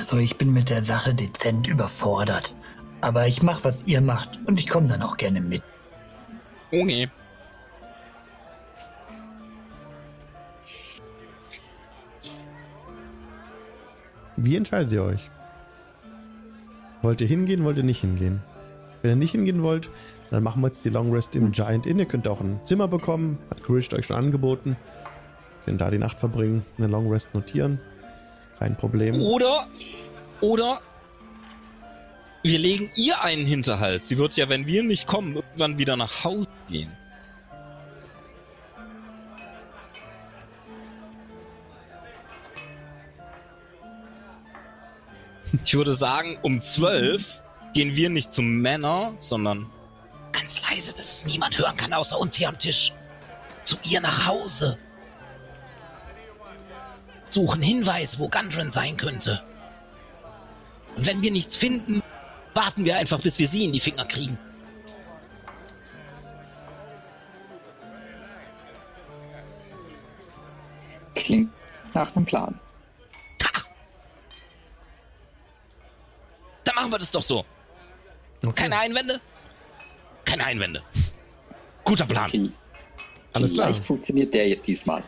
[0.10, 2.56] Also ich bin mit der Sache dezent überfordert.
[3.00, 5.62] Aber ich mach, was ihr macht und ich komme dann auch gerne mit.
[6.72, 7.08] Oh nee.
[14.36, 15.30] Wie entscheidet ihr euch?
[17.04, 18.42] Wollt ihr hingehen, wollt ihr nicht hingehen?
[19.04, 19.92] Wenn ihr nicht hingehen wollt,
[20.32, 22.00] dann machen wir jetzt die Long Rest im Giant Inn.
[22.00, 24.76] Ihr könnt auch ein Zimmer bekommen, hat Grisht euch schon angeboten.
[25.66, 27.80] Könnt da die Nacht verbringen, eine Long Rest notieren.
[28.60, 29.22] Kein Problem.
[29.22, 29.68] Oder,
[30.42, 30.82] oder
[32.44, 34.04] wir legen ihr einen Hinterhalt.
[34.04, 36.92] Sie wird ja, wenn wir nicht kommen, irgendwann wieder nach Hause gehen.
[45.66, 47.42] Ich würde sagen, um zwölf
[47.74, 49.70] gehen wir nicht zum Männer, sondern
[50.32, 52.94] Ganz leise, dass es niemand hören kann außer uns hier am Tisch.
[53.64, 54.78] Zu ihr nach Hause.
[57.34, 59.42] Suchen Hinweis, wo Gundren sein könnte.
[60.96, 62.02] Und wenn wir nichts finden,
[62.54, 64.38] warten wir einfach, bis wir sie in die Finger kriegen.
[71.16, 71.52] Klingt
[71.94, 72.60] nach einem Plan.
[73.44, 73.62] Ha!
[76.64, 77.46] Dann machen wir das doch so.
[78.44, 78.64] Okay.
[78.64, 79.20] Keine Einwände?
[80.26, 80.84] Keine Einwände.
[81.84, 82.30] Guter Plan.
[82.30, 82.52] Okay.
[83.34, 83.68] Alles klar.
[83.68, 85.04] Vielleicht funktioniert der jetzt diesmal.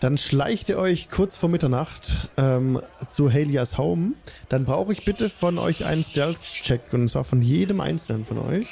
[0.00, 2.80] Dann schleicht ihr euch kurz vor Mitternacht ähm,
[3.10, 4.14] zu Halias Home.
[4.48, 6.92] Dann brauche ich bitte von euch einen Stealth-Check.
[6.92, 8.68] Und zwar von jedem einzelnen von euch.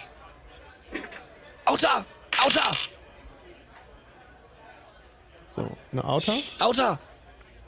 [1.67, 2.05] Auta!
[2.43, 2.77] Auta!
[5.49, 6.33] So, eine Outer.
[6.61, 6.99] Auta!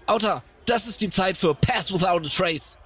[0.07, 0.43] Auta!
[0.65, 2.79] Das ist die Zeit für Pass Without a Trace.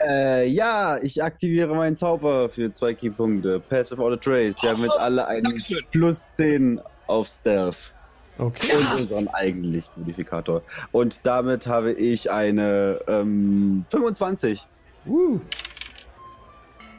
[0.00, 3.60] Äh, ja, ich aktiviere meinen Zauber für zwei Keypunkte.
[3.60, 4.62] Pass without a trace.
[4.62, 5.84] Wir haben jetzt alle einen Dankeschön.
[5.90, 7.92] plus 10 auf Stealth.
[8.38, 8.76] Okay.
[8.76, 10.62] Und unseren eigentlichen Modifikator.
[10.92, 14.66] Und damit habe ich eine ähm, 25.
[15.06, 15.40] Uh,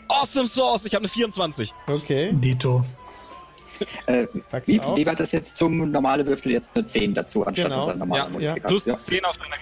[0.09, 1.73] Awesome Source, ich habe eine 24.
[1.87, 2.29] okay.
[2.33, 2.83] Dito.
[4.07, 4.27] Äh,
[4.65, 4.97] wie, auch.
[4.97, 7.81] wie war das jetzt zum normalen Würfel jetzt eine 10 dazu, anstatt Genau.
[7.81, 8.67] unser normaler Ja, ja.
[8.67, 8.95] Plus Ja.
[8.97, 9.55] 10 auf deiner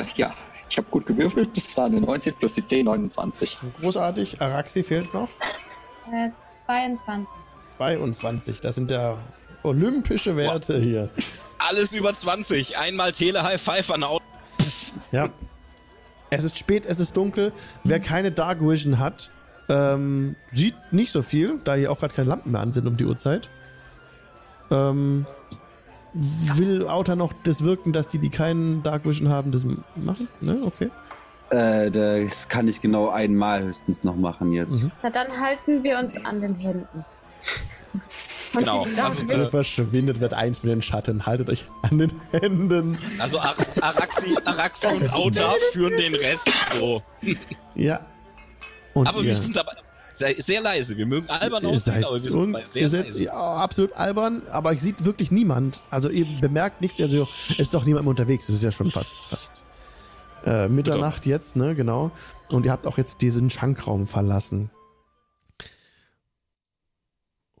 [0.00, 0.34] Äh, ja,
[0.68, 1.56] ich habe gut gewürfelt.
[1.56, 3.56] Das war eine 19 plus die 10, 29.
[3.80, 4.42] Großartig.
[4.42, 5.28] Araxi fehlt noch.
[6.12, 6.30] Äh,
[6.66, 7.28] 22.
[7.78, 8.60] 22.
[8.60, 9.16] Das sind ja
[9.62, 11.10] olympische Werte hier.
[11.58, 12.78] Alles über 20.
[12.78, 14.24] Einmal Tele-High Five an Auto.
[15.12, 15.28] Ja.
[16.30, 17.52] Es ist spät, es ist dunkel.
[17.84, 19.30] Wer keine Dark Vision hat,
[19.68, 22.96] ähm, sieht nicht so viel, da hier auch gerade keine Lampen mehr an sind um
[22.96, 23.48] die Uhrzeit.
[24.70, 25.26] Ähm,
[26.12, 29.66] will Outer noch das wirken, dass die, die keinen Dark Vision haben, das
[29.96, 30.28] machen?
[30.40, 30.90] Ne, okay.
[31.50, 34.84] Äh, das kann ich genau einmal höchstens noch machen jetzt.
[34.84, 34.92] Mhm.
[35.02, 37.04] Na, dann halten wir uns an den Händen.
[38.52, 41.26] Genau, die Dark also Vision- Ihr verschwindet, wird eins mit den Schatten.
[41.26, 42.98] Haltet euch an den Händen.
[43.18, 47.02] Also Ar Araxi, Araxi und Auta führen den Rest so.
[47.74, 48.04] Ja.
[48.94, 49.72] Und Aber ihr, wir sind dabei
[50.14, 50.96] sehr, sehr leise.
[50.96, 53.24] Wir mögen albern ihr aussehen, aber wir sind sehr ihr seid leise.
[53.24, 55.80] ja, absolut albern, aber ich sieht wirklich niemand.
[55.88, 58.48] Also ihr bemerkt nichts, also es ist doch niemand mehr unterwegs.
[58.48, 59.64] Es ist ja schon fast, fast
[60.44, 62.10] äh, Mitternacht jetzt, ne, genau.
[62.50, 64.70] Und ihr habt auch jetzt diesen Schankraum verlassen.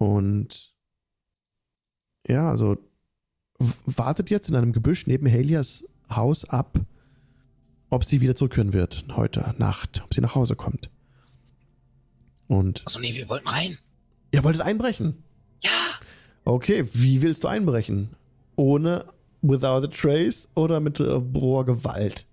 [0.00, 0.72] Und
[2.26, 2.78] ja, also
[3.84, 6.80] wartet jetzt in einem Gebüsch neben Helias Haus ab,
[7.90, 10.88] ob sie wieder zurückkehren wird heute Nacht, ob sie nach Hause kommt.
[12.48, 13.76] Und Achso, nee, wir wollten rein.
[14.32, 15.22] ihr wolltet einbrechen.
[15.60, 15.70] Ja.
[16.46, 18.08] Okay, wie willst du einbrechen?
[18.56, 19.04] Ohne
[19.42, 22.24] Without a Trace oder mit äh, roher Gewalt?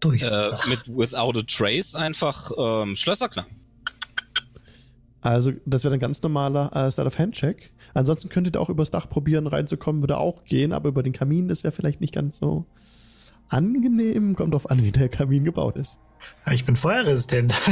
[0.00, 0.68] Durchs Äh, Dach.
[0.68, 3.56] mit Without a Trace einfach ähm, Schlösser knacken.
[5.26, 7.72] Also, das wäre ein ganz normaler äh, Start of Hand-Check.
[7.94, 11.48] Ansonsten könntet ihr auch übers Dach probieren, reinzukommen, würde auch gehen, aber über den Kamin,
[11.48, 12.64] das wäre vielleicht nicht ganz so
[13.48, 14.36] angenehm.
[14.36, 15.98] Kommt drauf an, wie der Kamin gebaut ist.
[16.46, 17.52] Ja, Ich bin feuerresistent.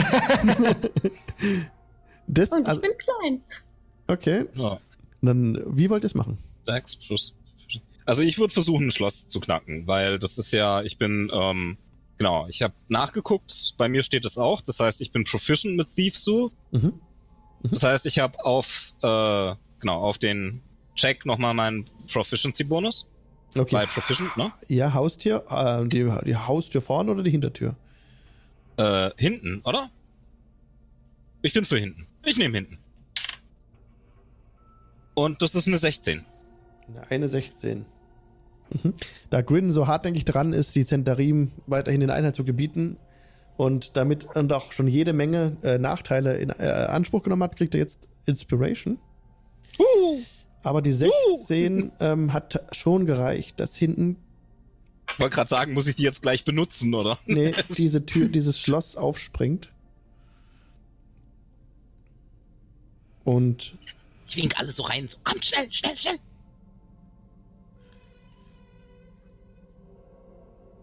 [2.26, 3.42] Das, Und ich also, bin klein.
[4.08, 4.78] okay, Ja,
[5.20, 6.38] dann, wie wollt ihr es machen?
[6.66, 7.34] Dex plus.
[8.06, 11.76] Also ich würde versuchen, ein Schloss zu knacken, weil das ist ja, ich bin, ähm,
[12.16, 15.94] genau, ich habe nachgeguckt, bei mir steht es auch, das heißt, ich bin proficient mit
[15.94, 16.48] Thief Soul.
[16.72, 16.94] Mhm.
[17.70, 20.60] Das heißt, ich habe auf, äh, genau, auf den
[20.94, 23.06] Check nochmal meinen Proficiency-Bonus.
[23.56, 24.52] Okay, Bei Proficient, ne?
[24.68, 27.76] ja, Haustier, äh, die, die Haustür vorne oder die Hintertür?
[28.76, 29.90] Äh, hinten, oder?
[31.42, 32.06] Ich bin für hinten.
[32.24, 32.78] Ich nehme hinten.
[35.14, 36.24] Und das ist eine 16.
[37.08, 37.86] Eine 16.
[38.70, 38.94] Mhm.
[39.30, 42.98] Da Grin so hartnäckig dran ist, die Zentarim weiterhin in Einheit zu gebieten
[43.56, 47.74] und damit und auch schon jede Menge äh, Nachteile in äh, Anspruch genommen hat, kriegt
[47.74, 48.98] er jetzt Inspiration.
[50.62, 54.16] Aber die 16 ähm, hat schon gereicht, dass hinten
[55.18, 57.18] Wollte gerade sagen, muss ich die jetzt gleich benutzen, oder?
[57.26, 59.70] nee, diese Tür, dieses Schloss aufspringt.
[63.22, 63.74] Und
[64.26, 65.08] Ich wink alle so rein.
[65.08, 66.18] So, kommt schnell, schnell, schnell.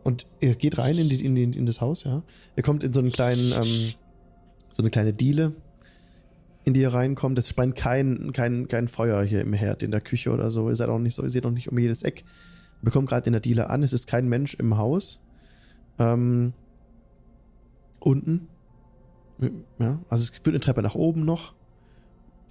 [0.04, 2.24] Und ihr geht rein in, die, in, die, in das Haus, ja.
[2.56, 3.94] Ihr kommt in so einen kleinen, ähm,
[4.72, 5.54] so eine kleine Diele,
[6.66, 7.38] in die ihr reinkommt.
[7.38, 10.70] Es spannt kein, kein, kein Feuer hier im Herd, in der Küche oder so.
[10.70, 12.24] Ihr seid auch nicht so, ihr seht auch nicht um jedes Eck.
[12.82, 15.20] Ihr bekommt gerade in der Diele an, es ist kein Mensch im Haus.
[16.00, 16.54] Ähm,
[18.00, 18.48] unten.
[19.80, 21.54] Ja, also es führt eine Treppe nach oben noch.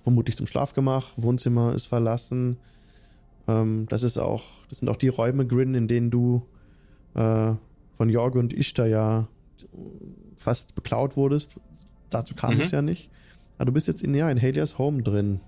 [0.02, 1.12] Vermutlich zum Schlafgemach.
[1.16, 2.58] Wohnzimmer ist verlassen.
[3.48, 6.46] Ähm, das ist auch, das sind auch die Räume, Grin, in denen du
[7.14, 7.54] äh,
[7.96, 9.28] von Jorge und Ishtar ja
[10.36, 11.56] fast beklaut wurdest.
[12.08, 12.60] Dazu kam Mhm.
[12.62, 13.10] es ja nicht.
[13.58, 15.40] Aber du bist jetzt in, ja, in Helias Home drin.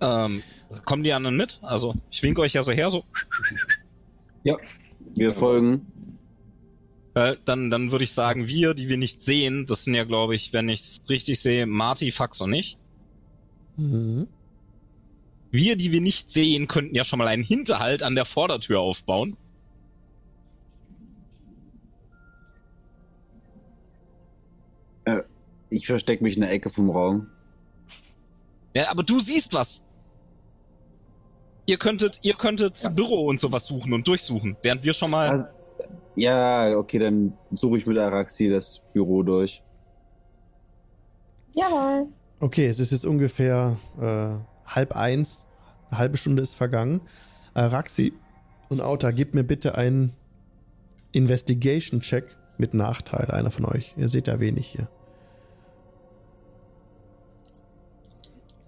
[0.00, 0.42] Ähm,
[0.84, 1.58] kommen die anderen mit?
[1.62, 3.04] Also, ich winke euch ja so her, so.
[5.14, 5.86] Wir folgen.
[7.14, 10.34] Äh, dann dann würde ich sagen, wir, die wir nicht sehen, das sind ja, glaube
[10.36, 12.78] ich, wenn ich es richtig sehe, Marty, Fax und ich.
[13.76, 14.28] Mhm.
[15.50, 19.36] Wir, die wir nicht sehen, könnten ja schon mal einen Hinterhalt an der Vordertür aufbauen.
[25.70, 27.28] Ich verstecke mich in der Ecke vom Raum.
[28.74, 29.84] Ja, aber du siehst was.
[31.66, 35.28] Ihr könntet, ihr könntet Büro und sowas suchen und durchsuchen, während wir schon mal.
[35.28, 35.46] Also,
[36.16, 39.62] ja, okay, dann suche ich mit Araxi das Büro durch.
[41.54, 42.08] Jawohl.
[42.40, 45.46] Okay, es ist jetzt ungefähr äh, halb eins.
[45.90, 47.02] Eine halbe Stunde ist vergangen.
[47.54, 48.14] Äh, Raxi
[48.68, 50.14] und Auta, gib mir bitte einen
[51.12, 53.94] Investigation-Check Mit Nachteil, einer von euch.
[53.96, 54.88] Ihr seht ja wenig hier.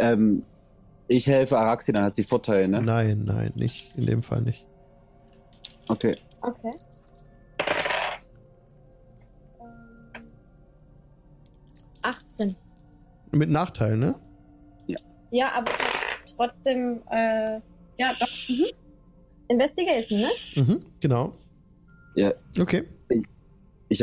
[0.01, 0.43] Ähm,
[1.09, 2.81] ich helfe Araxi, dann hat sie Vorteile, ne?
[2.83, 3.95] Nein, nein, nicht.
[3.97, 4.67] In dem Fall nicht.
[5.89, 6.17] Okay.
[6.43, 6.71] Okay.
[9.61, 10.23] Ähm,
[12.03, 12.55] 18.
[13.33, 14.15] Mit Nachteil, ne?
[15.33, 15.71] Ja, aber
[16.37, 17.61] trotzdem, äh,
[17.99, 18.29] ja, doch.
[18.49, 18.67] Mhm.
[19.47, 20.31] Investigation, ne?
[20.57, 21.33] Mhm, genau.
[22.17, 22.33] Ja.
[22.59, 22.83] Okay.
[23.89, 24.03] Ich-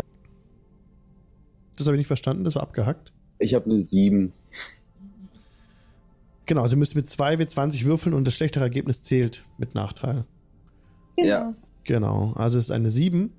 [1.78, 3.12] Das habe ich nicht verstanden, das war abgehackt.
[3.40, 4.32] Ich habe eine 7.
[6.48, 10.26] Genau, sie müsst mit 2 W20 würfeln und das schlechtere Ergebnis zählt mit Nachteil.
[11.16, 11.28] Genau.
[11.30, 11.54] Ja.
[11.84, 13.32] Genau, also es ist eine 7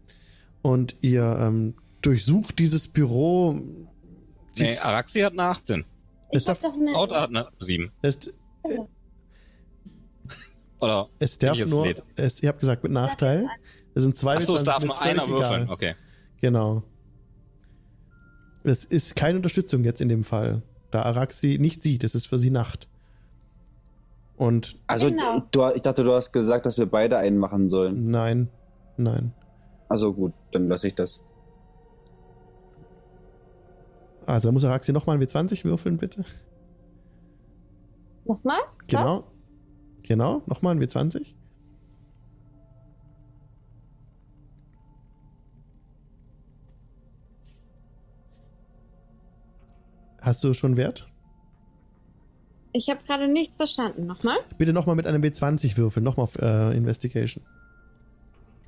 [0.62, 3.59] und ihr ähm, durchsucht dieses Büro.
[4.59, 5.85] Nee, Araxi hat eine 18.
[6.31, 6.95] Es Ich darf- doch eine.
[6.95, 7.91] Auto hat eine 7.
[8.03, 8.19] es,
[10.81, 11.09] Oder?
[11.19, 13.47] es darf nur, es, ihr habt gesagt mit Nachteil.
[13.95, 15.62] Es sind 2 Achso, es darf ist nur einer würfeln.
[15.62, 15.70] egal.
[15.73, 15.95] Okay.
[16.41, 16.83] Genau.
[18.65, 22.39] Es ist keine Unterstützung jetzt in dem Fall, da Araxi nicht sieht, es ist für
[22.39, 22.89] sie Nacht.
[24.39, 25.42] Und Also, Genau.
[25.50, 28.10] du, ich dachte, du hast gesagt, dass wir beide einen machen sollen.
[28.10, 28.49] nein,
[28.97, 29.33] nein.
[29.89, 31.18] Also gut, dann lasse ich das.
[34.26, 36.25] Also da muss Araxi nochmal ein W20 würfeln, bitte.
[38.26, 38.58] Nochmal?
[38.86, 39.25] Genau.
[40.02, 41.34] Genau, nochmal ein W20.
[50.20, 51.08] Hast du schon Wert?
[52.73, 54.07] Ich habe gerade nichts verstanden.
[54.07, 54.37] Nochmal?
[54.59, 57.45] Bitte nochmal mit einem W20 würfeln, nochmal auf äh, Investigation.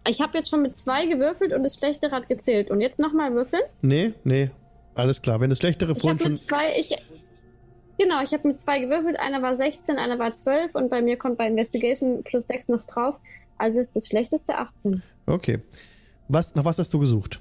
[0.08, 2.70] Ich habe jetzt schon mit zwei gewürfelt und das schlechtere hat gezählt.
[2.70, 3.62] Und jetzt nochmal würfeln?
[3.82, 4.50] Nee, nee,
[4.94, 5.40] alles klar.
[5.40, 6.32] Wenn das schlechtere Ich vorhin habe schon.
[6.32, 6.96] mit zwei, ich.
[7.98, 9.20] Genau, ich habe mit zwei gewürfelt.
[9.20, 12.84] Einer war 16, einer war 12 und bei mir kommt bei Investigation plus 6 noch
[12.86, 13.16] drauf.
[13.58, 15.02] Also ist das schlechteste 18.
[15.26, 15.58] Okay.
[16.28, 17.40] Was, nach was hast du gesucht?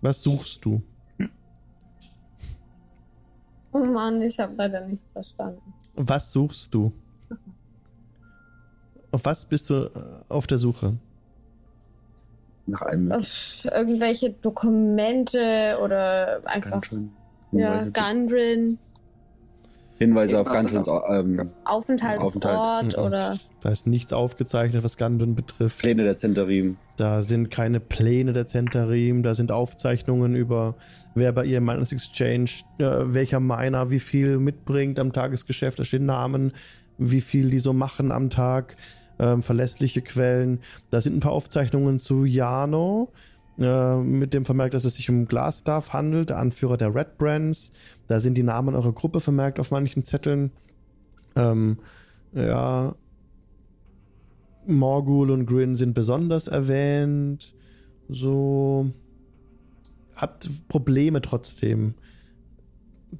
[0.00, 0.82] Was suchst du?
[3.72, 5.62] Oh Mann, ich habe leider nichts verstanden.
[5.94, 6.92] Was suchst du?
[9.12, 9.90] Auf was bist du äh,
[10.28, 10.96] auf der Suche?
[12.66, 13.10] Nach einem.
[13.12, 17.12] Uff, irgendwelche Dokumente oder einfach Gungeon.
[17.52, 18.78] ja, Gundren,
[20.00, 22.96] Hinweise auf Gungeons ähm, Aufenthaltsort Aufenthalt.
[22.96, 23.02] Mhm.
[23.04, 23.38] oder.
[23.60, 25.80] Da ist nichts aufgezeichnet, was Gundren betrifft.
[25.80, 26.78] Pläne der Zentarim.
[26.96, 30.76] Da sind keine Pläne der Zentarim, da sind Aufzeichnungen über,
[31.14, 35.84] wer bei ihr im Miners Exchange, äh, welcher Miner wie viel mitbringt am Tagesgeschäft, da
[35.84, 36.52] stehen Namen,
[36.96, 38.76] wie viel die so machen am Tag,
[39.18, 40.60] ähm, verlässliche Quellen.
[40.88, 43.12] Da sind ein paar Aufzeichnungen zu Jano,
[43.58, 47.72] äh, mit dem Vermerk, dass es sich um Glasstaff handelt, der Anführer der Red Brands.
[48.06, 50.52] Da sind die Namen eurer Gruppe vermerkt auf manchen Zetteln.
[51.36, 51.78] Ähm,
[52.32, 52.94] ja,
[54.66, 57.54] Morgul und Grin sind besonders erwähnt.
[58.08, 58.92] So.
[60.14, 61.94] Habt Probleme trotzdem,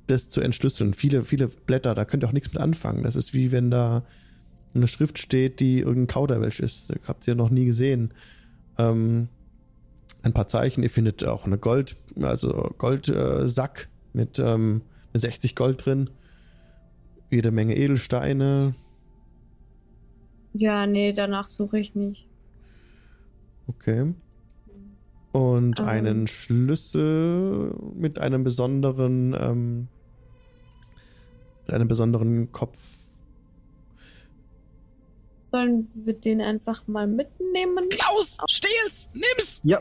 [0.07, 0.93] das zu entschlüsseln.
[0.93, 3.03] Viele, viele Blätter, da könnt ihr auch nichts mit anfangen.
[3.03, 4.05] Das ist wie wenn da
[4.75, 6.93] eine Schrift steht, die irgendein Kauderwelsch ist.
[7.07, 8.13] Habt ihr noch nie gesehen.
[8.79, 9.29] Ähm,
[10.23, 10.83] ein paar Zeichen.
[10.83, 14.83] Ihr findet auch eine Gold, also Goldsack äh, mit, ähm,
[15.13, 16.11] mit 60 Gold drin.
[17.31, 18.75] Jede Menge Edelsteine.
[20.53, 22.27] Ja, nee, danach suche ich nicht.
[23.69, 24.15] Okay.
[25.33, 25.87] Und Ähm.
[25.87, 29.89] einen Schlüssel mit einem besonderen, ähm,
[31.67, 32.79] mit einem besonderen Kopf.
[35.53, 37.89] Sollen wir den einfach mal mitnehmen?
[37.91, 39.61] Klaus, stehl's, nimm's!
[39.63, 39.81] Ja,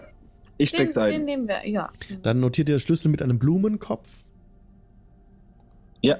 [0.59, 1.25] ich Den, steck's den ein.
[1.25, 1.89] nehmen wir, ja.
[2.21, 4.23] Dann notiert ihr Schlüssel mit einem Blumenkopf.
[6.01, 6.17] Ja.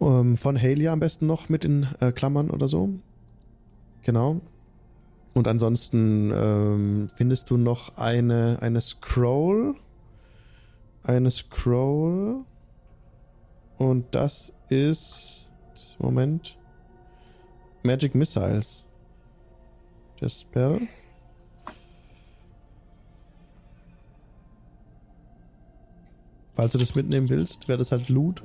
[0.00, 2.88] Ähm, von Halia am besten noch mit in äh, Klammern oder so.
[4.02, 4.40] Genau.
[5.34, 9.74] Und ansonsten ähm, findest du noch eine, eine Scroll.
[11.02, 12.44] Eine Scroll.
[13.76, 15.52] Und das ist.
[15.98, 16.56] Moment.
[17.82, 18.86] Magic Missiles.
[20.22, 20.80] Der Spell.
[26.54, 28.42] Falls du das mitnehmen willst, wäre das halt Loot.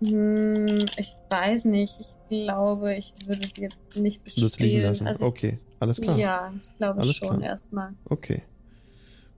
[0.00, 1.94] Hm, ich weiß nicht.
[2.00, 5.06] Ich glaube, ich würde es jetzt nicht Du es liegen lassen.
[5.06, 6.16] Also, okay, alles klar.
[6.16, 7.42] Ja, ich glaube Alles schon klar.
[7.42, 7.92] erstmal.
[8.08, 8.42] Okay.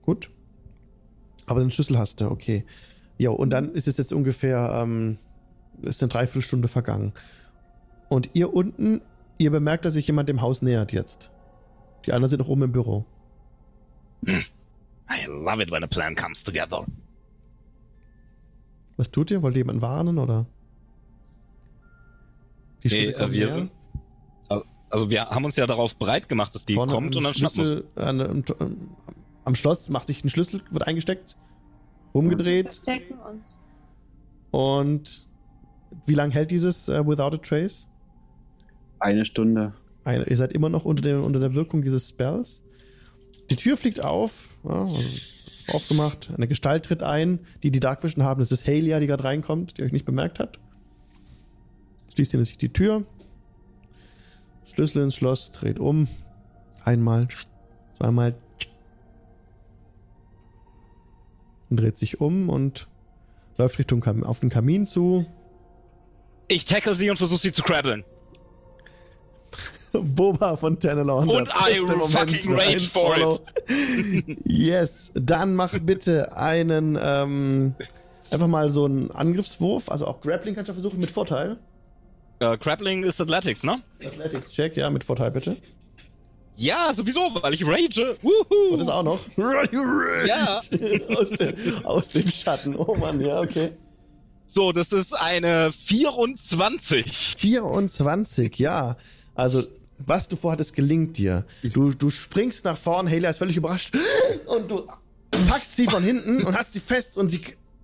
[0.03, 0.29] Gut.
[1.45, 2.65] Aber den Schlüssel hast du, okay.
[3.17, 5.17] Ja, und dann ist es jetzt ungefähr, ähm,
[5.81, 7.13] ist eine Dreiviertelstunde vergangen.
[8.09, 9.01] Und ihr unten,
[9.37, 11.31] ihr bemerkt, dass sich jemand dem Haus nähert jetzt.
[12.05, 13.05] Die anderen sind noch oben im Büro.
[14.25, 16.85] I love it when a plan comes together.
[18.97, 19.41] Was tut ihr?
[19.41, 20.45] Wollt ihr jemanden warnen oder?
[22.83, 23.71] Die Nee, äh, wir sind.
[24.89, 27.33] Also wir haben uns ja darauf bereit gemacht, dass die Vorne kommt am und dann
[27.33, 28.43] schnappen Schlüssel, an, am,
[29.43, 31.35] am Schloss macht sich ein Schlüssel, wird eingesteckt,
[32.13, 33.41] rumgedreht Verstecken und.
[34.51, 35.27] und
[36.05, 37.87] wie lange hält dieses äh, Without a Trace?
[38.99, 39.73] Eine Stunde.
[40.03, 42.63] Eine, ihr seid immer noch unter der, unter der Wirkung dieses Spells.
[43.49, 45.09] Die Tür fliegt auf, ja, also
[45.69, 46.29] aufgemacht.
[46.35, 48.39] Eine Gestalt tritt ein, die die Dark Vision haben.
[48.39, 50.59] Das ist Halia, die gerade reinkommt, die euch nicht bemerkt hat.
[52.13, 53.05] Schließt hinter sich die Tür.
[54.65, 56.07] Schlüssel ins Schloss, dreht um.
[56.83, 57.27] Einmal,
[57.97, 58.35] zweimal.
[61.69, 62.87] Und dreht sich um und
[63.57, 65.25] läuft Richtung auf den Kamin zu.
[66.47, 68.03] Ich tackle sie und versuche sie zu krabbeln.
[70.15, 71.29] Boba von Tenelon.
[71.29, 71.75] Und I
[72.09, 74.37] fucking rage for it.
[74.45, 75.11] yes.
[75.13, 77.75] Dann mach bitte einen, ähm,
[78.31, 79.89] einfach mal so einen Angriffswurf.
[79.89, 81.57] Also auch Grappling kannst du versuchen mit Vorteil.
[82.39, 83.81] Äh, Grappling ist Athletics, ne?
[84.03, 85.57] Athletics-Check, ja, mit Vorteil bitte.
[86.55, 88.17] Ja, sowieso, weil ich rage.
[88.21, 88.73] Wuhu.
[88.73, 89.19] Und das auch noch.
[90.27, 90.59] Ja.
[91.17, 92.75] aus, dem, aus dem Schatten.
[92.75, 93.71] Oh Mann, ja, okay.
[94.45, 97.11] So, das ist eine 24.
[97.37, 98.97] 24, ja.
[99.35, 99.63] Also,
[100.05, 101.45] was du vorhattest, gelingt dir.
[101.61, 103.95] Du, du springst nach vorn, Haley ist völlig überrascht
[104.45, 104.87] und du
[105.47, 107.41] packst sie von hinten und hast sie fest und sie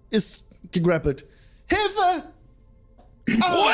[0.10, 1.26] ist gegrappelt.
[1.68, 2.24] Hilfe!
[3.28, 3.74] Ruhe!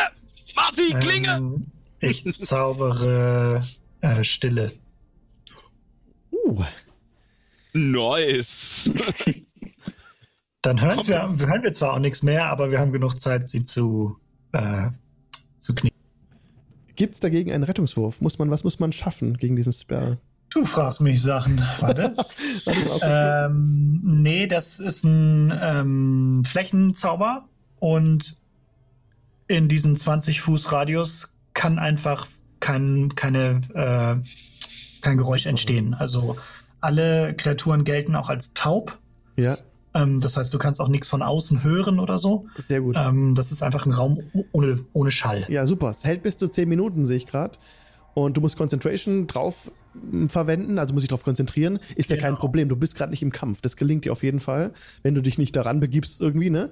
[0.56, 1.36] Marty, Klinge!
[1.36, 1.66] Ähm,
[2.00, 3.66] ich zaubere
[4.02, 4.72] äh, Stille.
[6.32, 6.64] Uh,
[7.76, 8.90] Nice.
[10.62, 13.66] Dann hören wir, hören wir zwar auch nichts mehr, aber wir haben genug Zeit, sie
[13.66, 14.18] zu,
[14.54, 14.90] äh,
[15.60, 15.76] zu
[16.96, 17.06] knicken.
[17.06, 18.22] gibt's dagegen einen Rettungswurf?
[18.22, 20.18] Muss man, was muss man schaffen gegen diesen Spell?
[20.50, 21.62] Du fragst mich Sachen.
[21.80, 22.16] Warte.
[22.66, 27.46] Warte ähm, nee, das ist ein ähm, Flächenzauber
[27.80, 28.38] und
[29.48, 32.28] in diesem 20 Fuß Radius kann einfach
[32.60, 35.50] kein, keine, äh, kein Geräusch Super.
[35.52, 35.94] entstehen.
[35.94, 36.36] Also
[36.82, 38.98] alle Kreaturen gelten auch als taub.
[39.38, 39.58] ja,
[39.96, 42.46] Ähm, das heißt, du kannst auch nichts von außen hören oder so.
[42.58, 42.96] sehr gut.
[43.00, 44.20] Ähm, das ist einfach ein Raum
[44.52, 45.46] ohne, ohne Schall.
[45.48, 45.90] Ja, super.
[45.90, 47.58] Es hält bis zu 10 Minuten, sehe ich gerade.
[48.14, 51.80] Und du musst Concentration drauf m, verwenden, also muss ich drauf konzentrieren.
[51.96, 52.40] Ist ja kein Genau.
[52.40, 52.70] Problem.
[52.70, 53.62] Du bist gerade nicht im Kampf.
[53.62, 54.72] Das gelingt dir auf jeden Fall,
[55.04, 56.70] wenn du dich nicht daran begibst irgendwie, ne?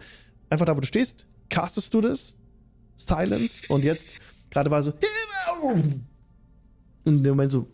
[0.50, 2.36] Einfach da, wo du stehst, castest du das.
[2.98, 3.64] Silence.
[3.70, 4.18] Und jetzt
[4.52, 4.94] gerade war so.
[5.64, 6.04] Und
[7.06, 7.68] in dem Moment so.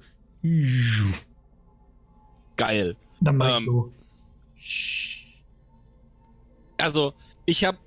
[2.57, 2.95] Geil.
[3.21, 3.93] Dann mach ich Ähm, so.
[6.79, 7.13] Also,
[7.45, 7.77] ich hab,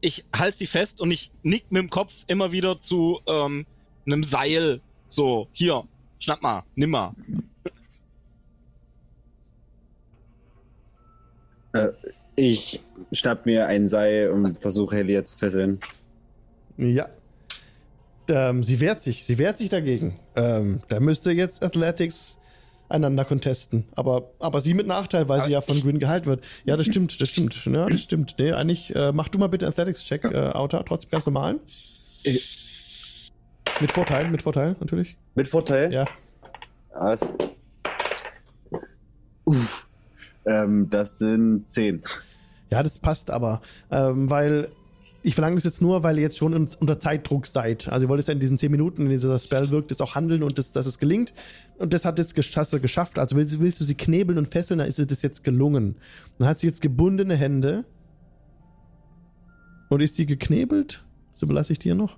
[0.00, 3.66] ich halte sie fest und ich nick mit dem Kopf immer wieder zu ähm,
[4.06, 4.80] einem Seil.
[5.08, 5.84] So, hier,
[6.18, 7.14] schnapp mal, nimm mal.
[12.36, 12.80] Ich
[13.12, 15.80] schnapp mir ein Seil und versuche Helia zu fesseln.
[16.76, 17.08] Ja.
[18.28, 19.24] Ähm, sie wehrt sich.
[19.24, 20.18] Sie wehrt sich dagegen.
[20.36, 22.38] Ähm, da müsste jetzt Athletics
[22.90, 23.86] einander contesten.
[23.96, 26.44] Aber, aber sie mit Nachteil, weil sie ja von Green gehalten wird.
[26.64, 27.64] Ja, das stimmt, das stimmt.
[27.66, 28.34] Ja, das stimmt.
[28.38, 31.60] Nee, eigentlich, äh, mach du mal bitte Athletics-Check, äh, Outer, trotzdem ganz normal.
[32.22, 32.58] Ich-
[33.80, 35.16] Mit Vorteil, mit Vorteil, natürlich.
[35.34, 35.92] Mit Vorteil?
[35.92, 36.04] Ja.
[36.92, 37.20] Das,
[39.44, 39.86] Uff.
[40.46, 42.02] Ähm, das sind zehn.
[42.70, 43.60] Ja, das passt aber.
[43.90, 44.68] Ähm, weil
[45.22, 47.88] ich verlange das jetzt nur, weil ihr jetzt schon un- unter Zeitdruck seid.
[47.88, 50.14] Also ihr wollt jetzt ja in diesen 10 Minuten, in dieser Spell wirkt, jetzt auch
[50.14, 51.34] handeln und das, dass es gelingt.
[51.78, 53.18] Und das hat jetzt hast du geschafft.
[53.18, 55.96] Also willst, willst du sie knebeln und fesseln, dann ist es das jetzt gelungen.
[56.38, 57.84] Dann hat sie jetzt gebundene Hände.
[59.90, 61.04] Und ist sie geknebelt?
[61.34, 62.16] So belasse ich dir noch.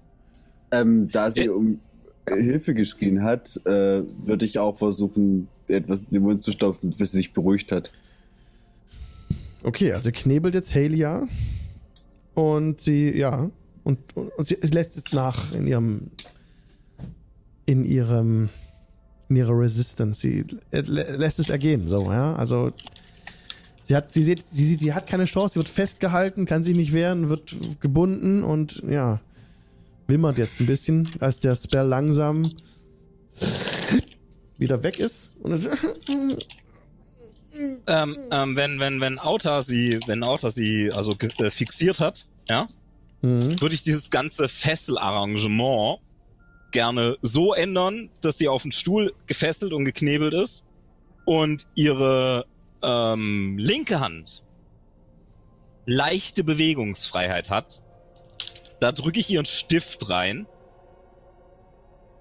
[0.71, 1.81] Ähm, da sie um
[2.29, 7.11] Hilfe geschrien hat, äh, würde ich auch versuchen, etwas in den Mund zu stopfen, bis
[7.13, 7.91] sie sich beruhigt hat.
[9.65, 11.27] Okay, also knebelt jetzt Halia.
[12.35, 13.51] Und sie, ja.
[13.85, 16.11] Und, und, und sie es lässt es nach in ihrem.
[17.67, 18.49] In ihrem.
[19.28, 20.20] In ihrer Resistance.
[20.20, 22.35] Sie äh, lä- lässt es ergehen, so, ja.
[22.35, 22.73] Also.
[23.85, 26.77] Sie hat, sie, sieht, sie, sieht, sie hat keine Chance, sie wird festgehalten, kann sich
[26.77, 29.20] nicht wehren, wird gebunden und ja.
[30.07, 32.52] Wimmert jetzt ein bisschen, als der Spell langsam
[34.59, 35.33] wieder weg ist.
[35.43, 35.67] Und es,
[37.87, 42.69] Ähm, ähm, wenn, wenn, wenn Outer sie, wenn Outer sie also äh, fixiert hat, ja,
[43.23, 43.61] Mhm.
[43.61, 46.01] würde ich dieses ganze Fesselarrangement
[46.73, 50.65] gerne so ändern, dass sie auf den Stuhl gefesselt und geknebelt ist
[51.25, 52.47] und ihre
[52.83, 54.43] ähm, linke Hand
[55.87, 57.81] leichte Bewegungsfreiheit hat.
[58.81, 60.47] Da drücke ich ihren Stift rein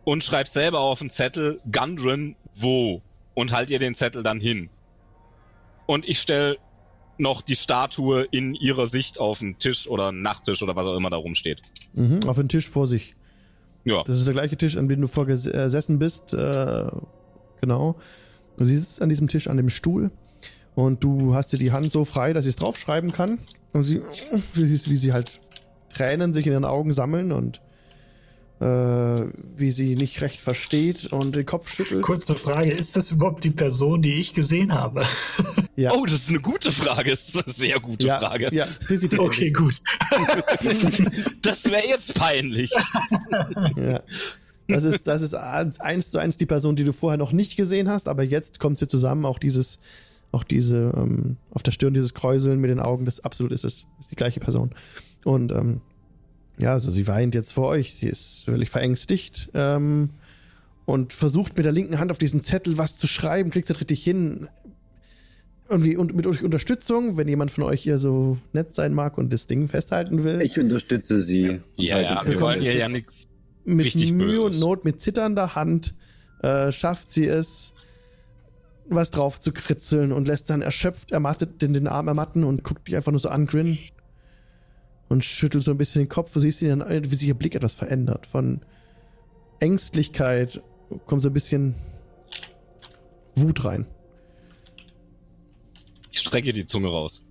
[0.03, 3.01] und schreibe selber auf den Zettel Gundren wo
[3.33, 4.69] und halt ihr den Zettel dann hin.
[5.85, 6.57] Und ich stelle
[7.17, 10.95] noch die Statue in ihrer Sicht auf den Tisch oder einen Nachttisch oder was auch
[10.95, 11.61] immer da rumsteht.
[11.93, 13.15] Mhm, auf den Tisch vor sich.
[13.83, 14.03] Ja.
[14.03, 16.33] Das ist der gleiche Tisch, an dem du vorgesessen bist.
[16.33, 16.87] Äh,
[17.61, 17.95] genau.
[18.57, 20.11] Du sitzt an diesem Tisch, an dem Stuhl.
[20.75, 23.39] Und du hast dir die Hand so frei, dass sie es draufschreiben kann.
[23.73, 24.01] Und sie,
[24.53, 25.41] wie sie, wie sie halt
[25.89, 27.61] Tränen sich in ihren Augen sammeln und
[28.61, 32.03] wie sie nicht recht versteht und den Kopf schüttelt.
[32.03, 35.03] Kurze Frage, ist das überhaupt die Person, die ich gesehen habe?
[35.77, 35.93] Ja.
[35.93, 37.15] Oh, das ist eine gute Frage.
[37.15, 38.53] Das ist eine sehr gute ja, Frage.
[38.53, 39.53] Ja, die sieht Okay, ähnlich.
[39.55, 39.81] gut.
[41.41, 42.71] Das wäre jetzt peinlich.
[43.77, 44.03] Ja.
[44.67, 47.89] Das ist, das ist eins zu eins die Person, die du vorher noch nicht gesehen
[47.89, 49.25] hast, aber jetzt kommt sie zusammen.
[49.25, 49.79] Auch dieses,
[50.31, 53.87] auch diese, ähm, auf der Stirn dieses Kräuseln mit den Augen, das absolut ist es,
[53.99, 54.71] ist die gleiche Person.
[55.23, 55.81] Und ähm,
[56.61, 57.95] ja, also sie weint jetzt vor euch.
[57.95, 60.11] Sie ist völlig verängstigt ähm,
[60.85, 64.03] und versucht mit der linken Hand auf diesen Zettel was zu schreiben, kriegt es richtig
[64.03, 64.47] hin.
[65.69, 69.31] Irgendwie und mit euch Unterstützung, wenn jemand von euch hier so nett sein mag und
[69.33, 70.41] das Ding festhalten will.
[70.41, 71.61] Ich unterstütze sie.
[71.77, 73.27] Ja, ja, Halt wir wollen es hier ja nichts.
[73.63, 74.55] mit richtig Mühe Böses.
[74.55, 75.95] und Not, mit zitternder Hand,
[76.43, 77.73] äh, schafft sie es,
[78.89, 82.87] was drauf zu kritzeln und lässt dann erschöpft, ermattet den, den Arm ermatten und guckt
[82.87, 83.79] dich einfach nur so an, grin
[85.11, 86.31] und schüttelt so ein bisschen den Kopf.
[86.31, 88.25] Du siehst sie dann, wie sich ihr Blick etwas verändert.
[88.25, 88.61] Von
[89.59, 90.61] Ängstlichkeit
[91.05, 91.75] kommt so ein bisschen
[93.35, 93.85] Wut rein.
[96.11, 97.21] Ich strecke die Zunge raus.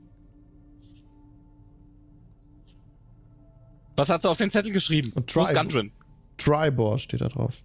[3.97, 5.13] Was hat sie auf den Zettel geschrieben?
[5.15, 5.55] Und Tribe.
[5.55, 5.93] Gundren?
[6.37, 7.63] Tribor steht da drauf.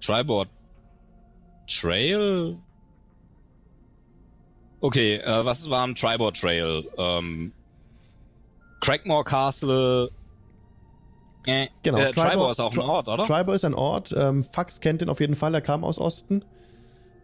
[0.00, 0.48] Triboard.
[1.68, 2.58] Trail?
[4.80, 6.88] Okay, äh, was war am Triboard Trail?
[6.96, 7.52] Ähm,
[8.80, 10.10] Crackmore Castle.
[11.46, 13.22] Äh, Genau, Äh, Tribor- Tribor ist auch ein Tri- Ort, oder?
[13.24, 14.14] Tribor ist ein Ort.
[14.16, 16.44] Ähm, Fax kennt den auf jeden Fall, er kam aus Osten.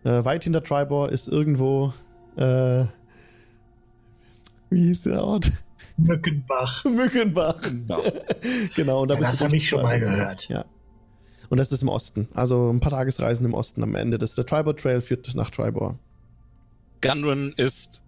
[0.05, 1.93] Äh, weit hinter Tribor ist irgendwo.
[2.36, 2.85] Äh,
[4.70, 5.52] wie hieß der Ort?
[5.99, 6.85] Mückenbach.
[6.86, 7.57] Mückenbach.
[7.89, 7.99] Ja.
[8.75, 10.49] genau, und da Ja, bist das du hab durch ich schon mal gehört.
[10.49, 10.65] Ja.
[11.49, 12.28] Und das ist im Osten.
[12.35, 14.18] Also ein paar Tagesreisen im Osten am Ende.
[14.18, 15.99] Das, der Tribor Trail führt nach Tribor.
[17.01, 18.02] Gundren ist.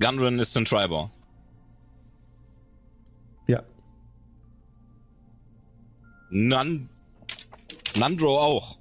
[0.00, 1.10] Gundren ist in Tribor.
[6.30, 6.88] Nan.
[7.96, 8.78] Nandro auch.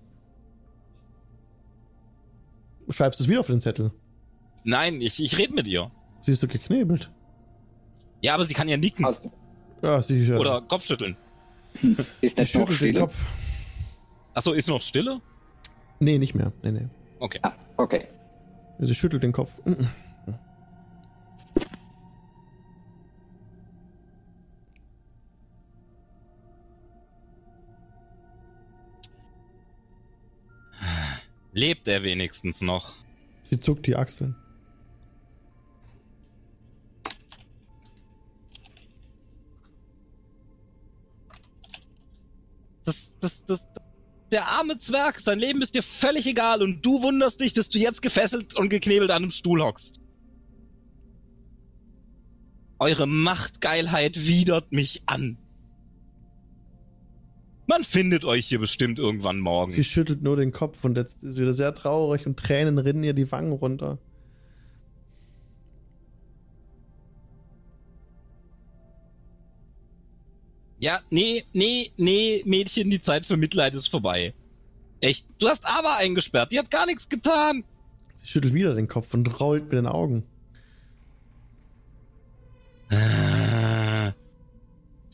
[2.89, 3.91] Schreibst du es wieder auf den Zettel?
[4.63, 5.91] Nein, ich, ich rede mit ihr.
[6.21, 7.11] Sie ist so geknebelt.
[8.21, 9.05] Ja, aber sie kann ja nicken.
[9.05, 9.31] Also,
[9.81, 11.15] Ja, sie äh, Oder Kopfschütteln.
[12.21, 12.99] ist sie nicht noch schüttelt den Stille?
[12.99, 13.25] Kopf.
[14.33, 15.21] Achso, ist noch Stille?
[15.99, 16.51] Nee, nicht mehr.
[16.63, 16.87] Nee, nee.
[17.19, 17.39] Okay.
[17.41, 18.07] Ah, okay.
[18.79, 19.51] Sie schüttelt den Kopf.
[31.57, 32.93] Lebt er wenigstens noch?
[33.45, 34.35] Sie zuckt die Achseln.
[42.85, 43.67] Das, das, das,
[44.31, 47.79] der arme Zwerg, sein Leben ist dir völlig egal und du wunderst dich, dass du
[47.79, 49.99] jetzt gefesselt und geknebelt an einem Stuhl hockst.
[52.77, 55.39] Eure Machtgeilheit widert mich an.
[57.77, 59.69] Man findet euch hier bestimmt irgendwann morgen.
[59.69, 63.03] Sie schüttelt nur den Kopf und jetzt ist sie wieder sehr traurig und Tränen rinnen
[63.03, 63.99] ihr die Wangen runter.
[70.79, 74.33] Ja, nee, nee, nee, Mädchen, die Zeit für Mitleid ist vorbei.
[74.99, 77.63] Echt, du hast aber eingesperrt, die hat gar nichts getan.
[78.15, 80.23] Sie schüttelt wieder den Kopf und rollt mit den Augen.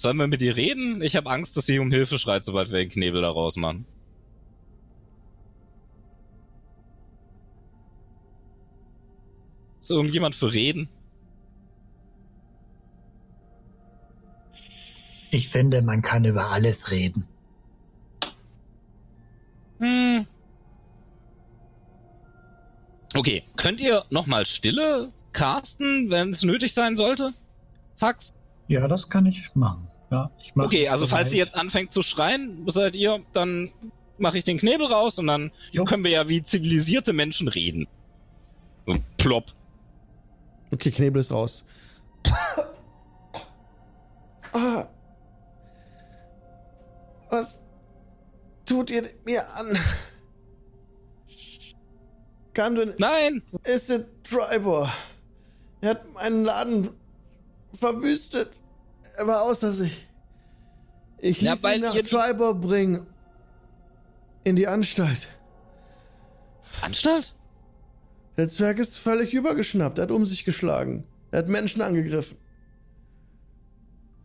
[0.04, 1.02] Sollen wir mit ihr reden?
[1.02, 3.86] Ich habe Angst, dass sie um Hilfe schreit, sobald wir den Knebel da rausmachen.
[9.82, 10.90] Ist irgendjemand für reden?
[15.32, 17.26] Ich finde, man kann über alles reden.
[19.80, 20.28] Hm.
[23.16, 27.34] Okay, könnt ihr nochmal Stille casten, wenn es nötig sein sollte?
[27.96, 28.34] Fax?
[28.68, 29.88] Ja, das kann ich machen.
[30.14, 33.72] Ja, ich mach Okay, also falls sie jetzt anfängt zu schreien, seid ihr, dann
[34.19, 35.85] mache ich den Knebel raus und dann Jo.
[35.85, 37.88] können wir ja wie zivilisierte Menschen reden.
[38.85, 39.45] So, plopp.
[40.72, 41.66] Okay, Knebel ist raus.
[44.53, 44.85] ah.
[47.32, 47.59] Was
[48.67, 49.80] tut ihr mir an?
[52.53, 53.42] Gundren Nein!
[53.64, 54.93] ist der Tribor.
[55.82, 56.90] Er hat meinen Laden
[57.74, 58.59] verwüstet.
[59.17, 60.08] Er war außer sich.
[61.19, 63.06] Ich Ja, ließ weil ihn nach Tribor bringen.
[64.43, 65.30] In die Anstalt.
[66.82, 67.33] Anstalt?
[68.35, 70.00] Der Zwerg ist völlig übergeschnappt.
[70.00, 71.06] Er hat um sich geschlagen.
[71.32, 72.38] Er hat Menschen angegriffen.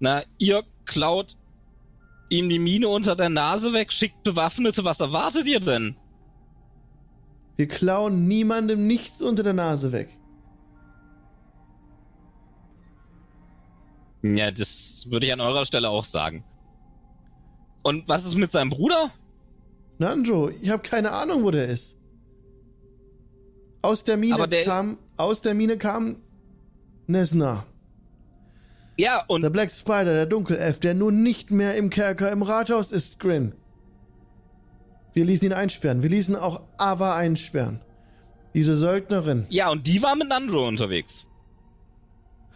[0.01, 1.37] Na, ihr klaut
[2.31, 4.85] ihm die Mine unter der Nase weg, schickt Bewaffnete.
[4.85, 5.97] Was erwartet ihr denn?
[7.57, 10.18] Wir klauen niemandem nichts unter der Nase weg.
[14.23, 16.45] Ja, das würde ich an eurer Stelle auch sagen.
[17.83, 19.11] Und was ist mit seinem Bruder?
[19.99, 21.97] Nandro, ich habe keine Ahnung, wo der ist.
[23.83, 26.21] Aus der Mine der- kam, aus der Mine kam
[27.07, 27.65] Nesna.
[28.97, 32.91] Ja, und Der Black Spider, der Dunkelelf, der nun nicht mehr im Kerker im Rathaus
[32.91, 33.55] ist, Grin.
[35.13, 36.03] Wir ließen ihn einsperren.
[36.03, 37.81] Wir ließen auch Ava einsperren.
[38.55, 39.47] Diese Söldnerin.
[39.51, 41.27] ja, und die war mit Nandro unterwegs.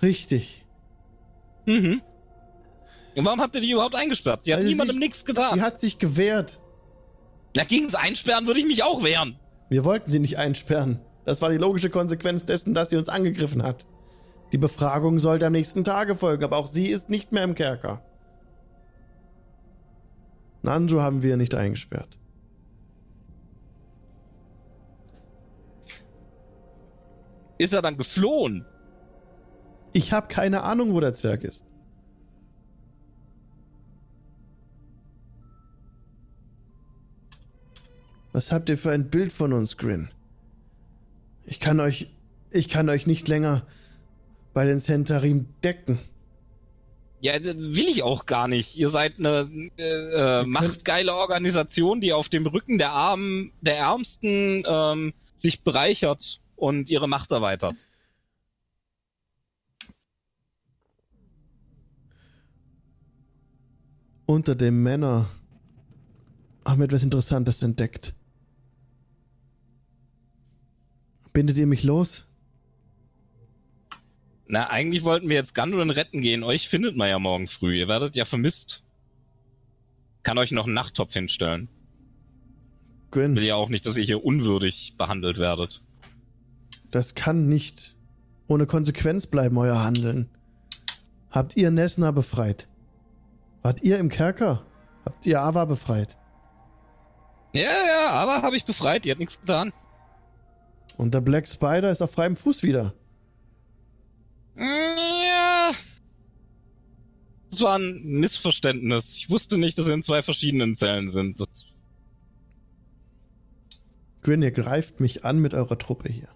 [0.02, 0.64] Richtig.
[1.66, 2.02] Mhm.
[3.14, 4.46] Und warum habt ihr die überhaupt eingesperrt?
[4.46, 5.54] Die hat Weil niemandem sich- nichts getan.
[5.54, 6.60] Sie hat sich gewehrt.
[7.54, 9.36] Na, gegens Einsperren würde ich mich auch wehren.
[9.68, 11.00] Wir wollten sie nicht einsperren.
[11.24, 13.86] Das war die logische Konsequenz dessen, dass sie uns angegriffen hat.
[14.52, 18.02] Die Befragung sollte am nächsten Tage folgen, aber auch sie ist nicht mehr im Kerker.
[20.62, 22.18] Nandro haben wir nicht eingesperrt.
[27.58, 28.64] Ist er dann geflohen?
[29.92, 31.66] Ich habe keine Ahnung, wo der Zwerg ist.
[38.32, 40.08] Was habt ihr für ein Bild von uns, Grin?
[41.44, 42.08] Ich kann euch,
[42.50, 43.66] ich kann euch nicht länger
[44.54, 45.98] bei den Centarim decken.
[47.20, 48.76] Ja, das will ich auch gar nicht.
[48.76, 49.48] Ihr seid eine
[49.78, 56.40] äh, äh, machtgeile Organisation, die auf dem Rücken der Armen, der Ärmsten ähm, sich bereichert
[56.56, 57.76] und ihre Macht erweitert.
[64.26, 65.26] Unter dem Männer
[66.64, 68.14] haben wir etwas Interessantes entdeckt.
[71.32, 72.26] Bindet ihr mich los?
[74.46, 76.42] Na, eigentlich wollten wir jetzt Gundren retten gehen.
[76.44, 77.78] Euch findet man ja morgen früh.
[77.78, 78.82] Ihr werdet ja vermisst.
[80.22, 81.68] Kann euch noch einen Nachttopf hinstellen.
[83.10, 85.82] Gwen, Will ja auch nicht, dass ihr hier unwürdig behandelt werdet.
[86.90, 87.96] das kann nicht
[88.46, 90.28] ohne Konsequenz bleiben, euer Handeln.
[91.30, 92.68] Habt ihr Nesna befreit?
[93.62, 94.66] Wart ihr im Kerker?
[95.04, 96.16] Habt ihr Ava befreit?
[97.52, 99.04] Ja, ja, aber habe ich befreit.
[99.04, 99.72] Die hat nichts getan.
[100.96, 102.94] Und der Black Spider ist auf freiem Fuß wieder.
[104.56, 105.72] Ja.
[107.50, 109.16] Das war ein Missverständnis.
[109.16, 111.40] Ich wusste nicht, dass wir in zwei verschiedenen Zellen sind.
[111.40, 111.72] Das,
[114.22, 116.28] Grin, ihr greift mich an mit eurer Truppe hier.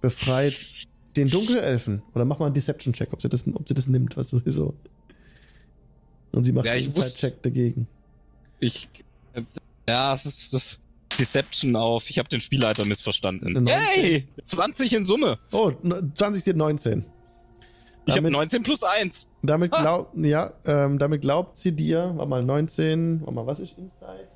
[0.00, 0.66] Befreit
[1.16, 2.02] den Dunkelelfen.
[2.14, 4.74] Oder mach mal einen Deception-Check, ob sie das, ob sie das nimmt, was sowieso.
[6.34, 7.86] Und sie macht Ja, einen Inside-Check dagegen.
[8.60, 8.88] ich.
[9.34, 9.42] Äh,
[9.88, 10.78] ja, das, das
[11.18, 12.10] Deception auf.
[12.10, 13.48] Ich habe den Spielleiter missverstanden.
[13.48, 13.78] Eine 19.
[13.80, 14.28] Hey!
[14.46, 15.38] 20 in Summe.
[15.52, 17.04] Oh, n- 20 steht 19.
[18.06, 19.28] Ich habe Damit- 19 plus 1.
[19.42, 19.80] Damit Ah.
[19.80, 24.28] glaubt, ja, ähm, damit glaubt sie dir, war mal 19, war mal, was ist Inside?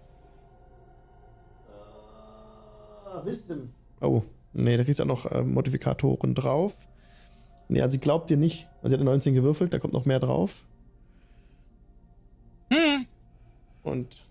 [3.06, 3.70] Ah, Wisdom.
[4.00, 6.74] Oh, nee, da kriegst du auch noch ähm, Modifikatoren drauf.
[7.68, 8.66] Nee, also sie glaubt dir nicht.
[8.78, 10.64] Also sie hat eine 19 gewürfelt, da kommt noch mehr drauf.
[13.82, 14.24] Und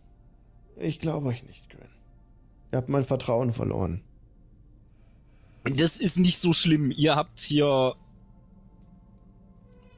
[0.78, 1.90] ich glaube euch nicht, Gwen.
[2.72, 4.04] Ihr habt mein Vertrauen verloren.
[5.64, 6.92] Das ist nicht so schlimm.
[6.96, 7.96] Ihr habt hier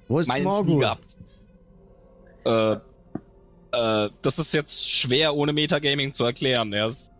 [0.07, 0.79] Wo ist meins nie Morgul?
[0.79, 1.17] gehabt.
[2.45, 2.73] Äh,
[3.71, 6.73] äh, das ist jetzt schwer ohne Metagaming zu erklären.
[6.73, 7.11] Er ist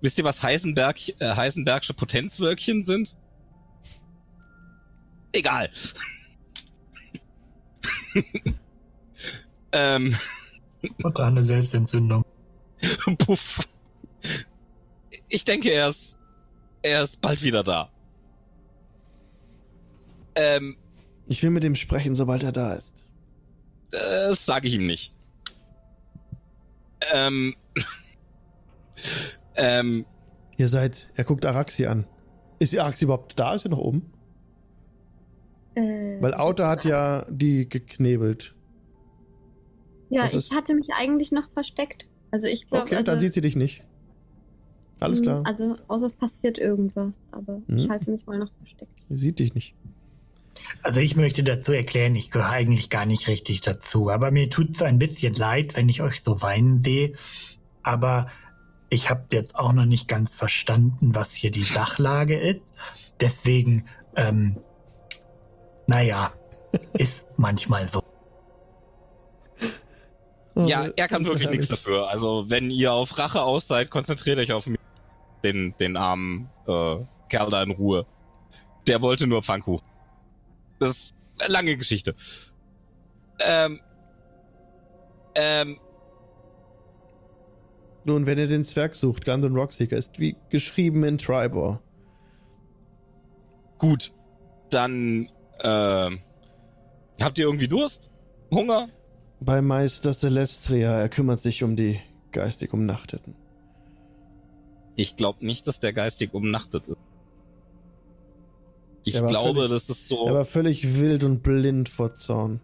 [0.00, 3.16] Wisst ihr, was Heisenberg, äh, Heisenbergsche Potenzwölkchen sind?
[5.32, 5.70] Egal.
[9.72, 10.16] ähm,
[11.02, 12.24] Und eine Selbstentzündung.
[13.18, 13.60] puff.
[15.28, 16.18] Ich denke, er ist,
[16.82, 17.90] er ist bald wieder da.
[20.34, 20.76] Ähm,
[21.26, 23.06] Ich will mit ihm sprechen, sobald er da ist.
[23.90, 25.14] Das sage ich ihm nicht.
[27.12, 27.54] Ähm.
[29.56, 30.04] ähm.
[30.56, 32.06] Ihr seid, er guckt Araxi an.
[32.58, 33.54] Ist die Araxi überhaupt da?
[33.54, 34.12] Ist sie noch oben?
[35.74, 38.54] Äh, Weil Auto hat ja die geknebelt.
[40.10, 42.06] Ja, das ich ist- hatte mich eigentlich noch versteckt.
[42.30, 43.84] Also ich glaube, Okay, also, dann sieht sie dich nicht.
[45.00, 45.42] Alles mh, klar.
[45.44, 47.76] Also außer es passiert irgendwas, aber Mhm.
[47.78, 48.90] ich halte mich mal noch versteckt.
[49.08, 49.74] Sie sieht dich nicht.
[50.82, 54.10] Also ich möchte dazu erklären, ich gehöre eigentlich gar nicht richtig dazu.
[54.10, 57.12] Aber mir tut es ein bisschen leid, wenn ich euch so weinen sehe.
[57.84, 58.26] Aber
[58.90, 62.72] ich habe jetzt auch noch nicht ganz verstanden, was hier die Sachlage ist.
[63.20, 63.84] Deswegen,
[64.16, 64.56] ähm,
[65.86, 66.32] naja,
[66.98, 68.02] ist manchmal so.
[70.66, 72.08] Ja, Oh, er kann ist wirklich nichts dafür.
[72.08, 74.80] Also, wenn ihr auf Rache aus seid, konzentriert euch auf mich.
[75.44, 76.96] Den, den armen äh,
[77.28, 78.06] Kerl da in Ruhe.
[78.88, 79.86] Der wollte nur Pfannkuchen.
[80.80, 81.14] Das
[81.46, 82.14] lange Geschichte.
[83.40, 83.80] Ähm,
[85.36, 85.78] ähm,
[88.04, 91.80] Nun, wenn ihr den Zwerg sucht, Gundren Rockseeker ist wie geschrieben in Tribor.
[93.78, 94.12] gut.
[94.70, 95.30] Dann,
[95.62, 96.20] ähm,
[97.20, 98.10] habt ihr irgendwie Durst?
[98.50, 98.88] Hunger?
[99.40, 101.98] Bei Meister Celestria, er kümmert sich um die
[102.32, 103.34] geistig Umnachteten.
[104.96, 106.96] Ich glaube nicht, dass der geistig umnachtet ist.
[109.04, 110.26] Ich glaube, völlig- das ist so.
[110.26, 112.60] Er war völlig wild und blind vor Zorn.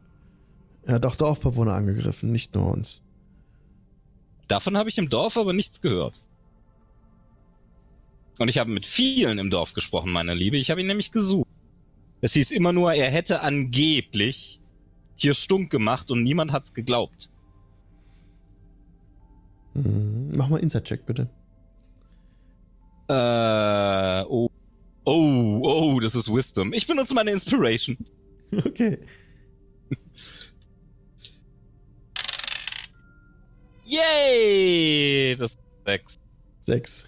[0.83, 3.01] Er hat auch Dorfbewohner angegriffen, nicht nur uns.
[4.49, 6.21] Davon habe ich im Dorf aber nichts gehört.
[8.39, 10.57] Und ich habe mit vielen im Dorf gesprochen, meine Liebe.
[10.59, 11.49] Ich habe ihn nämlich gesucht.
[12.21, 14.61] Es hieß immer nur, er hätte angeblich
[15.17, 17.31] hier stunk gemacht und niemand hat's geglaubt.
[19.75, 20.31] Mhm.
[20.35, 21.29] Mach mal Inside-Check, bitte.
[23.09, 24.51] Äh, oh.
[25.07, 26.73] Oh, oh, das ist Wisdom.
[26.73, 27.97] Ich benutze meine Inspiration.
[28.57, 28.99] Okay.
[33.85, 35.35] Yay!
[35.37, 36.19] Das ist sechs.
[36.65, 37.07] Sechs.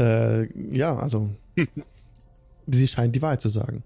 [0.00, 1.30] Äh, ja, also.
[2.66, 3.84] sie scheint die Wahrheit zu sagen.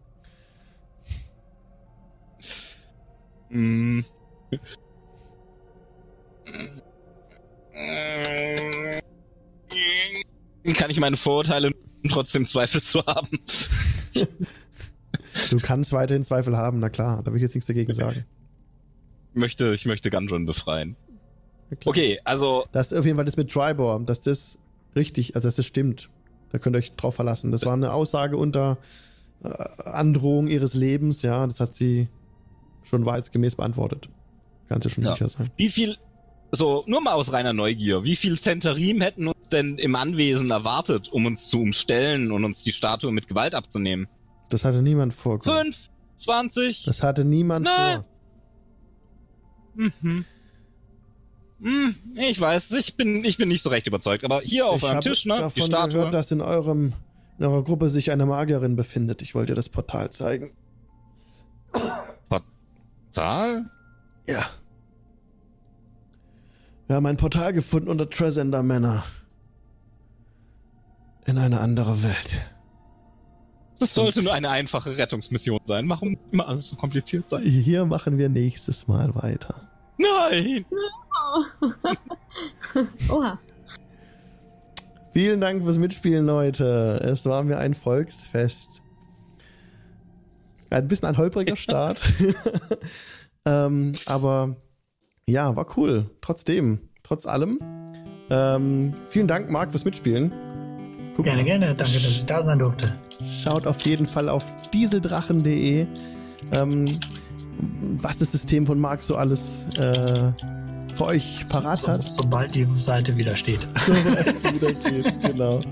[3.50, 4.00] Mm.
[10.75, 11.73] Kann ich meine Vorurteile
[12.08, 13.41] trotzdem Zweifel zu haben?
[15.50, 18.25] Du kannst weiterhin Zweifel haben, na klar, da will ich jetzt nichts dagegen sagen.
[19.34, 20.97] Ich möchte, ich möchte Gundren befreien.
[21.84, 24.58] Okay, also Das ist auf jeden Fall das mit Tribor, dass das
[24.94, 26.08] richtig, also dass das stimmt.
[26.50, 27.52] Da könnt ihr euch drauf verlassen.
[27.52, 28.78] Das war eine Aussage unter
[29.42, 29.49] äh,
[29.84, 32.08] Androhung ihres Lebens, ja, das hat sie
[32.89, 34.08] schon wahrheitsgemäß beantwortet.
[34.68, 35.12] Kannst du schon Ja.
[35.12, 35.50] sicher sein.
[35.56, 35.97] wie viel,
[36.52, 41.08] so nur mal aus reiner Neugier, wie viel Zentarim hätten uns denn im Anwesen erwartet,
[41.12, 44.08] um uns zu umstellen und uns die Statue mit Gewalt abzunehmen?
[44.50, 45.40] Das hatte niemand vor.
[45.42, 45.89] Fünf?
[46.16, 46.84] 20?
[46.84, 48.05] Das hatte niemand Nein.
[49.76, 49.90] vor.
[50.02, 50.24] Mhm.
[51.60, 54.89] Hm, ich weiß, ich bin, ich bin nicht so recht überzeugt, aber hier auf ich
[54.89, 55.34] eurem Tisch, ne?
[55.36, 55.92] Die davon Statue.
[55.94, 56.92] gehört, dass in eurem
[57.39, 59.20] in eurer Gruppe sich eine Magierin befindet.
[59.20, 60.52] Ich wollte dir das Portal zeigen.
[63.20, 63.64] Portal?
[64.26, 64.44] Ja.
[66.86, 69.02] Wir haben ein Portal gefunden unter Tresender Manor.
[71.24, 72.44] In eine andere Welt.
[73.78, 75.88] Das sollte Und- nur eine einfache Rettungsmission sein.
[75.88, 77.42] Warum immer alles so kompliziert sein?
[77.42, 79.66] Hier machen wir nächstes Mal weiter.
[79.98, 80.66] Nein!
[83.10, 83.38] Oha.
[85.14, 87.00] Vielen Dank fürs Mitspielen, Leute.
[87.02, 88.82] Es war mir ein Volksfest.
[90.76, 92.00] Ein bisschen ein holpriger Start.
[93.46, 94.56] ähm, aber
[95.26, 96.10] ja, war cool.
[96.20, 97.58] Trotzdem, trotz allem.
[98.28, 100.32] Ähm, vielen Dank, Marc, fürs Mitspielen.
[101.16, 101.46] Guck Gerne, mal.
[101.46, 101.66] gerne.
[101.74, 102.92] Danke, dass ich da sein durfte.
[103.42, 105.86] Schaut auf jeden Fall auf dieseldrachen.de,
[106.52, 106.98] ähm,
[108.02, 110.30] was das System von Marc so alles äh,
[110.92, 112.02] für euch parat So, hat.
[112.02, 113.66] sobald die Seite wieder steht.
[113.86, 115.62] Soweit es wieder geht, genau.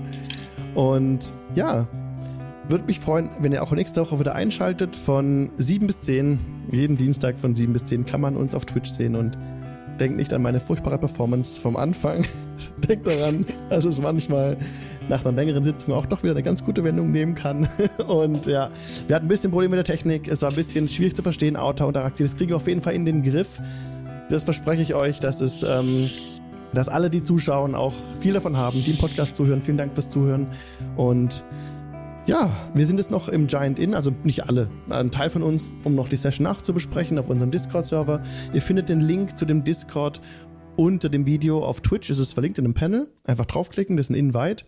[0.73, 1.87] Und ja,
[2.67, 6.39] würde mich freuen, wenn ihr auch nächste Woche wieder einschaltet von 7 bis 10.
[6.71, 9.37] Jeden Dienstag von 7 bis 10 kann man uns auf Twitch sehen und
[9.99, 12.25] denkt nicht an meine furchtbare Performance vom Anfang.
[12.87, 14.57] denkt daran, dass es manchmal
[15.07, 17.67] nach einer längeren Sitzung auch doch wieder eine ganz gute Wendung nehmen kann.
[18.07, 18.69] Und ja,
[19.07, 20.27] wir hatten ein bisschen Probleme mit der Technik.
[20.27, 22.23] Es war ein bisschen schwierig zu verstehen, Auto und Arakti.
[22.23, 23.59] Das kriegen wir auf jeden Fall in den Griff.
[24.29, 26.09] Das verspreche ich euch, dass es ähm,
[26.73, 29.61] dass alle, die zuschauen, auch viel davon haben, die im Podcast zuhören.
[29.61, 30.47] Vielen Dank fürs Zuhören.
[30.97, 31.43] Und
[32.25, 35.69] ja, wir sind jetzt noch im Giant Inn, also nicht alle, ein Teil von uns,
[35.83, 38.21] um noch die Session nachzubesprechen auf unserem Discord-Server.
[38.53, 40.21] Ihr findet den Link zu dem Discord
[40.75, 43.11] unter dem Video auf Twitch, ist es verlinkt in einem Panel.
[43.23, 44.65] Einfach draufklicken, das ist ein Invite.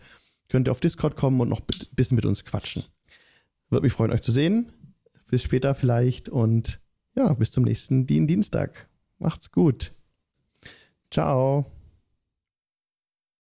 [0.49, 2.83] Könnt ihr auf Discord kommen und noch ein bisschen mit uns quatschen.
[3.69, 4.71] Würde mich freuen, euch zu sehen.
[5.29, 6.79] Bis später vielleicht und
[7.15, 8.87] ja, bis zum nächsten Dien Dienstag.
[9.17, 9.91] Macht's gut.
[11.11, 11.76] Ciao.